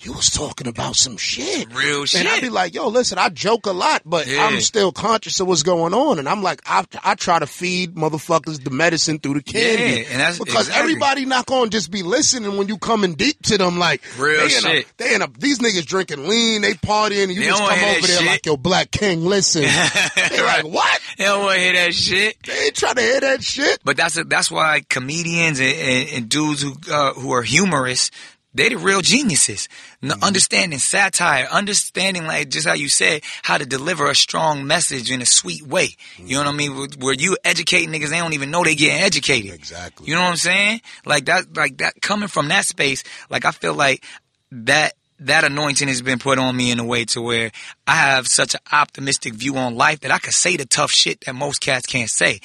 You 0.00 0.12
was 0.12 0.30
talking 0.30 0.68
about 0.68 0.94
some 0.94 1.16
shit. 1.16 1.74
Real 1.74 2.04
shit. 2.04 2.20
And 2.20 2.28
I'd 2.28 2.40
be 2.40 2.50
like, 2.50 2.72
yo, 2.72 2.86
listen, 2.86 3.18
I 3.18 3.30
joke 3.30 3.66
a 3.66 3.72
lot, 3.72 4.02
but 4.06 4.28
Yeah. 4.28 4.46
I'm 4.46 4.60
still 4.60 4.92
conscious 4.92 5.40
of 5.40 5.48
what's 5.48 5.64
going 5.64 5.92
on. 5.92 6.20
And 6.20 6.28
I'm 6.28 6.40
like, 6.40 6.60
I, 6.66 6.84
I 7.02 7.16
try 7.16 7.40
to 7.40 7.46
feed 7.48 7.96
motherfuckers 7.96 8.62
the 8.62 8.70
medicine 8.70 9.18
through 9.18 9.34
the 9.34 9.42
candy. 9.42 9.82
Yeah, 10.02 10.06
and 10.10 10.20
that's- 10.20 10.38
because 10.38 10.68
exactly. 10.68 10.80
everybody 10.80 11.24
not 11.24 11.46
going 11.46 11.70
to 11.70 11.76
just 11.76 11.90
be 11.90 12.04
listening 12.04 12.56
when 12.56 12.68
you 12.68 12.78
coming 12.78 13.14
deep 13.14 13.42
to 13.44 13.58
them. 13.58 13.78
Like, 13.80 14.02
Real 14.18 14.38
they 14.38 14.46
a- 14.46 14.50
shit. 14.50 14.86
they 14.98 15.14
in 15.16 15.22
a, 15.22 15.26
these 15.36 15.58
niggas 15.58 15.84
drinking 15.84 16.28
lean, 16.28 16.62
they 16.62 16.74
partying, 16.74 17.24
and 17.24 17.32
you 17.32 17.40
They 17.40 17.46
just 17.46 17.58
come 17.60 17.72
over 17.72 18.06
there 18.06 18.18
shit. 18.18 18.26
like 18.26 18.46
your 18.46 18.56
black 18.58 18.92
king. 18.92 19.24
Listen, 19.24 19.62
they 20.30 20.40
like 20.42 20.64
what? 20.64 21.00
they 21.18 21.24
don't 21.24 21.42
want 21.42 21.56
to 21.56 21.60
hear 21.60 21.72
that 21.72 21.92
shit. 21.92 22.36
They 22.44 22.66
ain't 22.66 22.76
trying 22.76 22.94
to 22.94 23.02
hear 23.02 23.20
that 23.20 23.42
shit. 23.42 23.80
But 23.84 23.96
that's 23.96 24.16
that's 24.26 24.48
why 24.50 24.82
comedians 24.88 25.58
and, 25.58 25.72
and, 25.76 26.08
and 26.10 26.28
dudes 26.28 26.62
who 26.62 26.74
uh, 26.88 27.14
who 27.14 27.32
are 27.32 27.42
humorous, 27.42 28.12
they 28.58 28.68
the 28.68 28.76
real 28.76 29.00
geniuses. 29.00 29.68
N- 30.02 30.10
mm-hmm. 30.10 30.22
Understanding 30.22 30.78
satire, 30.78 31.46
understanding 31.50 32.26
like 32.26 32.50
just 32.50 32.66
how 32.66 32.74
you 32.74 32.88
said 32.88 33.22
how 33.42 33.56
to 33.58 33.64
deliver 33.64 34.10
a 34.10 34.14
strong 34.14 34.66
message 34.66 35.10
in 35.10 35.22
a 35.22 35.26
sweet 35.26 35.66
way. 35.66 35.96
You 36.18 36.34
know 36.34 36.40
what 36.40 36.46
I 36.46 36.50
mm-hmm. 36.50 36.58
mean? 36.58 36.76
Where, 36.76 36.88
where 36.98 37.14
you 37.14 37.36
educate 37.44 37.88
niggas, 37.88 38.10
they 38.10 38.18
don't 38.18 38.34
even 38.34 38.50
know 38.50 38.64
they 38.64 38.74
getting 38.74 39.02
educated. 39.02 39.54
Exactly. 39.54 40.08
You 40.08 40.14
know 40.14 40.22
what 40.22 40.30
I'm 40.30 40.36
saying? 40.36 40.80
Like 41.06 41.26
that, 41.26 41.56
like 41.56 41.78
that 41.78 42.00
coming 42.02 42.28
from 42.28 42.48
that 42.48 42.66
space. 42.66 43.04
Like 43.30 43.44
I 43.44 43.52
feel 43.52 43.74
like 43.74 44.04
that 44.50 44.94
that 45.20 45.44
anointing 45.44 45.88
has 45.88 46.00
been 46.02 46.18
put 46.18 46.38
on 46.38 46.56
me 46.56 46.70
in 46.70 46.78
a 46.78 46.84
way 46.84 47.04
to 47.06 47.20
where 47.20 47.50
I 47.86 47.92
have 47.92 48.26
such 48.26 48.54
an 48.54 48.60
optimistic 48.72 49.34
view 49.34 49.56
on 49.56 49.74
life 49.74 50.00
that 50.00 50.10
I 50.10 50.18
can 50.18 50.32
say 50.32 50.56
the 50.56 50.64
tough 50.64 50.90
shit 50.90 51.22
that 51.22 51.34
most 51.34 51.60
cats 51.60 51.86
can't 51.86 52.08
say. 52.08 52.40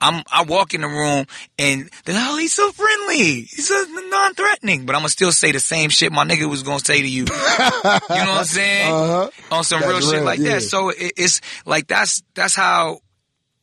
I'm 0.00 0.22
I 0.30 0.44
walk 0.44 0.74
in 0.74 0.82
the 0.82 0.88
room 0.88 1.26
and 1.58 1.88
they're 2.04 2.14
like, 2.14 2.24
oh, 2.28 2.38
he's 2.38 2.52
so 2.52 2.70
friendly, 2.72 3.42
he's 3.42 3.68
so 3.68 3.84
non-threatening, 4.10 4.86
but 4.86 4.94
I'm 4.94 5.00
gonna 5.00 5.08
still 5.08 5.32
say 5.32 5.52
the 5.52 5.60
same 5.60 5.90
shit 5.90 6.12
my 6.12 6.24
nigga 6.24 6.48
was 6.48 6.62
gonna 6.62 6.80
say 6.80 7.00
to 7.00 7.08
you. 7.08 7.24
you 7.24 7.26
know 7.26 7.30
what 7.30 8.10
I'm 8.10 8.44
saying? 8.44 8.92
Uh-huh. 8.92 9.30
On 9.50 9.64
some 9.64 9.80
That's 9.80 9.92
real 9.92 10.00
shit 10.00 10.12
real, 10.14 10.24
like 10.24 10.38
yeah. 10.38 10.54
that. 10.54 10.60
So 10.62 10.90
it, 10.90 11.12
it's 11.16 11.40
like 11.64 11.86
that's 11.86 12.22
that's 12.34 12.54
how 12.54 13.00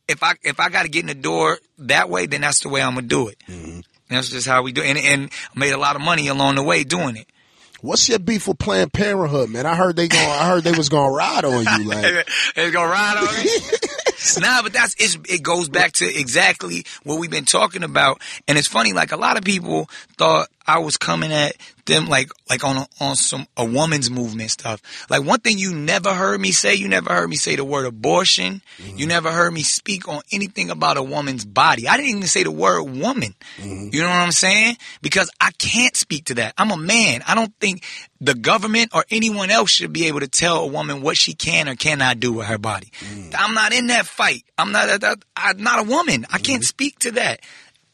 if 0.08 0.22
I 0.22 0.34
if 0.42 0.60
I 0.60 0.68
got 0.68 0.82
to 0.82 0.88
get 0.88 1.00
in 1.00 1.06
the 1.06 1.14
door 1.14 1.58
that 1.78 2.08
way, 2.08 2.26
then 2.26 2.40
that's 2.40 2.60
the 2.60 2.68
way 2.68 2.82
I'm 2.82 2.94
gonna 2.94 3.06
do 3.06 3.28
it. 3.28 3.38
Mm-hmm. 3.48 3.80
That's 4.08 4.28
just 4.28 4.46
how 4.46 4.62
we 4.62 4.72
do, 4.72 4.82
it. 4.82 4.88
and 4.88 4.98
and 4.98 5.30
I 5.54 5.58
made 5.58 5.72
a 5.72 5.78
lot 5.78 5.96
of 5.96 6.02
money 6.02 6.28
along 6.28 6.56
the 6.56 6.62
way 6.62 6.84
doing 6.84 7.16
it. 7.16 7.26
What's 7.86 8.08
your 8.08 8.18
beef 8.18 8.48
with 8.48 8.58
Planned 8.58 8.92
Parenthood, 8.92 9.48
man? 9.48 9.64
I 9.64 9.76
heard 9.76 9.94
they 9.94 10.08
going 10.08 10.24
I 10.24 10.48
heard 10.48 10.64
they 10.64 10.72
was 10.72 10.88
gonna 10.88 11.12
ride 11.12 11.44
on 11.44 11.60
you. 11.62 11.88
Like, 11.88 12.26
it's 12.56 12.72
gonna 12.72 12.90
ride 12.90 13.16
on 13.16 13.44
me. 13.44 14.40
nah, 14.44 14.62
but 14.62 14.72
that's 14.72 14.96
it's, 14.98 15.16
it 15.32 15.40
goes 15.44 15.68
back 15.68 15.92
to 15.92 16.04
exactly 16.04 16.84
what 17.04 17.20
we've 17.20 17.30
been 17.30 17.44
talking 17.44 17.84
about, 17.84 18.20
and 18.48 18.58
it's 18.58 18.66
funny. 18.66 18.92
Like 18.92 19.12
a 19.12 19.16
lot 19.16 19.36
of 19.36 19.44
people 19.44 19.88
thought 20.18 20.48
I 20.66 20.78
was 20.78 20.96
coming 20.96 21.32
at 21.32 21.56
them 21.86 22.06
like 22.06 22.30
like 22.50 22.64
on 22.64 22.76
a, 22.76 22.86
on 23.00 23.16
some 23.16 23.46
a 23.56 23.64
woman's 23.64 24.10
movement 24.10 24.50
stuff. 24.50 24.82
Like 25.08 25.24
one 25.24 25.40
thing 25.40 25.58
you 25.58 25.74
never 25.74 26.12
heard 26.12 26.40
me 26.40 26.50
say, 26.50 26.74
you 26.74 26.88
never 26.88 27.12
heard 27.12 27.30
me 27.30 27.36
say 27.36 27.56
the 27.56 27.64
word 27.64 27.86
abortion. 27.86 28.60
You 28.78 28.84
mm-hmm. 28.84 29.08
never 29.08 29.30
heard 29.30 29.52
me 29.52 29.62
speak 29.62 30.08
on 30.08 30.22
anything 30.32 30.70
about 30.70 30.96
a 30.96 31.02
woman's 31.02 31.44
body. 31.44 31.88
I 31.88 31.96
didn't 31.96 32.10
even 32.10 32.26
say 32.26 32.42
the 32.42 32.50
word 32.50 32.82
woman. 32.82 33.34
Mm-hmm. 33.58 33.88
You 33.92 34.00
know 34.00 34.08
what 34.08 34.16
I'm 34.16 34.32
saying? 34.32 34.76
Because 35.00 35.30
I 35.40 35.52
can't 35.52 35.96
speak 35.96 36.26
to 36.26 36.34
that. 36.34 36.54
I'm 36.58 36.70
a 36.70 36.76
man. 36.76 37.22
I 37.26 37.34
don't 37.34 37.54
think 37.60 37.84
the 38.20 38.34
government 38.34 38.90
or 38.94 39.04
anyone 39.10 39.50
else 39.50 39.70
should 39.70 39.92
be 39.92 40.06
able 40.06 40.20
to 40.20 40.28
tell 40.28 40.60
a 40.62 40.66
woman 40.66 41.02
what 41.02 41.16
she 41.16 41.34
can 41.34 41.68
or 41.68 41.76
cannot 41.76 42.18
do 42.18 42.32
with 42.32 42.46
her 42.46 42.58
body. 42.58 42.90
Mm. 43.00 43.34
I'm 43.38 43.54
not 43.54 43.72
in 43.72 43.88
that 43.88 44.06
fight. 44.06 44.44
I'm 44.58 44.72
not. 44.72 45.00
that- 45.00 45.24
I'm 45.36 45.62
not 45.62 45.80
a 45.80 45.88
woman. 45.88 46.26
I 46.32 46.38
can't 46.38 46.62
mm-hmm. 46.62 46.66
speak 46.66 46.98
to 47.00 47.12
that. 47.12 47.40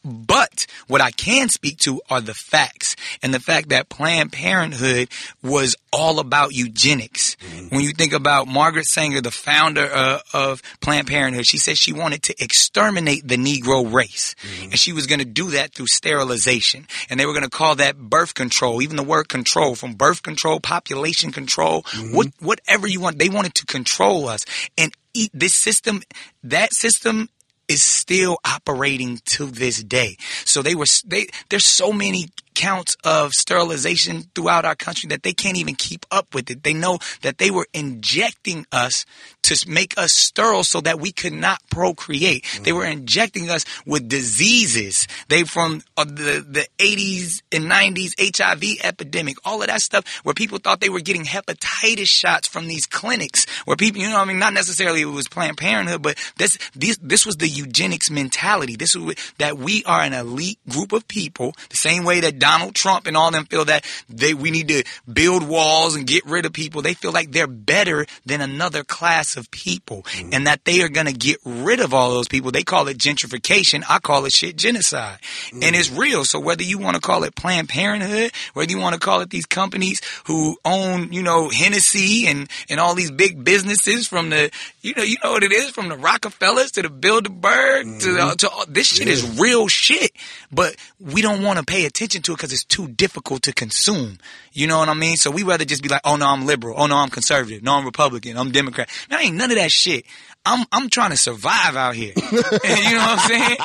But 0.03 0.65
what 0.87 1.01
I 1.01 1.11
can 1.11 1.47
speak 1.49 1.77
to 1.79 2.01
are 2.09 2.19
the 2.19 2.33
facts 2.33 2.95
and 3.21 3.33
the 3.33 3.39
fact 3.39 3.69
that 3.69 3.87
Planned 3.87 4.33
Parenthood 4.33 5.09
was 5.41 5.77
all 5.93 6.19
about 6.19 6.53
eugenics. 6.53 7.35
Mm-hmm. 7.35 7.75
When 7.75 7.85
you 7.85 7.91
think 7.91 8.11
about 8.11 8.47
Margaret 8.47 8.85
Sanger, 8.85 9.21
the 9.21 9.31
founder 9.31 9.89
uh, 9.93 10.19
of 10.33 10.61
Planned 10.81 11.07
Parenthood, 11.07 11.45
she 11.45 11.57
said 11.57 11.77
she 11.77 11.93
wanted 11.93 12.23
to 12.23 12.43
exterminate 12.43 13.27
the 13.27 13.37
Negro 13.37 13.91
race. 13.93 14.35
Mm-hmm. 14.41 14.63
And 14.71 14.79
she 14.79 14.91
was 14.91 15.07
going 15.07 15.19
to 15.19 15.25
do 15.25 15.51
that 15.51 15.73
through 15.73 15.87
sterilization. 15.87 16.85
And 17.09 17.19
they 17.19 17.25
were 17.25 17.33
going 17.33 17.43
to 17.43 17.49
call 17.49 17.75
that 17.75 17.97
birth 17.97 18.33
control, 18.33 18.81
even 18.81 18.97
the 18.97 19.03
word 19.03 19.29
control, 19.29 19.75
from 19.75 19.93
birth 19.93 20.21
control, 20.21 20.59
population 20.59 21.31
control, 21.31 21.83
mm-hmm. 21.83 22.15
what, 22.15 22.27
whatever 22.39 22.87
you 22.87 22.99
want. 22.99 23.19
They 23.19 23.29
wanted 23.29 23.55
to 23.55 23.65
control 23.65 24.27
us. 24.27 24.45
And 24.77 24.93
eat 25.13 25.31
this 25.33 25.53
system, 25.53 26.01
that 26.43 26.73
system 26.73 27.29
is 27.67 27.81
still 27.81 28.37
operating 28.45 29.19
to 29.25 29.45
this 29.45 29.83
day. 29.83 30.17
So 30.45 30.61
they 30.61 30.75
were 30.75 30.85
they 31.05 31.27
there's 31.49 31.65
so 31.65 31.91
many 31.91 32.29
counts 32.53 32.95
of 33.03 33.33
sterilization 33.33 34.23
throughout 34.35 34.65
our 34.65 34.75
country 34.75 35.07
that 35.07 35.23
they 35.23 35.33
can't 35.33 35.57
even 35.57 35.75
keep 35.75 36.05
up 36.11 36.33
with 36.33 36.49
it. 36.51 36.63
They 36.63 36.73
know 36.73 36.99
that 37.21 37.37
they 37.37 37.49
were 37.49 37.67
injecting 37.73 38.65
us 38.71 39.05
to 39.43 39.69
make 39.69 39.97
us 39.97 40.13
sterile 40.13 40.63
so 40.63 40.81
that 40.81 40.99
we 40.99 41.11
could 41.11 41.33
not 41.33 41.59
procreate. 41.69 42.45
They 42.63 42.73
were 42.73 42.85
injecting 42.85 43.49
us 43.49 43.65
with 43.85 44.09
diseases. 44.09 45.07
They 45.27 45.43
from 45.43 45.81
uh, 45.97 46.05
the 46.05 46.45
the 46.47 46.67
80s 46.77 47.41
and 47.51 47.65
90s 47.65 48.13
HIV 48.17 48.83
epidemic, 48.83 49.37
all 49.45 49.61
of 49.61 49.67
that 49.67 49.81
stuff 49.81 50.05
where 50.23 50.33
people 50.33 50.57
thought 50.57 50.79
they 50.79 50.89
were 50.89 51.01
getting 51.01 51.23
hepatitis 51.23 52.07
shots 52.07 52.47
from 52.47 52.67
these 52.67 52.85
clinics 52.85 53.45
where 53.65 53.77
people, 53.77 54.01
you 54.01 54.09
know, 54.09 54.19
I 54.19 54.25
mean, 54.25 54.39
not 54.39 54.53
necessarily 54.53 55.01
it 55.01 55.05
was 55.05 55.27
Planned 55.27 55.57
Parenthood, 55.57 56.01
but 56.01 56.17
this 56.37 56.57
this 56.75 56.97
this 57.01 57.25
was 57.25 57.37
the 57.37 57.47
eugenics 57.47 58.09
mentality. 58.09 58.75
This 58.75 58.95
was 58.95 59.15
that 59.37 59.57
we 59.57 59.83
are 59.85 60.01
an 60.01 60.13
elite 60.13 60.59
group 60.69 60.93
of 60.93 61.07
people, 61.07 61.53
the 61.69 61.77
same 61.77 62.03
way 62.03 62.21
that 62.21 62.39
Donald 62.39 62.75
Trump 62.75 63.07
and 63.07 63.17
all 63.17 63.31
them 63.31 63.45
feel 63.45 63.65
that 63.65 63.85
they 64.09 64.33
we 64.33 64.51
need 64.51 64.69
to 64.69 64.83
build 65.11 65.47
walls 65.47 65.95
and 65.95 66.07
get 66.07 66.25
rid 66.25 66.45
of 66.45 66.53
people. 66.53 66.81
They 66.81 66.93
feel 66.93 67.11
like 67.11 67.31
they're 67.31 67.47
better 67.47 68.05
than 68.25 68.41
another 68.41 68.83
class 68.83 69.32
of 69.37 69.49
people, 69.51 70.03
mm-hmm. 70.03 70.29
and 70.33 70.47
that 70.47 70.65
they 70.65 70.81
are 70.81 70.89
going 70.89 71.07
to 71.07 71.13
get 71.13 71.37
rid 71.45 71.79
of 71.79 71.93
all 71.93 72.11
those 72.11 72.27
people. 72.27 72.51
They 72.51 72.63
call 72.63 72.87
it 72.87 72.97
gentrification. 72.97 73.83
I 73.89 73.99
call 73.99 74.25
it 74.25 74.33
shit 74.33 74.55
genocide, 74.55 75.19
and 75.51 75.61
mm-hmm. 75.61 75.75
it's 75.75 75.91
real. 75.91 76.25
So 76.25 76.39
whether 76.39 76.63
you 76.63 76.77
want 76.77 76.95
to 76.95 77.01
call 77.01 77.23
it 77.23 77.35
Planned 77.35 77.69
Parenthood, 77.69 78.31
whether 78.53 78.71
you 78.71 78.79
want 78.79 78.93
to 78.93 78.99
call 78.99 79.21
it 79.21 79.29
these 79.29 79.45
companies 79.45 80.01
who 80.25 80.57
own, 80.65 81.11
you 81.11 81.23
know, 81.23 81.49
Hennessy 81.49 82.27
and 82.27 82.49
and 82.69 82.79
all 82.79 82.95
these 82.95 83.11
big 83.11 83.43
businesses 83.43 84.07
from 84.07 84.29
the, 84.29 84.51
you 84.81 84.93
know, 84.95 85.03
you 85.03 85.17
know 85.23 85.31
what 85.31 85.43
it 85.43 85.51
is 85.51 85.69
from 85.69 85.89
the 85.89 85.97
Rockefellers 85.97 86.71
to 86.71 86.81
the 86.81 86.89
Bilderberg 86.89 88.01
to 88.01 88.13
the, 88.13 88.19
mm-hmm. 88.19 88.35
to 88.35 88.49
all, 88.49 88.65
this 88.67 88.87
shit 88.87 89.07
is 89.07 89.39
real 89.39 89.67
shit, 89.67 90.11
but 90.51 90.75
we 90.99 91.21
don't 91.21 91.43
want 91.43 91.59
to 91.59 91.65
pay 91.65 91.85
attention 91.85 92.21
to 92.23 92.33
it 92.33 92.37
because 92.37 92.53
it's 92.53 92.63
too 92.63 92.87
difficult 92.87 93.43
to 93.43 93.53
consume. 93.53 94.17
You 94.53 94.67
know 94.67 94.77
what 94.77 94.89
I 94.89 94.93
mean? 94.93 95.17
So 95.17 95.31
we 95.31 95.43
rather 95.43 95.65
just 95.65 95.81
be 95.81 95.89
like, 95.89 96.01
oh 96.05 96.15
no, 96.15 96.27
I'm 96.27 96.45
liberal. 96.45 96.75
Oh 96.77 96.85
no, 96.85 96.97
I'm 96.97 97.09
conservative. 97.09 97.63
No, 97.63 97.73
I'm 97.73 97.85
Republican. 97.85 98.37
I'm 98.37 98.51
Democrat. 98.51 98.89
Ain't 99.23 99.35
none 99.35 99.51
of 99.51 99.57
that 99.57 99.71
shit. 99.71 100.05
I'm 100.45 100.65
I'm 100.73 100.89
trying 100.89 101.11
to 101.11 101.17
survive 101.17 101.75
out 101.75 101.95
here. 101.95 102.13
And 102.65 102.79
you 102.79 102.95
know 102.95 102.99
what 102.99 103.19
I'm 103.19 103.29
saying? 103.29 103.57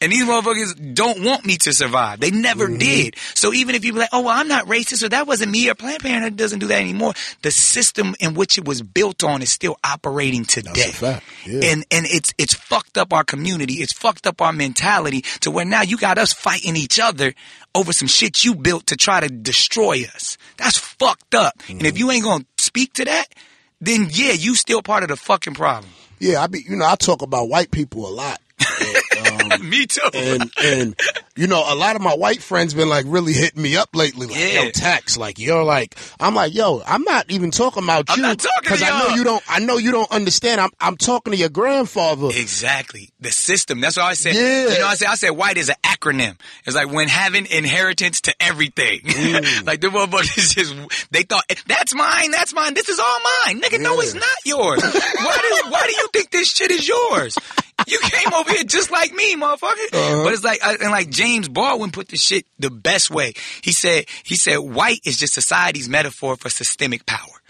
And 0.00 0.12
these 0.12 0.24
motherfuckers 0.24 0.94
don't 0.94 1.24
want 1.24 1.44
me 1.44 1.56
to 1.58 1.72
survive. 1.72 2.20
They 2.20 2.30
never 2.30 2.66
mm-hmm. 2.66 2.78
did. 2.78 3.16
So 3.34 3.52
even 3.52 3.74
if 3.74 3.84
you 3.84 3.92
be 3.92 4.00
like, 4.00 4.10
oh 4.12 4.22
well, 4.22 4.38
I'm 4.38 4.48
not 4.48 4.66
racist 4.66 5.02
or 5.02 5.08
that 5.10 5.26
wasn't 5.26 5.52
me 5.52 5.68
or 5.68 5.74
Planned 5.74 6.00
Parenthood 6.00 6.36
doesn't 6.36 6.58
do 6.58 6.66
that 6.68 6.80
anymore, 6.80 7.12
the 7.42 7.50
system 7.50 8.14
in 8.20 8.34
which 8.34 8.58
it 8.58 8.66
was 8.66 8.82
built 8.82 9.24
on 9.24 9.42
is 9.42 9.50
still 9.50 9.76
operating 9.84 10.44
today. 10.44 10.70
a 10.88 10.92
fact. 10.92 11.24
Yeah. 11.46 11.60
And 11.64 11.84
and 11.90 12.06
it's 12.06 12.32
it's 12.38 12.54
fucked 12.54 12.98
up 12.98 13.12
our 13.12 13.24
community. 13.24 13.74
It's 13.74 13.92
fucked 13.92 14.26
up 14.26 14.40
our 14.40 14.52
mentality 14.52 15.22
to 15.40 15.50
where 15.50 15.64
now 15.64 15.82
you 15.82 15.96
got 15.96 16.18
us 16.18 16.32
fighting 16.32 16.76
each 16.76 16.98
other 17.00 17.34
over 17.74 17.92
some 17.92 18.08
shit 18.08 18.44
you 18.44 18.54
built 18.54 18.86
to 18.88 18.96
try 18.96 19.20
to 19.20 19.28
destroy 19.28 20.04
us. 20.14 20.38
That's 20.56 20.78
fucked 20.78 21.34
up. 21.34 21.54
And 21.68 21.82
if 21.82 21.94
mm-hmm. 21.94 21.96
you 21.98 22.10
ain't 22.10 22.24
gonna 22.24 22.44
speak 22.58 22.94
to 22.94 23.04
that, 23.04 23.26
then 23.82 24.08
yeah, 24.10 24.32
you 24.32 24.54
still 24.54 24.80
part 24.80 25.02
of 25.02 25.08
the 25.10 25.16
fucking 25.16 25.54
problem. 25.54 25.92
Yeah, 26.20 26.40
I 26.40 26.46
be 26.46 26.64
you 26.66 26.76
know 26.76 26.86
I 26.86 26.94
talk 26.94 27.20
about 27.20 27.48
white 27.48 27.70
people 27.70 28.08
a 28.08 28.12
lot. 28.14 28.40
Me 29.62 29.86
too. 29.86 30.00
and 30.14 30.50
and 30.62 31.00
you 31.36 31.46
know 31.46 31.62
a 31.66 31.74
lot 31.74 31.96
of 31.96 32.02
my 32.02 32.14
white 32.14 32.42
friends 32.42 32.74
been 32.74 32.88
like 32.88 33.04
really 33.08 33.32
hitting 33.32 33.62
me 33.62 33.76
up 33.76 33.90
lately 33.94 34.26
like 34.26 34.38
Yeah. 34.38 34.62
yo 34.64 34.70
text 34.70 35.16
like 35.18 35.38
you're 35.38 35.64
like 35.64 35.96
I'm 36.20 36.34
like 36.34 36.54
yo 36.54 36.82
I'm 36.86 37.02
not 37.02 37.30
even 37.30 37.50
talking 37.50 37.82
about 37.84 38.06
I'm 38.10 38.16
you 38.18 38.22
not 38.22 38.38
talking 38.38 38.76
to 38.78 38.84
I 38.84 38.88
know 39.08 39.14
y'all. 39.14 39.24
don't 39.24 39.42
I 39.48 39.58
know 39.60 39.76
you 39.78 39.90
don't 39.92 40.10
understand 40.10 40.60
I'm 40.60 40.70
I'm 40.80 40.96
talking 40.96 41.32
to 41.32 41.38
your 41.38 41.48
grandfather 41.48 42.28
Exactly. 42.34 43.10
The 43.20 43.30
system. 43.30 43.80
That's 43.80 43.96
why 43.96 44.04
I 44.04 44.14
said, 44.14 44.34
Yeah. 44.34 44.68
you 44.72 44.78
know, 44.80 44.86
I 44.86 44.94
said, 44.94 45.08
I 45.08 45.14
said 45.14 45.30
white 45.30 45.56
is 45.56 45.68
an 45.68 45.76
acronym. 45.84 46.36
It's 46.66 46.74
like 46.76 46.90
when 46.92 47.08
having 47.08 47.46
inheritance 47.46 48.20
to 48.22 48.34
everything. 48.40 49.00
Mm. 49.00 49.66
like 49.66 49.80
the 49.80 49.88
motherfuckers 49.88 50.54
just, 50.54 50.74
they 51.10 51.22
thought, 51.22 51.44
that's 51.66 51.94
mine, 51.94 52.30
that's 52.30 52.52
mine, 52.54 52.74
this 52.74 52.88
is 52.88 52.98
all 52.98 53.18
mine. 53.46 53.60
Nigga, 53.60 53.80
no, 53.80 54.00
it's 54.00 54.14
not 54.14 54.24
yours. 54.44 54.82
why 54.82 55.38
do, 55.62 55.70
why 55.70 55.86
do 55.86 55.92
you 55.92 56.08
think 56.12 56.30
this 56.30 56.48
shit 56.50 56.70
is 56.70 56.86
yours? 56.86 57.36
You 57.86 57.98
came 58.00 58.32
over 58.32 58.52
here 58.52 58.64
just 58.64 58.90
like 58.90 59.12
me, 59.12 59.36
motherfucker. 59.36 59.92
Uh-huh. 59.92 60.24
But 60.24 60.32
it's 60.32 60.44
like, 60.44 60.64
uh, 60.64 60.76
and 60.80 60.90
like 60.90 61.10
James 61.10 61.48
Baldwin 61.48 61.90
put 61.90 62.08
the 62.08 62.16
shit 62.16 62.46
the 62.58 62.70
best 62.70 63.10
way. 63.10 63.34
He 63.62 63.72
said, 63.72 64.06
he 64.24 64.36
said, 64.36 64.56
white 64.56 65.00
is 65.04 65.16
just 65.16 65.34
society's 65.34 65.88
metaphor 65.88 66.36
for 66.36 66.48
systemic 66.48 67.06
power 67.06 67.42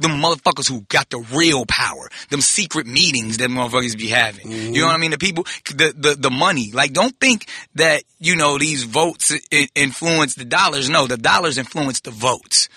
them 0.00 0.12
motherfuckers 0.12 0.68
who 0.68 0.82
got 0.82 1.10
the 1.10 1.18
real 1.34 1.66
power, 1.66 2.08
them 2.30 2.40
secret 2.40 2.86
meetings 2.86 3.38
that 3.38 3.50
motherfuckers 3.50 3.96
be 3.96 4.08
having. 4.08 4.46
Mm-hmm. 4.46 4.74
You 4.74 4.82
know 4.82 4.86
what 4.86 4.94
I 4.94 4.98
mean? 4.98 5.10
The 5.10 5.18
people, 5.18 5.44
the, 5.66 5.92
the, 5.96 6.14
the 6.14 6.30
money. 6.30 6.70
Like, 6.72 6.92
don't 6.92 7.18
think 7.18 7.46
that, 7.74 8.02
you 8.18 8.36
know, 8.36 8.58
these 8.58 8.84
votes 8.84 9.32
i- 9.52 9.68
influence 9.74 10.34
the 10.34 10.44
dollars. 10.44 10.88
No, 10.88 11.06
the 11.06 11.16
dollars 11.16 11.58
influence 11.58 12.00
the 12.00 12.10
votes. 12.10 12.68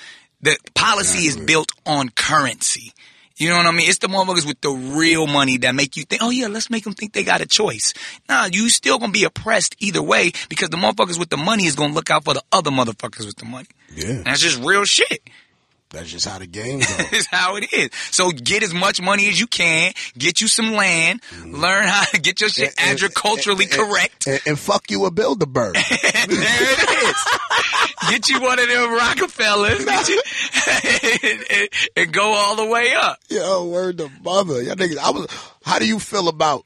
The 0.42 0.58
policy 0.74 1.28
is 1.28 1.38
built 1.38 1.72
on 1.86 2.10
currency. 2.10 2.94
You 3.42 3.50
know 3.50 3.58
what 3.58 3.66
I 3.66 3.72
mean? 3.72 3.90
It's 3.90 3.98
the 3.98 4.08
motherfuckers 4.08 4.46
with 4.46 4.62
the 4.62 4.70
real 4.70 5.26
money 5.26 5.58
that 5.58 5.74
make 5.74 5.98
you 5.98 6.04
think, 6.04 6.22
oh 6.22 6.30
yeah, 6.30 6.48
let's 6.48 6.70
make 6.70 6.84
them 6.84 6.94
think 6.94 7.14
they 7.14 7.24
got 7.24 7.42
a 7.42 7.48
choice. 7.48 7.94
Nah, 8.30 8.46
you 8.52 8.70
still 8.70 9.00
gonna 9.00 9.12
be 9.12 9.24
oppressed 9.24 9.76
either 9.80 10.02
way 10.04 10.32
because 10.48 10.70
the 10.70 10.78
motherfuckers 10.78 11.18
with 11.18 11.30
the 11.30 11.38
money 11.38 11.66
is 11.66 11.76
gonna 11.76 11.94
look 11.94 12.12
out 12.12 12.24
for 12.24 12.36
the 12.36 12.44
other 12.52 12.70
motherfuckers 12.70 13.26
with 13.26 13.38
the 13.38 13.46
money. 13.46 13.68
yeah 13.96 14.22
That's 14.24 14.42
just 14.42 14.62
real 14.62 14.86
shit. 14.86 15.22
that's 15.90 16.10
just 16.10 16.26
how 16.28 16.38
the 16.40 16.48
game 16.48 16.80
goes 16.88 17.12
is 17.14 17.28
how 17.28 17.56
it 17.58 17.66
is. 17.74 17.90
So 18.12 18.30
get 18.32 18.62
as 18.64 18.74
much 18.74 19.02
money 19.02 19.28
as 19.28 19.40
you 19.40 19.48
can, 19.48 19.92
get 20.18 20.40
you 20.40 20.48
some 20.48 20.74
land, 20.74 21.22
mm-hmm. 21.24 21.56
learn 21.56 21.86
how 21.88 22.04
to 22.06 22.20
get 22.22 22.40
your 22.42 22.50
shit 22.50 22.70
And- 22.78 22.80
and- 22.80 22.96
agriculturally 22.96 23.66
and- 23.66 23.74
correct. 23.74 24.28
and, 24.48 24.58
fuck 24.60 24.90
you 24.92 25.04
a 25.06 25.12
Bilderberg 25.12 25.74
there 25.74 25.82
it. 26.30 26.91
Get 28.10 28.30
you 28.30 28.42
one 28.42 28.60
of 28.60 28.68
them 28.68 28.94
Rockefellers 28.94 29.86
you, 30.10 30.22
and, 31.30 31.44
and- 31.50 31.70
and 31.96 32.14
go 32.14 32.34
all 32.34 32.56
the 32.56 32.66
way 32.66 32.94
up. 32.94 33.20
yo 33.30 33.66
word 33.68 33.98
to 34.00 34.10
mother 34.24 34.62
y'all 34.62 34.76
niggas 34.76 34.98
I 34.98 35.10
was 35.12 35.28
how 35.64 35.80
do 35.80 35.86
you 35.88 36.00
feel 36.00 36.28
about 36.28 36.64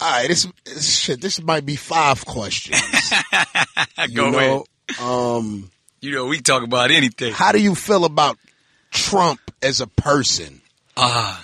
all 0.00 0.10
right 0.10 0.28
this, 0.28 0.46
this 0.64 0.96
shit 0.98 1.20
this 1.20 1.40
might 1.42 1.64
be 1.66 1.76
five 1.76 2.24
questions 2.24 2.80
go 4.14 4.30
know 4.30 4.38
ahead. 4.38 5.00
um 5.00 5.70
You 6.00 6.12
know, 6.12 6.26
we 6.26 6.40
talk 6.40 6.62
about 6.64 6.90
anything. 6.90 7.32
how 7.32 7.52
do 7.52 7.60
you 7.62 7.74
feel 7.74 8.04
about 8.04 8.36
Trump 8.90 9.40
as 9.62 9.80
a 9.80 9.86
person 9.86 10.60
Uh, 10.96 11.40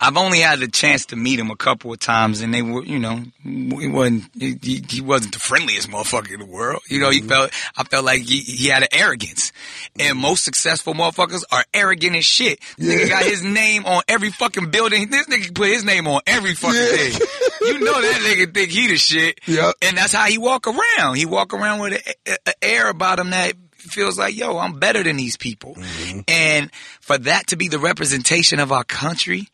I've 0.00 0.16
only 0.16 0.40
had 0.40 0.60
the 0.60 0.68
chance 0.68 1.06
to 1.06 1.16
meet 1.16 1.38
him 1.38 1.50
a 1.50 1.56
couple 1.56 1.92
of 1.92 1.98
times, 1.98 2.40
and 2.40 2.52
they 2.52 2.62
were, 2.62 2.84
you 2.84 2.98
know, 2.98 3.22
he 3.42 3.88
wasn't 3.88 4.24
he, 4.38 4.82
he- 4.88 5.00
wasn't 5.00 5.34
the 5.34 5.38
friendliest 5.38 5.88
motherfucker 5.88 6.32
in 6.32 6.40
the 6.40 6.46
world. 6.46 6.82
You 6.88 7.00
know, 7.00 7.10
he 7.10 7.20
mm-hmm. 7.20 7.28
felt 7.28 7.52
I 7.76 7.84
felt 7.84 8.04
like 8.04 8.22
he, 8.22 8.40
he 8.40 8.68
had 8.68 8.82
an 8.82 8.88
arrogance, 8.92 9.52
and 9.98 10.18
most 10.18 10.44
successful 10.44 10.94
motherfuckers 10.94 11.44
are 11.50 11.64
arrogant 11.72 12.16
as 12.16 12.24
shit. 12.24 12.60
Nigga 12.78 13.08
got 13.08 13.24
his 13.24 13.42
name 13.42 13.86
on 13.86 14.02
every 14.08 14.30
fucking 14.30 14.70
building. 14.70 15.10
This 15.10 15.26
nigga 15.26 15.54
put 15.54 15.68
his 15.68 15.84
name 15.84 16.06
on 16.06 16.20
every 16.26 16.54
fucking 16.54 16.76
Yeah. 16.78 17.10
thing. 17.10 17.28
You 17.62 17.80
know 17.80 18.00
that 18.00 18.20
nigga 18.22 18.52
think 18.52 18.70
he 18.70 18.88
the 18.88 18.96
shit, 18.96 19.40
Yep. 19.46 19.74
and 19.82 19.96
that's 19.96 20.12
how 20.12 20.26
he 20.26 20.38
walk 20.38 20.66
around. 20.66 21.16
He 21.16 21.26
walk 21.26 21.54
around 21.54 21.80
with 21.80 22.16
an 22.26 22.54
air 22.62 22.88
about 22.88 23.18
him 23.18 23.30
that 23.30 23.54
feels 23.76 24.18
like, 24.18 24.36
yo, 24.36 24.58
I'm 24.58 24.78
better 24.78 25.02
than 25.02 25.16
these 25.16 25.36
people. 25.36 25.74
Mm-hmm. 25.74 26.20
And 26.28 26.70
for 27.00 27.18
that 27.18 27.48
to 27.48 27.56
be 27.56 27.68
the 27.68 27.78
representation 27.78 28.60
of 28.60 28.72
our 28.72 28.84
country 28.84 29.48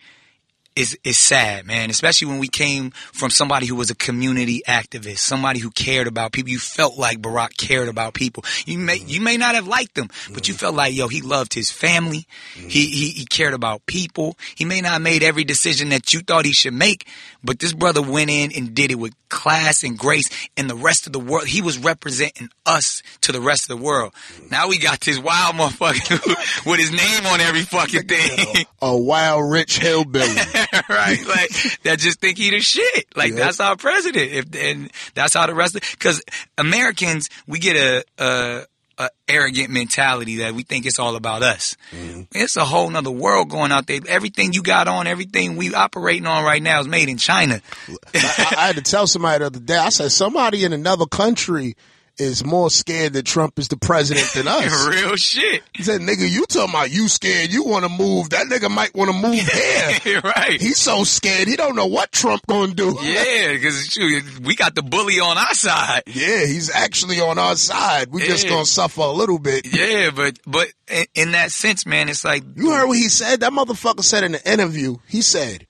is 0.76 0.98
is 1.04 1.18
sad, 1.18 1.66
man. 1.66 1.90
Especially 1.90 2.28
when 2.28 2.38
we 2.38 2.48
came 2.48 2.90
from 2.90 3.30
somebody 3.30 3.66
who 3.66 3.76
was 3.76 3.90
a 3.90 3.94
community 3.94 4.62
activist, 4.66 5.18
somebody 5.18 5.60
who 5.60 5.70
cared 5.70 6.06
about 6.06 6.32
people. 6.32 6.50
You 6.50 6.58
felt 6.58 6.98
like 6.98 7.20
Barack 7.20 7.56
cared 7.56 7.88
about 7.88 8.14
people. 8.14 8.44
You 8.66 8.78
may 8.78 8.98
mm-hmm. 8.98 9.08
you 9.08 9.20
may 9.20 9.36
not 9.36 9.54
have 9.54 9.66
liked 9.66 9.96
him, 9.96 10.08
but 10.32 10.48
you 10.48 10.54
mm-hmm. 10.54 10.60
felt 10.60 10.74
like 10.74 10.94
yo, 10.94 11.08
he 11.08 11.20
loved 11.20 11.54
his 11.54 11.70
family. 11.70 12.26
He, 12.54 12.60
mm-hmm. 12.60 12.68
he 12.68 13.08
he 13.10 13.26
cared 13.26 13.54
about 13.54 13.86
people. 13.86 14.36
He 14.54 14.64
may 14.64 14.80
not 14.80 14.92
have 14.92 15.02
made 15.02 15.22
every 15.22 15.44
decision 15.44 15.90
that 15.90 16.12
you 16.12 16.20
thought 16.20 16.44
he 16.44 16.52
should 16.52 16.74
make, 16.74 17.06
but 17.44 17.58
this 17.58 17.72
brother 17.72 18.02
went 18.02 18.30
in 18.30 18.52
and 18.56 18.74
did 18.74 18.90
it 18.90 18.96
with 18.96 19.14
class 19.32 19.82
and 19.82 19.98
grace. 19.98 20.28
And 20.56 20.68
the 20.68 20.76
rest 20.76 21.06
of 21.06 21.12
the 21.12 21.18
world, 21.18 21.46
he 21.46 21.62
was 21.62 21.78
representing 21.78 22.50
us 22.66 23.02
to 23.22 23.32
the 23.32 23.40
rest 23.40 23.70
of 23.70 23.78
the 23.78 23.82
world. 23.82 24.12
Now 24.50 24.68
we 24.68 24.78
got 24.78 25.00
this 25.00 25.18
wild 25.18 25.56
motherfucker 25.56 26.66
with 26.66 26.78
his 26.78 26.92
name 26.92 27.26
on 27.26 27.40
every 27.40 27.62
fucking 27.62 28.06
thing. 28.06 28.66
a 28.80 28.96
wild 28.96 29.50
rich 29.50 29.78
hillbilly 29.78 30.26
right? 30.88 31.18
Like 31.26 31.50
that 31.82 31.98
just 31.98 32.20
think 32.20 32.38
he 32.38 32.50
the 32.50 32.60
shit. 32.60 33.06
Like 33.16 33.30
Yep. 33.30 33.38
that's 33.38 33.60
our 33.60 33.76
president. 33.76 34.32
If 34.32 34.54
and 34.54 34.90
that's 35.14 35.34
how 35.34 35.46
the 35.46 35.54
rest 35.54 35.76
of 35.76 35.82
because 35.90 36.22
Americans 36.58 37.28
we 37.46 37.58
get 37.58 37.76
a, 37.76 38.04
a 38.18 38.62
a 38.98 39.08
arrogant 39.26 39.70
mentality 39.70 40.36
that 40.36 40.54
we 40.54 40.62
think 40.62 40.84
it's 40.84 40.98
all 40.98 41.16
about 41.16 41.42
us. 41.42 41.76
Mm-hmm. 41.92 42.22
It's 42.32 42.56
a 42.56 42.64
whole 42.64 42.90
nother 42.90 43.10
world 43.10 43.48
going 43.48 43.72
out 43.72 43.86
there. 43.86 44.00
Everything 44.06 44.52
you 44.52 44.62
got 44.62 44.86
on, 44.86 45.06
everything 45.06 45.56
we 45.56 45.74
operating 45.74 46.26
on 46.26 46.44
right 46.44 46.62
now 46.62 46.80
is 46.80 46.88
made 46.88 47.08
in 47.08 47.16
China. 47.16 47.60
I, 48.14 48.54
I 48.56 48.66
had 48.66 48.76
to 48.76 48.82
tell 48.82 49.06
somebody 49.06 49.38
the 49.38 49.46
other 49.46 49.60
day. 49.60 49.76
I 49.76 49.88
said 49.88 50.12
somebody 50.12 50.64
in 50.64 50.72
another 50.72 51.06
country 51.06 51.74
is 52.18 52.44
more 52.44 52.70
scared 52.70 53.14
that 53.14 53.24
Trump 53.24 53.58
is 53.58 53.68
the 53.68 53.76
president 53.76 54.30
than 54.34 54.46
us. 54.48 54.86
Real 54.88 55.16
shit. 55.16 55.62
He 55.74 55.82
said, 55.82 56.00
"Nigga, 56.00 56.28
you 56.30 56.44
talking 56.46 56.70
about 56.74 56.90
you 56.90 57.08
scared? 57.08 57.50
You 57.52 57.64
want 57.64 57.84
to 57.84 57.88
move? 57.88 58.30
That 58.30 58.46
nigga 58.46 58.70
might 58.70 58.94
want 58.94 59.10
to 59.10 59.16
move 59.16 59.40
here. 60.02 60.20
right. 60.22 60.60
He's 60.60 60.78
so 60.78 61.04
scared. 61.04 61.48
He 61.48 61.56
don't 61.56 61.74
know 61.76 61.86
what 61.86 62.12
Trump 62.12 62.46
gonna 62.46 62.74
do. 62.74 62.96
yeah, 63.02 63.52
because 63.52 63.98
we 64.44 64.54
got 64.54 64.74
the 64.74 64.82
bully 64.82 65.20
on 65.20 65.38
our 65.38 65.54
side. 65.54 66.02
Yeah, 66.06 66.44
he's 66.46 66.70
actually 66.70 67.20
on 67.20 67.38
our 67.38 67.56
side. 67.56 68.08
We 68.10 68.22
just 68.22 68.48
gonna 68.48 68.66
suffer 68.66 69.00
a 69.00 69.10
little 69.12 69.38
bit. 69.38 69.66
Yeah, 69.72 70.10
but 70.14 70.38
but 70.46 70.68
in, 70.88 71.06
in 71.14 71.32
that 71.32 71.50
sense, 71.50 71.86
man, 71.86 72.08
it's 72.08 72.24
like 72.24 72.44
You 72.56 72.70
heard 72.72 72.86
what 72.86 72.98
he 72.98 73.08
said? 73.08 73.40
That 73.40 73.52
motherfucker 73.52 74.02
said 74.04 74.24
in 74.24 74.32
the 74.32 74.52
interview. 74.52 74.96
He 75.08 75.22
said, 75.22 75.66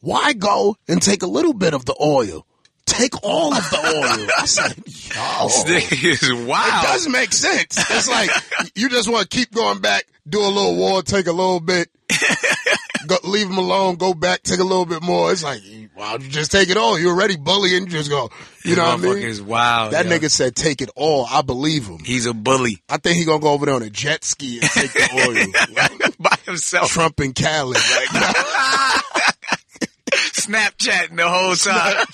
"Why 0.00 0.32
go 0.32 0.76
and 0.88 1.02
take 1.02 1.22
a 1.22 1.26
little 1.26 1.54
bit 1.54 1.74
of 1.74 1.84
the 1.84 1.96
oil? 2.00 2.46
Take 2.86 3.22
all 3.22 3.54
of 3.54 3.70
the 3.70 3.78
oil." 3.78 4.28
I 4.38 4.46
said, 4.46 4.76
"Yo." 4.76 5.48
this 5.66 5.92
is 6.22 6.28
It 6.30 6.46
wild. 6.46 6.82
does 6.84 7.08
make 7.08 7.32
sense. 7.32 7.78
It's 7.90 8.08
like 8.08 8.30
you 8.74 8.88
just 8.88 9.08
want 9.08 9.30
to 9.30 9.36
keep 9.36 9.52
going 9.52 9.80
back, 9.80 10.04
do 10.28 10.40
a 10.40 10.46
little 10.46 10.76
war, 10.76 11.02
take 11.02 11.26
a 11.26 11.32
little 11.32 11.60
bit, 11.60 11.88
go, 13.06 13.16
leave 13.24 13.48
them 13.48 13.58
alone, 13.58 13.96
go 13.96 14.14
back, 14.14 14.42
take 14.42 14.60
a 14.60 14.64
little 14.64 14.86
bit 14.86 15.02
more. 15.02 15.32
It's 15.32 15.42
like, 15.44 15.60
why 15.94 16.12
don't 16.12 16.22
you 16.22 16.28
just 16.28 16.50
take 16.52 16.68
it 16.70 16.76
all? 16.76 16.98
You're 16.98 17.12
already 17.12 17.36
bullying, 17.36 17.86
just 17.88 18.08
go. 18.10 18.30
You 18.64 18.76
know 18.76 18.84
what 18.84 19.00
I 19.00 19.02
mean? 19.02 19.18
is 19.18 19.40
wild. 19.42 19.92
That 19.92 20.06
yo. 20.06 20.12
nigga 20.12 20.30
said 20.30 20.54
take 20.56 20.80
it 20.82 20.90
all. 20.96 21.26
I 21.30 21.42
believe 21.42 21.86
him. 21.86 21.98
He's 22.04 22.26
a 22.26 22.34
bully 22.34 22.82
I 22.88 22.96
think 22.98 23.16
he 23.16 23.24
gonna 23.24 23.40
go 23.40 23.50
over 23.52 23.66
there 23.66 23.74
on 23.74 23.82
a 23.82 23.90
jet 23.90 24.24
ski 24.24 24.60
and 24.60 24.70
take 24.70 24.92
the 24.92 25.08
oil. 25.16 26.12
by 26.18 26.36
himself. 26.46 26.90
Trump 26.90 27.18
and 27.20 27.34
Cali 27.34 27.78
now. 28.14 28.32
Snapchatting 30.34 31.16
the 31.16 31.28
whole 31.28 31.54
time. 31.54 32.04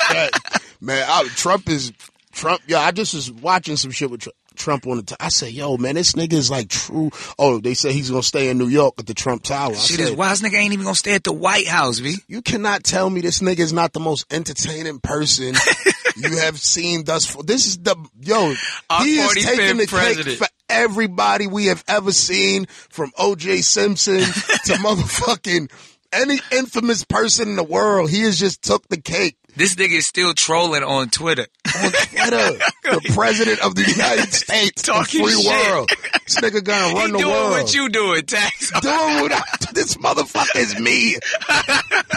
man, 0.80 1.05
I, 1.09 1.28
Trump 1.34 1.68
is 1.68 1.92
Trump. 2.32 2.62
Yeah, 2.66 2.80
I 2.80 2.90
just 2.92 3.14
was 3.14 3.30
watching 3.30 3.76
some 3.76 3.90
shit 3.90 4.11
with 4.11 4.22
Tr- 4.22 4.30
Trump 4.55 4.86
on 4.86 4.99
the. 4.99 5.03
T- 5.05 5.16
I 5.18 5.28
said, 5.28 5.53
"Yo, 5.53 5.76
man, 5.76 5.94
this 5.94 6.12
nigga 6.12 6.34
is 6.34 6.51
like 6.51 6.68
true." 6.68 7.11
Oh, 7.38 7.59
they 7.61 7.74
say 7.74 7.92
he's 7.92 8.11
gonna 8.11 8.22
stay 8.22 8.49
in 8.49 8.59
New 8.59 8.68
York 8.68 8.94
at 8.99 9.07
the 9.07 9.14
Trump 9.14 9.42
Tower. 9.42 9.72
I 9.72 9.74
Shit 9.74 9.99
said, 9.99 10.09
is 10.11 10.12
wild. 10.12 10.32
This 10.32 10.42
nigga 10.42 10.59
ain't 10.59 10.72
even 10.72 10.84
gonna 10.84 10.94
stay 10.94 11.14
at 11.14 11.24
the 11.24 11.32
White 11.32 11.66
House, 11.68 12.01
B. 12.01 12.16
You 12.26 12.42
cannot 12.42 12.84
tell 12.84 13.09
me 13.09 13.20
this 13.20 13.40
nigga 13.40 13.61
is 13.61 13.72
not 13.72 13.92
the 13.92 14.01
most 14.01 14.32
entertaining 14.32 15.01
person 15.01 15.55
you 16.16 16.38
have 16.38 16.59
seen 16.59 17.05
thus 17.05 17.24
far. 17.24 17.42
This 17.42 17.66
is 17.66 17.78
the 17.78 17.96
yo. 18.20 18.55
Our 18.90 19.05
he 19.05 19.18
is 19.18 19.34
taking 19.34 19.78
the 19.78 19.86
cake 19.86 20.38
for 20.38 20.46
everybody 20.68 21.46
we 21.46 21.66
have 21.66 21.82
ever 21.88 22.12
seen, 22.12 22.66
from 22.90 23.11
O.J. 23.18 23.62
Simpson 23.62 24.20
to 24.20 24.74
motherfucking 24.74 25.70
any 26.12 26.40
infamous 26.52 27.04
person 27.04 27.48
in 27.48 27.56
the 27.56 27.62
world. 27.64 28.11
He 28.11 28.22
has 28.22 28.38
just 28.38 28.62
took 28.62 28.86
the 28.88 29.00
cake 29.00 29.36
This 29.56 29.74
nigga 29.74 29.98
is 29.98 30.06
still 30.06 30.34
trolling 30.34 30.82
on 30.82 31.09
Twitter. 31.11 31.46
on 31.66 31.90
Twitter. 31.90 32.59
the 32.84 33.12
president 33.14 33.61
of 33.64 33.74
the 33.74 33.82
United 33.82 34.32
States, 34.32 34.82
Talking 34.82 35.22
free 35.24 35.32
shit. 35.42 35.46
world. 35.70 35.88
This 36.24 36.36
nigga 36.40 36.64
gonna 36.64 36.94
run 36.94 37.06
he 37.06 37.12
the 37.12 37.18
doing 37.18 37.30
world. 37.30 37.50
what 37.52 37.74
you 37.74 37.88
doing, 37.88 38.22
Tax. 38.24 38.70
doing 38.80 39.20
what 39.20 39.32
I, 39.32 39.42
this 39.72 39.94
motherfucker 39.96 40.56
is 40.56 40.78
me. 40.80 41.16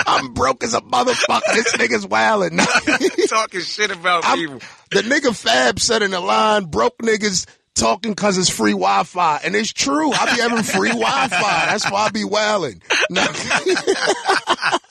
I'm 0.07 0.33
broke 0.33 0.63
as 0.63 0.73
a 0.73 0.81
motherfucker. 0.81 1.53
This 1.53 1.73
nigga's 1.73 2.05
wildin'. 2.07 2.57
Talking 3.29 3.61
shit 3.61 3.91
about 3.91 4.25
I'm- 4.25 4.37
people. 4.37 4.59
the 4.91 5.01
nigga 5.01 5.35
Fab 5.35 5.79
said 5.79 6.01
in 6.03 6.11
the 6.11 6.19
line, 6.21 6.65
broke 6.65 6.97
niggas 6.99 7.45
talking 7.75 8.11
because 8.11 8.37
it's 8.37 8.49
free 8.49 8.71
Wi-Fi, 8.71 9.41
and 9.43 9.55
it's 9.55 9.73
true. 9.73 10.11
I 10.11 10.35
be 10.35 10.41
having 10.41 10.63
free 10.63 10.89
Wi-Fi. 10.93 11.65
That's 11.67 11.89
why 11.89 12.05
I 12.05 12.09
be 12.09 12.23
wailing. 12.23 12.81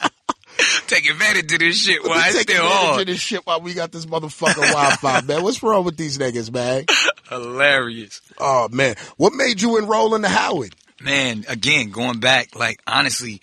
Take 0.86 1.08
advantage 1.08 1.52
of 1.52 1.58
this 1.60 1.80
shit 1.80 2.02
while 2.04 2.18
it's 2.18 2.36
Take 2.36 2.50
still 2.50 2.66
advantage 2.66 2.94
on. 2.94 3.00
of 3.00 3.06
this 3.06 3.20
shit 3.20 3.46
while 3.46 3.60
we 3.60 3.74
got 3.74 3.92
this 3.92 4.06
motherfucking 4.06 4.72
Wi-Fi, 4.72 5.20
man. 5.26 5.42
What's 5.42 5.62
wrong 5.62 5.84
with 5.84 5.96
these 5.96 6.18
niggas, 6.18 6.52
man? 6.52 6.86
Hilarious. 7.28 8.20
Oh 8.38 8.68
man, 8.70 8.96
what 9.16 9.32
made 9.32 9.62
you 9.62 9.78
enroll 9.78 10.14
in 10.14 10.22
the 10.22 10.28
Howard? 10.28 10.74
Man, 11.00 11.44
again, 11.48 11.90
going 11.90 12.20
back, 12.20 12.56
like 12.56 12.82
honestly, 12.86 13.40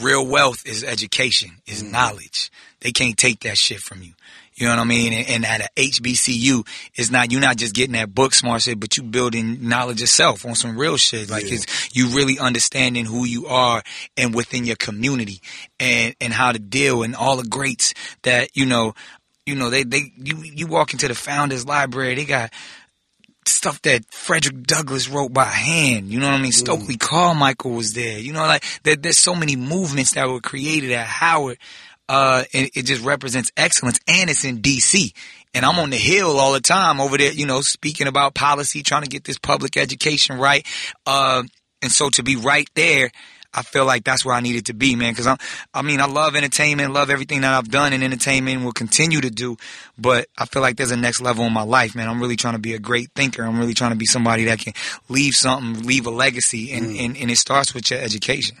real 0.00 0.26
wealth 0.26 0.66
is 0.66 0.84
education, 0.84 1.50
is 1.66 1.82
mm. 1.82 1.90
knowledge. 1.90 2.52
They 2.80 2.92
can't 2.92 3.16
take 3.16 3.40
that 3.40 3.58
shit 3.58 3.80
from 3.80 4.02
you. 4.02 4.12
You 4.56 4.66
know 4.66 4.72
what 4.76 4.80
I 4.80 4.84
mean? 4.84 5.12
And, 5.12 5.28
and 5.28 5.44
at 5.44 5.60
a 5.60 5.68
HBCU, 5.76 6.66
it's 6.94 7.10
not 7.10 7.30
you're 7.30 7.42
not 7.42 7.56
just 7.56 7.74
getting 7.74 7.92
that 7.92 8.14
book 8.14 8.32
smart 8.34 8.62
shit, 8.62 8.80
but 8.80 8.96
you 8.96 9.02
building 9.02 9.68
knowledge 9.68 10.00
yourself 10.00 10.46
on 10.46 10.54
some 10.54 10.78
real 10.78 10.96
shit. 10.96 11.28
Like 11.30 11.44
Yeah. 11.44 11.56
it's 11.56 11.94
you 11.94 12.08
really 12.08 12.38
understanding 12.38 13.04
who 13.04 13.26
you 13.26 13.46
are 13.46 13.82
and 14.16 14.34
within 14.34 14.64
your 14.64 14.76
community 14.76 15.40
and 15.78 16.14
and 16.20 16.32
how 16.32 16.52
to 16.52 16.58
deal 16.58 17.02
and 17.02 17.14
all 17.14 17.36
the 17.36 17.48
greats 17.48 17.92
that 18.22 18.50
you 18.56 18.66
know. 18.66 18.94
You 19.44 19.54
know 19.54 19.70
they 19.70 19.84
they 19.84 20.10
you 20.16 20.38
you 20.42 20.66
walk 20.66 20.92
into 20.92 21.06
the 21.06 21.14
founders 21.14 21.64
library, 21.64 22.16
they 22.16 22.24
got 22.24 22.52
stuff 23.46 23.80
that 23.82 24.04
Frederick 24.12 24.64
Douglass 24.64 25.08
wrote 25.08 25.32
by 25.32 25.44
hand. 25.44 26.08
You 26.08 26.18
know 26.18 26.26
what 26.26 26.34
I 26.34 26.42
mean? 26.42 26.50
Mm-hmm. 26.50 26.58
Stokely 26.58 26.96
Carmichael 26.96 27.70
was 27.70 27.92
there. 27.92 28.18
You 28.18 28.32
know, 28.32 28.40
like 28.44 28.64
there, 28.82 28.96
there's 28.96 29.18
so 29.18 29.36
many 29.36 29.54
movements 29.54 30.14
that 30.14 30.26
were 30.28 30.40
created 30.40 30.90
at 30.90 31.06
Howard. 31.06 31.58
Uh, 32.08 32.44
and 32.54 32.70
it 32.74 32.84
just 32.84 33.04
represents 33.04 33.50
excellence, 33.56 33.98
and 34.06 34.30
it's 34.30 34.44
in 34.44 34.60
D.C. 34.60 35.12
And 35.54 35.64
I'm 35.64 35.78
on 35.78 35.90
the 35.90 35.96
hill 35.96 36.38
all 36.38 36.52
the 36.52 36.60
time 36.60 37.00
over 37.00 37.16
there, 37.16 37.32
you 37.32 37.46
know, 37.46 37.62
speaking 37.62 38.06
about 38.06 38.34
policy, 38.34 38.82
trying 38.82 39.02
to 39.02 39.08
get 39.08 39.24
this 39.24 39.38
public 39.38 39.76
education 39.76 40.38
right. 40.38 40.66
Uh, 41.06 41.44
and 41.82 41.90
so 41.90 42.10
to 42.10 42.22
be 42.22 42.36
right 42.36 42.68
there, 42.74 43.10
I 43.56 43.62
feel 43.62 43.86
like 43.86 44.04
that's 44.04 44.24
where 44.24 44.34
I 44.34 44.40
needed 44.40 44.66
to 44.66 44.74
be, 44.74 44.96
man. 44.96 45.12
Because 45.12 45.26
I'm, 45.26 45.38
I 45.72 45.80
mean, 45.80 46.00
I 46.00 46.06
love 46.06 46.36
entertainment, 46.36 46.92
love 46.92 47.08
everything 47.08 47.40
that 47.40 47.54
I've 47.54 47.70
done 47.70 47.94
in 47.94 48.02
entertainment, 48.02 48.62
will 48.62 48.72
continue 48.72 49.20
to 49.22 49.30
do. 49.30 49.56
But 49.96 50.26
I 50.36 50.44
feel 50.44 50.60
like 50.60 50.76
there's 50.76 50.90
a 50.90 50.96
next 50.96 51.22
level 51.22 51.46
in 51.46 51.54
my 51.54 51.62
life, 51.62 51.94
man. 51.94 52.08
I'm 52.08 52.20
really 52.20 52.36
trying 52.36 52.54
to 52.54 52.60
be 52.60 52.74
a 52.74 52.78
great 52.78 53.10
thinker. 53.14 53.42
I'm 53.42 53.58
really 53.58 53.74
trying 53.74 53.92
to 53.92 53.96
be 53.96 54.04
somebody 54.04 54.44
that 54.44 54.58
can 54.58 54.74
leave 55.08 55.34
something, 55.34 55.86
leave 55.86 56.06
a 56.06 56.10
legacy, 56.10 56.72
and 56.72 56.96
and, 56.96 57.16
and 57.16 57.30
it 57.30 57.38
starts 57.38 57.72
with 57.72 57.90
your 57.90 58.00
education. 58.00 58.58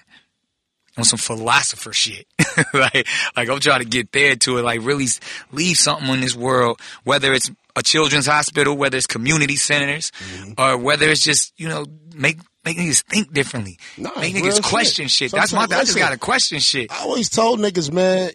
On 0.98 1.04
some 1.04 1.18
philosopher 1.18 1.92
shit, 1.92 2.26
like 2.72 3.06
like 3.36 3.48
I'm 3.50 3.60
trying 3.60 3.80
to 3.80 3.86
get 3.86 4.12
there 4.12 4.34
to 4.36 4.56
it, 4.58 4.62
like 4.62 4.80
really 4.82 5.06
leave 5.52 5.76
something 5.76 6.08
in 6.08 6.20
this 6.20 6.34
world, 6.34 6.80
whether 7.04 7.34
it's 7.34 7.50
a 7.76 7.82
children's 7.82 8.26
hospital, 8.26 8.74
whether 8.76 8.96
it's 8.96 9.06
community 9.06 9.56
centers, 9.56 10.10
mm-hmm. 10.12 10.52
or 10.58 10.78
whether 10.78 11.06
it's 11.08 11.20
just 11.22 11.52
you 11.58 11.68
know 11.68 11.84
make 12.14 12.38
make 12.64 12.78
niggas 12.78 13.02
think 13.04 13.32
differently, 13.32 13.78
Nah, 13.98 14.10
make 14.18 14.34
niggas 14.34 14.62
question 14.62 15.08
shit. 15.08 15.30
shit. 15.30 15.32
That's 15.32 15.52
my. 15.52 15.62
Sometimes- 15.62 15.80
I 15.80 15.84
just 15.84 15.98
gotta 15.98 16.18
question 16.18 16.60
shit. 16.60 16.90
I 16.90 17.02
always 17.02 17.28
told 17.28 17.60
niggas, 17.60 17.92
man, 17.92 18.30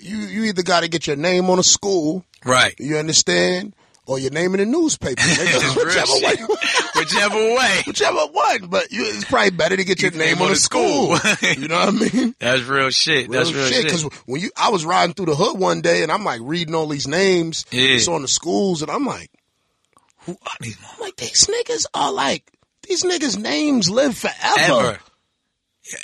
you 0.00 0.16
you 0.18 0.44
either 0.44 0.62
got 0.62 0.80
to 0.84 0.88
get 0.88 1.06
your 1.08 1.16
name 1.16 1.50
on 1.50 1.58
a 1.58 1.64
school, 1.64 2.24
Right. 2.44 2.74
you 2.78 2.96
understand, 2.96 3.74
or 4.06 4.18
your 4.18 4.30
name 4.30 4.54
in 4.54 4.60
the 4.60 4.66
newspaper. 4.66 5.22
whichever 5.76 6.12
way, 6.12 6.36
Whichever 6.96 7.36
way. 7.36 7.82
whichever 7.86 8.26
one. 8.26 8.66
But 8.68 8.92
you, 8.92 9.04
it's 9.06 9.24
probably 9.24 9.50
better 9.50 9.76
to 9.76 9.84
get 9.84 10.00
your 10.02 10.10
Get 10.10 10.18
name 10.18 10.42
on 10.42 10.50
a 10.52 10.56
school. 10.56 11.16
you 11.42 11.68
know 11.68 11.78
what 11.86 11.88
I 11.88 11.90
mean? 11.90 12.34
That's 12.38 12.62
real 12.62 12.90
shit. 12.90 13.30
That's 13.30 13.52
real 13.52 13.66
shit. 13.66 13.84
Because 13.84 14.02
when 14.26 14.40
you, 14.40 14.50
I 14.56 14.70
was 14.70 14.84
riding 14.84 15.14
through 15.14 15.26
the 15.26 15.34
hood 15.34 15.58
one 15.58 15.80
day, 15.80 16.02
and 16.02 16.12
I'm 16.12 16.24
like 16.24 16.40
reading 16.42 16.74
all 16.74 16.86
these 16.86 17.08
names. 17.08 17.64
Yeah. 17.70 17.82
It's 17.94 18.08
on 18.08 18.22
the 18.22 18.28
schools, 18.28 18.82
and 18.82 18.90
I'm 18.90 19.06
like, 19.06 19.30
Who 20.26 20.32
are 20.32 20.56
these 20.60 20.78
I'm 20.92 21.00
like 21.00 21.16
these 21.16 21.46
niggas 21.46 21.86
are 21.94 22.12
like 22.12 22.50
these 22.86 23.02
niggas' 23.02 23.38
names 23.38 23.88
live 23.88 24.16
forever, 24.16 24.38
Ever. 24.58 24.98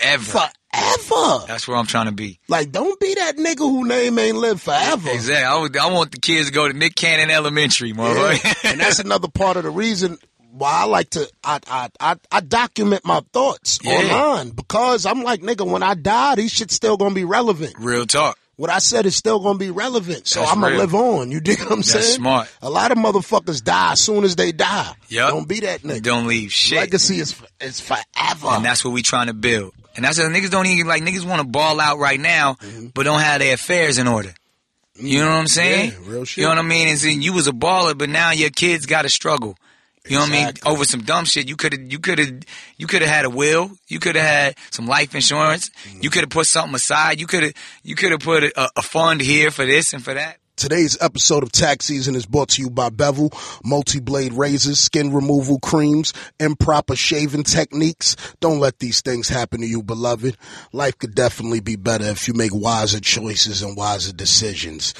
Ever. 0.02 0.50
Forever. 0.72 1.44
That's 1.46 1.66
where 1.68 1.76
I'm 1.76 1.86
trying 1.86 2.06
to 2.06 2.12
be. 2.12 2.38
Like, 2.48 2.70
don't 2.72 2.98
be 3.00 3.14
that 3.14 3.36
nigga 3.36 3.58
who 3.58 3.86
name 3.86 4.18
ain't 4.18 4.36
live 4.36 4.60
forever. 4.62 5.10
Exactly. 5.10 5.44
I, 5.44 5.60
would, 5.60 5.76
I 5.76 5.90
want 5.90 6.12
the 6.12 6.18
kids 6.18 6.48
to 6.48 6.52
go 6.52 6.68
to 6.68 6.74
Nick 6.76 6.94
Cannon 6.94 7.30
Elementary, 7.30 7.90
Yeah. 7.90 8.38
and 8.64 8.80
that's 8.80 8.98
another 9.00 9.28
part 9.28 9.56
of 9.56 9.64
the 9.64 9.70
reason 9.70 10.18
why 10.52 10.80
I 10.82 10.84
like 10.86 11.10
to 11.10 11.30
I 11.44 11.60
I 11.68 11.88
I, 12.00 12.16
I 12.32 12.40
document 12.40 13.04
my 13.04 13.20
thoughts 13.32 13.78
Yeah. 13.84 13.92
online 13.92 14.50
because 14.50 15.06
I'm 15.06 15.22
like 15.22 15.42
nigga 15.42 15.64
when 15.64 15.84
I 15.84 15.94
die 15.94 16.34
these 16.34 16.50
shit's 16.52 16.74
still 16.74 16.96
gonna 16.96 17.14
be 17.14 17.24
relevant. 17.24 17.74
Real 17.78 18.04
talk. 18.04 18.36
What 18.56 18.68
I 18.68 18.80
said 18.80 19.06
is 19.06 19.14
still 19.14 19.38
gonna 19.38 19.58
be 19.58 19.70
relevant, 19.70 20.26
so 20.26 20.40
That's 20.40 20.52
I'm 20.52 20.60
gonna 20.60 20.76
live 20.76 20.92
on. 20.94 21.30
You 21.30 21.38
dig 21.40 21.60
what 21.60 21.70
I'm 21.70 21.76
That's 21.78 21.92
saying? 21.92 22.16
smart. 22.16 22.48
A 22.62 22.68
lot 22.68 22.90
of 22.90 22.98
motherfuckers 22.98 23.62
die 23.62 23.92
as 23.92 24.00
soon 24.00 24.24
as 24.24 24.34
they 24.34 24.50
die. 24.50 24.92
Yup. 25.08 25.30
Don't 25.30 25.48
be 25.48 25.60
that 25.60 25.82
nigga. 25.82 26.02
Don't 26.02 26.26
leave 26.26 26.52
shit. 26.52 26.78
Legacy 26.78 27.20
is 27.20 27.40
is 27.60 27.78
forever. 27.80 28.48
And 28.48 28.64
that's 28.64 28.84
what 28.84 28.92
we 28.92 29.02
trying 29.02 29.28
to 29.28 29.34
build. 29.34 29.72
And 29.96 30.04
that's 30.04 30.18
what 30.18 30.30
niggas 30.30 30.50
don't 30.50 30.66
even 30.66 30.86
like. 30.86 31.02
Niggas 31.02 31.24
want 31.24 31.42
to 31.42 31.46
ball 31.46 31.80
out 31.80 31.98
right 31.98 32.20
now, 32.20 32.56
but 32.94 33.04
don't 33.04 33.20
have 33.20 33.40
their 33.40 33.54
affairs 33.54 33.98
in 33.98 34.06
order. 34.06 34.32
You 34.94 35.20
know 35.20 35.26
what 35.26 35.36
I'm 35.36 35.46
saying? 35.46 35.92
Mm-hmm. 35.92 36.04
Yeah, 36.04 36.10
real 36.12 36.24
shit. 36.24 36.36
You 36.38 36.42
know 36.44 36.50
what 36.50 36.58
I 36.58 36.62
mean? 36.62 36.88
And 36.88 37.24
you 37.24 37.32
was 37.32 37.46
a 37.46 37.52
baller, 37.52 37.96
but 37.96 38.08
now 38.08 38.30
your 38.30 38.50
kids 38.50 38.86
got 38.86 39.02
to 39.02 39.08
struggle. 39.08 39.56
You 40.06 40.16
know 40.16 40.22
what 40.22 40.32
I 40.32 40.44
mean? 40.44 40.54
Over 40.64 40.84
some 40.84 41.02
dumb 41.02 41.24
shit. 41.26 41.48
You 41.48 41.56
could 41.56 41.72
have, 41.72 41.92
you 41.92 41.98
could 41.98 42.18
have, 42.18 42.40
you 42.78 42.86
could 42.86 43.02
have 43.02 43.10
had 43.10 43.24
a 43.26 43.30
will. 43.30 43.70
You 43.86 43.98
could 43.98 44.16
have 44.16 44.24
had 44.26 44.56
some 44.70 44.86
life 44.86 45.14
insurance. 45.14 45.68
Mm-hmm. 45.68 46.00
You 46.02 46.10
could 46.10 46.22
have 46.22 46.30
put 46.30 46.46
something 46.46 46.74
aside. 46.74 47.20
You 47.20 47.26
could 47.26 47.42
have, 47.42 47.52
you 47.82 47.94
could 47.94 48.10
have 48.10 48.20
put 48.20 48.44
a, 48.44 48.70
a 48.76 48.82
fund 48.82 49.20
here 49.20 49.50
for 49.50 49.66
this 49.66 49.92
and 49.92 50.02
for 50.02 50.14
that. 50.14 50.38
Today's 50.60 50.98
episode 51.00 51.42
of 51.42 51.52
Tax 51.52 51.86
Season 51.86 52.14
is 52.14 52.26
brought 52.26 52.50
to 52.50 52.60
you 52.60 52.68
by 52.68 52.90
Bevel, 52.90 53.30
multi-blade 53.64 54.34
razors, 54.34 54.78
skin 54.78 55.10
removal 55.10 55.58
creams, 55.58 56.12
improper 56.38 56.94
shaving 56.94 57.44
techniques. 57.44 58.14
Don't 58.40 58.60
let 58.60 58.78
these 58.78 59.00
things 59.00 59.30
happen 59.30 59.62
to 59.62 59.66
you, 59.66 59.82
beloved. 59.82 60.36
Life 60.74 60.98
could 60.98 61.14
definitely 61.14 61.60
be 61.60 61.76
better 61.76 62.04
if 62.04 62.28
you 62.28 62.34
make 62.34 62.54
wiser 62.54 63.00
choices 63.00 63.62
and 63.62 63.74
wiser 63.74 64.12
decisions. 64.12 64.92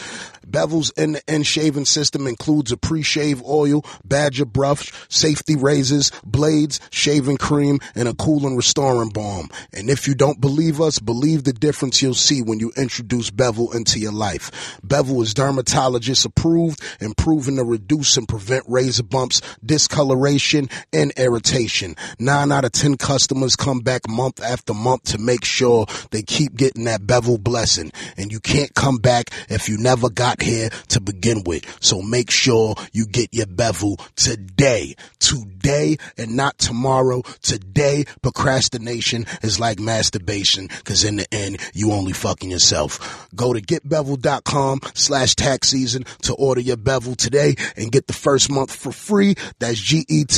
Bevel's 0.47 0.93
end-to-end 0.97 1.47
shaving 1.47 1.85
system 1.85 2.27
includes 2.27 2.73
a 2.73 2.79
pre-shave 2.79 3.43
oil, 3.45 3.85
badger 4.03 4.47
brush, 4.47 4.91
safety 5.11 5.57
razors, 5.57 6.11
blades, 6.25 6.81
shaving 6.91 7.37
cream, 7.37 7.81
and 7.95 8.09
a 8.09 8.15
cool 8.15 8.47
and 8.47 8.57
restoring 8.57 9.11
balm. 9.11 9.51
And 9.75 9.91
if 9.91 10.09
you 10.09 10.15
don't 10.15 10.41
believe 10.41 10.81
us, 10.81 10.99
believe 10.99 11.45
the 11.45 11.53
difference 11.53 12.01
you'll 12.01 12.15
see 12.15 12.41
when 12.41 12.59
you 12.59 12.73
introduce 12.79 13.31
Bevel 13.31 13.73
into 13.73 14.01
your 14.01 14.13
life. 14.13 14.81
Bevel 14.83 15.21
is 15.21 15.35
dermatologist 15.51 16.25
approved 16.25 16.81
proven 17.21 17.57
to 17.57 17.65
reduce 17.65 18.17
and 18.17 18.27
prevent 18.27 18.65
razor 18.67 19.03
bumps, 19.03 19.43
discoloration, 19.65 20.71
and 20.91 21.13
irritation. 21.19 21.95
Nine 22.19 22.51
out 22.51 22.65
of 22.65 22.73
ten 22.73 22.97
customers 22.97 23.57
come 23.57 23.81
back 23.81 24.09
month 24.09 24.43
after 24.43 24.73
month 24.73 25.05
to 25.05 25.19
make 25.19 25.45
sure 25.45 25.85
they 26.11 26.23
keep 26.23 26.55
getting 26.55 26.85
that 26.85 27.07
Bevel 27.07 27.37
blessing. 27.37 27.93
And 28.17 28.33
you 28.33 28.41
can't 28.41 28.75
come 28.75 28.97
back 28.97 29.31
if 29.51 29.69
you 29.69 29.77
never 29.77 30.09
got 30.09 30.41
here 30.41 30.71
to 30.89 31.01
begin 31.01 31.43
with. 31.45 31.65
So 31.83 32.01
make 32.01 32.31
sure 32.31 32.75
you 32.93 33.07
get 33.07 33.29
your 33.33 33.47
Bevel 33.47 33.97
today. 34.17 34.97
Today 35.19 35.99
and 36.17 36.37
not 36.37 36.57
tomorrow. 36.57 37.21
Today, 37.43 38.05
procrastination 38.23 39.27
is 39.43 39.61
like 39.61 39.79
masturbation 39.79 40.69
because 40.69 41.05
in 41.05 41.17
the 41.17 41.35
end, 41.35 41.59
you 41.75 41.93
only 41.93 42.15
fucking 42.15 42.51
yourself. 42.51 43.29
Go 43.35 43.53
to 43.53 43.61
getbevel.com 43.61 44.81
slash 44.95 45.35
tax 45.41 45.69
season 45.69 46.05
to 46.23 46.35
order 46.35 46.61
your 46.61 46.77
Bevel 46.77 47.15
today 47.15 47.55
and 47.77 47.91
get 47.91 48.07
the 48.07 48.13
first 48.13 48.51
month 48.51 48.75
for 48.75 48.93
free. 48.93 49.35
That's 49.59 49.81
G-E-T-B-E-V-E-L 49.81 50.35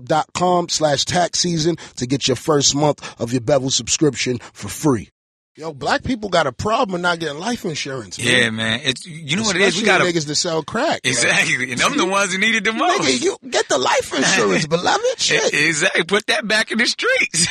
dot 0.00 0.32
com 0.32 0.68
slash 0.68 1.04
tax 1.04 1.38
season 1.40 1.76
to 1.96 2.06
get 2.06 2.26
your 2.28 2.36
first 2.36 2.74
month 2.74 3.20
of 3.20 3.32
your 3.32 3.42
Bevel 3.42 3.70
subscription 3.70 4.38
for 4.52 4.68
free. 4.68 5.10
Yo, 5.56 5.72
black 5.72 6.02
people 6.02 6.30
got 6.30 6.48
a 6.48 6.52
problem 6.52 7.00
not 7.00 7.20
getting 7.20 7.38
life 7.38 7.64
insurance. 7.64 8.18
Man. 8.18 8.26
Yeah, 8.26 8.50
man. 8.50 8.80
It's 8.82 9.06
you 9.06 9.36
know 9.36 9.42
what 9.44 9.54
it 9.54 9.62
is. 9.62 9.76
We 9.76 9.84
got 9.84 10.00
niggas 10.00 10.26
that 10.26 10.34
sell 10.34 10.64
crack. 10.64 11.02
Exactly, 11.04 11.70
and 11.70 11.80
I'm 11.80 11.96
the 11.96 12.04
ones 12.06 12.32
who 12.32 12.40
needed 12.40 12.64
the 12.64 12.72
most. 12.72 13.02
Nigga, 13.02 13.22
you 13.22 13.36
get 13.48 13.68
the 13.68 13.78
life 13.78 14.12
insurance, 14.16 14.66
beloved. 14.66 15.16
Shit. 15.16 15.54
Exactly. 15.54 16.02
Put 16.02 16.26
that 16.26 16.48
back 16.48 16.72
in 16.72 16.78
the 16.78 16.86
streets. 16.86 17.46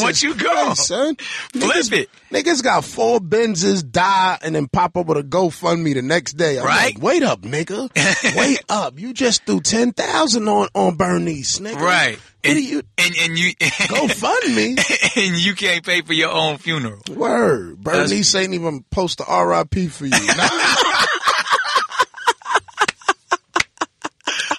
Once 0.02 0.20
you 0.20 0.34
go, 0.34 0.48
Christ, 0.52 0.88
son. 0.88 1.14
Flip 1.14 1.62
niggas, 1.76 1.92
it. 1.92 2.10
Niggas 2.32 2.60
got 2.60 2.84
four 2.84 3.20
Benzes, 3.20 3.88
die, 3.88 4.36
and 4.42 4.52
then 4.56 4.66
pop 4.66 4.96
up 4.96 5.06
with 5.06 5.18
a 5.18 5.22
GoFundMe 5.22 5.94
the 5.94 6.02
next 6.02 6.32
day. 6.32 6.58
I'm 6.58 6.64
Right. 6.66 6.96
like, 6.96 7.04
wait 7.04 7.22
up, 7.22 7.42
nigga. 7.42 7.88
wait 8.36 8.64
up. 8.68 8.98
You 8.98 9.14
just 9.14 9.46
threw 9.46 9.60
10000 9.60 10.48
on, 10.48 10.68
on 10.74 10.96
Bernice, 10.96 11.60
nigga. 11.60 11.76
right? 11.76 12.18
What 12.44 12.50
And, 12.50 12.56
do 12.58 12.62
you, 12.62 12.82
and 12.98 13.14
and 13.22 13.38
you 13.38 13.54
GoFundMe? 13.60 15.16
and 15.16 15.36
you 15.38 15.54
can't 15.54 15.84
pay 15.84 16.02
for 16.02 16.12
your 16.12 16.30
own 16.30 16.58
funeral. 16.58 17.00
Word. 17.10 17.82
Bernice 17.82 18.34
ain't 18.34 18.52
even 18.54 18.84
post 18.90 19.18
the 19.18 19.24
RIP 19.24 19.90
for 19.90 20.04
you. 20.06 20.12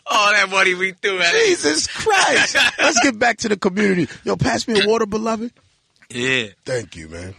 All 0.07 0.31
that 0.31 0.49
money 0.49 0.73
we 0.75 0.91
threw 0.93 1.19
at 1.19 1.33
it. 1.33 1.45
Jesus 1.47 1.87
Christ. 1.87 2.55
Let's 2.79 2.99
get 3.01 3.17
back 3.19 3.37
to 3.39 3.49
the 3.49 3.57
community. 3.57 4.07
Yo, 4.23 4.35
pass 4.37 4.67
me 4.67 4.81
a 4.81 4.87
water, 4.87 5.05
beloved. 5.05 5.51
Yeah. 6.09 6.47
Thank 6.65 6.95
you, 6.95 7.09
man. 7.09 7.35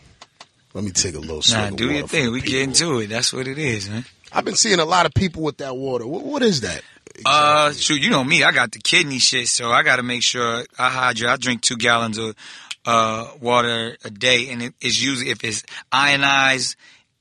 Let 0.75 0.85
me 0.85 0.91
take 0.91 1.15
a 1.15 1.19
little 1.21 1.41
swig 1.43 1.71
Nah, 1.71 1.77
do 1.77 1.91
your 1.91 2.07
thing. 2.07 2.33
We 2.33 2.41
people. 2.43 2.53
get 2.53 2.63
into 2.65 2.99
it. 3.01 3.07
That's 3.07 3.33
what 3.33 3.49
it 3.49 3.57
is, 3.59 3.89
man. 3.89 4.05
I've 4.33 4.45
been 4.45 4.57
seeing 4.57 4.79
a 4.81 4.85
lot 4.85 5.07
of 5.07 5.15
people 5.15 5.43
with 5.43 5.59
that 5.59 5.75
water. 5.77 6.07
What, 6.07 6.25
what 6.25 6.43
is 6.43 6.61
that? 6.63 6.83
Uh, 7.25 7.73
shoot, 7.73 8.03
you 8.03 8.11
know 8.11 8.25
me. 8.25 8.43
I 8.45 8.53
got 8.53 8.73
the 8.73 8.79
kidney 8.79 9.19
shit, 9.19 9.49
so 9.49 9.71
I 9.71 9.83
got 9.83 9.97
to 9.97 10.03
make 10.03 10.23
sure 10.23 10.65
I 10.79 10.91
hydrate. 10.91 11.31
I 11.31 11.37
drink 11.37 11.63
two 11.63 11.77
gallons 11.77 12.19
of 12.19 12.35
uh, 12.85 13.29
water 13.41 13.97
a 14.05 14.11
day, 14.11 14.51
and 14.51 14.63
it, 14.63 14.75
it's 14.81 15.01
usually 15.01 15.31
if 15.31 15.43
it's 15.45 15.63
ionized 15.91 16.77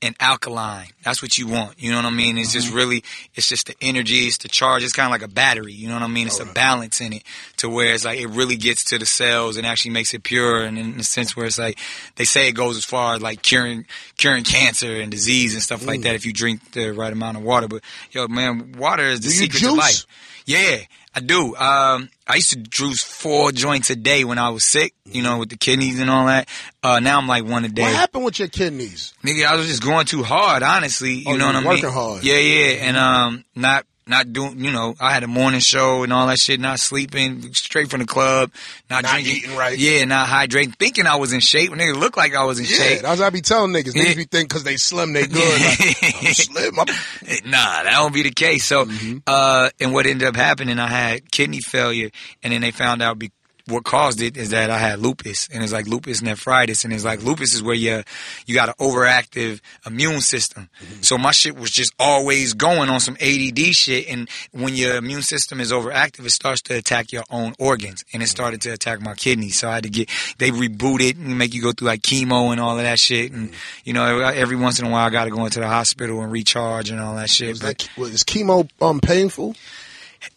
and 0.06 0.16
alkaline. 0.20 0.88
That's 1.02 1.20
what 1.20 1.36
you 1.36 1.46
want. 1.46 1.80
You 1.82 1.90
know 1.90 1.98
what 1.98 2.06
I 2.06 2.10
mean? 2.10 2.38
It's 2.38 2.52
just 2.52 2.68
mm-hmm. 2.68 2.76
really, 2.76 3.04
it's 3.34 3.48
just 3.48 3.66
the 3.66 3.74
energy, 3.80 4.26
it's 4.26 4.38
the 4.38 4.48
charge. 4.48 4.82
It's 4.82 4.92
kind 4.92 5.06
of 5.06 5.10
like 5.10 5.28
a 5.28 5.32
battery. 5.32 5.72
You 5.72 5.88
know 5.88 5.94
what 5.94 6.02
I 6.02 6.08
mean? 6.08 6.26
It's 6.26 6.40
oh, 6.40 6.48
a 6.48 6.52
balance 6.52 7.00
in 7.00 7.12
it 7.12 7.24
to 7.58 7.68
where 7.68 7.92
it's 7.92 8.04
like 8.04 8.20
it 8.20 8.28
really 8.28 8.56
gets 8.56 8.84
to 8.86 8.98
the 8.98 9.06
cells 9.06 9.56
and 9.56 9.66
actually 9.66 9.90
makes 9.90 10.14
it 10.14 10.22
pure. 10.22 10.62
And 10.62 10.78
in 10.78 10.96
the 10.96 11.04
sense 11.04 11.36
where 11.36 11.46
it's 11.46 11.58
like 11.58 11.78
they 12.16 12.24
say 12.24 12.48
it 12.48 12.52
goes 12.52 12.76
as 12.76 12.84
far 12.84 13.14
as 13.14 13.22
like 13.22 13.42
curing 13.42 13.86
curing 14.16 14.44
cancer 14.44 15.00
and 15.00 15.10
disease 15.10 15.54
and 15.54 15.62
stuff 15.62 15.86
like 15.86 16.00
mm. 16.00 16.04
that 16.04 16.14
if 16.14 16.24
you 16.24 16.32
drink 16.32 16.72
the 16.72 16.90
right 16.90 17.12
amount 17.12 17.36
of 17.36 17.42
water. 17.42 17.68
But 17.68 17.82
yo, 18.12 18.28
man, 18.28 18.72
water 18.78 19.04
is 19.04 19.20
the 19.20 19.28
Do 19.28 19.34
secret 19.34 19.60
to 19.60 19.72
life. 19.72 20.06
Yeah, 20.46 20.78
I 21.16 21.20
do. 21.20 21.56
Um, 21.56 22.10
I 22.28 22.34
used 22.34 22.50
to 22.50 22.56
juice 22.58 23.02
four 23.02 23.50
joints 23.50 23.88
a 23.88 23.96
day 23.96 24.22
when 24.24 24.36
I 24.38 24.50
was 24.50 24.64
sick, 24.64 24.92
you 25.06 25.22
know, 25.22 25.38
with 25.38 25.48
the 25.48 25.56
kidneys 25.56 25.98
and 25.98 26.10
all 26.10 26.26
that. 26.26 26.46
Uh, 26.82 27.00
now 27.00 27.16
I'm 27.18 27.26
like 27.26 27.44
one 27.44 27.64
a 27.64 27.68
day. 27.68 27.82
What 27.82 27.94
happened 27.94 28.26
with 28.26 28.38
your 28.38 28.48
kidneys? 28.48 29.14
Nigga, 29.24 29.46
I 29.46 29.54
was 29.56 29.66
just 29.66 29.82
going 29.82 30.04
too 30.04 30.22
hard, 30.22 30.62
honestly. 30.62 31.14
You 31.14 31.24
Oh, 31.28 31.36
know 31.36 31.46
you 31.48 31.54
what 31.54 31.56
I 31.56 31.60
mean? 31.60 31.68
working 31.68 31.90
hard. 31.90 32.22
Yeah, 32.22 32.36
yeah, 32.36 32.66
and 32.86 32.96
um, 32.98 33.44
not 33.54 33.86
not 34.08 34.32
doing. 34.32 34.62
You 34.62 34.70
know, 34.70 34.94
I 35.00 35.12
had 35.12 35.22
a 35.24 35.26
morning 35.26 35.60
show 35.60 36.02
and 36.04 36.12
all 36.12 36.26
that 36.28 36.38
shit. 36.38 36.60
Not 36.60 36.78
sleeping, 36.78 37.52
straight 37.54 37.90
from 37.90 38.00
the 38.00 38.06
club. 38.06 38.52
Not, 38.88 39.02
Not 39.02 39.12
drinking. 39.12 39.36
eating 39.36 39.56
right. 39.56 39.76
Yeah, 39.76 40.04
not 40.04 40.28
hydrating. 40.28 40.74
Thinking 40.76 41.06
I 41.06 41.16
was 41.16 41.32
in 41.32 41.40
shape. 41.40 41.70
Nigga, 41.72 41.98
looked 41.98 42.16
like 42.16 42.34
I 42.34 42.44
was 42.44 42.58
in 42.58 42.64
Yeah, 42.66 42.70
shape. 42.76 43.02
that's 43.02 43.18
what 43.20 43.26
I 43.26 43.30
be 43.30 43.40
telling 43.40 43.72
niggas. 43.72 43.92
Niggas 43.94 44.08
Yeah. 44.08 44.14
be 44.14 44.24
think 44.24 44.48
because 44.48 44.64
they 44.64 44.76
slim, 44.76 45.12
they 45.12 45.26
good. 45.26 45.60
Like, 45.60 45.96
I'm 46.26 46.34
slim. 46.34 46.78
I'm 46.78 46.86
Nah, 47.50 47.82
that 47.82 47.96
won't 48.00 48.14
be 48.14 48.22
the 48.22 48.30
case. 48.30 48.64
So, 48.64 48.84
Mm-hmm. 48.86 49.18
uh, 49.26 49.70
and 49.80 49.92
what 49.92 50.06
ended 50.06 50.28
up 50.28 50.36
happening, 50.36 50.78
I 50.78 50.86
had 50.88 51.30
kidney 51.32 51.60
failure, 51.60 52.10
and 52.42 52.52
then 52.52 52.60
they 52.60 52.70
found 52.70 53.02
out 53.02 53.18
be- 53.18 53.32
what 53.66 53.84
caused 53.84 54.20
it 54.20 54.36
is 54.36 54.50
that 54.50 54.70
I 54.70 54.78
had 54.78 55.00
lupus, 55.00 55.48
and 55.52 55.62
it's 55.62 55.72
like 55.72 55.86
lupus 55.86 56.22
nephritis, 56.22 56.84
and 56.84 56.92
it's 56.92 57.04
like 57.04 57.22
lupus 57.22 57.52
is 57.52 57.62
where 57.62 57.74
you 57.74 58.02
you 58.46 58.54
got 58.54 58.68
an 58.68 58.74
overactive 58.80 59.60
immune 59.84 60.20
system. 60.20 60.68
Mm-hmm. 60.80 61.02
So 61.02 61.18
my 61.18 61.32
shit 61.32 61.56
was 61.56 61.70
just 61.70 61.92
always 61.98 62.54
going 62.54 62.88
on 62.90 63.00
some 63.00 63.16
ADD 63.20 63.58
shit, 63.74 64.08
and 64.08 64.28
when 64.52 64.74
your 64.74 64.96
immune 64.96 65.22
system 65.22 65.60
is 65.60 65.72
overactive, 65.72 66.24
it 66.24 66.30
starts 66.30 66.62
to 66.62 66.74
attack 66.74 67.12
your 67.12 67.24
own 67.30 67.54
organs, 67.58 68.04
and 68.12 68.22
it 68.22 68.28
started 68.28 68.60
to 68.62 68.70
attack 68.70 69.00
my 69.00 69.14
kidneys. 69.14 69.58
So 69.58 69.68
I 69.68 69.74
had 69.74 69.82
to 69.82 69.90
get 69.90 70.10
they 70.38 70.50
reboot 70.50 71.00
it 71.00 71.16
and 71.16 71.36
make 71.36 71.52
you 71.52 71.62
go 71.62 71.72
through 71.72 71.88
like 71.88 72.02
chemo 72.02 72.52
and 72.52 72.60
all 72.60 72.76
of 72.76 72.84
that 72.84 72.98
shit, 72.98 73.32
and 73.32 73.50
you 73.84 73.92
know 73.92 74.20
every 74.20 74.56
once 74.56 74.78
in 74.78 74.86
a 74.86 74.90
while 74.90 75.06
I 75.06 75.10
got 75.10 75.24
to 75.24 75.30
go 75.30 75.44
into 75.44 75.60
the 75.60 75.68
hospital 75.68 76.20
and 76.22 76.30
recharge 76.30 76.90
and 76.90 77.00
all 77.00 77.16
that 77.16 77.30
shit. 77.30 77.48
Was 77.48 77.60
But 77.60 77.88
that, 77.96 78.02
is 78.02 78.22
chemo 78.22 78.68
um 78.80 79.00
painful? 79.00 79.56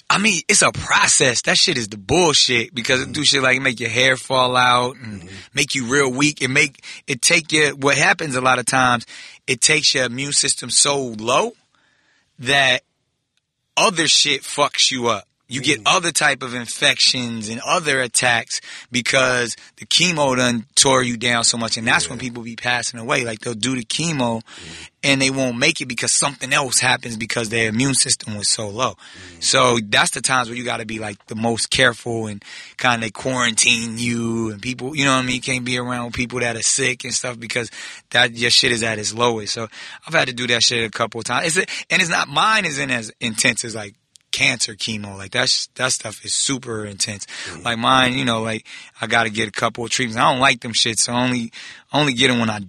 I 0.09 0.17
mean, 0.17 0.41
it's 0.47 0.63
a 0.63 0.71
process. 0.71 1.43
That 1.43 1.57
shit 1.57 1.77
is 1.77 1.87
the 1.87 1.97
bullshit 1.97 2.73
because 2.73 3.01
it 3.01 3.11
do 3.11 3.23
shit 3.23 3.43
like 3.43 3.61
make 3.61 3.79
your 3.79 3.89
hair 3.89 4.17
fall 4.17 4.57
out 4.57 4.95
and 4.95 5.21
mm-hmm. 5.21 5.35
make 5.53 5.75
you 5.75 5.85
real 5.85 6.11
weak. 6.11 6.41
It 6.41 6.47
make 6.47 6.83
it 7.05 7.21
take 7.21 7.51
your 7.51 7.75
What 7.75 7.95
happens 7.95 8.35
a 8.35 8.41
lot 8.41 8.57
of 8.57 8.65
times, 8.65 9.05
it 9.45 9.61
takes 9.61 9.93
your 9.93 10.05
immune 10.05 10.33
system 10.33 10.71
so 10.71 11.15
low 11.19 11.53
that 12.39 12.81
other 13.77 14.07
shit 14.07 14.41
fucks 14.41 14.89
you 14.89 15.07
up. 15.07 15.28
You 15.49 15.61
get 15.61 15.79
mm. 15.79 15.83
other 15.87 16.11
type 16.11 16.43
of 16.43 16.53
infections 16.53 17.49
and 17.49 17.59
other 17.65 18.01
attacks 18.01 18.61
because 18.91 19.55
the 19.77 19.85
chemo 19.87 20.37
done 20.37 20.67
tore 20.75 21.01
you 21.01 21.17
down 21.17 21.43
so 21.43 21.57
much, 21.57 21.75
and 21.75 21.87
that's 21.87 22.07
when 22.07 22.19
people 22.19 22.43
be 22.43 22.55
passing 22.55 22.99
away. 22.99 23.25
Like 23.25 23.39
they'll 23.39 23.55
do 23.55 23.75
the 23.75 23.83
chemo, 23.83 24.43
mm. 24.43 24.89
and 25.03 25.19
they 25.19 25.31
won't 25.31 25.57
make 25.57 25.81
it 25.81 25.87
because 25.87 26.13
something 26.13 26.53
else 26.53 26.79
happens 26.79 27.17
because 27.17 27.49
their 27.49 27.69
immune 27.69 27.95
system 27.95 28.37
was 28.37 28.47
so 28.47 28.69
low. 28.69 28.91
Mm. 28.91 29.43
So 29.43 29.79
that's 29.81 30.11
the 30.11 30.21
times 30.21 30.49
where 30.49 30.57
you 30.57 30.63
got 30.63 30.77
to 30.77 30.85
be 30.85 30.99
like 30.99 31.25
the 31.25 31.35
most 31.35 31.71
careful 31.71 32.27
and 32.27 32.45
kind 32.77 33.03
of 33.03 33.11
quarantine 33.13 33.97
you 33.97 34.51
and 34.51 34.61
people. 34.61 34.95
You 34.95 35.05
know 35.05 35.15
what 35.15 35.23
I 35.23 35.25
mean? 35.25 35.35
You 35.35 35.41
can't 35.41 35.65
be 35.65 35.79
around 35.79 36.13
people 36.13 36.41
that 36.41 36.57
are 36.57 36.61
sick 36.61 37.03
and 37.05 37.13
stuff 37.13 37.39
because 37.39 37.71
that 38.11 38.35
your 38.35 38.51
shit 38.51 38.71
is 38.71 38.83
at 38.83 38.99
its 38.99 39.15
lowest. 39.15 39.55
So 39.55 39.67
I've 40.05 40.13
had 40.13 40.27
to 40.27 40.33
do 40.33 40.45
that 40.45 40.61
shit 40.61 40.85
a 40.85 40.91
couple 40.91 41.19
of 41.19 41.25
times. 41.25 41.57
It's 41.57 41.85
and 41.89 42.01
it's 42.03 42.11
not 42.11 42.27
mine 42.27 42.65
isn't 42.65 42.91
as 42.91 43.11
intense 43.19 43.65
as 43.65 43.73
like 43.73 43.95
cancer 44.39 44.73
chemo. 44.73 45.17
Like 45.17 45.31
that's 45.31 45.67
that 45.75 45.91
stuff 45.91 46.23
is 46.23 46.33
super 46.33 46.85
intense. 46.85 47.25
Mm-hmm. 47.25 47.63
Like 47.63 47.77
mine, 47.77 48.13
you 48.13 48.23
know, 48.23 48.41
like 48.41 48.65
I 49.01 49.07
got 49.07 49.23
to 49.23 49.29
get 49.29 49.49
a 49.49 49.51
couple 49.51 49.83
of 49.83 49.91
treatments. 49.91 50.17
I 50.17 50.31
don't 50.31 50.39
like 50.39 50.61
them 50.61 50.73
shit, 50.73 50.97
so 50.97 51.11
I 51.11 51.25
only 51.25 51.51
only 51.91 52.13
get 52.13 52.29
them 52.29 52.39
when 52.39 52.49
I 52.49 52.61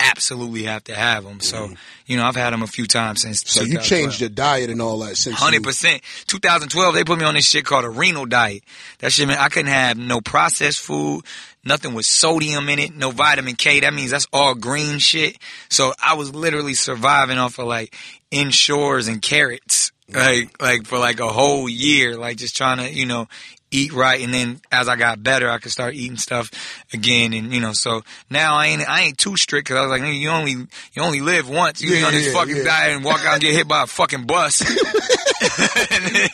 absolutely 0.00 0.64
have 0.64 0.82
to 0.84 0.94
have 0.94 1.22
them. 1.22 1.38
So 1.38 1.58
mm-hmm. 1.58 1.74
you 2.06 2.16
know, 2.16 2.24
I've 2.24 2.34
had 2.34 2.52
them 2.52 2.62
a 2.62 2.66
few 2.66 2.86
times 2.86 3.22
since. 3.22 3.48
So 3.48 3.62
you 3.62 3.78
changed 3.78 4.20
your 4.20 4.30
diet 4.30 4.68
and 4.68 4.82
all 4.82 4.98
that 4.98 5.16
since 5.16 5.36
Hundred 5.36 5.62
percent. 5.62 6.02
2012, 6.26 6.94
they 6.94 7.04
put 7.04 7.18
me 7.20 7.24
on 7.24 7.34
this 7.34 7.48
shit 7.48 7.64
called 7.64 7.84
a 7.84 7.90
renal 7.90 8.26
diet. 8.26 8.64
That 8.98 9.12
shit, 9.12 9.28
man, 9.28 9.38
I 9.38 9.48
couldn't 9.48 9.70
have 9.70 9.96
no 9.96 10.20
processed 10.20 10.80
food, 10.80 11.22
nothing 11.64 11.94
with 11.94 12.06
sodium 12.06 12.68
in 12.68 12.80
it, 12.80 12.96
no 12.96 13.12
vitamin 13.12 13.54
K. 13.54 13.80
That 13.80 13.94
means 13.94 14.10
that's 14.10 14.26
all 14.32 14.56
green 14.56 14.98
shit. 14.98 15.38
So 15.70 15.94
I 16.02 16.14
was 16.14 16.34
literally 16.34 16.74
surviving 16.74 17.38
off 17.38 17.60
of 17.60 17.66
like 17.66 17.94
Ensures 18.32 19.08
and 19.08 19.22
carrots, 19.22 19.92
like 20.14 20.60
like 20.62 20.86
for 20.86 20.98
like 20.98 21.20
a 21.20 21.28
whole 21.28 21.68
year, 21.68 22.16
like 22.16 22.36
just 22.36 22.56
trying 22.56 22.78
to 22.78 22.92
you 22.92 23.06
know 23.06 23.28
eat 23.70 23.92
right. 23.92 24.20
And 24.22 24.32
then 24.34 24.60
as 24.70 24.86
I 24.88 24.96
got 24.96 25.22
better, 25.22 25.50
I 25.50 25.58
could 25.58 25.72
start 25.72 25.94
eating 25.94 26.18
stuff 26.18 26.50
again. 26.92 27.32
And 27.32 27.52
you 27.52 27.60
know, 27.60 27.72
so 27.72 28.02
now 28.30 28.54
I 28.54 28.66
ain't 28.66 28.88
I 28.88 29.02
ain't 29.02 29.18
too 29.18 29.36
strict 29.36 29.66
because 29.66 29.78
I 29.78 29.82
was 29.82 29.90
like, 29.90 30.02
nigga, 30.02 30.18
you 30.20 30.28
only 30.30 30.52
you 30.52 31.02
only 31.02 31.20
live 31.20 31.48
once. 31.48 31.80
You 31.82 31.94
Yeah, 31.94 32.06
on 32.06 32.12
this 32.12 32.26
yeah, 32.26 32.32
fucking 32.32 32.56
yeah. 32.56 32.64
diet 32.64 32.96
and 32.96 33.04
walk 33.04 33.24
out 33.24 33.34
and 33.34 33.42
get 33.42 33.54
hit 33.54 33.66
by 33.68 33.84
a 33.84 33.86
fucking 33.86 34.26
bus. 34.26 34.60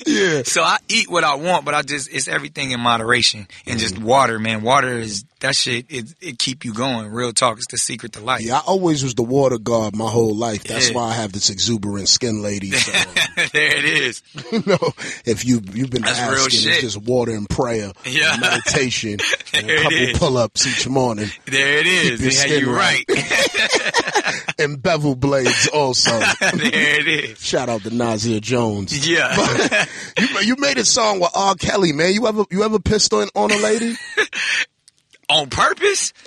Yeah. 0.06 0.42
So 0.44 0.62
I 0.62 0.78
eat 0.88 1.10
what 1.10 1.24
I 1.24 1.34
want, 1.34 1.64
but 1.64 1.74
I 1.74 1.82
just 1.82 2.12
it's 2.12 2.28
everything 2.28 2.70
in 2.70 2.80
moderation 2.80 3.46
and 3.66 3.78
just 3.78 3.96
mm-hmm. 3.96 4.04
water, 4.04 4.38
man. 4.38 4.62
Water 4.62 4.98
is 4.98 5.24
that 5.40 5.54
shit. 5.54 5.86
It 5.88 6.14
it 6.20 6.38
keep 6.38 6.64
you 6.64 6.72
going. 6.72 7.10
Real 7.10 7.32
talk. 7.32 7.58
It's 7.58 7.66
the 7.66 7.78
secret 7.78 8.12
to 8.12 8.20
life. 8.20 8.40
Yeah, 8.42 8.56
I 8.56 8.60
always 8.66 9.02
was 9.02 9.14
the 9.14 9.22
water 9.22 9.58
god 9.58 9.94
my 9.94 10.08
whole 10.08 10.34
life. 10.34 10.64
That's 10.64 10.90
Yeah. 10.90 10.96
why 10.96 11.10
I 11.10 11.14
have 11.14 11.32
this 11.32 11.50
exuberant 11.50 12.08
skin, 12.08 12.42
lady. 12.42 12.70
So, 12.72 12.92
there 13.52 13.76
it 13.76 13.84
is. 13.84 14.22
you 14.52 14.62
know, 14.66 14.78
if 15.24 15.44
you 15.44 15.60
you've 15.72 15.90
been 15.90 16.02
That's 16.02 16.18
asking, 16.18 16.70
it's 16.70 16.80
just 16.80 17.02
water 17.02 17.32
and 17.34 17.48
prayer, 17.48 17.92
Yeah. 18.04 18.32
and 18.32 18.40
meditation, 18.40 19.18
and 19.54 19.70
a 19.70 19.82
couple 19.82 20.18
pull-ups 20.18 20.66
each 20.66 20.88
morning, 20.88 21.30
There 21.46 21.78
it 21.78 21.86
is. 21.86 22.10
Keep 22.10 22.20
your 22.20 22.30
skin 22.30 22.60
you 22.60 22.74
right. 22.74 23.04
right. 23.08 24.54
and 24.58 24.82
bevel 24.82 25.14
blades 25.14 25.68
also. 25.68 26.10
there 26.10 27.00
it 27.00 27.08
is. 27.08 27.38
Shout 27.44 27.68
out 27.68 27.82
to 27.82 27.94
Nasir 27.94 28.40
Jones. 28.40 28.92
Yeah. 29.08 29.84
You 30.18 30.26
you 30.40 30.56
made 30.58 30.78
a 30.78 30.84
song 30.84 31.20
with 31.20 31.30
R. 31.34 31.54
Kelly, 31.54 31.92
man. 31.92 32.12
You 32.12 32.26
ever 32.26 32.44
you 32.50 32.64
ever 32.64 32.78
pissed 32.80 33.12
on 33.12 33.28
on 33.34 33.50
a 33.52 33.56
lady? 33.56 33.94
On 35.30 35.48
purpose? 35.50 36.14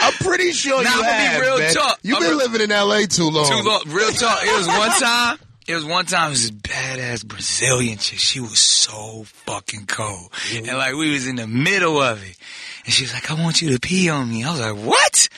I'm 0.00 0.12
pretty 0.14 0.52
sure 0.52 0.82
Nah, 0.82 0.90
you 0.90 1.02
I'ma 1.04 1.34
be 1.34 1.40
real 1.42 1.58
man. 1.58 1.74
talk. 1.74 1.98
You've 2.02 2.20
been 2.20 2.38
living 2.38 2.60
in 2.62 2.72
L.A. 2.72 3.06
too 3.06 3.28
long. 3.30 3.46
Too 3.50 3.62
long. 3.68 3.82
Real 3.86 4.10
talk. 4.12 4.38
It 4.42 4.56
was 4.56 4.66
one 4.66 4.90
time. 5.00 5.38
It 5.66 5.74
was 5.74 5.84
one 5.84 6.04
time. 6.06 6.28
It 6.28 6.30
was 6.30 6.50
this 6.50 6.50
badass 6.50 7.24
Brazilian 7.26 7.98
chick. 7.98 8.18
She 8.18 8.40
was 8.40 8.58
so 8.58 9.24
fucking 9.46 9.86
cold, 9.86 10.30
and 10.54 10.66
like 10.66 10.94
we 10.94 11.10
was 11.12 11.26
in 11.26 11.36
the 11.36 11.46
middle 11.46 12.00
of 12.02 12.22
it, 12.22 12.36
and 12.84 12.92
she 12.94 13.04
was 13.04 13.12
like, 13.14 13.30
"I 13.30 13.34
want 13.34 13.62
you 13.62 13.70
to 13.72 13.80
pee 13.80 14.08
on 14.10 14.28
me." 14.30 14.44
I 14.44 14.50
was 14.50 14.60
like, 14.60 14.76
"What?" 14.76 15.28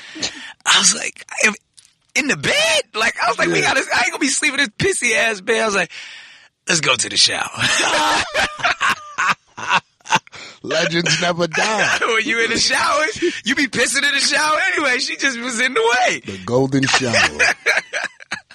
I 0.65 0.79
was 0.81 0.95
like, 0.97 1.25
"In 2.17 2.29
the 2.29 2.37
bed?" 2.37 2.83
Like 2.95 3.15
I 3.23 3.29
was 3.29 3.39
like, 3.39 3.49
"We 3.49 3.61
gotta. 3.61 3.83
I 3.95 4.01
ain't 4.01 4.11
gonna 4.11 4.19
be 4.19 4.29
sleeping 4.29 4.61
in 4.61 4.69
this 4.79 4.99
pissy 5.01 5.15
ass 5.15 5.41
bed." 5.41 5.63
I 5.63 5.67
was 5.67 5.75
like, 5.75 5.91
"Let's 6.69 6.81
go 6.81 6.95
to 6.95 7.09
the 7.09 7.17
shower." 7.17 7.51
Legends 10.63 11.21
never 11.21 11.47
die. 11.47 11.99
when 12.01 12.25
you 12.25 12.43
in 12.45 12.51
the 12.51 12.59
shower, 12.59 13.05
you 13.45 13.55
be 13.55 13.69
pissing 13.69 14.07
in 14.07 14.15
the 14.15 14.21
shower 14.21 14.59
anyway. 14.73 14.99
She 14.99 15.17
just 15.17 15.39
was 15.39 15.61
in 15.61 15.75
the 15.75 15.97
way. 16.09 16.21
The 16.21 16.39
golden 16.45 16.83
shower. 16.87 17.39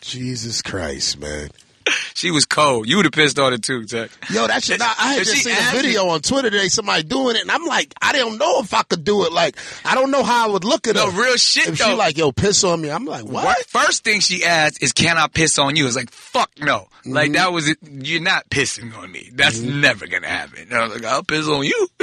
Jesus 0.02 0.62
Christ, 0.62 1.20
man. 1.20 1.50
She 2.14 2.30
was 2.30 2.46
cold. 2.46 2.88
You 2.88 2.98
would 2.98 3.06
have 3.06 3.14
pissed 3.14 3.40
on 3.40 3.52
it 3.52 3.64
too, 3.64 3.84
Tech. 3.86 4.12
Yo, 4.30 4.46
that 4.46 4.64
shit. 4.64 4.80
I, 4.80 4.94
I 5.00 5.14
had 5.14 5.26
just 5.26 5.44
seen 5.44 5.56
a 5.58 5.72
video 5.72 6.08
on 6.10 6.20
Twitter 6.22 6.52
today. 6.52 6.68
Somebody 6.68 7.02
doing 7.04 7.36
it, 7.36 7.42
and 7.42 7.50
I'm 7.50 7.66
like, 7.66 7.94
I 8.00 8.12
don't 8.12 8.38
know 8.38 8.60
if 8.60 8.74
I 8.76 8.84
could 8.84 9.04
do 9.04 9.26
it. 9.26 9.32
Like, 9.34 9.56
I 9.86 9.96
don't 9.96 10.12
know 10.12 10.22
how 10.22 10.48
I 10.48 10.52
would 10.52 10.64
look 10.64 10.88
at 10.88 10.96
No, 10.96 11.10
her. 11.10 11.20
real 11.20 11.36
shit 11.38 11.68
If 11.70 11.80
though. 11.80 11.86
she 11.86 11.94
like, 11.96 12.18
yo, 12.18 12.32
piss 12.32 12.64
on 12.64 12.80
me, 12.82 12.92
I'm 12.92 13.06
like, 13.06 13.24
what? 13.24 13.46
What? 13.46 13.66
First 13.66 14.04
thing 14.04 14.20
she 14.20 14.44
asked 14.44 14.84
is, 14.84 14.92
"Can 14.94 15.18
I 15.18 15.28
piss 15.30 15.58
on 15.58 15.76
you?" 15.76 15.88
It's 15.88 15.96
like, 15.96 16.12
"Fuck 16.12 16.52
no!" 16.60 16.90
Mm-hmm. 17.00 17.12
Like 17.14 17.32
that 17.32 17.52
was 17.54 17.68
it. 17.70 17.78
You're 17.82 18.22
not 18.22 18.48
pissing 18.52 18.96
on 18.96 19.12
me. 19.12 19.32
That's 19.34 19.60
never 19.60 20.06
gonna 20.06 20.28
happen. 20.28 20.68
And 20.70 20.74
I 20.74 20.84
was 20.88 20.94
like, 20.96 21.06
"I'll 21.06 21.24
piss 21.24 21.48
on 21.48 21.64
you," 21.64 21.88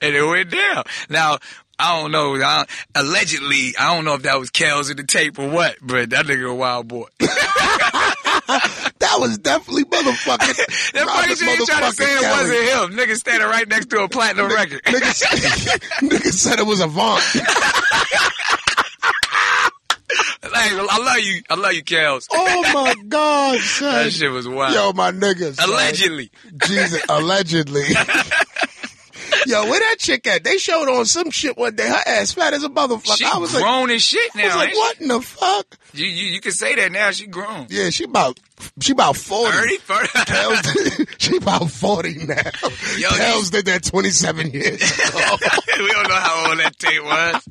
and 0.00 0.14
it 0.14 0.22
went 0.24 0.50
down. 0.50 0.84
Now 1.08 1.38
I 1.78 2.00
don't 2.00 2.10
know. 2.10 2.34
I, 2.36 2.66
allegedly, 2.94 3.74
I 3.78 3.94
don't 3.94 4.04
know 4.04 4.14
if 4.14 4.22
that 4.22 4.38
was 4.38 4.50
Kels 4.50 4.90
in 4.90 4.96
the 4.96 5.04
tape 5.04 5.38
or 5.38 5.48
what, 5.48 5.76
but 5.80 6.10
that 6.10 6.26
nigga 6.26 6.50
a 6.50 6.54
wild 6.54 6.88
boy. 6.88 7.06
That 8.98 9.20
was 9.20 9.38
definitely 9.38 9.84
motherfucking. 9.84 10.92
that 10.92 11.06
funny 11.06 11.34
shit 11.34 11.58
you 11.58 11.66
trying 11.66 11.90
to 11.90 11.96
say 11.96 12.04
it 12.04 12.30
wasn't 12.30 12.92
him. 12.92 12.98
Nigga 12.98 13.16
standing 13.16 13.48
right 13.48 13.66
next 13.68 13.86
to 13.90 14.02
a 14.02 14.08
platinum 14.08 14.48
record. 14.48 14.82
Nigga 14.84 15.12
said, 15.12 15.80
nigga 16.02 16.32
said 16.32 16.58
it 16.58 16.66
was 16.66 16.80
Avant. 16.80 17.22
like 20.44 20.52
Hey, 20.54 20.78
I 20.78 20.98
love 20.98 21.18
you. 21.20 21.42
I 21.48 21.54
love 21.54 21.72
you, 21.74 21.84
Kels. 21.84 22.26
Oh 22.32 22.62
my 22.74 22.94
God, 23.08 23.60
son. 23.60 24.04
That 24.04 24.12
shit 24.12 24.30
was 24.30 24.48
wild. 24.48 24.74
Yo, 24.74 24.92
my 24.92 25.12
niggas. 25.12 25.54
son. 25.54 25.68
Allegedly. 25.68 26.30
Jesus, 26.66 27.02
allegedly. 27.08 27.84
Yo, 29.46 29.64
where 29.64 29.80
that 29.80 29.96
chick 29.98 30.26
at? 30.26 30.44
They 30.44 30.58
showed 30.58 30.88
on 30.88 31.04
some 31.06 31.30
shit 31.30 31.56
one 31.56 31.74
day. 31.74 31.88
Her 31.88 32.02
ass 32.06 32.32
fat 32.32 32.54
as 32.54 32.64
a 32.64 32.68
motherfucker. 32.68 33.16
She 33.16 33.24
I 33.24 33.38
was 33.38 33.54
like, 33.54 33.62
grown 33.62 33.90
as 33.90 34.02
shit 34.02 34.34
now. 34.34 34.42
I 34.42 34.46
was 34.46 34.54
like, 34.56 34.68
ain't 34.68 34.74
she? 34.74 34.78
what 34.78 35.00
in 35.00 35.08
the 35.08 35.20
fuck? 35.20 35.78
You, 35.92 36.06
you 36.06 36.26
you 36.34 36.40
can 36.40 36.52
say 36.52 36.74
that 36.74 36.92
now. 36.92 37.10
She 37.10 37.26
grown. 37.26 37.66
Yeah, 37.70 37.90
she 37.90 38.04
about 38.04 38.38
she 38.80 38.92
about 38.92 39.16
forty. 39.16 39.76
30, 39.76 39.76
30. 39.78 40.06
Kels, 40.08 41.08
she 41.18 41.36
about 41.36 41.70
forty 41.70 42.14
now. 42.14 42.34
Yo, 42.98 43.42
did 43.50 43.66
that 43.66 43.84
twenty 43.84 44.10
seven 44.10 44.50
years 44.50 44.82
ago. 45.08 45.36
we 45.78 45.88
don't 45.88 46.08
know 46.08 46.14
how 46.14 46.50
old 46.50 46.58
that 46.58 46.78
tape 46.78 47.02
was. 47.04 47.48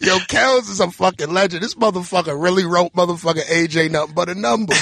Yo, 0.00 0.16
Kels 0.26 0.70
is 0.70 0.80
a 0.80 0.90
fucking 0.90 1.32
legend. 1.32 1.62
This 1.62 1.74
motherfucker 1.74 2.40
really 2.40 2.64
wrote 2.64 2.92
motherfucker 2.92 3.42
AJ 3.42 3.90
nothing 3.90 4.14
but 4.14 4.28
a 4.28 4.34
number. 4.34 4.74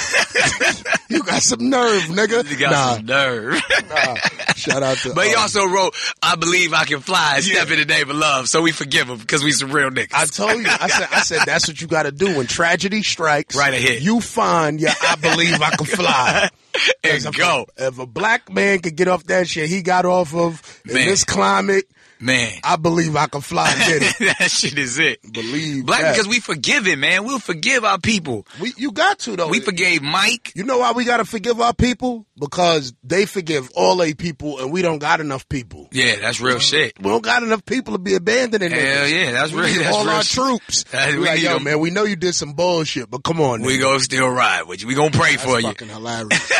you 1.09 1.23
got 1.23 1.43
some 1.43 1.69
nerve, 1.69 2.03
nigga. 2.05 2.49
You 2.51 2.57
got 2.59 2.71
nah, 2.73 2.95
some 2.97 3.07
nerve. 3.07 3.63
nah. 3.89 4.15
Shout 4.57 4.83
out 4.83 4.97
to. 4.99 5.13
But 5.15 5.27
he 5.27 5.35
um, 5.35 5.43
also 5.43 5.67
wrote, 5.67 5.95
I 6.23 6.37
believe 6.37 6.73
I 6.73 6.85
can 6.85 7.01
fly 7.01 7.37
and 7.37 7.45
step 7.45 7.71
in 7.71 7.79
the 7.79 7.85
name 7.85 8.11
of 8.11 8.17
love. 8.17 8.49
So 8.49 8.63
we 8.63 8.73
forgive 8.73 9.09
him 9.09 9.19
because 9.19 9.43
we 9.43 9.53
some 9.53 9.73
real 9.73 9.91
niggas. 9.91 10.15
I 10.15 10.27
told 10.27 10.63
you. 10.63 10.69
I 10.69 10.89
said. 10.89 11.09
I 11.11 11.21
said 11.21 11.41
that's 11.47 11.69
what 11.69 11.81
you 11.81 11.87
got 11.87 12.05
to 12.05 12.13
do 12.13 12.37
when 12.37 12.47
tragedy 12.47 13.03
strikes. 13.03 13.57
Right 13.57 13.75
ahead. 13.75 14.03
You 14.03 14.21
find 14.21 14.81
your 14.81 14.92
I 15.03 15.17
believe 15.21 15.61
I 15.61 15.71
can 15.71 15.87
fly. 15.87 16.49
and 17.05 17.25
if 17.25 17.37
go. 17.37 17.67
A, 17.77 17.89
if 17.89 17.99
a 17.99 18.07
black 18.07 18.53
man 18.53 18.81
could 18.81 18.97
get 18.97 19.09
off 19.09 19.25
that 19.25 19.49
shit 19.49 19.69
he 19.69 19.83
got 19.83 20.05
off 20.05 20.35
of 20.35 20.81
in 20.87 20.95
Man. 20.95 21.07
this 21.07 21.25
climate, 21.25 21.85
Man. 22.23 22.53
I 22.63 22.77
believe 22.77 23.17
I 23.17 23.27
can 23.27 23.41
fly 23.41 23.71
and 23.71 23.79
get 23.81 24.03
it. 24.21 24.37
that 24.39 24.51
shit 24.51 24.79
is 24.79 24.99
it. 24.99 25.21
Believe 25.33 25.85
Black 25.85 26.01
that. 26.03 26.13
because 26.13 26.29
we 26.29 26.39
forgive 26.41 26.87
it, 26.87 26.97
man. 26.99 27.25
We'll 27.25 27.39
forgive 27.41 27.85
our 27.85 27.99
people. 27.99 28.47
we 28.61 28.73
you 28.77 28.93
got 28.93 29.19
to 29.21 29.37
though. 29.37 29.49
We 29.49 29.61
forgave 29.61 30.03
Mike. 30.03 30.53
You 30.55 30.63
know 30.65 30.79
why 30.79 30.93
we 30.93 31.05
gotta 31.05 31.25
forgive 31.25 31.61
our 31.61 31.75
people? 31.75 32.25
Because 32.39 32.95
they 33.05 33.27
forgive 33.27 33.71
all 33.75 33.97
they 33.97 34.15
people, 34.15 34.61
and 34.61 34.73
we 34.73 34.83
don't 34.83 34.99
got 34.99 35.21
enough 35.21 35.49
people. 35.49 35.89
Yeah, 35.93 36.17
that's 36.21 36.41
real 36.41 36.59
shit. 36.61 36.93
We 36.99 37.11
don't 37.11 37.23
got 37.25 37.43
enough 37.43 37.65
people 37.65 37.95
to 37.95 37.99
be 37.99 38.15
abandoning. 38.15 38.71
Hell 38.71 38.81
niggas. 38.81 39.11
yeah, 39.13 39.31
that's 39.33 39.53
We 39.53 39.61
real. 39.63 39.73
need 39.73 39.79
That's 39.81 39.97
all 39.97 40.05
real 40.05 40.15
our 40.15 40.23
shit. 40.23 40.35
troops. 40.39 40.85
That- 40.85 41.13
We 41.19 41.27
like, 41.27 41.41
yo, 41.43 41.59
man, 41.59 41.81
we 41.81 41.91
know 41.91 42.05
you 42.05 42.17
did 42.17 42.35
some 42.35 42.53
bullshit, 42.55 43.11
but 43.11 43.23
come 43.25 43.41
on, 43.41 43.63
We 43.63 43.79
gonna 43.79 44.01
still 44.01 44.29
ride 44.29 44.63
with 44.69 44.81
you. 44.83 44.89
We 44.89 44.95
gonna 44.95 45.11
pray 45.11 45.33
That's 45.37 45.43
for 45.45 45.59
you. 45.61 45.67
fucking 45.67 45.89
hilarious. 45.89 46.53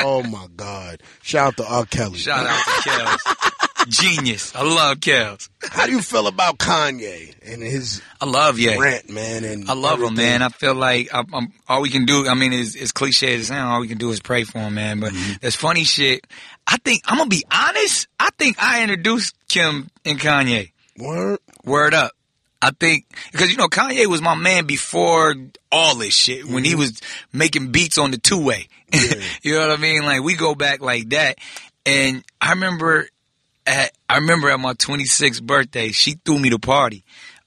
oh 0.00 0.22
my 0.24 0.46
god! 0.56 1.02
Shout 1.22 1.46
out 1.48 1.56
to 1.58 1.66
R. 1.66 1.84
Kelly. 1.86 2.18
Shout 2.26 2.44
out 2.46 2.58
to 2.58 2.90
Kels. 2.90 3.65
Genius. 3.88 4.54
I 4.54 4.62
love 4.62 4.98
Kels. 4.98 5.48
How 5.62 5.86
do 5.86 5.92
you 5.92 6.02
feel 6.02 6.26
about 6.26 6.58
Kanye 6.58 7.34
and 7.44 7.62
his 7.62 8.02
I 8.20 8.26
love 8.26 8.58
Ye. 8.58 8.76
rant, 8.76 9.08
man? 9.10 9.44
And 9.44 9.68
I 9.70 9.74
love 9.74 10.00
him, 10.00 10.14
man. 10.14 10.42
I 10.42 10.48
feel 10.48 10.74
like 10.74 11.08
I'm, 11.12 11.26
I'm, 11.34 11.52
all 11.68 11.82
we 11.82 11.90
can 11.90 12.04
do. 12.04 12.26
I 12.28 12.34
mean, 12.34 12.52
is 12.52 12.76
as 12.76 12.92
cliche 12.92 13.34
as 13.34 13.42
it 13.42 13.44
sounds, 13.46 13.70
all 13.72 13.80
we 13.80 13.88
can 13.88 13.98
do 13.98 14.10
is 14.10 14.20
pray 14.20 14.44
for 14.44 14.58
him, 14.58 14.74
man. 14.74 15.00
But 15.00 15.12
Mm-hmm. 15.12 15.32
that's 15.40 15.56
funny 15.56 15.84
shit. 15.84 16.26
I 16.66 16.76
think 16.78 17.02
I'm 17.06 17.18
gonna 17.18 17.30
be 17.30 17.44
honest. 17.50 18.08
I 18.18 18.30
think 18.38 18.56
I 18.62 18.82
introduced 18.82 19.34
Kim 19.48 19.88
and 20.04 20.18
Kanye. 20.18 20.72
Word. 20.98 21.38
Word 21.64 21.94
up. 21.94 22.12
I 22.62 22.70
think 22.70 23.04
because 23.32 23.50
you 23.50 23.56
know 23.56 23.68
Kanye 23.68 24.06
was 24.06 24.20
my 24.22 24.34
man 24.34 24.66
before 24.66 25.34
all 25.70 25.94
this 25.94 26.14
shit 26.14 26.44
when 26.44 26.54
Mm-hmm. 26.56 26.64
he 26.64 26.74
was 26.74 27.00
making 27.32 27.70
beats 27.70 27.98
on 27.98 28.10
the 28.10 28.18
two 28.18 28.42
way. 28.42 28.66
you 29.42 29.54
know 29.54 29.68
what 29.68 29.78
I 29.78 29.80
mean? 29.80 30.02
Like 30.04 30.22
we 30.22 30.34
go 30.36 30.54
back 30.54 30.80
like 30.80 31.10
that, 31.10 31.38
and 31.84 32.24
I 32.40 32.50
remember 32.50 33.08
at 33.66 33.92
I 34.08 34.16
remember 34.18 34.48
at 34.50 34.60
my 34.60 34.74
26th 34.74 35.42
birthday, 35.42 35.90
she 35.92 36.12
threw 36.24 36.38
me 36.38 36.48
the 36.50 36.58
party. 36.58 37.04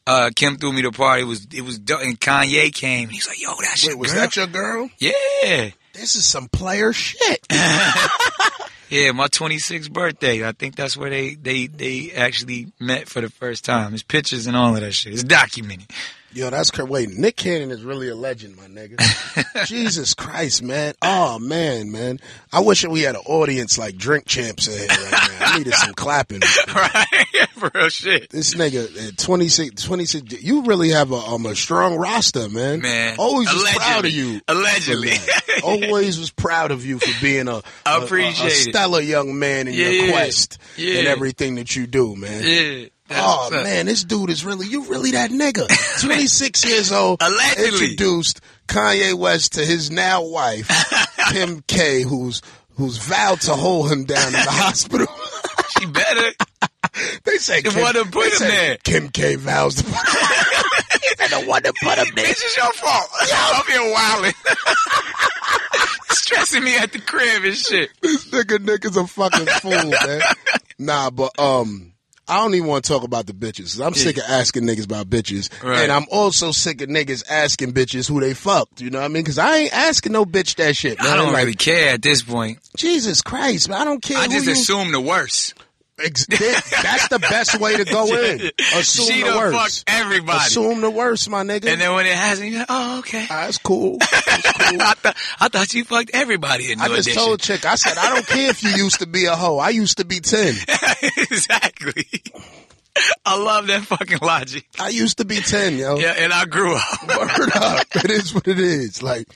Uh, 0.08 0.32
Kim 0.36 0.58
threw 0.58 0.74
me 0.74 0.82
the 0.82 0.92
party. 0.92 1.22
It 1.22 1.26
was 1.26 1.48
it 1.54 1.62
was 1.62 1.78
and 1.78 2.20
Kanye 2.20 2.74
came. 2.74 3.04
and 3.04 3.12
He's 3.12 3.28
like, 3.28 3.40
"Yo, 3.42 3.54
that's 3.62 3.84
your 3.84 3.94
Wait, 3.96 4.00
was 4.00 4.12
girl." 4.14 4.22
that 4.22 4.36
your 4.36 4.48
girl? 4.48 4.90
yeah, 4.98 5.70
This 5.94 6.16
is 6.16 6.26
some 6.26 6.48
player 6.50 6.92
shit. 6.94 7.46
yeah. 8.90 9.12
My 9.12 9.28
26th 9.28 9.92
birthday. 9.92 10.48
I 10.48 10.52
think 10.54 10.76
that's 10.76 10.98
where 10.98 11.10
they 11.10 11.36
they 11.36 11.68
they 11.68 12.12
actually 12.16 12.72
met 12.80 13.08
for 13.08 13.22
the 13.22 13.30
first 13.30 13.64
time. 13.66 13.94
It's 13.94 14.02
pictures 14.04 14.48
and 14.48 14.56
all 14.58 14.74
of 14.76 14.82
that 14.82 14.94
shit. 14.94 15.14
It's 15.14 15.24
documented. 15.24 15.92
Yo, 16.32 16.50
that's 16.52 16.70
crazy. 16.70 16.90
Wait, 16.90 17.10
Nick 17.10 17.36
Cannon 17.38 17.72
is 17.72 17.84
really 17.84 18.08
a 18.10 18.16
legend, 18.16 18.56
my 18.56 18.66
nigga. 18.68 18.98
Jesus 19.66 20.14
Christ, 20.14 20.62
man. 20.62 20.94
Oh 21.02 21.40
man, 21.40 21.92
man. 21.92 22.20
I 22.54 22.60
wish 22.60 22.86
we 22.86 23.02
had 23.02 23.16
an 23.16 23.22
audience 23.26 23.78
like 23.80 23.98
Drink 23.98 24.26
Champs 24.28 24.68
in 24.68 24.78
here 24.78 24.88
right 24.88 25.12
now. 25.40 25.46
I 25.54 25.58
needed 25.58 25.74
some 25.74 25.94
clapping. 25.96 26.42
right? 26.76 27.06
For 27.56 27.72
real 27.74 27.90
shit. 27.90 28.30
This 28.30 28.54
nigga 28.54 29.08
at 29.10 29.18
26, 29.18 29.84
26, 29.84 30.44
you 30.44 30.64
really 30.64 30.90
have 30.90 31.12
a, 31.12 31.16
um, 31.16 31.46
a 31.46 31.56
strong 31.56 31.98
roster, 31.98 32.48
man. 32.48 32.82
Man. 32.82 33.16
Always 33.18 33.52
was 33.52 33.74
proud 33.76 34.06
of 34.06 34.12
you. 34.12 34.40
Allegedly. 34.48 35.14
Always 35.64 36.20
was 36.20 36.30
proud 36.32 36.72
of 36.72 36.86
you 36.86 37.00
for 37.00 37.22
being 37.22 37.48
a, 37.48 37.56
a, 37.56 37.62
a, 37.86 38.04
a 38.06 38.50
stellar 38.52 39.02
young 39.02 39.38
man 39.40 39.68
in 39.68 39.74
Yeah. 39.74 39.90
your 39.90 40.12
quest 40.12 40.58
Yeah. 40.78 41.00
and 41.00 41.08
everything 41.08 41.56
that 41.56 41.76
you 41.76 41.88
do, 41.88 42.16
man. 42.16 42.44
Yeah. 42.44 42.86
That's 43.10 43.22
Oh 43.22 43.50
man, 43.52 43.86
this 43.88 44.04
dude 44.04 44.30
is 44.30 44.46
really 44.46 44.68
you 44.68 44.86
really 44.86 45.12
that 45.12 45.32
nigga. 45.32 45.68
Twenty 46.02 46.28
six 46.28 46.64
years 46.66 46.92
old, 46.92 47.22
Allegedly. 47.22 47.66
introduced 47.92 48.40
Kanye 48.68 49.14
West 49.16 49.54
to 49.54 49.66
his 49.66 49.90
now 49.92 50.24
wife, 50.24 50.70
Kim 51.32 51.62
K, 51.68 52.04
who's 52.04 52.42
who's 52.76 52.98
vowed 52.98 53.42
to 53.42 53.56
hold 53.56 53.92
him 53.92 54.06
down 54.06 54.28
in 54.28 54.34
the 54.34 54.40
hospital. 54.48 55.08
She 55.78 55.86
better. 55.88 56.32
they 57.26 57.38
say 57.38 57.62
The 57.62 57.70
Kim, 57.72 57.82
one 57.82 57.94
that 57.96 58.12
put 58.12 58.26
him 58.26 58.32
say 58.32 58.48
there. 58.48 58.78
Kim 58.84 59.10
K 59.10 59.36
vows 59.36 59.76
to 59.76 59.84
put 59.84 59.94
He 59.94 61.08
said 61.18 61.30
the 61.30 61.46
one 61.48 61.64
that 61.64 61.74
put 61.82 61.98
him 61.98 62.14
there. 62.16 62.26
This 62.26 62.44
is 62.44 62.56
your 62.58 62.72
fault. 62.74 63.08
I'm 63.34 63.66
here 63.66 63.92
wilding. 63.92 64.34
Stressing 66.12 66.64
me 66.64 66.78
at 66.78 66.92
the 66.92 67.00
crib 67.00 67.44
and 67.44 67.56
shit. 67.56 67.90
This 68.02 68.26
nigga 68.30 68.58
nigga's 68.60 68.98
a 68.98 69.08
fucking 69.08 69.46
fool, 69.48 69.72
man. 69.90 70.22
Nah, 70.78 71.10
but 71.10 71.38
um. 71.40 71.94
I 72.30 72.38
don't 72.38 72.54
even 72.56 72.68
want 72.68 72.86
to 72.86 72.92
talk 72.92 73.04
about 73.04 73.26
the 73.26 73.34
bitches. 73.34 73.84
I'm 73.84 73.94
sick 73.94 74.18
of 74.18 74.24
asking 74.28 74.64
niggas 74.64 74.86
about 74.86 75.10
bitches. 75.10 75.50
Right. 75.64 75.80
And 75.80 75.92
I'm 75.92 76.06
also 76.12 76.52
sick 76.52 76.82
of 76.82 76.90
niggas 76.90 77.24
asking 77.30 77.74
bitches 77.74 78.08
who 78.08 78.20
they 78.20 78.34
fucked. 78.34 78.82
You 78.82 78.90
know 78.90 79.00
what 79.00 79.06
I 79.06 79.08
mean? 79.10 79.24
Cause 79.24 79.38
I 79.38 79.58
ain't 79.58 79.74
asking 79.74 80.12
no 80.12 80.26
bitch 80.26 80.56
that 80.56 80.76
shit, 80.76 81.00
man. 81.00 81.12
I 81.12 81.16
don't 81.16 81.34
like, 81.34 81.46
really 81.46 81.56
care 81.56 81.94
at 81.94 82.02
this 82.02 82.22
point. 82.22 82.60
Jesus 82.78 83.22
Christ, 83.22 83.70
man. 83.70 83.82
I 83.82 83.86
don't 83.86 84.02
care. 84.02 84.18
I 84.18 84.28
just 84.28 84.46
you, 84.46 84.54
assume 84.54 84.92
the 84.92 85.02
worst. 85.02 85.56
Ex- 86.02 86.26
that's 86.28 87.08
the 87.10 87.20
best 87.20 87.60
way 87.60 87.76
to 87.78 87.86
go 87.86 88.06
in. 88.24 88.52
Assume 88.76 89.06
she 89.08 89.24
the 89.24 89.36
worst. 89.36 89.84
everybody. 89.88 90.38
Assume 90.38 90.82
the 90.82 90.90
worst, 90.90 91.30
my 91.30 91.44
nigga. 91.44 91.68
and 91.72 91.82
then 91.82 91.94
when 91.94 92.06
it 92.06 92.16
hasn't, 92.16 92.50
you're 92.50 92.60
like, 92.60 92.68
oh, 92.70 93.00
okay. 93.00 93.26
Ah, 93.30 93.44
that's 93.46 93.58
cool. 93.58 93.98
That's 94.30 94.70
cool. 94.70 94.82
I, 94.82 94.94
thought 94.94 95.18
I 95.40 95.48
thought 95.50 95.74
you 95.74 95.84
fucked 95.84 96.12
everybody 96.14 96.72
in 96.72 96.80
I 96.80 96.88
just 96.88 97.08
Edition. 97.08 97.22
told 97.24 97.40
chick, 97.42 97.66
I 97.66 97.76
said, 97.76 97.98
I 97.98 98.14
don't 98.14 98.26
care 98.28 98.50
if 98.50 98.64
you 98.64 98.70
used 98.72 99.00
to 99.00 99.08
be 99.08 99.26
a 99.26 99.36
hoe. 99.36 99.58
I 99.58 99.70
used 99.70 99.98
to 99.98 100.06
be 100.06 100.20
10. 100.20 100.56
exactly. 101.18 102.06
I 103.26 103.42
love 103.42 103.68
that 103.68 103.84
fucking 103.84 104.20
logic. 104.22 104.66
I 104.80 104.90
used 104.90 105.18
to 105.20 105.26
be 105.26 105.38
10, 105.38 105.78
yo. 105.78 105.98
Yeah, 105.98 106.16
and 106.18 106.34
I 106.34 106.46
grew 106.46 106.76
up. 106.76 107.08
Word 107.08 107.50
up. 107.56 107.88
It 107.96 108.12
is 108.12 108.34
what 108.34 108.48
it 108.48 108.60
is. 108.60 109.02
Like, 109.02 109.28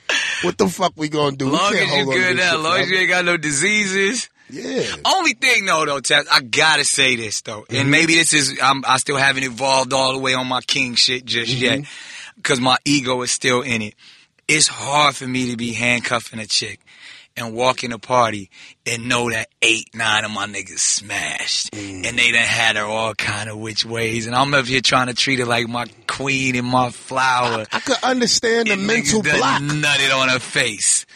what 0.42 0.58
the 0.58 0.68
fuck 0.68 0.92
we 0.96 1.08
gonna 1.08 1.36
do? 1.36 1.48
Long 1.50 1.72
as 1.74 1.80
you 1.80 1.86
hold 1.86 2.08
on 2.08 2.14
to 2.14 2.20
good 2.20 2.36
now, 2.36 2.56
long 2.58 2.78
as 2.80 2.90
you 2.90 2.98
ain't 2.98 3.08
got 3.08 3.24
no 3.24 3.36
diseases. 3.36 4.28
Yeah. 4.54 4.96
Only 5.04 5.34
thing 5.34 5.66
though, 5.66 5.84
though, 5.84 6.00
Taz, 6.00 6.24
I 6.30 6.40
gotta 6.40 6.84
say 6.84 7.16
this 7.16 7.40
though, 7.42 7.62
Mm-hmm. 7.62 7.76
and 7.76 7.90
maybe 7.90 8.14
this 8.14 8.32
is 8.32 8.58
I'm, 8.62 8.84
I 8.86 8.98
still 8.98 9.16
haven't 9.16 9.44
evolved 9.44 9.92
all 9.92 10.12
the 10.12 10.18
way 10.18 10.34
on 10.34 10.46
my 10.46 10.60
king 10.60 10.94
shit 10.94 11.24
just 11.24 11.52
Mm-hmm. 11.52 11.62
yet, 11.82 11.84
because 12.36 12.60
my 12.60 12.76
ego 12.84 13.20
is 13.22 13.30
still 13.30 13.62
in 13.62 13.82
it. 13.82 13.94
It's 14.46 14.68
hard 14.68 15.14
for 15.16 15.26
me 15.26 15.50
to 15.50 15.56
be 15.56 15.72
handcuffing 15.72 16.38
a 16.38 16.46
chick 16.46 16.78
and 17.36 17.52
walk 17.54 17.82
in 17.82 17.90
a 17.92 17.98
party 17.98 18.48
and 18.86 19.08
know 19.08 19.28
that 19.30 19.48
eight, 19.60 19.88
nine 19.94 20.24
of 20.24 20.30
my 20.30 20.46
niggas 20.46 20.78
smashed, 20.78 21.72
Mm. 21.72 22.06
and 22.06 22.16
they 22.18 22.30
done 22.30 22.42
had 22.42 22.76
her 22.76 22.84
all 22.84 23.14
kind 23.14 23.48
of 23.50 23.58
which 23.58 23.84
ways, 23.84 24.26
and 24.26 24.36
I'm 24.36 24.54
up 24.54 24.66
here 24.66 24.80
trying 24.80 25.08
to 25.08 25.14
treat 25.14 25.40
her 25.40 25.44
like 25.46 25.66
my 25.68 25.86
queen 26.06 26.54
and 26.54 26.66
my 26.66 26.90
flower. 26.90 27.66
I 27.72 27.80
could 27.80 27.96
understand 28.04 28.68
the 28.68 28.74
and 28.74 28.86
mental 28.86 29.22
block. 29.22 29.62
nutted 29.62 30.14
on 30.16 30.28
her 30.28 30.38
face. 30.38 31.06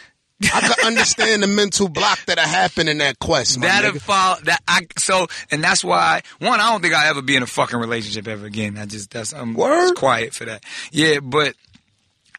I 0.41 0.61
could 0.67 0.85
understand 0.85 1.43
the 1.43 1.47
mental 1.47 1.89
block 1.89 2.19
that 2.27 2.39
happened 2.39 2.87
in 2.89 2.99
that 2.99 3.19
quest, 3.19 3.59
That'll 3.61 3.91
nigga. 3.91 4.01
fall. 4.01 4.37
That 4.43 4.61
I 4.67 4.87
so, 4.97 5.27
and 5.51 5.63
that's 5.63 5.83
why 5.83 6.21
one. 6.39 6.59
I 6.59 6.71
don't 6.71 6.81
think 6.81 6.93
I'll 6.93 7.09
ever 7.09 7.21
be 7.21 7.35
in 7.35 7.43
a 7.43 7.47
fucking 7.47 7.77
relationship 7.79 8.27
ever 8.27 8.45
again. 8.45 8.77
I 8.77 8.85
just 8.85 9.11
that's 9.11 9.33
I'm 9.33 9.55
just 9.55 9.95
quiet 9.95 10.33
for 10.33 10.45
that. 10.45 10.63
Yeah, 10.91 11.19
but 11.21 11.55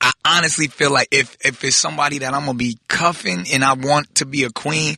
I 0.00 0.12
honestly 0.24 0.68
feel 0.68 0.90
like 0.92 1.08
if 1.10 1.36
if 1.44 1.62
it's 1.62 1.76
somebody 1.76 2.18
that 2.18 2.32
I'm 2.32 2.46
gonna 2.46 2.54
be 2.56 2.78
cuffing 2.88 3.44
and 3.52 3.62
I 3.64 3.74
want 3.74 4.14
to 4.16 4.24
be 4.26 4.44
a 4.44 4.50
queen, 4.50 4.96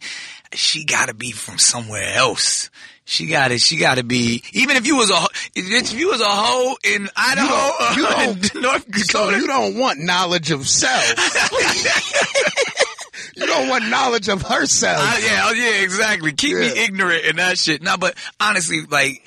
she 0.52 0.84
got 0.84 1.08
to 1.08 1.14
be 1.14 1.32
from 1.32 1.58
somewhere 1.58 2.14
else. 2.14 2.70
She 3.04 3.26
got 3.26 3.48
to 3.48 3.58
She 3.58 3.76
got 3.78 3.96
to 3.96 4.04
be. 4.04 4.44
Even 4.52 4.76
if 4.76 4.86
you 4.86 4.96
was 4.96 5.10
a 5.10 5.18
if 5.56 5.92
you 5.92 6.08
was 6.08 6.20
a 6.20 6.24
hoe 6.24 6.76
in 6.84 7.08
Idaho, 7.16 7.94
you 7.96 8.06
don't- 8.06 8.54
in 8.54 8.62
North 8.62 8.84
So 9.04 9.24
Dakota, 9.26 9.38
you 9.38 9.46
don't 9.48 9.76
want 9.76 9.98
knowledge 9.98 10.52
of 10.52 10.68
self. 10.68 11.02
you 13.34 13.46
don't 13.46 13.68
want 13.68 13.88
knowledge 13.88 14.28
of 14.28 14.42
herself. 14.42 14.98
I- 15.00 15.18
yeah, 15.18 15.42
oh, 15.46 15.52
yeah, 15.52 15.82
exactly. 15.82 16.32
Keep 16.32 16.56
me 16.56 16.66
ignorant 16.68 17.24
and 17.26 17.38
that 17.38 17.58
shit. 17.58 17.82
No, 17.82 17.96
but 17.96 18.14
honestly, 18.40 18.82
like, 18.90 19.24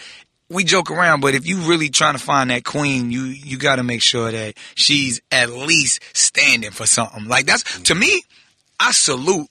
we 0.50 0.64
joke 0.64 0.92
around, 0.92 1.22
but 1.22 1.34
if 1.34 1.48
you 1.48 1.58
really 1.62 1.90
trying 1.90 2.14
to 2.14 2.20
find 2.20 2.52
that 2.52 2.64
queen, 2.64 3.12
you 3.12 3.24
you 3.24 3.58
got 3.58 3.78
to 3.78 3.84
make 3.84 4.02
sure 4.04 4.32
that 4.32 4.56
she's 4.76 5.20
at 5.32 5.50
least 5.50 6.02
standing 6.14 6.72
for 6.72 6.86
something. 6.86 7.26
Like 7.28 7.48
that's 7.48 7.64
to 7.84 7.96
me, 7.96 8.22
I 8.80 8.92
salute 8.92 9.48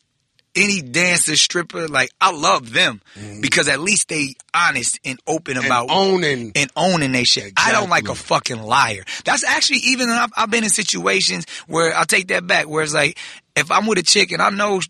any 0.57 0.83
dancer, 0.83 1.37
stripper. 1.37 1.89
Like 1.89 2.11
I 2.21 2.33
love 2.33 2.73
them 2.73 3.01
mm-hmm. 3.19 3.41
because 3.41 3.69
at 3.69 3.81
least 3.81 4.09
they 4.09 4.35
honest 4.55 4.99
and 5.05 5.19
open 5.27 5.57
And 5.57 5.67
about 5.67 5.89
owning. 5.91 6.53
and 6.55 6.71
owning 6.77 7.13
they 7.13 7.25
shit. 7.25 7.53
I 7.57 7.73
don't 7.73 7.91
like 7.91 8.09
a 8.09 8.15
fucking 8.15 8.63
liar. 8.63 9.05
That's 9.25 9.45
actually 9.45 9.79
even 9.79 10.09
I've, 10.09 10.33
I've 10.37 10.51
been 10.51 10.65
in 10.65 10.71
situations 10.71 11.47
where 11.67 11.95
I'll 11.95 12.07
take 12.07 12.29
that 12.29 12.47
back. 12.47 12.69
Where 12.69 12.83
it's 12.83 12.95
like 12.95 13.19
if 13.57 13.71
I'm 13.71 13.87
with 13.87 13.99
a 13.99 14.03
chick 14.03 14.33
and 14.33 14.43
I 14.43 14.51
know. 14.51 14.81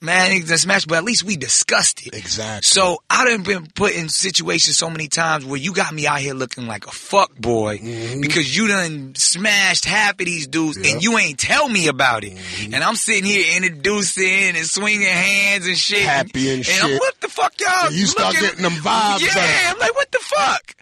Man, 0.00 0.30
it's 0.30 0.48
a 0.52 0.58
smash, 0.58 0.86
but 0.86 0.98
at 0.98 1.02
least 1.04 1.24
we 1.24 1.36
discussed 1.36 2.06
it. 2.06 2.14
Exactly. 2.14 2.62
So 2.62 2.98
I 3.10 3.24
done 3.24 3.42
been 3.42 3.66
put 3.74 3.96
in 3.96 4.08
situations 4.08 4.78
so 4.78 4.88
many 4.90 5.08
times 5.08 5.44
where 5.44 5.58
you 5.58 5.72
got 5.74 5.92
me 5.92 6.06
out 6.06 6.20
here 6.20 6.34
looking 6.34 6.68
like 6.68 6.86
a 6.86 6.92
fuck 6.92 7.34
boy 7.34 7.78
because 8.20 8.56
you 8.56 8.68
done 8.68 9.14
smashed 9.16 9.84
half 9.86 10.12
of 10.12 10.18
these 10.26 10.46
dudes 10.46 10.76
Mm-hmm. 10.78 10.84
Yep. 10.84 10.86
Mm-hmm. 10.86 10.94
and 10.94 11.02
you 11.02 11.18
ain't 11.18 11.38
tell 11.40 11.68
me 11.68 11.88
about 11.88 12.22
it. 12.22 12.38
And 12.72 12.76
I'm 12.76 12.94
sitting 12.94 13.24
here 13.24 13.56
introducing 13.56 14.56
and 14.56 14.64
swinging 14.66 15.08
hands 15.08 15.66
and 15.66 15.76
shit. 15.76 16.02
Happy 16.02 16.48
and 16.50 16.58
I'm, 16.58 16.62
shit. 16.62 17.00
what 17.00 17.20
the 17.20 17.28
fuck, 17.28 17.54
y'all? 17.60 17.90
You 17.90 18.06
start 18.06 18.34
getting 18.36 18.62
them 18.62 18.72
vibes, 18.74 19.20
Yeah, 19.20 19.34
like- 19.34 19.72
I'm 19.74 19.78
like, 19.80 19.94
what 19.96 20.12
the 20.12 20.18
fuck? 20.20 20.74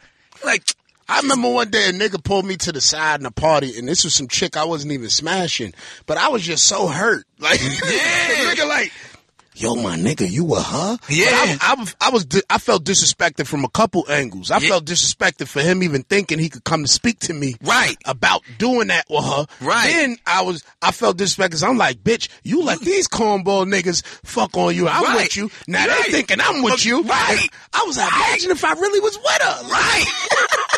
Like, 0.45 0.63
I 1.09 1.21
remember 1.21 1.51
one 1.51 1.71
day 1.71 1.89
a 1.89 1.93
nigga 1.93 2.23
pulled 2.23 2.45
me 2.47 2.57
to 2.57 2.73
the 2.73 2.81
side 2.81 3.21
in 3.21 3.27
a 3.27 3.31
party, 3.31 3.79
and 3.79 3.87
this 3.89 4.05
was 4.05 4.15
some 4.15 4.29
chick 4.29 4.57
I 4.57 4.65
wasn't 4.65 4.93
even 4.93 5.09
smashing, 5.11 5.73
but 6.07 6.19
I 6.19 6.29
was 6.29 6.43
just 6.43 6.67
so 6.67 6.89
hurt. 6.89 7.25
Like, 7.39 7.61
Yeah. 7.63 7.69
nigga 8.55 8.67
like, 8.69 8.93
yo, 9.55 9.75
my 9.77 9.97
nigga, 9.97 10.29
you 10.29 10.45
were 10.45 10.61
her? 10.61 10.99
Yeah. 11.09 11.27
I, 11.31 11.59
I, 11.63 11.75
was- 11.81 11.97
I 12.01 12.11
was, 12.11 12.27
I 12.51 12.59
felt 12.59 12.85
disrespected 12.85 13.47
from 13.47 13.65
a 13.65 13.69
couple 13.69 14.05
angles. 14.11 14.51
I 14.51 14.59
Yeah. 14.59 14.69
felt 14.71 14.85
disrespected 14.87 15.47
for 15.49 15.61
him 15.63 15.83
even 15.83 16.03
thinking 16.03 16.39
he 16.39 16.49
could 16.49 16.65
come 16.65 16.83
to 16.83 16.89
speak 16.89 17.19
to 17.21 17.35
me. 17.35 17.55
Right. 17.63 17.97
About 18.05 18.43
doing 18.59 18.89
that 18.89 19.05
with 19.09 19.25
her. 19.25 19.47
Right. 19.61 19.87
Then 19.93 20.17
I 20.27 20.43
was, 20.43 20.65
I 20.83 20.91
felt 20.93 21.19
disrespected 21.19 21.63
I'm 21.67 21.79
like, 21.79 22.03
bitch, 22.03 22.29
you 22.43 22.63
let 22.65 22.81
these 22.81 23.07
cornball 23.07 23.65
niggas 23.71 24.05
fuck 24.25 24.57
on 24.57 24.75
you. 24.75 24.89
I'm 24.89 25.05
Right. 25.05 25.17
with 25.25 25.37
you. 25.37 25.51
Now 25.69 25.87
Right. 25.87 26.05
they 26.07 26.11
thinking 26.13 26.39
I'm 26.41 26.63
with 26.63 26.85
you. 26.85 27.03
Right. 27.03 27.49
I 27.73 27.85
was 27.87 27.97
like, 27.97 28.13
imagine 28.13 28.51
if 28.51 28.65
I 28.65 28.73
really 28.73 29.01
was 29.01 29.17
with 29.17 29.43
her. 29.43 29.69
Right. 29.69 30.05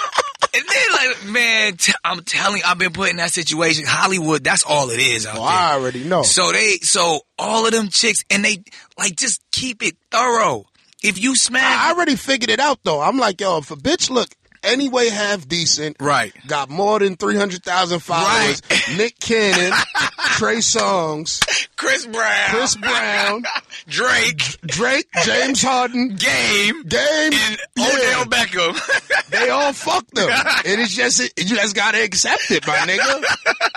and 0.55 0.62
then, 0.68 0.86
like, 0.93 1.24
man, 1.26 1.76
t- 1.76 1.93
I'm 2.05 2.22
telling 2.22 2.62
I've 2.64 2.78
been 2.78 2.93
put 2.93 3.11
in 3.11 3.16
that 3.16 3.32
situation. 3.32 3.84
Hollywood, 3.86 4.45
that's 4.45 4.62
all 4.64 4.91
it 4.91 5.01
is 5.01 5.26
out 5.26 5.36
Oh. 5.39 5.43
I 5.43 5.74
already 5.74 6.05
know. 6.05 6.22
So 6.22 6.53
they, 6.53 6.76
so 6.82 7.20
all 7.39 7.66
of 7.66 7.72
them 7.72 7.89
chicks, 7.89 8.24
and 8.30 8.45
they 8.45 8.62
like 8.99 9.16
just 9.16 9.43
keep 9.51 9.82
it 9.82 9.97
thorough. 10.11 10.64
If 11.03 11.20
you 11.22 11.36
smash, 11.36 11.62
I 11.62 11.93
already 11.93 12.16
figured 12.16 12.51
it 12.51 12.61
out 12.61 12.78
though. 12.84 13.01
I'm 13.01 13.18
like, 13.18 13.41
yo, 13.41 13.59
if 13.59 13.70
a 13.70 13.76
bitch 13.76 14.11
look 14.11 14.28
anyway 14.64 15.09
half 15.09 15.47
decent, 15.47 15.97
Right. 16.01 16.32
got 16.47 16.68
more 16.68 16.99
than 16.99 17.16
three 17.16 17.36
hundred 17.36 17.62
thousand 17.62 18.01
followers, 18.01 18.62
Nick 18.97 19.18
Cannon, 19.20 19.72
Trey 20.39 20.59
Songz, 20.59 21.41
Chris 21.74 22.07
Brown, 22.07 22.51
Chris 22.51 22.76
Brown, 22.76 23.43
Drake, 23.89 24.41
Drake, 24.61 25.09
James 25.24 25.61
Harden, 25.61 26.11
Game, 26.11 26.82
Game, 26.84 27.32
and 27.32 27.59
yeah, 27.76 27.84
Odell 27.84 28.24
Beckham. 28.26 29.30
they 29.30 29.51
all 29.51 29.72
fucked 29.72 30.14
them. 30.14 30.30
It 30.64 30.78
is 30.78 30.95
just, 30.95 31.18
it, 31.18 31.32
you 31.39 31.57
just 31.57 31.74
gotta 31.74 32.05
accept 32.05 32.53
it, 32.53 32.64
my 32.68 32.76
nigga. 32.76 33.24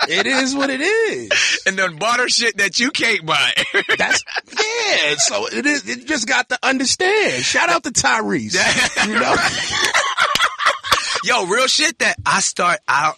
It 0.08 0.28
is 0.28 0.54
what 0.54 0.70
it 0.70 0.80
is. 0.80 1.62
and 1.66 1.76
then 1.76 1.96
butter 1.96 2.28
shit 2.28 2.56
that 2.58 2.78
you 2.78 2.92
can't 2.92 3.26
buy. 3.26 3.54
That's 3.98 4.22
yeah. 4.46 5.14
So 5.16 5.48
it 5.48 5.66
is. 5.66 5.88
It 5.88 6.06
just 6.06 6.28
got 6.28 6.48
to 6.50 6.58
understand. 6.62 7.42
Shout 7.42 7.70
out 7.70 7.82
to 7.82 7.90
Tyrese. 7.90 8.54
You 9.08 9.18
know. 9.18 9.34
Yo, 11.24 11.46
real 11.46 11.66
shit 11.66 11.98
that 12.00 12.16
I 12.24 12.40
start 12.40 12.78
out. 12.86 13.16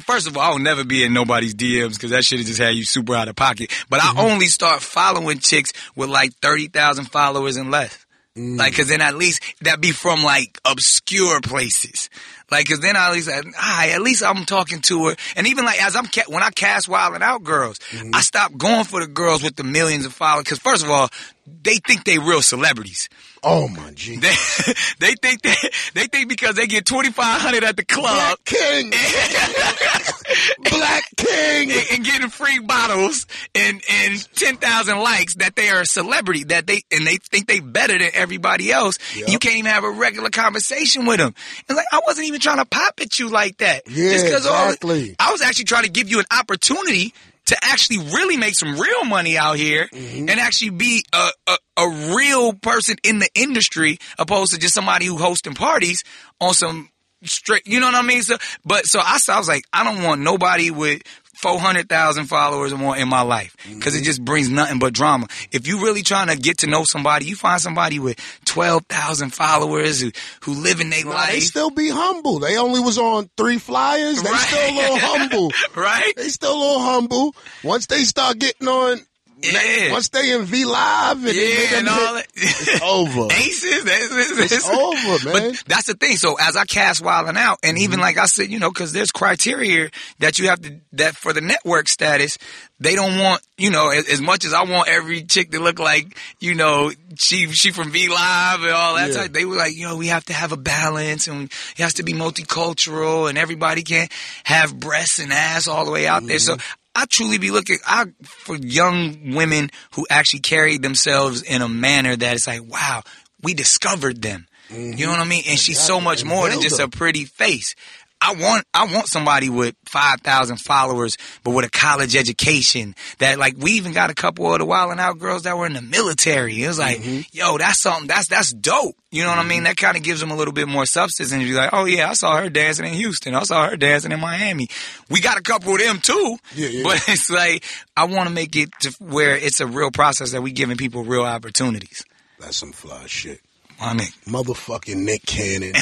First 0.00 0.26
of 0.26 0.36
all, 0.36 0.52
I'll 0.52 0.58
never 0.58 0.84
be 0.84 1.04
in 1.04 1.14
nobody's 1.14 1.54
DMs 1.54 1.94
because 1.94 2.10
that 2.10 2.24
shit 2.24 2.44
just 2.44 2.60
had 2.60 2.74
you 2.74 2.84
super 2.84 3.14
out 3.14 3.28
of 3.28 3.36
pocket. 3.36 3.72
But 3.88 4.00
I 4.00 4.08
mm-hmm. 4.08 4.18
only 4.18 4.46
start 4.46 4.82
following 4.82 5.38
chicks 5.38 5.72
with 5.94 6.10
like 6.10 6.34
30,000 6.42 7.06
followers 7.06 7.56
and 7.56 7.70
less. 7.70 8.04
Mm. 8.36 8.58
Like, 8.58 8.76
cause 8.76 8.88
then 8.88 9.00
at 9.00 9.16
least 9.16 9.42
that 9.62 9.80
be 9.80 9.92
from 9.92 10.22
like 10.22 10.60
obscure 10.66 11.40
places. 11.40 12.10
Like, 12.50 12.68
cause 12.68 12.80
then 12.80 12.94
I 12.94 13.08
at 13.08 13.12
least, 13.14 13.30
I, 13.58 13.90
at 13.94 14.02
least 14.02 14.22
I'm 14.22 14.44
talking 14.44 14.82
to 14.82 15.06
her. 15.06 15.16
And 15.34 15.46
even 15.46 15.64
like, 15.64 15.82
as 15.82 15.96
I'm, 15.96 16.06
ca- 16.06 16.28
when 16.28 16.42
I 16.42 16.50
cast 16.50 16.88
Wild 16.88 17.14
'N 17.14 17.22
Out 17.22 17.42
girls, 17.42 17.78
mm-hmm. 17.78 18.14
I 18.14 18.20
stop 18.20 18.54
going 18.56 18.84
for 18.84 19.00
the 19.00 19.06
girls 19.06 19.42
with 19.42 19.56
the 19.56 19.64
millions 19.64 20.04
of 20.04 20.12
followers. 20.12 20.44
Cause 20.44 20.58
first 20.58 20.84
of 20.84 20.90
all, 20.90 21.08
they 21.46 21.76
think 21.76 22.04
they 22.04 22.18
real 22.18 22.42
celebrities. 22.42 23.08
Oh 23.48 23.68
my 23.68 23.92
G. 23.92 24.16
They, 24.16 24.28
they 24.98 25.14
think 25.22 25.42
they, 25.42 25.54
they 25.94 26.06
think 26.06 26.28
because 26.28 26.56
they 26.56 26.66
get 26.66 26.84
2,500 26.84 27.62
at 27.62 27.76
the 27.76 27.84
club 27.84 28.04
Black 28.16 28.44
King. 28.44 28.90
Black 30.70 31.04
King. 31.16 31.70
and, 31.70 31.86
and 31.92 32.04
getting 32.04 32.28
free 32.28 32.58
bottles 32.58 33.26
and, 33.54 33.80
and 34.02 34.34
10,000 34.34 34.98
likes 34.98 35.36
that 35.36 35.54
they 35.54 35.68
are 35.68 35.82
a 35.82 35.86
celebrity 35.86 36.44
that 36.44 36.66
they, 36.66 36.82
and 36.90 37.06
they 37.06 37.16
think 37.16 37.46
they 37.46 37.60
better 37.60 37.96
than 37.98 38.10
everybody 38.14 38.72
else. 38.72 38.98
Yep. 39.16 39.28
You 39.28 39.38
can't 39.38 39.56
even 39.56 39.70
have 39.70 39.84
a 39.84 39.90
regular 39.90 40.30
conversation 40.30 41.06
with 41.06 41.18
them. 41.18 41.34
And 41.68 41.76
like, 41.76 41.86
I 41.92 42.00
wasn't 42.04 42.26
even 42.26 42.40
trying 42.40 42.58
to 42.58 42.64
pop 42.66 42.94
at 43.00 43.18
you 43.18 43.28
like 43.28 43.58
that. 43.58 43.82
Yeah, 43.88 44.10
all- 44.50 44.68
exactly. 44.70 45.14
I 45.18 45.30
was 45.30 45.40
actually 45.42 45.66
trying 45.66 45.84
to 45.84 45.90
give 45.90 46.08
you 46.10 46.18
an 46.18 46.26
opportunity 46.36 47.14
to 47.46 47.56
actually 47.62 47.98
really 47.98 48.36
make 48.36 48.54
some 48.54 48.78
real 48.78 49.04
money 49.04 49.38
out 49.38 49.56
here 49.56 49.88
Mm-hmm. 49.92 50.28
and 50.28 50.40
actually 50.40 50.70
be 50.70 51.04
a, 51.12 51.28
a, 51.46 51.56
a 51.78 52.14
real 52.14 52.52
person 52.52 52.96
in 53.02 53.18
the 53.18 53.28
industry 53.34 53.98
opposed 54.18 54.52
to 54.52 54.58
just 54.58 54.74
somebody 54.74 55.06
who 55.06 55.16
hosting 55.16 55.54
parties 55.54 56.02
on 56.40 56.54
some 56.54 56.90
straight, 57.24 57.62
you 57.66 57.80
know 57.80 57.86
what 57.86 57.94
I 57.94 58.02
mean? 58.02 58.22
So, 58.22 58.36
but 58.64 58.86
so 58.86 59.00
I, 59.00 59.18
I 59.28 59.38
was 59.38 59.48
like, 59.48 59.64
I 59.72 59.84
don't 59.84 60.02
want 60.02 60.20
nobody 60.20 60.70
with 60.70 61.02
400,000 61.46 62.24
followers 62.26 62.72
or 62.72 62.76
more 62.78 62.96
in 62.96 63.08
my 63.08 63.22
life 63.22 63.56
because 63.68 63.94
Mm-hmm. 63.94 64.02
it 64.02 64.04
just 64.04 64.24
brings 64.24 64.50
nothing 64.50 64.78
but 64.80 64.92
drama. 64.92 65.28
If 65.52 65.66
you 65.68 65.82
really 65.84 66.02
trying 66.02 66.28
to 66.28 66.36
get 66.36 66.58
to 66.58 66.66
know 66.66 66.82
somebody, 66.84 67.26
you 67.26 67.36
find 67.36 67.60
somebody 67.60 67.98
with 67.98 68.18
12,000 68.46 69.30
followers 69.30 70.00
who, 70.00 70.10
who 70.42 70.54
live 70.54 70.80
in 70.80 70.90
their 70.90 71.04
They 71.04 71.08
life. 71.08 71.30
They 71.32 71.40
still 71.40 71.70
be 71.70 71.88
humble. 71.88 72.40
They 72.40 72.56
only 72.58 72.80
was 72.80 72.98
on 72.98 73.30
three 73.36 73.58
flyers. 73.58 74.22
They 74.22 74.30
Right. 74.30 74.40
still 74.40 74.70
a 74.70 74.74
little 74.74 74.98
humble. 75.00 75.52
Right? 75.76 76.12
They 76.16 76.28
still 76.28 76.54
a 76.56 76.58
little 76.60 76.80
humble. 76.80 77.34
Once 77.62 77.86
they 77.86 78.02
start 78.04 78.38
getting 78.38 78.66
on, 78.66 79.00
Yeah. 79.38 79.92
once 79.92 80.08
they 80.08 80.32
in 80.34 80.44
V 80.44 80.64
Live 80.64 81.24
and 81.24 81.34
Yeah, 81.36 81.78
and 81.78 81.88
all 81.88 82.14
that. 82.14 82.26
it's 82.34 82.80
over. 82.82 83.28
Aces, 83.34 83.84
that's, 83.84 84.08
that's, 84.38 84.52
It's 84.52 84.68
over, 84.68 85.30
man. 85.30 85.50
But 85.52 85.62
that's 85.66 85.86
the 85.88 85.94
thing. 85.94 86.16
So 86.16 86.36
as 86.40 86.56
I 86.56 86.64
cast 86.64 87.02
Wild 87.02 87.28
'N 87.28 87.36
Out, 87.36 87.58
and 87.62 87.76
Mm-hmm. 87.76 87.84
even 87.84 88.00
like 88.00 88.16
I 88.18 88.26
said, 88.26 88.50
you 88.50 88.58
know, 88.58 88.70
because 88.70 88.92
there's 88.92 89.10
criteria 89.10 89.90
that 90.20 90.38
you 90.38 90.48
have 90.48 90.62
to 90.62 90.80
that 90.92 91.16
for 91.16 91.32
the 91.32 91.40
network 91.42 91.88
status. 91.88 92.38
They 92.78 92.94
don't 92.94 93.18
want, 93.18 93.40
you 93.56 93.70
know, 93.70 93.88
as, 93.88 94.06
as 94.06 94.20
much 94.20 94.44
as 94.44 94.52
I 94.52 94.64
want 94.64 94.88
every 94.88 95.22
chick 95.24 95.50
to 95.52 95.60
look 95.60 95.78
like, 95.78 96.18
you 96.40 96.54
know, 96.54 96.92
she 97.16 97.50
she 97.52 97.70
from 97.72 97.90
V 97.90 98.08
Live 98.08 98.62
and 98.62 98.70
all 98.72 98.94
that 98.96 99.10
Yeah. 99.10 99.16
type. 99.22 99.32
They 99.32 99.44
were 99.44 99.56
like, 99.56 99.74
you 99.74 99.86
know, 99.86 99.96
we 99.96 100.08
have 100.08 100.24
to 100.26 100.32
have 100.34 100.52
a 100.52 100.56
balance 100.58 101.26
and 101.26 101.50
it 101.76 101.82
has 101.82 101.94
to 101.94 102.02
be 102.02 102.12
multicultural 102.12 103.28
and 103.28 103.38
everybody 103.38 103.82
can't 103.82 104.10
have 104.44 104.78
breasts 104.78 105.18
and 105.18 105.32
ass 105.32 105.68
all 105.68 105.84
the 105.84 105.90
way 105.90 106.06
out 106.06 106.26
there. 106.26 106.38
So. 106.38 106.56
I 106.96 107.04
truly 107.06 107.36
be 107.38 107.50
looking 107.50 107.78
I, 107.86 108.06
for 108.24 108.56
young 108.56 109.34
women 109.34 109.70
who 109.92 110.06
actually 110.08 110.40
carry 110.40 110.78
themselves 110.78 111.42
in 111.42 111.60
a 111.60 111.68
manner 111.68 112.16
that 112.16 112.34
is 112.34 112.46
like, 112.46 112.64
wow, 112.64 113.02
we 113.42 113.52
discovered 113.52 114.22
them. 114.22 114.46
You 114.70 115.06
know 115.06 115.12
what 115.12 115.20
I 115.20 115.24
mean? 115.24 115.44
And 115.46 115.58
she's 115.58 115.78
so 115.78 116.00
much 116.00 116.24
more 116.24 116.48
than 116.48 116.60
just 116.60 116.80
a 116.80 116.88
pretty 116.88 117.24
face. 117.24 117.76
I 118.20 118.34
want 118.34 118.64
I 118.72 118.92
want 118.92 119.08
somebody 119.08 119.50
with 119.50 119.74
five 119.84 120.20
thousand 120.22 120.56
followers, 120.56 121.16
but 121.44 121.50
with 121.50 121.66
a 121.66 121.70
college 121.70 122.16
education. 122.16 122.94
That 123.18 123.38
like 123.38 123.56
we 123.58 123.72
even 123.72 123.92
got 123.92 124.10
a 124.10 124.14
couple 124.14 124.50
of 124.52 124.58
the 124.58 124.64
Wild 124.64 124.92
'N 124.92 125.00
Out 125.00 125.18
girls 125.18 125.42
that 125.42 125.56
were 125.56 125.66
in 125.66 125.74
the 125.74 125.82
military. 125.82 126.64
It 126.64 126.68
was 126.68 126.78
like, 126.78 126.98
mm-hmm. 126.98 127.20
yo, 127.32 127.58
that's 127.58 127.80
something 127.80 128.08
that's 128.08 128.28
that's 128.28 128.52
dope. 128.52 128.96
You 129.10 129.22
know 129.22 129.30
what 129.30 129.38
I 129.38 129.42
mean? 129.42 129.58
Mm-hmm. 129.58 129.64
That 129.64 129.76
kind 129.76 129.96
of 129.96 130.02
gives 130.02 130.20
them 130.20 130.30
a 130.30 130.36
little 130.36 130.54
bit 130.54 130.66
more 130.66 130.86
substance, 130.86 131.30
and 131.32 131.42
you're 131.42 131.56
like, 131.56 131.70
oh 131.72 131.84
yeah, 131.84 132.10
I 132.10 132.14
saw 132.14 132.36
her 132.38 132.48
dancing 132.48 132.86
in 132.86 132.94
Houston. 132.94 133.34
I 133.34 133.42
saw 133.42 133.68
her 133.68 133.76
dancing 133.76 134.12
in 134.12 134.20
Miami. 134.20 134.68
We 135.10 135.20
got 135.20 135.38
a 135.38 135.42
couple 135.42 135.74
of 135.74 135.80
them 135.80 136.00
too. 136.00 136.38
Yeah, 136.54 136.68
yeah. 136.68 136.82
But 136.84 137.04
it's 137.08 137.30
like 137.30 137.64
I 137.96 138.06
want 138.06 138.28
to 138.28 138.34
make 138.34 138.56
it 138.56 138.70
to 138.80 138.96
where 138.98 139.36
it's 139.36 139.60
a 139.60 139.66
real 139.66 139.90
process 139.90 140.32
that 140.32 140.42
we 140.42 140.52
giving 140.52 140.78
people 140.78 141.04
real 141.04 141.24
opportunities. 141.24 142.04
That's 142.40 142.56
some 142.56 142.72
fly 142.72 143.06
shit. 143.06 143.40
I 143.80 143.94
mean, 143.94 144.08
Motherfucking 144.26 144.96
Nick 144.96 145.26
Cannon, 145.26 145.72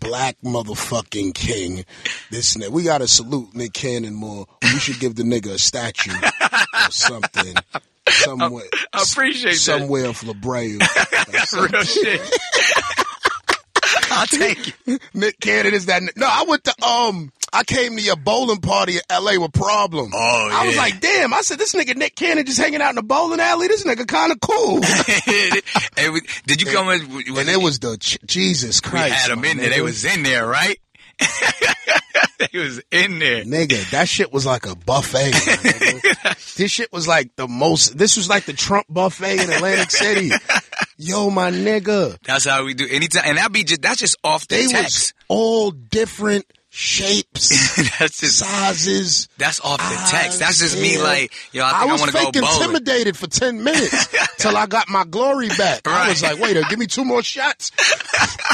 black 0.00 0.36
motherfucking 0.42 1.34
king. 1.34 1.84
This 2.30 2.56
nigga. 2.56 2.70
We 2.70 2.82
gotta 2.84 3.06
salute 3.06 3.54
Nick 3.54 3.72
Cannon 3.74 4.14
more. 4.14 4.46
We 4.62 4.78
should 4.78 4.98
give 5.00 5.14
the 5.16 5.22
nigga 5.22 5.52
a 5.54 5.58
statue 5.58 6.12
or 6.14 6.90
something. 6.90 7.54
Somewhere, 8.08 8.64
I 8.92 9.02
appreciate 9.02 9.52
that. 9.52 9.56
somewhere 9.58 10.06
of 10.06 10.22
La 10.24 10.32
Brea. 10.32 10.78
Real 11.52 11.82
shit. 11.84 12.20
I'll 14.20 14.26
take 14.26 14.74
it. 14.86 15.02
Nick 15.14 15.40
Cannon 15.40 15.74
is 15.74 15.86
that. 15.86 16.02
No, 16.16 16.26
I 16.28 16.44
went 16.46 16.64
to 16.64 16.84
um. 16.84 17.32
I 17.54 17.64
came 17.64 17.96
to 17.96 18.02
your 18.02 18.16
bowling 18.16 18.60
party 18.62 18.94
in 18.96 19.02
L.A. 19.10 19.38
with 19.38 19.52
Problem. 19.52 20.10
Oh, 20.14 20.48
yeah. 20.48 20.56
I 20.58 20.66
was 20.66 20.74
like, 20.74 21.00
damn. 21.00 21.34
I 21.34 21.42
said, 21.42 21.58
this 21.58 21.74
nigga 21.74 21.94
Nick 21.94 22.14
Cannon 22.16 22.46
just 22.46 22.58
hanging 22.58 22.80
out 22.80 22.88
in 22.90 22.94
the 22.96 23.02
bowling 23.02 23.40
alley. 23.40 23.68
This 23.68 23.84
nigga 23.84 24.06
kind 24.08 24.32
of 24.32 24.40
cool. 24.40 24.80
Hey, 25.94 26.08
did 26.46 26.62
you 26.62 26.72
come 26.72 26.88
in? 26.88 27.02
and 27.38 27.48
it 27.50 27.60
was 27.60 27.78
the 27.78 27.98
ch- 27.98 28.18
Jesus 28.24 28.80
we 28.82 28.88
Christ. 28.90 29.14
had 29.14 29.30
them 29.30 29.42
my 29.42 29.48
in 29.48 29.58
there. 29.58 29.68
They 29.68 29.82
was 29.82 30.02
in 30.04 30.22
there, 30.22 30.46
right? 30.46 30.78
they 32.38 32.58
was 32.58 32.80
in 32.90 33.18
there. 33.18 33.44
Nigga, 33.44 33.90
that 33.90 34.08
shit 34.08 34.32
was 34.32 34.46
like 34.46 34.66
a 34.66 34.74
buffet. 34.74 35.32
this 36.56 36.70
shit 36.70 36.90
was 36.92 37.06
like 37.06 37.36
the 37.36 37.46
most. 37.46 37.96
This 37.98 38.16
was 38.16 38.28
like 38.28 38.44
the 38.46 38.52
Trump 38.54 38.86
buffet 38.88 39.42
in 39.42 39.50
Atlantic 39.50 39.90
City. 39.90 40.30
Yo, 40.98 41.30
my 41.30 41.50
nigga, 41.50 42.18
That's 42.22 42.44
how 42.44 42.64
we 42.64 42.74
do. 42.74 42.86
Anytime, 42.88 43.22
and 43.26 43.38
that 43.38 43.52
be 43.52 43.64
just 43.64 43.82
that's 43.82 43.98
just 44.00 44.16
off 44.22 44.46
the 44.48 44.56
they 44.56 44.66
text. 44.68 44.94
was 44.94 45.14
all 45.28 45.70
different 45.70 46.44
shapes, 46.70 47.76
that's 47.98 48.20
just 48.20 48.38
sizes. 48.38 49.28
that's 49.38 49.60
off 49.60 49.78
the 49.78 50.10
text. 50.10 50.38
That's 50.38 50.58
just 50.58 50.80
me. 50.80 50.98
Like, 50.98 51.32
yo, 51.52 51.64
I 51.64 51.70
think 51.70 51.82
I, 51.82 51.92
was 51.92 52.00
want 52.00 52.12
to 52.12 52.18
go 52.18 52.24
fake 52.24 52.36
intimidated 52.36 53.16
for 53.16 53.26
ten 53.26 53.64
minutes 53.64 54.08
till 54.38 54.56
I 54.56 54.66
got 54.66 54.88
my 54.88 55.04
glory 55.04 55.48
back. 55.48 55.86
I 55.86 56.08
was 56.10 56.22
like, 56.22 56.38
wait, 56.38 56.56
uh, 56.56 56.68
give 56.68 56.78
me 56.78 56.86
two 56.86 57.04
more 57.04 57.22
shots. 57.22 57.70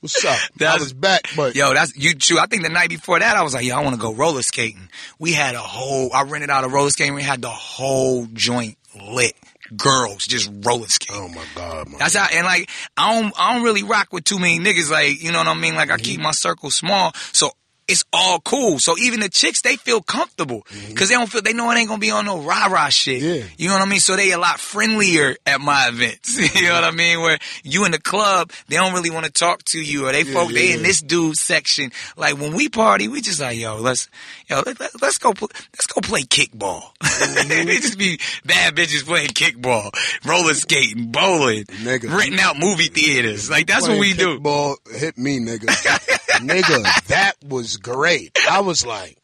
What's 0.00 0.24
up? 0.24 0.38
I 0.60 0.76
was 0.78 0.92
back, 0.92 1.22
but 1.34 1.56
Yo, 1.56 1.74
that's 1.74 1.96
you 1.96 2.14
too. 2.14 2.38
I 2.38 2.46
think 2.46 2.62
the 2.62 2.68
night 2.68 2.88
before 2.88 3.18
that, 3.18 3.36
I 3.36 3.42
was 3.42 3.52
like, 3.52 3.64
yo, 3.64 3.76
I 3.76 3.82
want 3.82 3.96
to 3.96 4.00
go 4.00 4.14
roller 4.14 4.42
skating. 4.42 4.88
We 5.18 5.32
had 5.32 5.56
a 5.56 5.60
whole. 5.60 6.12
I 6.12 6.22
rented 6.22 6.50
out 6.50 6.62
a 6.62 6.68
roller 6.68 6.90
skating. 6.90 7.14
We 7.14 7.24
had 7.24 7.42
the 7.42 7.50
whole 7.50 8.26
joint 8.26 8.78
lit. 8.94 9.34
Girls 9.76 10.26
just 10.26 10.50
roller 10.64 10.88
skating. 10.88 11.22
oh 11.22 11.28
my 11.28 11.44
god, 11.54 11.88
man. 11.88 11.98
That's 11.98 12.16
how, 12.16 12.26
and 12.32 12.46
like, 12.46 12.70
I 12.96 13.20
don't, 13.20 13.32
I 13.38 13.54
don't 13.54 13.62
really 13.64 13.82
rock 13.82 14.08
with 14.12 14.24
too 14.24 14.38
many 14.38 14.58
niggas. 14.58 14.90
Like, 14.90 15.22
you 15.22 15.30
know 15.32 15.38
what 15.38 15.48
I 15.48 15.54
mean? 15.54 15.74
Like, 15.74 15.90
I 15.90 15.94
Mm-hmm. 15.96 16.04
keep 16.04 16.20
my 16.20 16.30
circle 16.32 16.70
small, 16.70 17.12
so 17.32 17.50
it's 17.88 18.04
all 18.12 18.38
cool. 18.40 18.78
So 18.78 18.96
even 18.98 19.20
the 19.20 19.30
chicks, 19.30 19.62
they 19.62 19.76
feel 19.76 20.02
comfortable 20.02 20.66
because 20.88 21.08
they 21.08 21.14
don't 21.14 21.26
feel, 21.26 21.40
they 21.40 21.54
know 21.54 21.70
it 21.70 21.78
ain't 21.78 21.88
gonna 21.88 21.98
be 21.98 22.10
on 22.10 22.26
no 22.26 22.38
rah 22.40 22.66
rah 22.66 22.90
shit. 22.90 23.22
Mm-hmm. 23.22 23.38
Yeah. 23.38 23.44
You 23.56 23.68
know 23.68 23.74
what 23.74 23.82
I 23.82 23.86
mean? 23.86 24.00
So 24.00 24.14
they 24.14 24.30
a 24.32 24.38
lot 24.38 24.60
friendlier 24.60 25.36
at 25.46 25.60
my 25.60 25.88
events. 25.88 26.38
you 26.54 26.68
know 26.68 26.74
what 26.74 26.84
I 26.84 26.90
mean? 26.90 27.22
Where 27.22 27.38
you 27.64 27.86
in 27.86 27.92
the 27.92 28.00
club, 28.00 28.52
they 28.68 28.76
don't 28.76 28.92
really 28.92 29.10
want 29.10 29.24
to 29.24 29.32
talk 29.32 29.64
to 29.64 29.80
you, 29.80 30.06
or 30.06 30.12
they 30.12 30.24
folk, 30.24 30.52
they 30.52 30.68
yeah, 30.68 30.76
in 30.76 30.82
this 30.82 31.00
dude 31.00 31.36
section. 31.36 31.90
Like 32.16 32.38
when 32.38 32.54
we 32.54 32.68
party, 32.68 33.08
we 33.08 33.22
just 33.22 33.40
like, 33.40 33.58
yo, 33.58 33.78
let's, 33.78 34.08
yo, 34.48 34.62
let, 34.66 34.78
let, 34.78 35.02
us 35.02 35.16
go, 35.16 35.32
pl- 35.32 35.50
let's 35.72 35.86
go 35.86 36.02
play 36.02 36.22
kickball. 36.22 36.82
Mm-hmm. 37.00 37.48
they 37.66 37.76
just 37.76 37.98
be 37.98 38.20
bad 38.44 38.76
bitches 38.76 39.06
playing 39.06 39.28
kickball, 39.28 39.90
roller 40.26 40.54
skating, 40.54 41.10
bowling, 41.10 41.64
Nigga. 41.64 42.14
renting 42.14 42.40
out 42.40 42.58
movie 42.58 42.88
theaters. 42.88 43.48
Like 43.48 43.66
that's 43.66 43.88
what 43.88 43.98
we 43.98 44.12
do. 44.12 44.38
kickball 44.38 44.76
hit 44.94 45.16
me, 45.16 45.40
nigga. 45.40 46.16
nigga, 46.40 47.06
that 47.06 47.34
was 47.46 47.76
great. 47.76 48.36
I 48.50 48.60
was 48.60 48.84
like, 48.86 49.16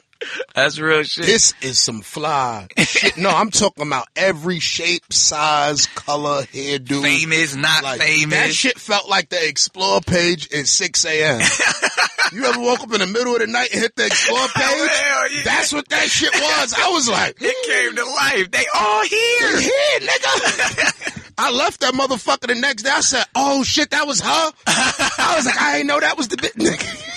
That's 0.55 0.79
real 0.79 1.03
shit. 1.03 1.25
this 1.25 1.53
is 1.61 1.77
some 1.79 2.01
fly 2.01 2.67
shit. 2.77 3.17
No, 3.17 3.29
I'm 3.29 3.51
talking 3.51 3.85
about 3.85 4.07
every 4.15 4.59
shape, 4.59 5.11
size, 5.11 5.85
color, 5.87 6.43
hairdo. 6.43 7.01
famous, 7.01 7.55
not 7.55 7.83
Like, 7.83 8.01
famous. 8.01 8.29
That 8.37 8.53
shit 8.53 8.79
felt 8.79 9.09
like 9.09 9.29
the 9.29 9.47
explore 9.47 10.01
page 10.01 10.51
at 10.53 10.67
6 10.67 11.05
a.m. 11.05 11.41
you 12.31 12.45
ever 12.45 12.59
woke 12.59 12.81
up 12.81 12.93
in 12.93 12.99
the 13.01 13.07
middle 13.07 13.33
of 13.35 13.39
the 13.41 13.47
night 13.47 13.69
and 13.71 13.81
hit 13.81 13.95
the 13.95 14.05
explore 14.07 14.39
page? 14.55 14.63
hell 14.65 15.31
yeah. 15.31 15.41
That's 15.43 15.73
what 15.73 15.87
that 15.89 16.09
shit 16.09 16.33
was. 16.33 16.73
I 16.73 16.89
was 16.89 17.07
like, 17.09 17.35
it 17.39 17.67
came 17.67 17.95
to 17.95 18.05
life. 18.05 18.51
They 18.51 18.65
all 18.73 19.03
here. 19.03 19.59
here, 19.59 19.99
nigga. 19.99 21.11
I 21.37 21.51
left 21.51 21.81
that 21.81 21.93
motherfucker 21.93 22.47
the 22.47 22.55
next 22.55 22.83
day. 22.83 22.89
I 22.91 23.01
said, 23.01 23.25
"Oh 23.35 23.63
shit, 23.63 23.89
that 23.91 24.07
was 24.07 24.21
her." 24.21 24.51
I 24.67 25.33
was 25.35 25.45
like, 25.45 25.61
"I 25.61 25.77
ain't 25.77 25.87
know 25.87 25.99
that 25.99 26.17
was 26.17 26.27
the 26.29 26.37
bit." 26.37 26.55
nigga. 26.55 26.79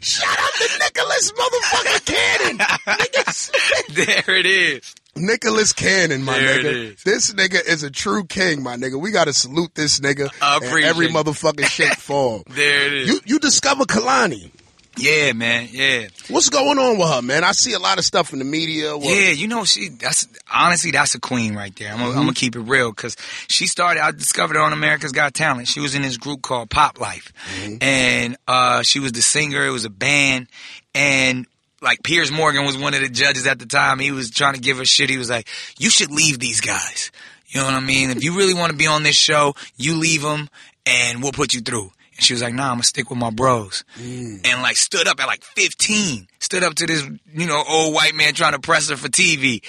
Shout 0.00 0.38
out 0.38 0.52
to 0.58 0.78
Nicholas 0.78 1.32
motherfucking 1.32 2.04
Cannon. 2.06 2.58
Niggas. 2.58 3.50
There 3.94 4.36
it 4.36 4.46
is. 4.46 4.94
Nicholas 5.16 5.72
Cannon, 5.72 6.22
my 6.22 6.38
There 6.38 6.58
nigga. 6.62 6.92
is. 6.94 7.02
This 7.02 7.32
nigga 7.34 7.66
is 7.66 7.82
a 7.82 7.90
true 7.90 8.24
king, 8.24 8.62
my 8.62 8.76
nigga. 8.76 9.00
We 9.00 9.10
gotta 9.10 9.32
salute 9.32 9.74
this 9.74 9.98
nigga 10.00 10.30
I 10.40 10.58
in 10.58 10.64
appreciate 10.64 10.88
every 10.88 11.08
motherfucking 11.08 11.64
shape 11.64 11.94
form. 11.98 12.44
There 12.48 12.86
it 12.86 12.92
is. 12.92 13.08
You 13.08 13.20
you 13.24 13.38
discover 13.40 13.84
Kalani. 13.84 14.50
Yeah, 14.98 15.32
man. 15.32 15.68
Yeah. 15.70 16.08
What's 16.28 16.50
going 16.50 16.78
on 16.78 16.98
with 16.98 17.08
her, 17.08 17.22
man? 17.22 17.44
I 17.44 17.52
see 17.52 17.72
a 17.72 17.78
lot 17.78 17.98
of 17.98 18.04
stuff 18.04 18.32
in 18.32 18.38
the 18.38 18.44
media. 18.44 18.96
Well, 18.96 19.08
Yeah, 19.08 19.30
you 19.30 19.48
know 19.48 19.64
she. 19.64 19.88
That's 19.88 20.26
honestly 20.52 20.90
that's 20.90 21.14
a 21.14 21.20
queen 21.20 21.54
right 21.54 21.74
there. 21.76 21.92
I'm 21.92 21.98
gonna, 21.98 22.10
I'm 22.10 22.16
gonna 22.16 22.34
keep 22.34 22.56
it 22.56 22.60
real 22.60 22.90
because 22.90 23.16
she 23.48 23.66
started. 23.66 24.02
I 24.02 24.10
discovered 24.10 24.54
her 24.56 24.62
on 24.62 24.72
America's 24.72 25.12
Got 25.12 25.34
Talent. 25.34 25.68
She 25.68 25.80
was 25.80 25.94
in 25.94 26.02
this 26.02 26.16
group 26.16 26.42
called 26.42 26.70
Pop 26.70 27.00
Life, 27.00 27.32
and 27.80 28.36
uh, 28.46 28.82
she 28.82 29.00
was 29.00 29.12
the 29.12 29.22
singer. 29.22 29.64
It 29.66 29.70
was 29.70 29.84
a 29.84 29.90
band, 29.90 30.48
and 30.94 31.46
like 31.80 32.02
Piers 32.02 32.30
Morgan 32.32 32.64
was 32.64 32.76
one 32.76 32.94
of 32.94 33.00
the 33.00 33.08
judges 33.08 33.46
at 33.46 33.58
the 33.58 33.66
time. 33.66 33.98
He 33.98 34.10
was 34.10 34.30
trying 34.30 34.54
to 34.54 34.60
give 34.60 34.78
her 34.78 34.84
shit. 34.84 35.10
He 35.10 35.18
was 35.18 35.30
like, 35.30 35.48
"You 35.78 35.90
should 35.90 36.10
leave 36.10 36.38
these 36.38 36.60
guys." 36.60 37.10
You 37.48 37.60
know 37.60 37.66
what 37.66 37.74
I 37.74 37.80
mean? 37.80 38.10
If 38.10 38.22
you 38.22 38.36
really 38.36 38.52
want 38.52 38.72
to 38.72 38.76
be 38.76 38.86
on 38.86 39.04
this 39.04 39.16
show, 39.16 39.54
you 39.76 39.94
leave 39.96 40.20
them, 40.20 40.50
and 40.84 41.22
we'll 41.22 41.32
put 41.32 41.54
you 41.54 41.60
through. 41.62 41.90
And 42.18 42.24
she 42.24 42.34
was 42.34 42.42
like, 42.42 42.52
"Nah, 42.52 42.64
I'm 42.64 42.74
gonna 42.74 42.82
stick 42.82 43.08
with 43.08 43.18
my 43.18 43.30
bros." 43.30 43.84
Mm. 43.96 44.46
And 44.46 44.62
like 44.62 44.76
stood 44.76 45.06
up 45.08 45.20
at 45.20 45.26
like 45.26 45.42
15, 45.42 46.28
stood 46.40 46.64
up 46.64 46.74
to 46.74 46.86
this 46.86 47.02
you 47.32 47.46
know 47.46 47.62
old 47.66 47.94
white 47.94 48.14
man 48.14 48.34
trying 48.34 48.52
to 48.52 48.58
press 48.58 48.90
her 48.90 48.96
for 48.96 49.08
TV, 49.08 49.62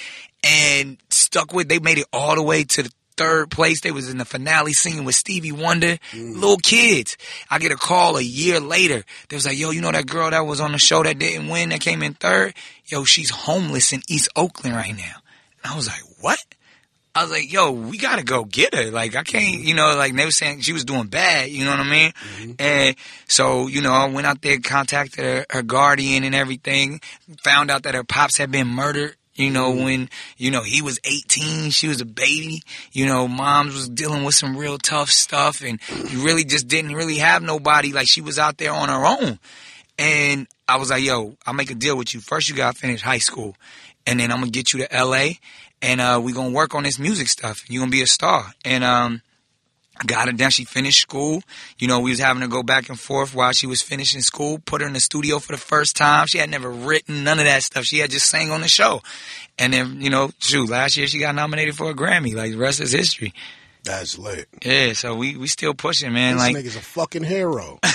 and 0.44 0.98
stuck 1.10 1.54
with. 1.54 1.68
They 1.68 1.78
made 1.78 1.98
it 1.98 2.06
all 2.12 2.34
the 2.34 2.42
way 2.42 2.64
to 2.64 2.82
the 2.82 2.92
third 3.16 3.50
place. 3.50 3.82
They 3.82 3.92
was 3.92 4.10
in 4.10 4.18
the 4.18 4.24
finale 4.24 4.72
singing 4.72 5.04
with 5.04 5.14
Stevie 5.14 5.52
Wonder, 5.52 5.98
mm. 6.10 6.34
little 6.34 6.56
kids. 6.56 7.16
I 7.50 7.58
get 7.58 7.70
a 7.70 7.76
call 7.76 8.16
a 8.16 8.22
year 8.22 8.58
later. 8.58 9.04
They 9.28 9.36
was 9.36 9.46
like, 9.46 9.58
"Yo, 9.58 9.70
you 9.70 9.80
know 9.80 9.92
that 9.92 10.06
girl 10.06 10.30
that 10.30 10.44
was 10.46 10.60
on 10.60 10.72
the 10.72 10.78
show 10.78 11.04
that 11.04 11.18
didn't 11.18 11.48
win 11.48 11.68
that 11.68 11.80
came 11.80 12.02
in 12.02 12.14
third? 12.14 12.54
Yo, 12.86 13.04
she's 13.04 13.30
homeless 13.30 13.92
in 13.92 14.02
East 14.08 14.28
Oakland 14.34 14.74
right 14.74 14.96
now." 14.96 15.22
And 15.62 15.72
I 15.72 15.76
was 15.76 15.86
like, 15.86 16.02
"What?" 16.20 16.38
I 17.14 17.22
was 17.22 17.32
like, 17.32 17.52
yo, 17.52 17.72
we 17.72 17.98
gotta 17.98 18.22
go 18.22 18.44
get 18.44 18.74
her. 18.74 18.90
Like, 18.90 19.16
I 19.16 19.24
can't, 19.24 19.44
mm-hmm. 19.44 19.66
you 19.66 19.74
know, 19.74 19.96
like 19.96 20.14
they 20.14 20.24
were 20.24 20.30
saying 20.30 20.60
she 20.60 20.72
was 20.72 20.84
doing 20.84 21.08
bad, 21.08 21.50
you 21.50 21.64
know 21.64 21.72
what 21.72 21.80
I 21.80 21.90
mean? 21.90 22.12
Mm-hmm. 22.12 22.52
And 22.58 22.96
so, 23.26 23.66
you 23.66 23.82
know, 23.82 23.92
I 23.92 24.08
went 24.08 24.26
out 24.26 24.42
there, 24.42 24.58
contacted 24.60 25.24
her, 25.24 25.46
her 25.50 25.62
guardian 25.62 26.22
and 26.22 26.34
everything, 26.34 27.00
found 27.42 27.70
out 27.70 27.82
that 27.82 27.94
her 27.94 28.04
pops 28.04 28.38
had 28.38 28.50
been 28.50 28.68
murdered. 28.68 29.16
You 29.34 29.50
know, 29.50 29.72
mm-hmm. 29.72 29.84
when, 29.84 30.10
you 30.36 30.50
know, 30.50 30.62
he 30.62 30.82
was 30.82 31.00
18, 31.02 31.70
she 31.70 31.88
was 31.88 32.00
a 32.00 32.04
baby. 32.04 32.62
You 32.92 33.06
know, 33.06 33.26
moms 33.26 33.74
was 33.74 33.88
dealing 33.88 34.22
with 34.22 34.34
some 34.34 34.56
real 34.56 34.76
tough 34.76 35.08
stuff 35.08 35.62
and 35.62 35.80
you 36.10 36.24
really 36.24 36.44
just 36.44 36.68
didn't 36.68 36.94
really 36.94 37.18
have 37.18 37.42
nobody. 37.42 37.92
Like, 37.92 38.08
she 38.08 38.20
was 38.20 38.38
out 38.38 38.58
there 38.58 38.72
on 38.72 38.88
her 38.88 39.06
own. 39.06 39.38
And 39.98 40.46
I 40.68 40.76
was 40.76 40.90
like, 40.90 41.02
yo, 41.02 41.36
I'll 41.44 41.54
make 41.54 41.70
a 41.70 41.74
deal 41.74 41.96
with 41.96 42.14
you. 42.14 42.20
First, 42.20 42.48
you 42.48 42.54
gotta 42.54 42.78
finish 42.78 43.02
high 43.02 43.18
school. 43.18 43.56
And 44.06 44.20
then 44.20 44.30
I'm 44.30 44.38
gonna 44.38 44.50
get 44.50 44.72
you 44.72 44.86
to 44.86 45.04
LA 45.04 45.32
and 45.82 46.00
uh, 46.00 46.20
we 46.22 46.32
gonna 46.32 46.50
work 46.50 46.74
on 46.74 46.82
this 46.82 46.98
music 46.98 47.28
stuff. 47.28 47.68
You're 47.68 47.82
gonna 47.82 47.90
be 47.90 48.02
a 48.02 48.06
star. 48.06 48.46
And 48.64 48.84
um, 48.84 49.22
I 50.00 50.04
got 50.04 50.26
her 50.26 50.32
down. 50.32 50.50
She 50.50 50.64
finished 50.64 51.00
school. 51.00 51.42
You 51.78 51.88
know, 51.88 52.00
we 52.00 52.10
was 52.10 52.18
having 52.18 52.42
to 52.42 52.48
go 52.48 52.62
back 52.62 52.88
and 52.88 52.98
forth 52.98 53.34
while 53.34 53.52
she 53.52 53.66
was 53.66 53.82
finishing 53.82 54.22
school. 54.22 54.58
Put 54.58 54.80
her 54.80 54.86
in 54.86 54.94
the 54.94 55.00
studio 55.00 55.38
for 55.38 55.52
the 55.52 55.58
first 55.58 55.96
time. 55.96 56.26
She 56.26 56.38
had 56.38 56.50
never 56.50 56.70
written 56.70 57.24
none 57.24 57.38
of 57.38 57.44
that 57.44 57.62
stuff. 57.62 57.84
She 57.84 57.98
had 57.98 58.10
just 58.10 58.28
sang 58.28 58.50
on 58.50 58.62
the 58.62 58.68
show. 58.68 59.02
And 59.58 59.74
then, 59.74 60.00
you 60.00 60.08
know, 60.08 60.30
shoot, 60.38 60.70
last 60.70 60.96
year 60.96 61.06
she 61.06 61.18
got 61.18 61.34
nominated 61.34 61.76
for 61.76 61.90
a 61.90 61.94
Grammy. 61.94 62.34
Like 62.34 62.52
the 62.52 62.58
rest 62.58 62.80
is 62.80 62.92
history. 62.92 63.34
That's 63.84 64.18
lit. 64.18 64.48
Yeah, 64.62 64.92
so 64.92 65.14
we 65.14 65.36
we 65.36 65.46
still 65.46 65.74
pushing, 65.74 66.12
man. 66.12 66.36
This 66.36 66.42
like 66.42 66.56
nigga's 66.56 66.76
a 66.76 66.80
fucking 66.80 67.24
hero. 67.24 67.78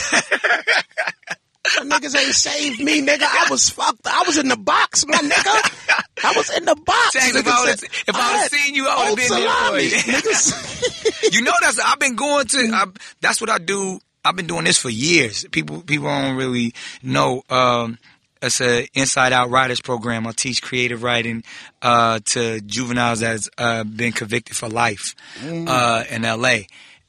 Niggas 1.82 2.16
ain't 2.18 2.36
saved 2.36 2.80
me, 2.80 3.02
nigga. 3.02 3.24
I 3.24 3.48
was 3.50 3.70
fucked. 3.70 4.06
I 4.06 4.24
was 4.26 4.38
in 4.38 4.48
the 4.48 4.58
box, 4.58 5.06
my 5.08 5.18
nigga. 5.18 6.04
I 6.24 6.34
was 6.36 6.56
in 6.56 6.66
the 6.66 6.76
box. 6.76 7.14
Thanks, 7.14 7.36
if 7.36 7.48
I 7.48 7.74
said, 7.74 7.90
if 8.08 8.16
I 8.16 8.48
seen 8.48 8.76
you, 8.76 8.88
I 8.88 9.10
would've 9.10 9.10
old 9.10 9.18
been 9.18 9.30
there 9.30 9.70
for 9.70 9.80
you. 9.80 11.32
you 11.32 11.42
know 11.42 11.54
that's 11.62 11.80
I've 11.80 12.00
been 12.00 12.16
going 12.16 12.48
to. 12.48 12.72
I, 12.74 12.86
that's 13.22 13.42
what 13.42 13.50
I 13.50 13.58
do. 13.58 14.00
I've 14.24 14.36
been 14.36 14.48
doing 14.48 14.66
this 14.66 14.78
for 14.78 14.90
years. 14.90 15.46
People 15.52 15.82
people 15.82 16.08
don't 16.08 16.36
really 16.36 16.74
know. 17.04 17.44
Um, 17.50 18.00
it's 18.42 18.62
an 18.62 18.88
inside 18.94 19.34
out 19.34 19.50
writers 19.50 19.82
program. 19.82 20.28
I 20.28 20.32
teach 20.32 20.62
creative 20.62 21.04
writing 21.04 21.44
uh, 21.82 22.20
to 22.26 22.62
juveniles 22.62 23.22
that's 23.22 23.50
uh, 23.58 23.84
been 23.84 24.12
convicted 24.12 24.56
for 24.56 24.70
life 24.70 25.16
uh, 25.44 26.04
in 26.10 26.26
L.A. 26.26 26.68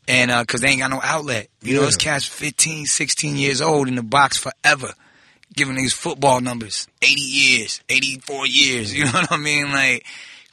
And 0.09 0.31
uh, 0.31 0.43
because 0.43 0.61
they 0.61 0.69
ain't 0.69 0.81
got 0.81 0.91
no 0.91 1.01
outlet, 1.03 1.49
you 1.63 1.75
know, 1.75 1.81
Yeah. 1.81 1.85
those 1.87 1.97
cats 1.97 2.25
15, 2.27 2.87
16 2.87 3.37
years 3.37 3.61
old 3.61 3.89
in 3.89 3.97
the 3.97 4.03
box 4.03 4.37
forever, 4.37 4.93
giving 5.55 5.75
these 5.75 5.93
football 5.93 6.41
numbers, 6.41 6.87
80 7.03 7.21
years, 7.21 7.81
84 7.89 8.47
years. 8.47 8.95
You 8.95 9.05
know 9.07 9.13
what 9.13 9.33
I 9.33 9.37
mean? 9.37 9.73
Like 9.73 10.05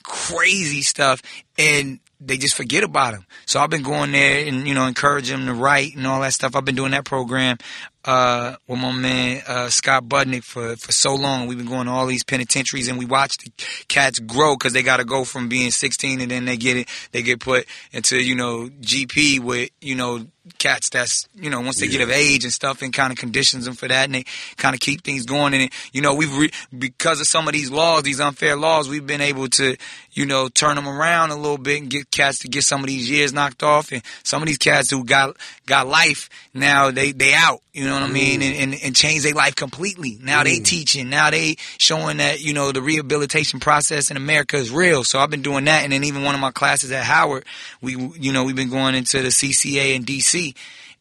crazy 0.04 0.82
stuff. 0.82 1.22
And 1.58 2.00
they 2.20 2.38
just 2.38 2.56
forget 2.56 2.84
about 2.84 3.14
them. 3.14 3.26
So 3.46 3.60
I've 3.60 3.70
been 3.70 3.84
going 3.84 4.12
there 4.14 4.48
and, 4.48 4.68
you 4.68 4.74
know, 4.74 4.86
encouraging 4.88 5.38
them 5.38 5.48
to 5.48 5.54
write 5.62 5.96
and 5.96 6.08
all 6.08 6.22
that 6.22 6.34
stuff. 6.34 6.56
I've 6.56 6.66
been 6.66 6.76
doing 6.76 6.92
that 6.92 7.06
program. 7.06 7.58
Uh, 8.06 8.56
with 8.68 8.80
my 8.80 8.92
man 8.92 9.42
uh, 9.48 9.70
Scott 9.70 10.06
Budnick 10.06 10.44
for 10.44 10.76
for 10.76 10.92
so 10.92 11.16
long. 11.16 11.48
We've 11.48 11.58
been 11.58 11.68
going 11.68 11.88
to 11.88 11.92
all 11.92 12.06
these 12.06 12.24
penitentiaries, 12.24 12.88
and 12.88 12.98
we 12.98 13.06
watch 13.06 13.38
the 13.38 13.52
cats 13.88 14.20
grow 14.20 14.56
because 14.56 14.74
they 14.74 14.84
got 14.84 14.98
to 14.98 15.06
go 15.06 15.24
from 15.24 15.50
being 15.50 15.72
16 15.72 16.22
and 16.22 16.32
then 16.32 16.46
they 16.46 16.58
get 16.58 16.78
it, 16.78 16.90
they 17.12 17.22
get 17.22 17.40
put 17.40 17.66
into 17.92 18.18
you 18.18 18.36
know 18.36 18.70
GP 18.82 19.40
with 19.40 19.70
you 19.82 19.96
know 19.96 20.26
cats 20.58 20.90
that's 20.90 21.28
you 21.36 21.50
know 21.50 21.62
once 21.62 21.80
they 21.80 21.88
get 21.88 22.02
of 22.02 22.10
age 22.10 22.44
and 22.44 22.52
stuff 22.52 22.82
and 22.82 22.92
kind 22.92 23.12
of 23.14 23.18
conditions 23.18 23.64
them 23.64 23.76
for 23.76 23.88
that 23.88 24.06
and 24.06 24.16
they 24.16 24.26
kind 24.58 24.74
of 24.74 24.82
keep 24.82 25.02
things 25.02 25.26
going 25.26 25.54
and 25.54 25.72
you 25.94 26.02
know 26.02 26.14
we've 26.14 26.36
re- 26.38 26.52
because 26.78 27.22
of 27.22 27.28
some 27.28 27.48
of 27.48 27.54
these 27.54 27.72
laws 27.72 28.04
these 28.04 28.20
unfair 28.20 28.58
laws 28.58 28.90
we've 28.90 29.08
been 29.08 29.22
able 29.22 29.48
to 29.48 29.78
you 30.12 30.26
know 30.26 30.50
turn 30.50 30.76
them 30.76 30.88
around 30.88 31.32
a 31.32 31.36
little 31.36 31.58
bit 31.58 31.82
and 31.82 31.90
get 31.90 32.12
cats 32.12 32.40
to 32.40 32.50
get 32.50 32.64
some 32.64 32.82
of 32.82 32.88
these 32.88 33.10
years 33.10 33.32
knocked 33.32 33.64
off 33.64 33.94
and 33.94 34.02
some 34.24 34.42
of 34.42 34.48
these 34.48 34.58
cats 34.58 34.90
who 34.90 35.06
got 35.06 35.36
got 35.66 35.88
life 35.88 36.30
now 36.54 36.92
they 36.92 37.14
they 37.14 37.34
out 37.34 37.62
you 37.74 37.86
know 37.86 37.94
what 37.94 38.04
I 38.04 38.08
mean 38.08 38.42
mm. 38.42 38.52
and, 38.52 38.74
and, 38.74 38.84
and 38.84 38.96
change 38.96 39.24
their 39.24 39.34
life 39.34 39.56
completely. 39.56 40.20
Now 40.22 40.44
they 40.44 40.60
mm. 40.60 40.64
teaching 40.64 41.10
now 41.10 41.32
they 41.32 41.56
showing 41.80 42.18
that 42.18 42.40
you 42.40 42.54
know 42.54 42.72
the 42.72 42.84
rehabilitation 42.84 43.60
process 43.60 44.12
in 44.12 44.18
America 44.18 44.58
is 44.58 44.70
real. 44.70 45.04
So 45.04 45.18
I've 45.18 45.32
been 45.32 45.42
doing 45.42 45.66
that 45.66 45.84
and 45.84 45.92
then 45.92 46.04
even 46.04 46.22
one 46.22 46.36
of 46.36 46.42
my 46.42 46.52
classes 46.52 46.92
at 46.92 47.04
Howard 47.04 47.46
we 47.82 47.96
you 47.96 48.32
know 48.32 48.44
we've 48.44 48.56
been 48.56 48.70
going 48.70 48.94
into 48.94 49.24
the 49.24 49.30
CCA 49.30 49.96
and 49.96 50.06
DC 50.06 50.33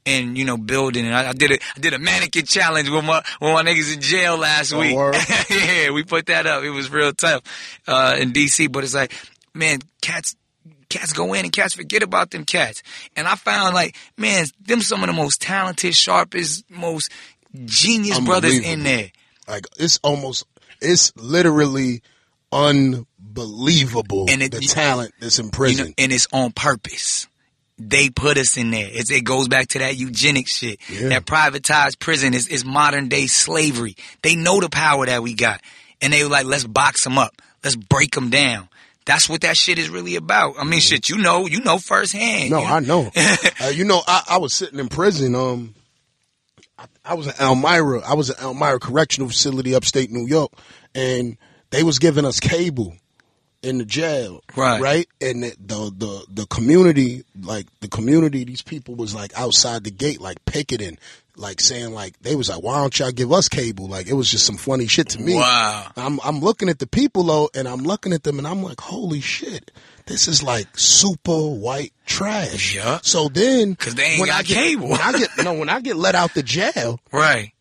and 0.05 0.37
you 0.37 0.45
know 0.45 0.57
building 0.57 1.07
and 1.07 1.14
I, 1.14 1.28
I 1.28 1.33
did 1.33 1.53
a 1.53 1.55
I 1.76 1.78
did 1.80 1.93
a 1.95 1.99
mannequin 1.99 2.45
challenge 2.45 2.89
with 2.91 3.05
my 3.05 3.18
with 3.41 3.53
my 3.53 3.62
niggas 3.62 3.95
in 3.95 4.01
jail 4.01 4.37
last 4.37 4.72
Oh, 4.72 4.80
week. 4.80 4.95
yeah, 5.51 5.91
we 5.91 6.03
put 6.05 6.26
that 6.26 6.47
up. 6.47 6.64
It 6.64 6.70
was 6.70 6.91
real 6.91 7.12
tough 7.12 7.43
uh, 7.87 8.16
in 8.18 8.33
DC, 8.33 8.70
but 8.72 8.83
it's 8.85 8.95
like, 8.95 9.12
man, 9.55 9.78
cats 10.01 10.35
cats 10.89 11.12
go 11.12 11.33
in 11.35 11.45
and 11.45 11.53
cats 11.53 11.74
forget 11.74 12.03
about 12.03 12.30
them 12.33 12.45
cats. 12.45 12.83
And 13.16 13.26
I 13.28 13.35
found 13.37 13.74
like, 13.74 13.97
man, 14.18 14.47
them 14.61 14.80
some 14.83 15.03
of 15.03 15.07
the 15.07 15.12
most 15.14 15.41
talented, 15.41 15.95
sharpest, 15.95 16.68
most 16.70 17.11
genius 17.64 18.18
brothers 18.20 18.59
in 18.59 18.83
there. 18.83 19.11
Like 19.49 19.66
it's 19.78 19.99
almost, 20.03 20.45
it's 20.80 21.12
literally 21.16 22.03
unbelievable 22.53 24.26
And 24.28 24.43
it- 24.43 24.53
the 24.53 24.61
talent 24.61 25.12
that's 25.20 25.39
in 25.39 25.47
You 25.47 25.51
prison. 25.53 25.87
know, 25.89 25.93
and 25.99 26.12
it's 26.12 26.26
on 26.33 26.53
purpose. 26.53 27.26
They 27.89 28.11
put 28.11 28.39
us 28.39 28.57
in 28.57 28.70
there. 28.70 28.89
It's, 28.91 29.11
it 29.11 29.24
goes 29.24 29.49
back 29.49 29.68
to 29.68 29.78
that 29.80 29.97
eugenic 29.97 30.47
shit. 30.49 30.80
Yeah. 30.89 31.09
That 31.09 31.26
privatized 31.26 31.99
prison 31.99 32.35
is, 32.35 32.49
is 32.49 32.64
modern 32.64 33.09
day 33.09 33.26
slavery. 33.26 33.97
They 34.22 34.37
know 34.37 34.61
the 34.61 34.68
power 34.68 35.07
that 35.07 35.22
we 35.22 35.35
got. 35.35 35.61
And 36.01 36.12
they 36.12 36.22
were 36.22 36.30
like, 36.30 36.47
let's 36.47 36.64
box 36.64 37.05
them 37.05 37.18
up. 37.18 37.41
Let's 37.62 37.76
break 37.76 38.14
them 38.14 38.30
down. 38.30 38.68
That's 39.05 39.28
what 39.28 39.41
that 39.41 39.57
shit 39.57 39.78
is 39.78 39.89
really 39.89 40.16
about. 40.16 40.55
I 40.59 40.64
mean, 40.64 40.80
shit, 40.80 41.09
you 41.09 41.18
know, 41.18 41.47
you 41.47 41.61
know 41.61 41.78
firsthand. 41.78 42.51
no, 42.51 42.61
you 42.61 42.66
I 42.66 42.80
know. 42.80 43.11
uh, 43.61 43.66
you 43.68 43.85
know, 43.85 44.01
I, 44.07 44.22
I 44.30 44.39
was 44.39 44.55
sitting 44.55 44.78
in 44.78 44.89
prison. 44.89 45.35
Um, 45.35 45.74
I, 46.78 46.85
I 47.05 47.14
was 47.14 47.26
in 47.26 47.35
Elmira. 47.41 48.01
I 48.01 48.14
was 48.14 48.30
at 48.30 48.41
Elmira 48.41 48.78
Correctional 48.78 49.28
Facility, 49.28 49.74
upstate 49.74 50.11
New 50.11 50.26
York, 50.26 50.53
and 50.95 51.37
they 51.70 51.83
was 51.83 51.99
giving 51.99 52.24
us 52.24 52.39
cable 52.39 52.95
in 53.62 53.78
the 53.78 53.84
jail, 53.84 54.42
Right. 54.56 54.80
Right, 54.80 55.08
and 55.20 55.44
the, 55.44 55.56
the 55.60 55.92
the 55.96 56.26
the 56.42 56.46
community, 56.46 57.24
like 57.40 57.66
the 57.80 57.88
community, 57.88 58.44
these 58.44 58.62
people 58.62 58.94
was 58.96 59.14
like 59.14 59.32
outside 59.38 59.84
the 59.84 59.90
gate, 59.90 60.20
like 60.20 60.44
picketing, 60.44 60.98
like 61.36 61.60
saying 61.60 61.92
like 61.92 62.18
they 62.22 62.34
was 62.36 62.48
like, 62.48 62.62
why 62.62 62.78
don't 62.80 62.98
y'all 62.98 63.12
give 63.12 63.32
us 63.32 63.48
cable? 63.48 63.86
Like 63.88 64.08
it 64.08 64.14
was 64.14 64.30
just 64.30 64.44
some 64.46 64.56
funny 64.56 64.86
shit 64.86 65.08
to 65.10 65.20
me. 65.20 65.34
Wow. 65.36 65.86
I'm 65.96 66.18
I'm 66.24 66.40
looking 66.40 66.68
at 66.68 66.78
the 66.80 66.86
people 66.86 67.22
though, 67.22 67.50
and 67.54 67.68
I'm 67.68 67.82
looking 67.82 68.12
at 68.12 68.24
them, 68.24 68.38
and 68.38 68.46
I'm 68.48 68.62
like, 68.62 68.80
holy 68.80 69.20
shit, 69.20 69.70
this 70.06 70.26
is 70.28 70.42
like 70.42 70.66
super 70.76 71.38
white 71.48 71.92
trash. 72.04 72.74
Yeah. 72.74 72.98
So 73.02 73.28
then, 73.28 73.76
'Cause 73.76 73.94
they 73.94 74.04
ain't 74.04 74.20
when 74.20 74.28
got 74.28 74.40
I 74.40 74.42
get, 74.42 74.54
cable. 74.54 74.88
When 74.88 75.00
I 75.00 75.12
get 75.12 75.30
no, 75.44 75.52
when 75.54 75.68
I 75.68 75.80
get 75.80 75.96
let 75.96 76.14
out 76.14 76.34
the 76.34 76.42
jail, 76.42 76.98
Right. 77.12 77.52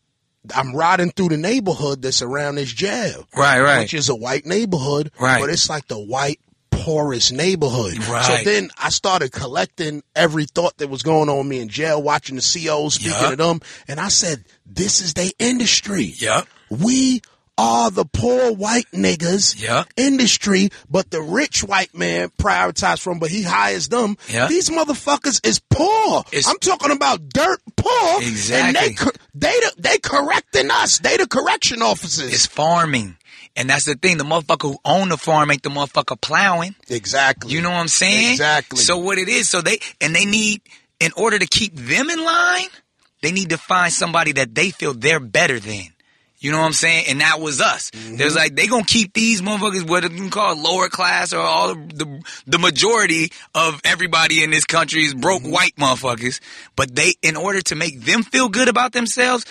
I'm 0.54 0.74
riding 0.74 1.10
through 1.10 1.28
the 1.30 1.36
neighborhood 1.36 2.02
that's 2.02 2.20
around 2.22 2.56
this 2.56 2.72
jail, 2.72 3.26
Right, 3.36 3.60
right. 3.60 3.80
which 3.80 3.94
is 3.94 4.08
a 4.08 4.14
white 4.14 4.44
neighborhood, 4.46 5.10
Right. 5.20 5.40
But 5.40 5.50
it's 5.50 5.68
like 5.68 5.86
the 5.88 5.98
white 5.98 6.40
poorest 6.70 7.32
neighborhood. 7.32 7.98
Right. 8.08 8.24
So 8.24 8.36
then 8.50 8.70
I 8.76 8.88
started 8.88 9.30
collecting 9.30 10.02
every 10.16 10.46
thought 10.46 10.76
that 10.78 10.88
was 10.88 11.02
going 11.02 11.28
on 11.28 11.48
me 11.48 11.60
in 11.60 11.68
jail, 11.68 12.02
watching 12.02 12.34
the 12.36 12.42
COs, 12.42 12.94
speaking 12.94 13.12
Yeah. 13.20 13.30
to 13.30 13.36
them, 13.36 13.60
and 13.86 14.00
I 14.00 14.08
said, 14.08 14.44
"This 14.66 15.00
is 15.00 15.14
their 15.14 15.30
industry. 15.38 16.14
Yep. 16.18 16.48
We 16.70 17.22
are 17.62 17.90
the 17.90 18.04
poor 18.04 18.52
white 18.52 18.86
niggas 18.92 19.60
Yeah. 19.62 19.84
industry, 19.96 20.70
but 20.90 21.10
the 21.10 21.22
rich 21.22 21.62
white 21.62 21.94
man 21.94 22.30
prioritized 22.38 23.00
from, 23.00 23.18
but 23.20 23.30
he 23.30 23.42
hires 23.42 23.88
them. 23.88 24.16
Yeah. 24.28 24.48
These 24.48 24.68
motherfuckers 24.70 25.46
is 25.46 25.60
poor. 25.70 26.24
It's- 26.32 26.48
I'm 26.48 26.58
talking 26.58 26.90
about 26.90 27.28
dirt 27.28 27.60
poor. 27.76 28.22
Exactly. 28.22 28.66
And 28.68 28.96
they, 28.98 29.48
they, 29.52 29.60
the- 29.60 29.74
they 29.78 29.98
correcting 29.98 30.70
us. 30.70 30.98
They 30.98 31.16
the 31.16 31.26
correction 31.28 31.82
officers. 31.82 32.32
It's 32.32 32.46
farming. 32.46 33.16
And 33.54 33.68
that's 33.70 33.84
the 33.84 33.94
thing. 33.94 34.16
The 34.16 34.24
motherfucker 34.24 34.62
who 34.72 34.78
own 34.84 35.10
the 35.10 35.16
farm 35.18 35.50
ain't 35.50 35.62
the 35.62 35.68
motherfucker 35.70 36.20
plowing. 36.20 36.74
exactly. 36.88 37.52
You 37.52 37.60
know 37.60 37.70
what 37.70 37.76
I'm 37.76 37.88
saying? 37.88 38.32
Exactly. 38.32 38.78
So 38.78 38.96
what 38.98 39.18
it 39.18 39.28
is, 39.28 39.48
so 39.48 39.60
they 39.60 39.78
and 40.00 40.16
they 40.16 40.24
need 40.24 40.62
in 41.00 41.12
order 41.16 41.38
to 41.38 41.46
keep 41.46 41.76
them 41.76 42.08
in 42.10 42.24
line, 42.24 42.66
they 43.20 43.30
need 43.30 43.50
to 43.50 43.58
find 43.58 43.92
somebody 43.92 44.32
that 44.32 44.54
they 44.54 44.70
feel 44.70 44.94
they're 44.94 45.20
better 45.20 45.60
than. 45.60 45.91
You 46.42 46.50
know 46.52 46.58
what 46.58 46.66
I'm 46.66 46.72
saying? 46.72 47.04
And 47.08 47.20
that 47.20 47.40
was 47.40 47.60
us. 47.60 47.90
Mm-hmm. 47.92 48.16
There's 48.16 48.34
like 48.34 48.56
they 48.56 48.66
gonna 48.66 48.84
keep 48.84 49.12
these 49.14 49.40
motherfuckers 49.42 49.88
what 49.88 50.02
you 50.02 50.08
can 50.10 50.28
call 50.30 50.56
lower 50.60 50.88
class 50.88 51.32
or 51.32 51.38
all 51.40 51.74
the, 51.74 51.94
the 51.94 52.22
the 52.46 52.58
majority 52.58 53.30
of 53.54 53.80
everybody 53.84 54.42
in 54.42 54.50
this 54.50 54.64
country 54.64 55.04
is 55.04 55.14
broke 55.14 55.42
Mm-hmm. 55.42 55.52
white 55.52 55.76
motherfuckers. 55.76 56.40
But 56.76 56.94
they 56.96 57.14
in 57.22 57.36
order 57.36 57.60
to 57.62 57.74
make 57.76 58.00
them 58.00 58.22
feel 58.24 58.48
good 58.48 58.68
about 58.68 58.92
themselves, 58.92 59.46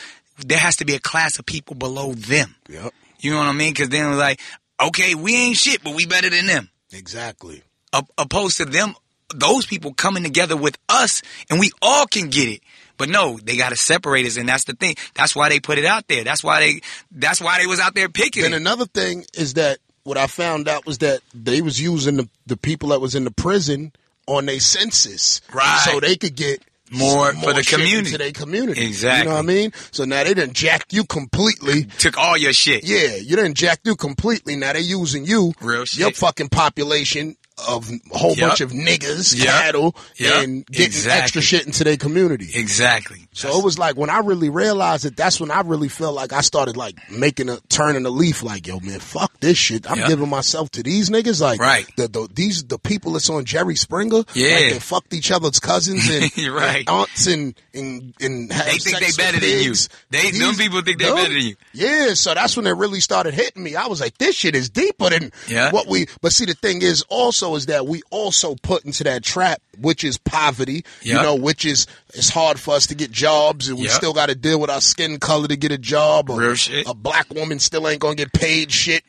there 0.45 0.59
has 0.59 0.75
to 0.77 0.85
be 0.85 0.93
a 0.95 0.99
class 0.99 1.39
of 1.39 1.45
people 1.45 1.75
below 1.75 2.13
them. 2.13 2.55
Yep. 2.69 2.93
You 3.19 3.31
know 3.31 3.37
what 3.37 3.47
I 3.47 3.53
mean? 3.53 3.71
Because 3.73 3.89
then 3.89 4.09
it's 4.09 4.17
like, 4.19 4.39
okay, 4.81 5.15
we 5.15 5.35
ain't 5.35 5.55
shit, 5.57 5.83
but 5.83 5.95
we 5.95 6.05
better 6.05 6.29
than 6.29 6.45
them 6.47 6.69
Exactly. 6.91 7.63
op- 7.93 8.09
opposed 8.17 8.57
to 8.57 8.65
them, 8.65 8.95
those 9.33 9.65
people 9.65 9.93
coming 9.93 10.23
together 10.23 10.57
with 10.57 10.77
us, 10.89 11.21
and 11.49 11.59
we 11.59 11.71
all 11.81 12.05
can 12.05 12.29
get 12.29 12.49
it. 12.49 12.61
But 13.01 13.09
no, 13.09 13.39
they 13.43 13.57
got 13.57 13.69
to 13.69 13.75
separate 13.75 14.27
us, 14.27 14.37
and 14.37 14.47
that's 14.47 14.65
the 14.65 14.73
thing. 14.73 14.93
That's 15.15 15.35
why 15.35 15.49
they 15.49 15.59
put 15.59 15.79
it 15.79 15.85
out 15.85 16.07
there. 16.07 16.23
That's 16.23 16.43
why 16.43 16.59
they. 16.59 16.81
That's 17.11 17.41
why 17.41 17.57
they 17.59 17.65
was 17.65 17.79
out 17.79 17.95
there 17.95 18.09
picking 18.09 18.45
And 18.45 18.53
another 18.53 18.85
thing 18.85 19.25
is 19.33 19.55
that 19.55 19.79
what 20.03 20.17
I 20.19 20.27
found 20.27 20.67
out 20.67 20.85
was 20.85 20.99
that 20.99 21.21
they 21.33 21.61
was 21.63 21.81
using 21.81 22.17
the, 22.17 22.29
the 22.45 22.57
people 22.57 22.89
that 22.89 23.01
was 23.01 23.15
in 23.15 23.23
the 23.23 23.31
prison 23.31 23.91
on 24.27 24.45
their 24.45 24.59
census. 24.59 25.41
Right. 25.51 25.81
So 25.89 25.99
they 25.99 26.15
could 26.15 26.35
get 26.35 26.63
More 26.91 27.33
for 27.33 27.53
the 27.53 27.63
community. 27.63 28.17
their 28.17 28.31
community. 28.31 28.85
Exactly. 28.85 29.23
You 29.23 29.29
know 29.29 29.35
what 29.35 29.43
I 29.43 29.47
mean? 29.47 29.71
So 29.89 30.05
now 30.05 30.23
they 30.23 30.35
done 30.35 30.53
jacked 30.53 30.93
you 30.93 31.03
completely. 31.05 31.83
Took 31.97 32.19
all 32.19 32.37
your 32.37 32.53
shit. 32.53 32.83
Yeah, 32.83 33.15
you 33.15 33.35
done 33.35 33.55
jacked 33.55 33.87
you 33.87 33.95
completely. 33.95 34.55
Now 34.57 34.73
they 34.73 34.81
using 34.81 35.25
you, 35.25 35.53
Real 35.59 35.85
shit. 35.85 35.99
your 35.99 36.11
fucking 36.11 36.49
population 36.49 37.35
of 37.67 37.89
a 37.89 38.17
whole 38.17 38.35
Yep. 38.35 38.47
bunch 38.49 38.61
of 38.61 38.71
niggas, 38.71 39.35
Yep. 39.35 39.47
cattle, 39.47 39.95
Yep. 40.17 40.43
and 40.43 40.65
getting 40.67 40.85
Exactly. 40.87 41.21
extra 41.21 41.41
shit 41.41 41.65
into 41.67 41.83
their 41.83 41.97
community. 41.97 42.49
Exactly. 42.53 43.27
So 43.33 43.57
it 43.57 43.63
was 43.63 43.79
like 43.79 43.95
when 43.95 44.09
I 44.09 44.19
really 44.19 44.49
realized 44.49 45.05
it, 45.05 45.15
that's 45.15 45.39
when 45.39 45.51
I 45.51 45.61
really 45.61 45.87
felt 45.87 46.15
like 46.15 46.33
I 46.33 46.41
started 46.41 46.75
like 46.75 46.95
making 47.09 47.47
a 47.49 47.59
turning 47.69 48.05
a 48.05 48.09
leaf. 48.09 48.43
Like, 48.43 48.67
yo, 48.67 48.79
man, 48.81 48.99
fuck 48.99 49.31
this 49.39 49.57
shit. 49.57 49.89
I'm 49.89 49.99
Yeah. 49.99 50.07
giving 50.09 50.27
myself 50.29 50.69
to 50.71 50.83
these 50.83 51.09
niggas. 51.09 51.39
Like, 51.41 51.59
Right. 51.61 51.85
The, 51.95 52.07
the 52.09 52.27
these 52.33 52.63
the 52.65 52.77
people 52.77 53.13
that's 53.13 53.29
on 53.29 53.45
Jerry 53.45 53.75
Springer. 53.77 54.23
Yeah. 54.33 54.49
like 54.55 54.73
they 54.73 54.79
fucked 54.79 55.13
each 55.13 55.31
other's 55.31 55.59
cousins 55.59 56.09
and, 56.09 56.35
You're 56.37 56.53
right. 56.55 56.79
and 56.79 56.89
aunts 56.89 57.27
and 57.27 57.55
and 57.73 58.13
and 58.19 58.49
They 58.51 58.55
think 58.77 58.97
sex 58.97 59.15
they 59.17 59.23
better 59.23 59.37
with 59.37 59.41
than 59.49 59.59
you. 59.63 59.69
pigs. 59.69 59.89
They- 60.09 60.31
them 60.31 60.55
people 60.55 60.81
think 60.81 60.99
they 60.99 61.05
better 61.11 61.33
than 61.33 61.41
you. 61.41 61.55
Yeah, 61.73 62.13
so 62.15 62.33
that's 62.33 62.57
when 62.57 62.67
it 62.67 62.71
really 62.71 62.99
started 62.99 63.33
hitting 63.33 63.63
me. 63.63 63.75
I 63.77 63.87
was 63.87 64.01
like, 64.01 64.17
this 64.17 64.35
shit 64.35 64.55
is 64.55 64.69
deeper 64.69 65.09
than 65.09 65.31
Yeah. 65.47 65.71
what 65.71 65.87
we. 65.87 66.07
But 66.21 66.33
see, 66.33 66.45
the 66.45 66.53
thing 66.53 66.81
is 66.81 67.03
also 67.07 67.55
is 67.55 67.67
that 67.67 67.87
we 67.87 68.01
also 68.09 68.55
put 68.55 68.83
into 68.83 69.05
that 69.05 69.23
trap, 69.23 69.61
which 69.79 70.03
is 70.03 70.17
poverty. 70.17 70.83
You 71.01 71.13
know, 71.13 71.35
which 71.35 71.63
is 71.65 71.87
it's 72.13 72.29
hard 72.29 72.59
for 72.59 72.73
us 72.75 72.87
to 72.87 72.95
get 72.95 73.11
jobs, 73.11 73.67
and 73.69 73.77
we 73.77 73.85
Yeah. 73.85 73.91
still 73.93 74.13
got 74.13 74.27
to 74.29 74.35
deal 74.35 74.59
with 74.59 74.69
our 74.69 74.81
skin 74.81 75.19
color 75.19 75.47
to 75.47 75.55
get 75.55 75.71
a 75.71 75.77
job. 75.77 76.29
Or 76.29 76.39
Real 76.39 76.55
shit. 76.55 76.87
A 76.87 76.93
black 76.93 77.33
woman 77.33 77.59
still 77.59 77.87
ain't 77.87 77.99
gonna 77.99 78.15
get 78.15 78.31
paid 78.33 78.71
shit 78.71 79.03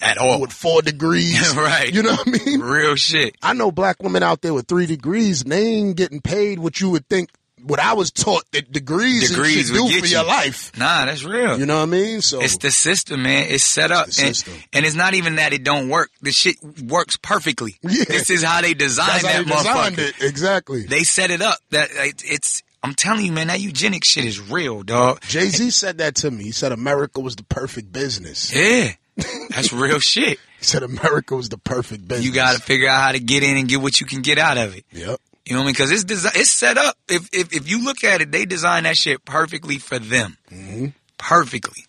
At 0.00 0.18
all. 0.18 0.40
with 0.40 0.52
four 0.52 0.82
degrees. 0.82 1.54
Right. 1.56 1.92
You 1.92 2.02
know 2.02 2.12
what 2.14 2.28
I 2.28 2.44
mean? 2.44 2.60
Real 2.60 2.94
shit. 2.96 3.34
I 3.42 3.52
know 3.52 3.70
black 3.72 4.02
women 4.02 4.22
out 4.22 4.42
there 4.42 4.54
with 4.54 4.66
three 4.68 4.86
degrees, 4.86 5.42
and 5.42 5.52
they 5.52 5.66
ain't 5.66 5.96
getting 5.96 6.20
paid 6.20 6.58
what 6.58 6.80
you 6.80 6.90
would 6.90 7.08
think. 7.08 7.30
What 7.64 7.78
I 7.80 7.92
was 7.94 8.10
taught 8.10 8.44
that 8.52 8.70
degrees, 8.72 9.30
Degrees 9.30 9.70
do 9.70 9.78
for 9.88 10.06
you. 10.06 10.12
your 10.16 10.24
life. 10.24 10.76
Nah, 10.78 11.06
that's 11.06 11.24
real. 11.24 11.58
You 11.58 11.66
know 11.66 11.76
what 11.78 11.82
I 11.84 11.86
mean? 11.86 12.20
So 12.20 12.40
It's 12.42 12.56
the 12.58 12.70
system, 12.70 13.22
man. 13.22 13.46
It's 13.48 13.64
set 13.64 13.90
up, 13.92 14.08
It's 14.08 14.18
and, 14.46 14.64
and 14.72 14.86
it's 14.86 14.94
not 14.96 15.14
even 15.14 15.36
that 15.36 15.52
it 15.52 15.62
don't 15.64 15.88
work. 15.88 16.10
The 16.22 16.32
shit 16.32 16.56
works 16.86 17.16
perfectly. 17.16 17.78
Yeah. 17.82 18.04
This 18.08 18.30
is 18.30 18.42
how 18.42 18.60
they 18.62 18.74
designed 18.74 19.22
that's 19.22 19.22
that 19.24 19.44
they 19.46 19.50
designed 19.52 19.96
motherfucker. 19.96 20.22
it. 20.22 20.28
Exactly. 20.28 20.86
They 20.86 21.04
set 21.04 21.30
it 21.30 21.40
up. 21.42 21.58
That 21.70 21.90
it- 21.92 22.22
it's. 22.24 22.62
I'm 22.84 22.94
telling 22.94 23.24
you, 23.24 23.30
man, 23.30 23.46
that 23.46 23.60
eugenic 23.60 24.04
shit 24.04 24.24
is 24.24 24.40
real, 24.40 24.82
dog. 24.82 25.20
Jay 25.22 25.46
Z 25.50 25.70
said 25.70 25.98
that 25.98 26.16
to 26.16 26.30
me. 26.32 26.42
He 26.44 26.50
said 26.50 26.72
America 26.72 27.20
was 27.20 27.36
the 27.36 27.44
perfect 27.44 27.92
business. 27.92 28.52
Yeah, 28.52 28.90
that's 29.50 29.72
real 29.72 30.00
shit. 30.00 30.40
He 30.58 30.64
said 30.64 30.82
America 30.82 31.36
was 31.36 31.48
the 31.48 31.58
perfect 31.58 32.08
business. 32.08 32.26
You 32.26 32.32
got 32.32 32.56
to 32.56 32.60
figure 32.60 32.88
out 32.88 33.00
how 33.00 33.12
to 33.12 33.20
get 33.20 33.44
in 33.44 33.56
and 33.56 33.68
get 33.68 33.80
what 33.80 34.00
you 34.00 34.06
can 34.06 34.22
get 34.22 34.38
out 34.38 34.58
of 34.58 34.76
it. 34.76 34.84
Yep. 34.90 35.20
You 35.44 35.54
know 35.54 35.60
what 35.60 35.64
I 35.64 35.66
mean? 35.66 35.72
Because 35.74 35.90
it's 35.90 36.04
desi- 36.04 36.36
it's 36.36 36.50
set 36.50 36.78
up. 36.78 36.96
If, 37.08 37.28
if 37.32 37.52
if 37.52 37.68
you 37.68 37.84
look 37.84 38.04
at 38.04 38.20
it, 38.20 38.30
they 38.30 38.44
designed 38.44 38.86
that 38.86 38.96
shit 38.96 39.24
perfectly 39.24 39.78
for 39.78 39.98
them, 39.98 40.36
mm-hmm. 40.50 40.86
perfectly, 41.18 41.84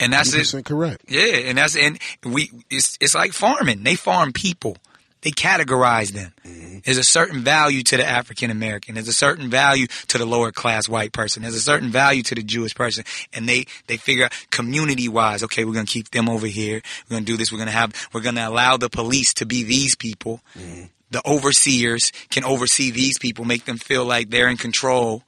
and 0.00 0.12
that's 0.12 0.32
it. 0.32 0.40
100% 0.40 0.64
correct. 0.64 1.04
Yeah, 1.06 1.48
and 1.48 1.58
that's 1.58 1.76
and 1.76 1.98
we 2.24 2.50
it's 2.70 2.96
it's 3.00 3.14
like 3.14 3.32
farming. 3.32 3.82
They 3.82 3.94
farm 3.94 4.32
people. 4.32 4.78
They 5.22 5.30
categorize 5.30 6.12
them. 6.12 6.32
Mm-hmm. 6.46 6.78
There's 6.84 6.98
a 6.98 7.04
certain 7.04 7.40
value 7.42 7.82
to 7.82 7.96
the 7.96 8.06
African 8.06 8.50
American. 8.50 8.94
There's 8.94 9.08
a 9.08 9.12
certain 9.12 9.50
value 9.50 9.88
to 10.08 10.18
the 10.18 10.24
lower 10.24 10.52
class 10.52 10.88
white 10.88 11.12
person. 11.12 11.42
There's 11.42 11.56
a 11.56 11.60
certain 11.60 11.90
value 11.90 12.22
to 12.22 12.34
the 12.34 12.42
Jewish 12.42 12.74
person. 12.74 13.04
And 13.32 13.48
they 13.48 13.66
they 13.88 13.96
figure 13.96 14.26
out 14.26 14.46
community 14.50 15.08
wise, 15.08 15.42
okay, 15.44 15.64
we're 15.64 15.74
gonna 15.74 15.86
keep 15.86 16.10
them 16.10 16.28
over 16.28 16.46
here. 16.46 16.80
We're 17.08 17.16
gonna 17.16 17.26
do 17.26 17.36
this. 17.36 17.50
We're 17.50 17.58
gonna 17.58 17.72
have 17.72 17.92
we're 18.12 18.20
gonna 18.20 18.48
allow 18.48 18.76
the 18.76 18.88
police 18.88 19.34
to 19.34 19.46
be 19.46 19.64
these 19.64 19.96
people. 19.96 20.40
Mm-hmm. 20.56 20.84
The 21.10 21.22
overseers 21.26 22.12
can 22.30 22.44
oversee 22.44 22.90
these 22.90 23.18
people, 23.18 23.44
make 23.44 23.64
them 23.64 23.78
feel 23.78 24.04
like 24.04 24.30
they're 24.30 24.48
in 24.48 24.56
control 24.56 25.22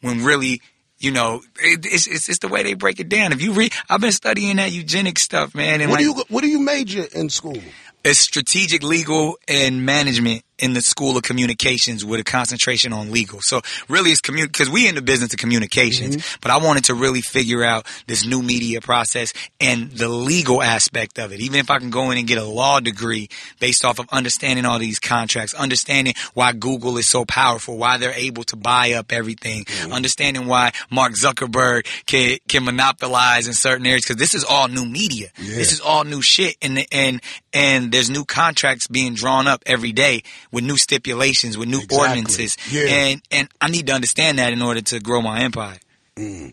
when 0.00 0.24
really 0.24 0.62
you 1.00 1.12
know, 1.12 1.42
it, 1.60 1.86
it's, 1.86 2.08
it's 2.08 2.28
it's 2.28 2.38
the 2.40 2.48
way 2.48 2.64
they 2.64 2.74
break 2.74 2.98
it 2.98 3.08
down. 3.08 3.32
If 3.32 3.40
you 3.40 3.52
read, 3.52 3.72
I've 3.88 4.00
been 4.00 4.10
studying 4.10 4.56
that 4.56 4.72
eugenics 4.72 5.22
stuff, 5.22 5.54
man, 5.54 5.80
and 5.80 5.90
What 5.90 6.00
like, 6.00 6.00
do 6.00 6.04
you 6.06 6.24
What 6.28 6.40
do 6.42 6.48
you 6.48 6.58
major 6.58 7.04
in 7.14 7.30
school? 7.30 7.58
it's 8.04 8.18
strategic 8.18 8.82
legal 8.82 9.36
and 9.46 9.84
management 9.84 10.42
in 10.58 10.72
the 10.72 10.82
School 10.82 11.16
of 11.16 11.22
Communications 11.22 12.04
with 12.04 12.20
a 12.20 12.24
concentration 12.24 12.92
on 12.92 13.10
legal. 13.10 13.40
So 13.40 13.62
really 13.88 14.10
it's 14.10 14.20
commun 14.20 14.46
because 14.46 14.68
we 14.68 14.88
in 14.88 14.94
the 14.94 15.02
business 15.02 15.32
of 15.32 15.38
communications, 15.38 16.16
mm-hmm. 16.16 16.38
but 16.40 16.50
I 16.50 16.58
wanted 16.58 16.84
to 16.84 16.94
really 16.94 17.20
figure 17.20 17.62
out 17.62 17.86
this 18.06 18.26
new 18.26 18.42
media 18.42 18.80
process 18.80 19.32
and 19.60 19.90
the 19.90 20.08
legal 20.08 20.62
aspect 20.62 21.18
of 21.18 21.32
it. 21.32 21.40
Even 21.40 21.58
if 21.58 21.70
I 21.70 21.78
can 21.78 21.90
go 21.90 22.10
in 22.10 22.18
and 22.18 22.26
get 22.26 22.38
a 22.38 22.44
law 22.44 22.80
degree 22.80 23.28
based 23.60 23.84
off 23.84 23.98
of 23.98 24.08
understanding 24.10 24.64
all 24.64 24.78
these 24.78 24.98
contracts, 24.98 25.54
understanding 25.54 26.14
why 26.34 26.52
Google 26.52 26.98
is 26.98 27.06
so 27.06 27.24
powerful, 27.24 27.78
why 27.78 27.98
they're 27.98 28.12
able 28.12 28.44
to 28.44 28.56
buy 28.56 28.92
up 28.92 29.12
everything, 29.12 29.64
mm-hmm. 29.64 29.92
understanding 29.92 30.46
why 30.46 30.72
Mark 30.90 31.12
Zuckerberg 31.12 31.86
can, 32.06 32.38
can 32.48 32.64
monopolize 32.64 33.46
in 33.46 33.52
certain 33.52 33.86
areas 33.86 34.04
because 34.04 34.16
this 34.16 34.34
is 34.34 34.44
all 34.44 34.68
new 34.68 34.84
media. 34.84 35.28
This 35.36 35.72
is 35.72 35.80
all 35.80 36.04
new 36.04 36.22
shit 36.22 36.56
and, 36.62 36.84
and, 36.92 37.20
and 37.52 37.92
there's 37.92 38.10
new 38.10 38.24
contracts 38.24 38.86
being 38.86 39.14
drawn 39.14 39.46
up 39.46 39.62
every 39.66 39.92
day 39.92 40.22
with 40.52 40.64
new 40.64 40.76
stipulations, 40.76 41.56
with 41.58 41.68
new 41.68 41.78
Exactly. 41.78 41.98
ordinances. 41.98 42.56
Yeah. 42.70 42.82
And, 42.88 43.22
and 43.30 43.48
I 43.60 43.68
need 43.68 43.86
to 43.88 43.92
understand 43.92 44.38
that 44.38 44.52
in 44.52 44.62
order 44.62 44.80
to 44.80 45.00
grow 45.00 45.20
my 45.22 45.40
empire. 45.40 45.78
Mm. 46.16 46.52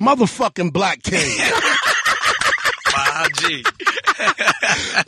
Motherfucking 0.00 0.72
Black 0.72 1.02
King. 1.02 1.20
5G. 2.88 3.62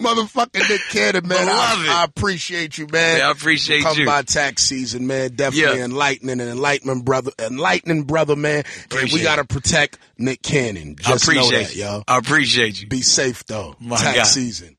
Motherfucking 0.01 0.69
Nick 0.69 0.81
Cannon, 0.91 1.27
man. 1.27 1.47
Beloved. 1.47 1.89
I, 1.89 2.01
I 2.03 2.05
appreciate 2.05 2.79
you, 2.79 2.87
man. 2.91 3.19
Yeah, 3.19 3.29
I 3.29 3.31
appreciate 3.33 3.83
Come 3.83 3.99
you. 3.99 4.07
by 4.07 4.23
tax 4.23 4.63
season, 4.63 5.07
man. 5.07 5.31
Definitely 5.35 5.79
Yeah. 5.79 5.85
enlightening 5.85 6.41
and 6.41 6.51
enlightening 6.51 7.03
brother, 7.03 7.33
enlightening 7.39 8.05
brother, 8.05 8.37
man. 8.37 8.65
And 8.97 9.13
we 9.13 9.23
gotta 9.23 9.45
protect 9.45 9.99
Nick 10.19 10.43
Cannon. 10.43 10.97
I 11.05 11.11
Just 11.11 11.27
know 11.29 11.33
appreciate 11.33 11.65
that, 11.69 11.75
you. 11.77 11.83
yo. 11.85 12.03
I 12.07 12.19
appreciate 12.19 12.81
you. 12.81 12.89
Be 12.89 13.03
safe 13.03 13.45
though. 13.47 13.75
My 13.81 13.97
tax 13.97 14.17
God. 14.17 14.25
season. 14.27 14.77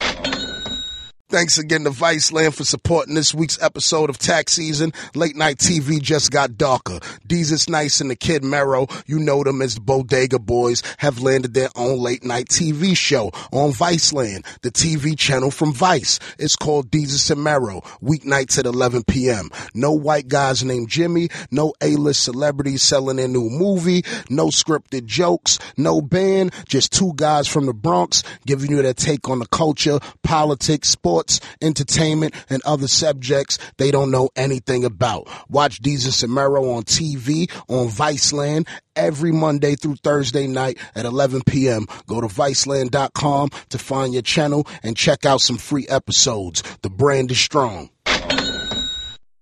Thanks 1.32 1.58
again 1.58 1.86
to 1.86 1.91
Viceland 1.91 2.53
for 2.53 2.66
supporting 2.66 3.16
this 3.16 3.34
week's 3.34 3.58
episode 3.62 4.10
of 4.10 4.18
Tax 4.18 4.52
Season. 4.52 4.91
Late 5.16 5.38
night 5.38 5.60
TV 5.60 6.02
just 6.02 6.30
got 6.30 6.58
darker. 6.58 6.99
Desus 7.26 7.70
Nice 7.70 8.02
and 8.02 8.12
the 8.12 8.18
Kid 8.18 8.44
Mero, 8.44 8.88
you 9.06 9.18
know 9.18 9.41
them 9.41 9.62
as 9.62 9.76
the 9.76 9.80
Bodega 9.80 10.40
Boys, 10.40 10.84
have 10.98 11.22
landed 11.22 11.53
their 11.53 11.70
own 11.78 11.99
late 11.99 12.26
night 12.26 12.49
TV 12.49 12.98
show 12.98 13.28
on 13.53 13.72
Viceland, 13.72 14.45
the 14.62 14.72
TV 14.72 15.18
channel 15.18 15.52
from 15.52 15.72
Vice. 15.72 16.20
It's 16.38 16.58
called 16.58 16.91
Desus 16.91 17.32
and 17.32 17.41
Mero, 17.41 17.80
weeknights 18.03 18.60
at 18.60 18.66
11 18.66 19.03
p.m. 19.06 19.52
No 19.74 19.94
white 19.94 20.28
guys 20.28 20.66
named 20.66 20.90
Jimmy, 20.90 21.30
no 21.49 21.74
A-list 21.80 22.26
celebrities 22.26 22.82
selling 22.82 23.16
their 23.16 23.30
new 23.30 23.49
movie, 23.49 24.03
no 24.30 24.48
scripted 24.48 25.06
jokes, 25.06 25.60
no 25.78 26.02
band, 26.02 26.52
just 26.68 26.91
two 26.91 27.14
guys 27.16 27.48
from 27.48 27.68
the 27.68 27.74
Bronx 27.74 28.22
giving 28.45 28.70
you 28.70 28.82
their 28.82 28.94
take 28.94 29.30
on 29.30 29.40
the 29.40 29.48
culture, 29.48 29.98
politics, 30.24 30.90
sports, 30.90 31.20
entertainment, 31.61 32.34
and 32.49 32.61
other 32.65 32.88
subjects 32.88 33.57
they 33.77 33.91
don't 33.91 34.11
know 34.11 34.30
anything 34.35 34.85
about. 34.85 35.27
Watch 35.49 35.81
Desus 35.81 36.23
and 36.23 36.34
Mero 36.34 36.72
on 36.72 36.84
TV 36.84 37.52
on 37.68 37.88
Viceland 37.88 38.68
every 38.95 39.31
Monday 39.31 39.76
through 39.76 39.95
Thursday 39.98 40.48
night 40.48 40.77
at 40.95 41.06
11 41.06 41.41
p.m. 41.45 41.85
Go 42.07 42.22
to 42.22 42.27
Viceland.com 42.27 43.49
to 43.69 43.77
find 43.77 44.14
your 44.14 44.22
channel 44.22 44.68
and 44.84 44.98
check 44.98 45.26
out 45.26 45.41
some 45.41 45.57
free 45.57 45.88
episodes. 45.88 46.64
The 46.81 46.89
brand 46.89 47.31
is 47.31 47.39
strong. 47.39 47.89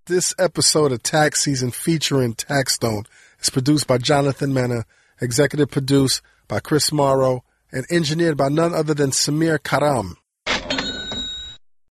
This 0.06 0.34
episode 0.40 0.92
of 0.92 1.04
Tax 1.04 1.42
Season 1.42 1.70
featuring 1.70 2.34
Taxstone 2.34 3.06
is 3.42 3.52
produced 3.52 3.86
by 3.86 4.00
Jonathan 4.00 4.54
Mena, 4.54 4.86
executive 5.22 5.70
produced 5.70 6.22
by 6.48 6.60
Chris 6.60 6.92
Morrow, 6.92 7.44
and 7.72 7.86
engineered 7.92 8.36
by 8.36 8.50
none 8.50 8.74
other 8.74 8.96
than 8.96 9.12
Samir 9.12 9.62
Karam. 9.62 10.18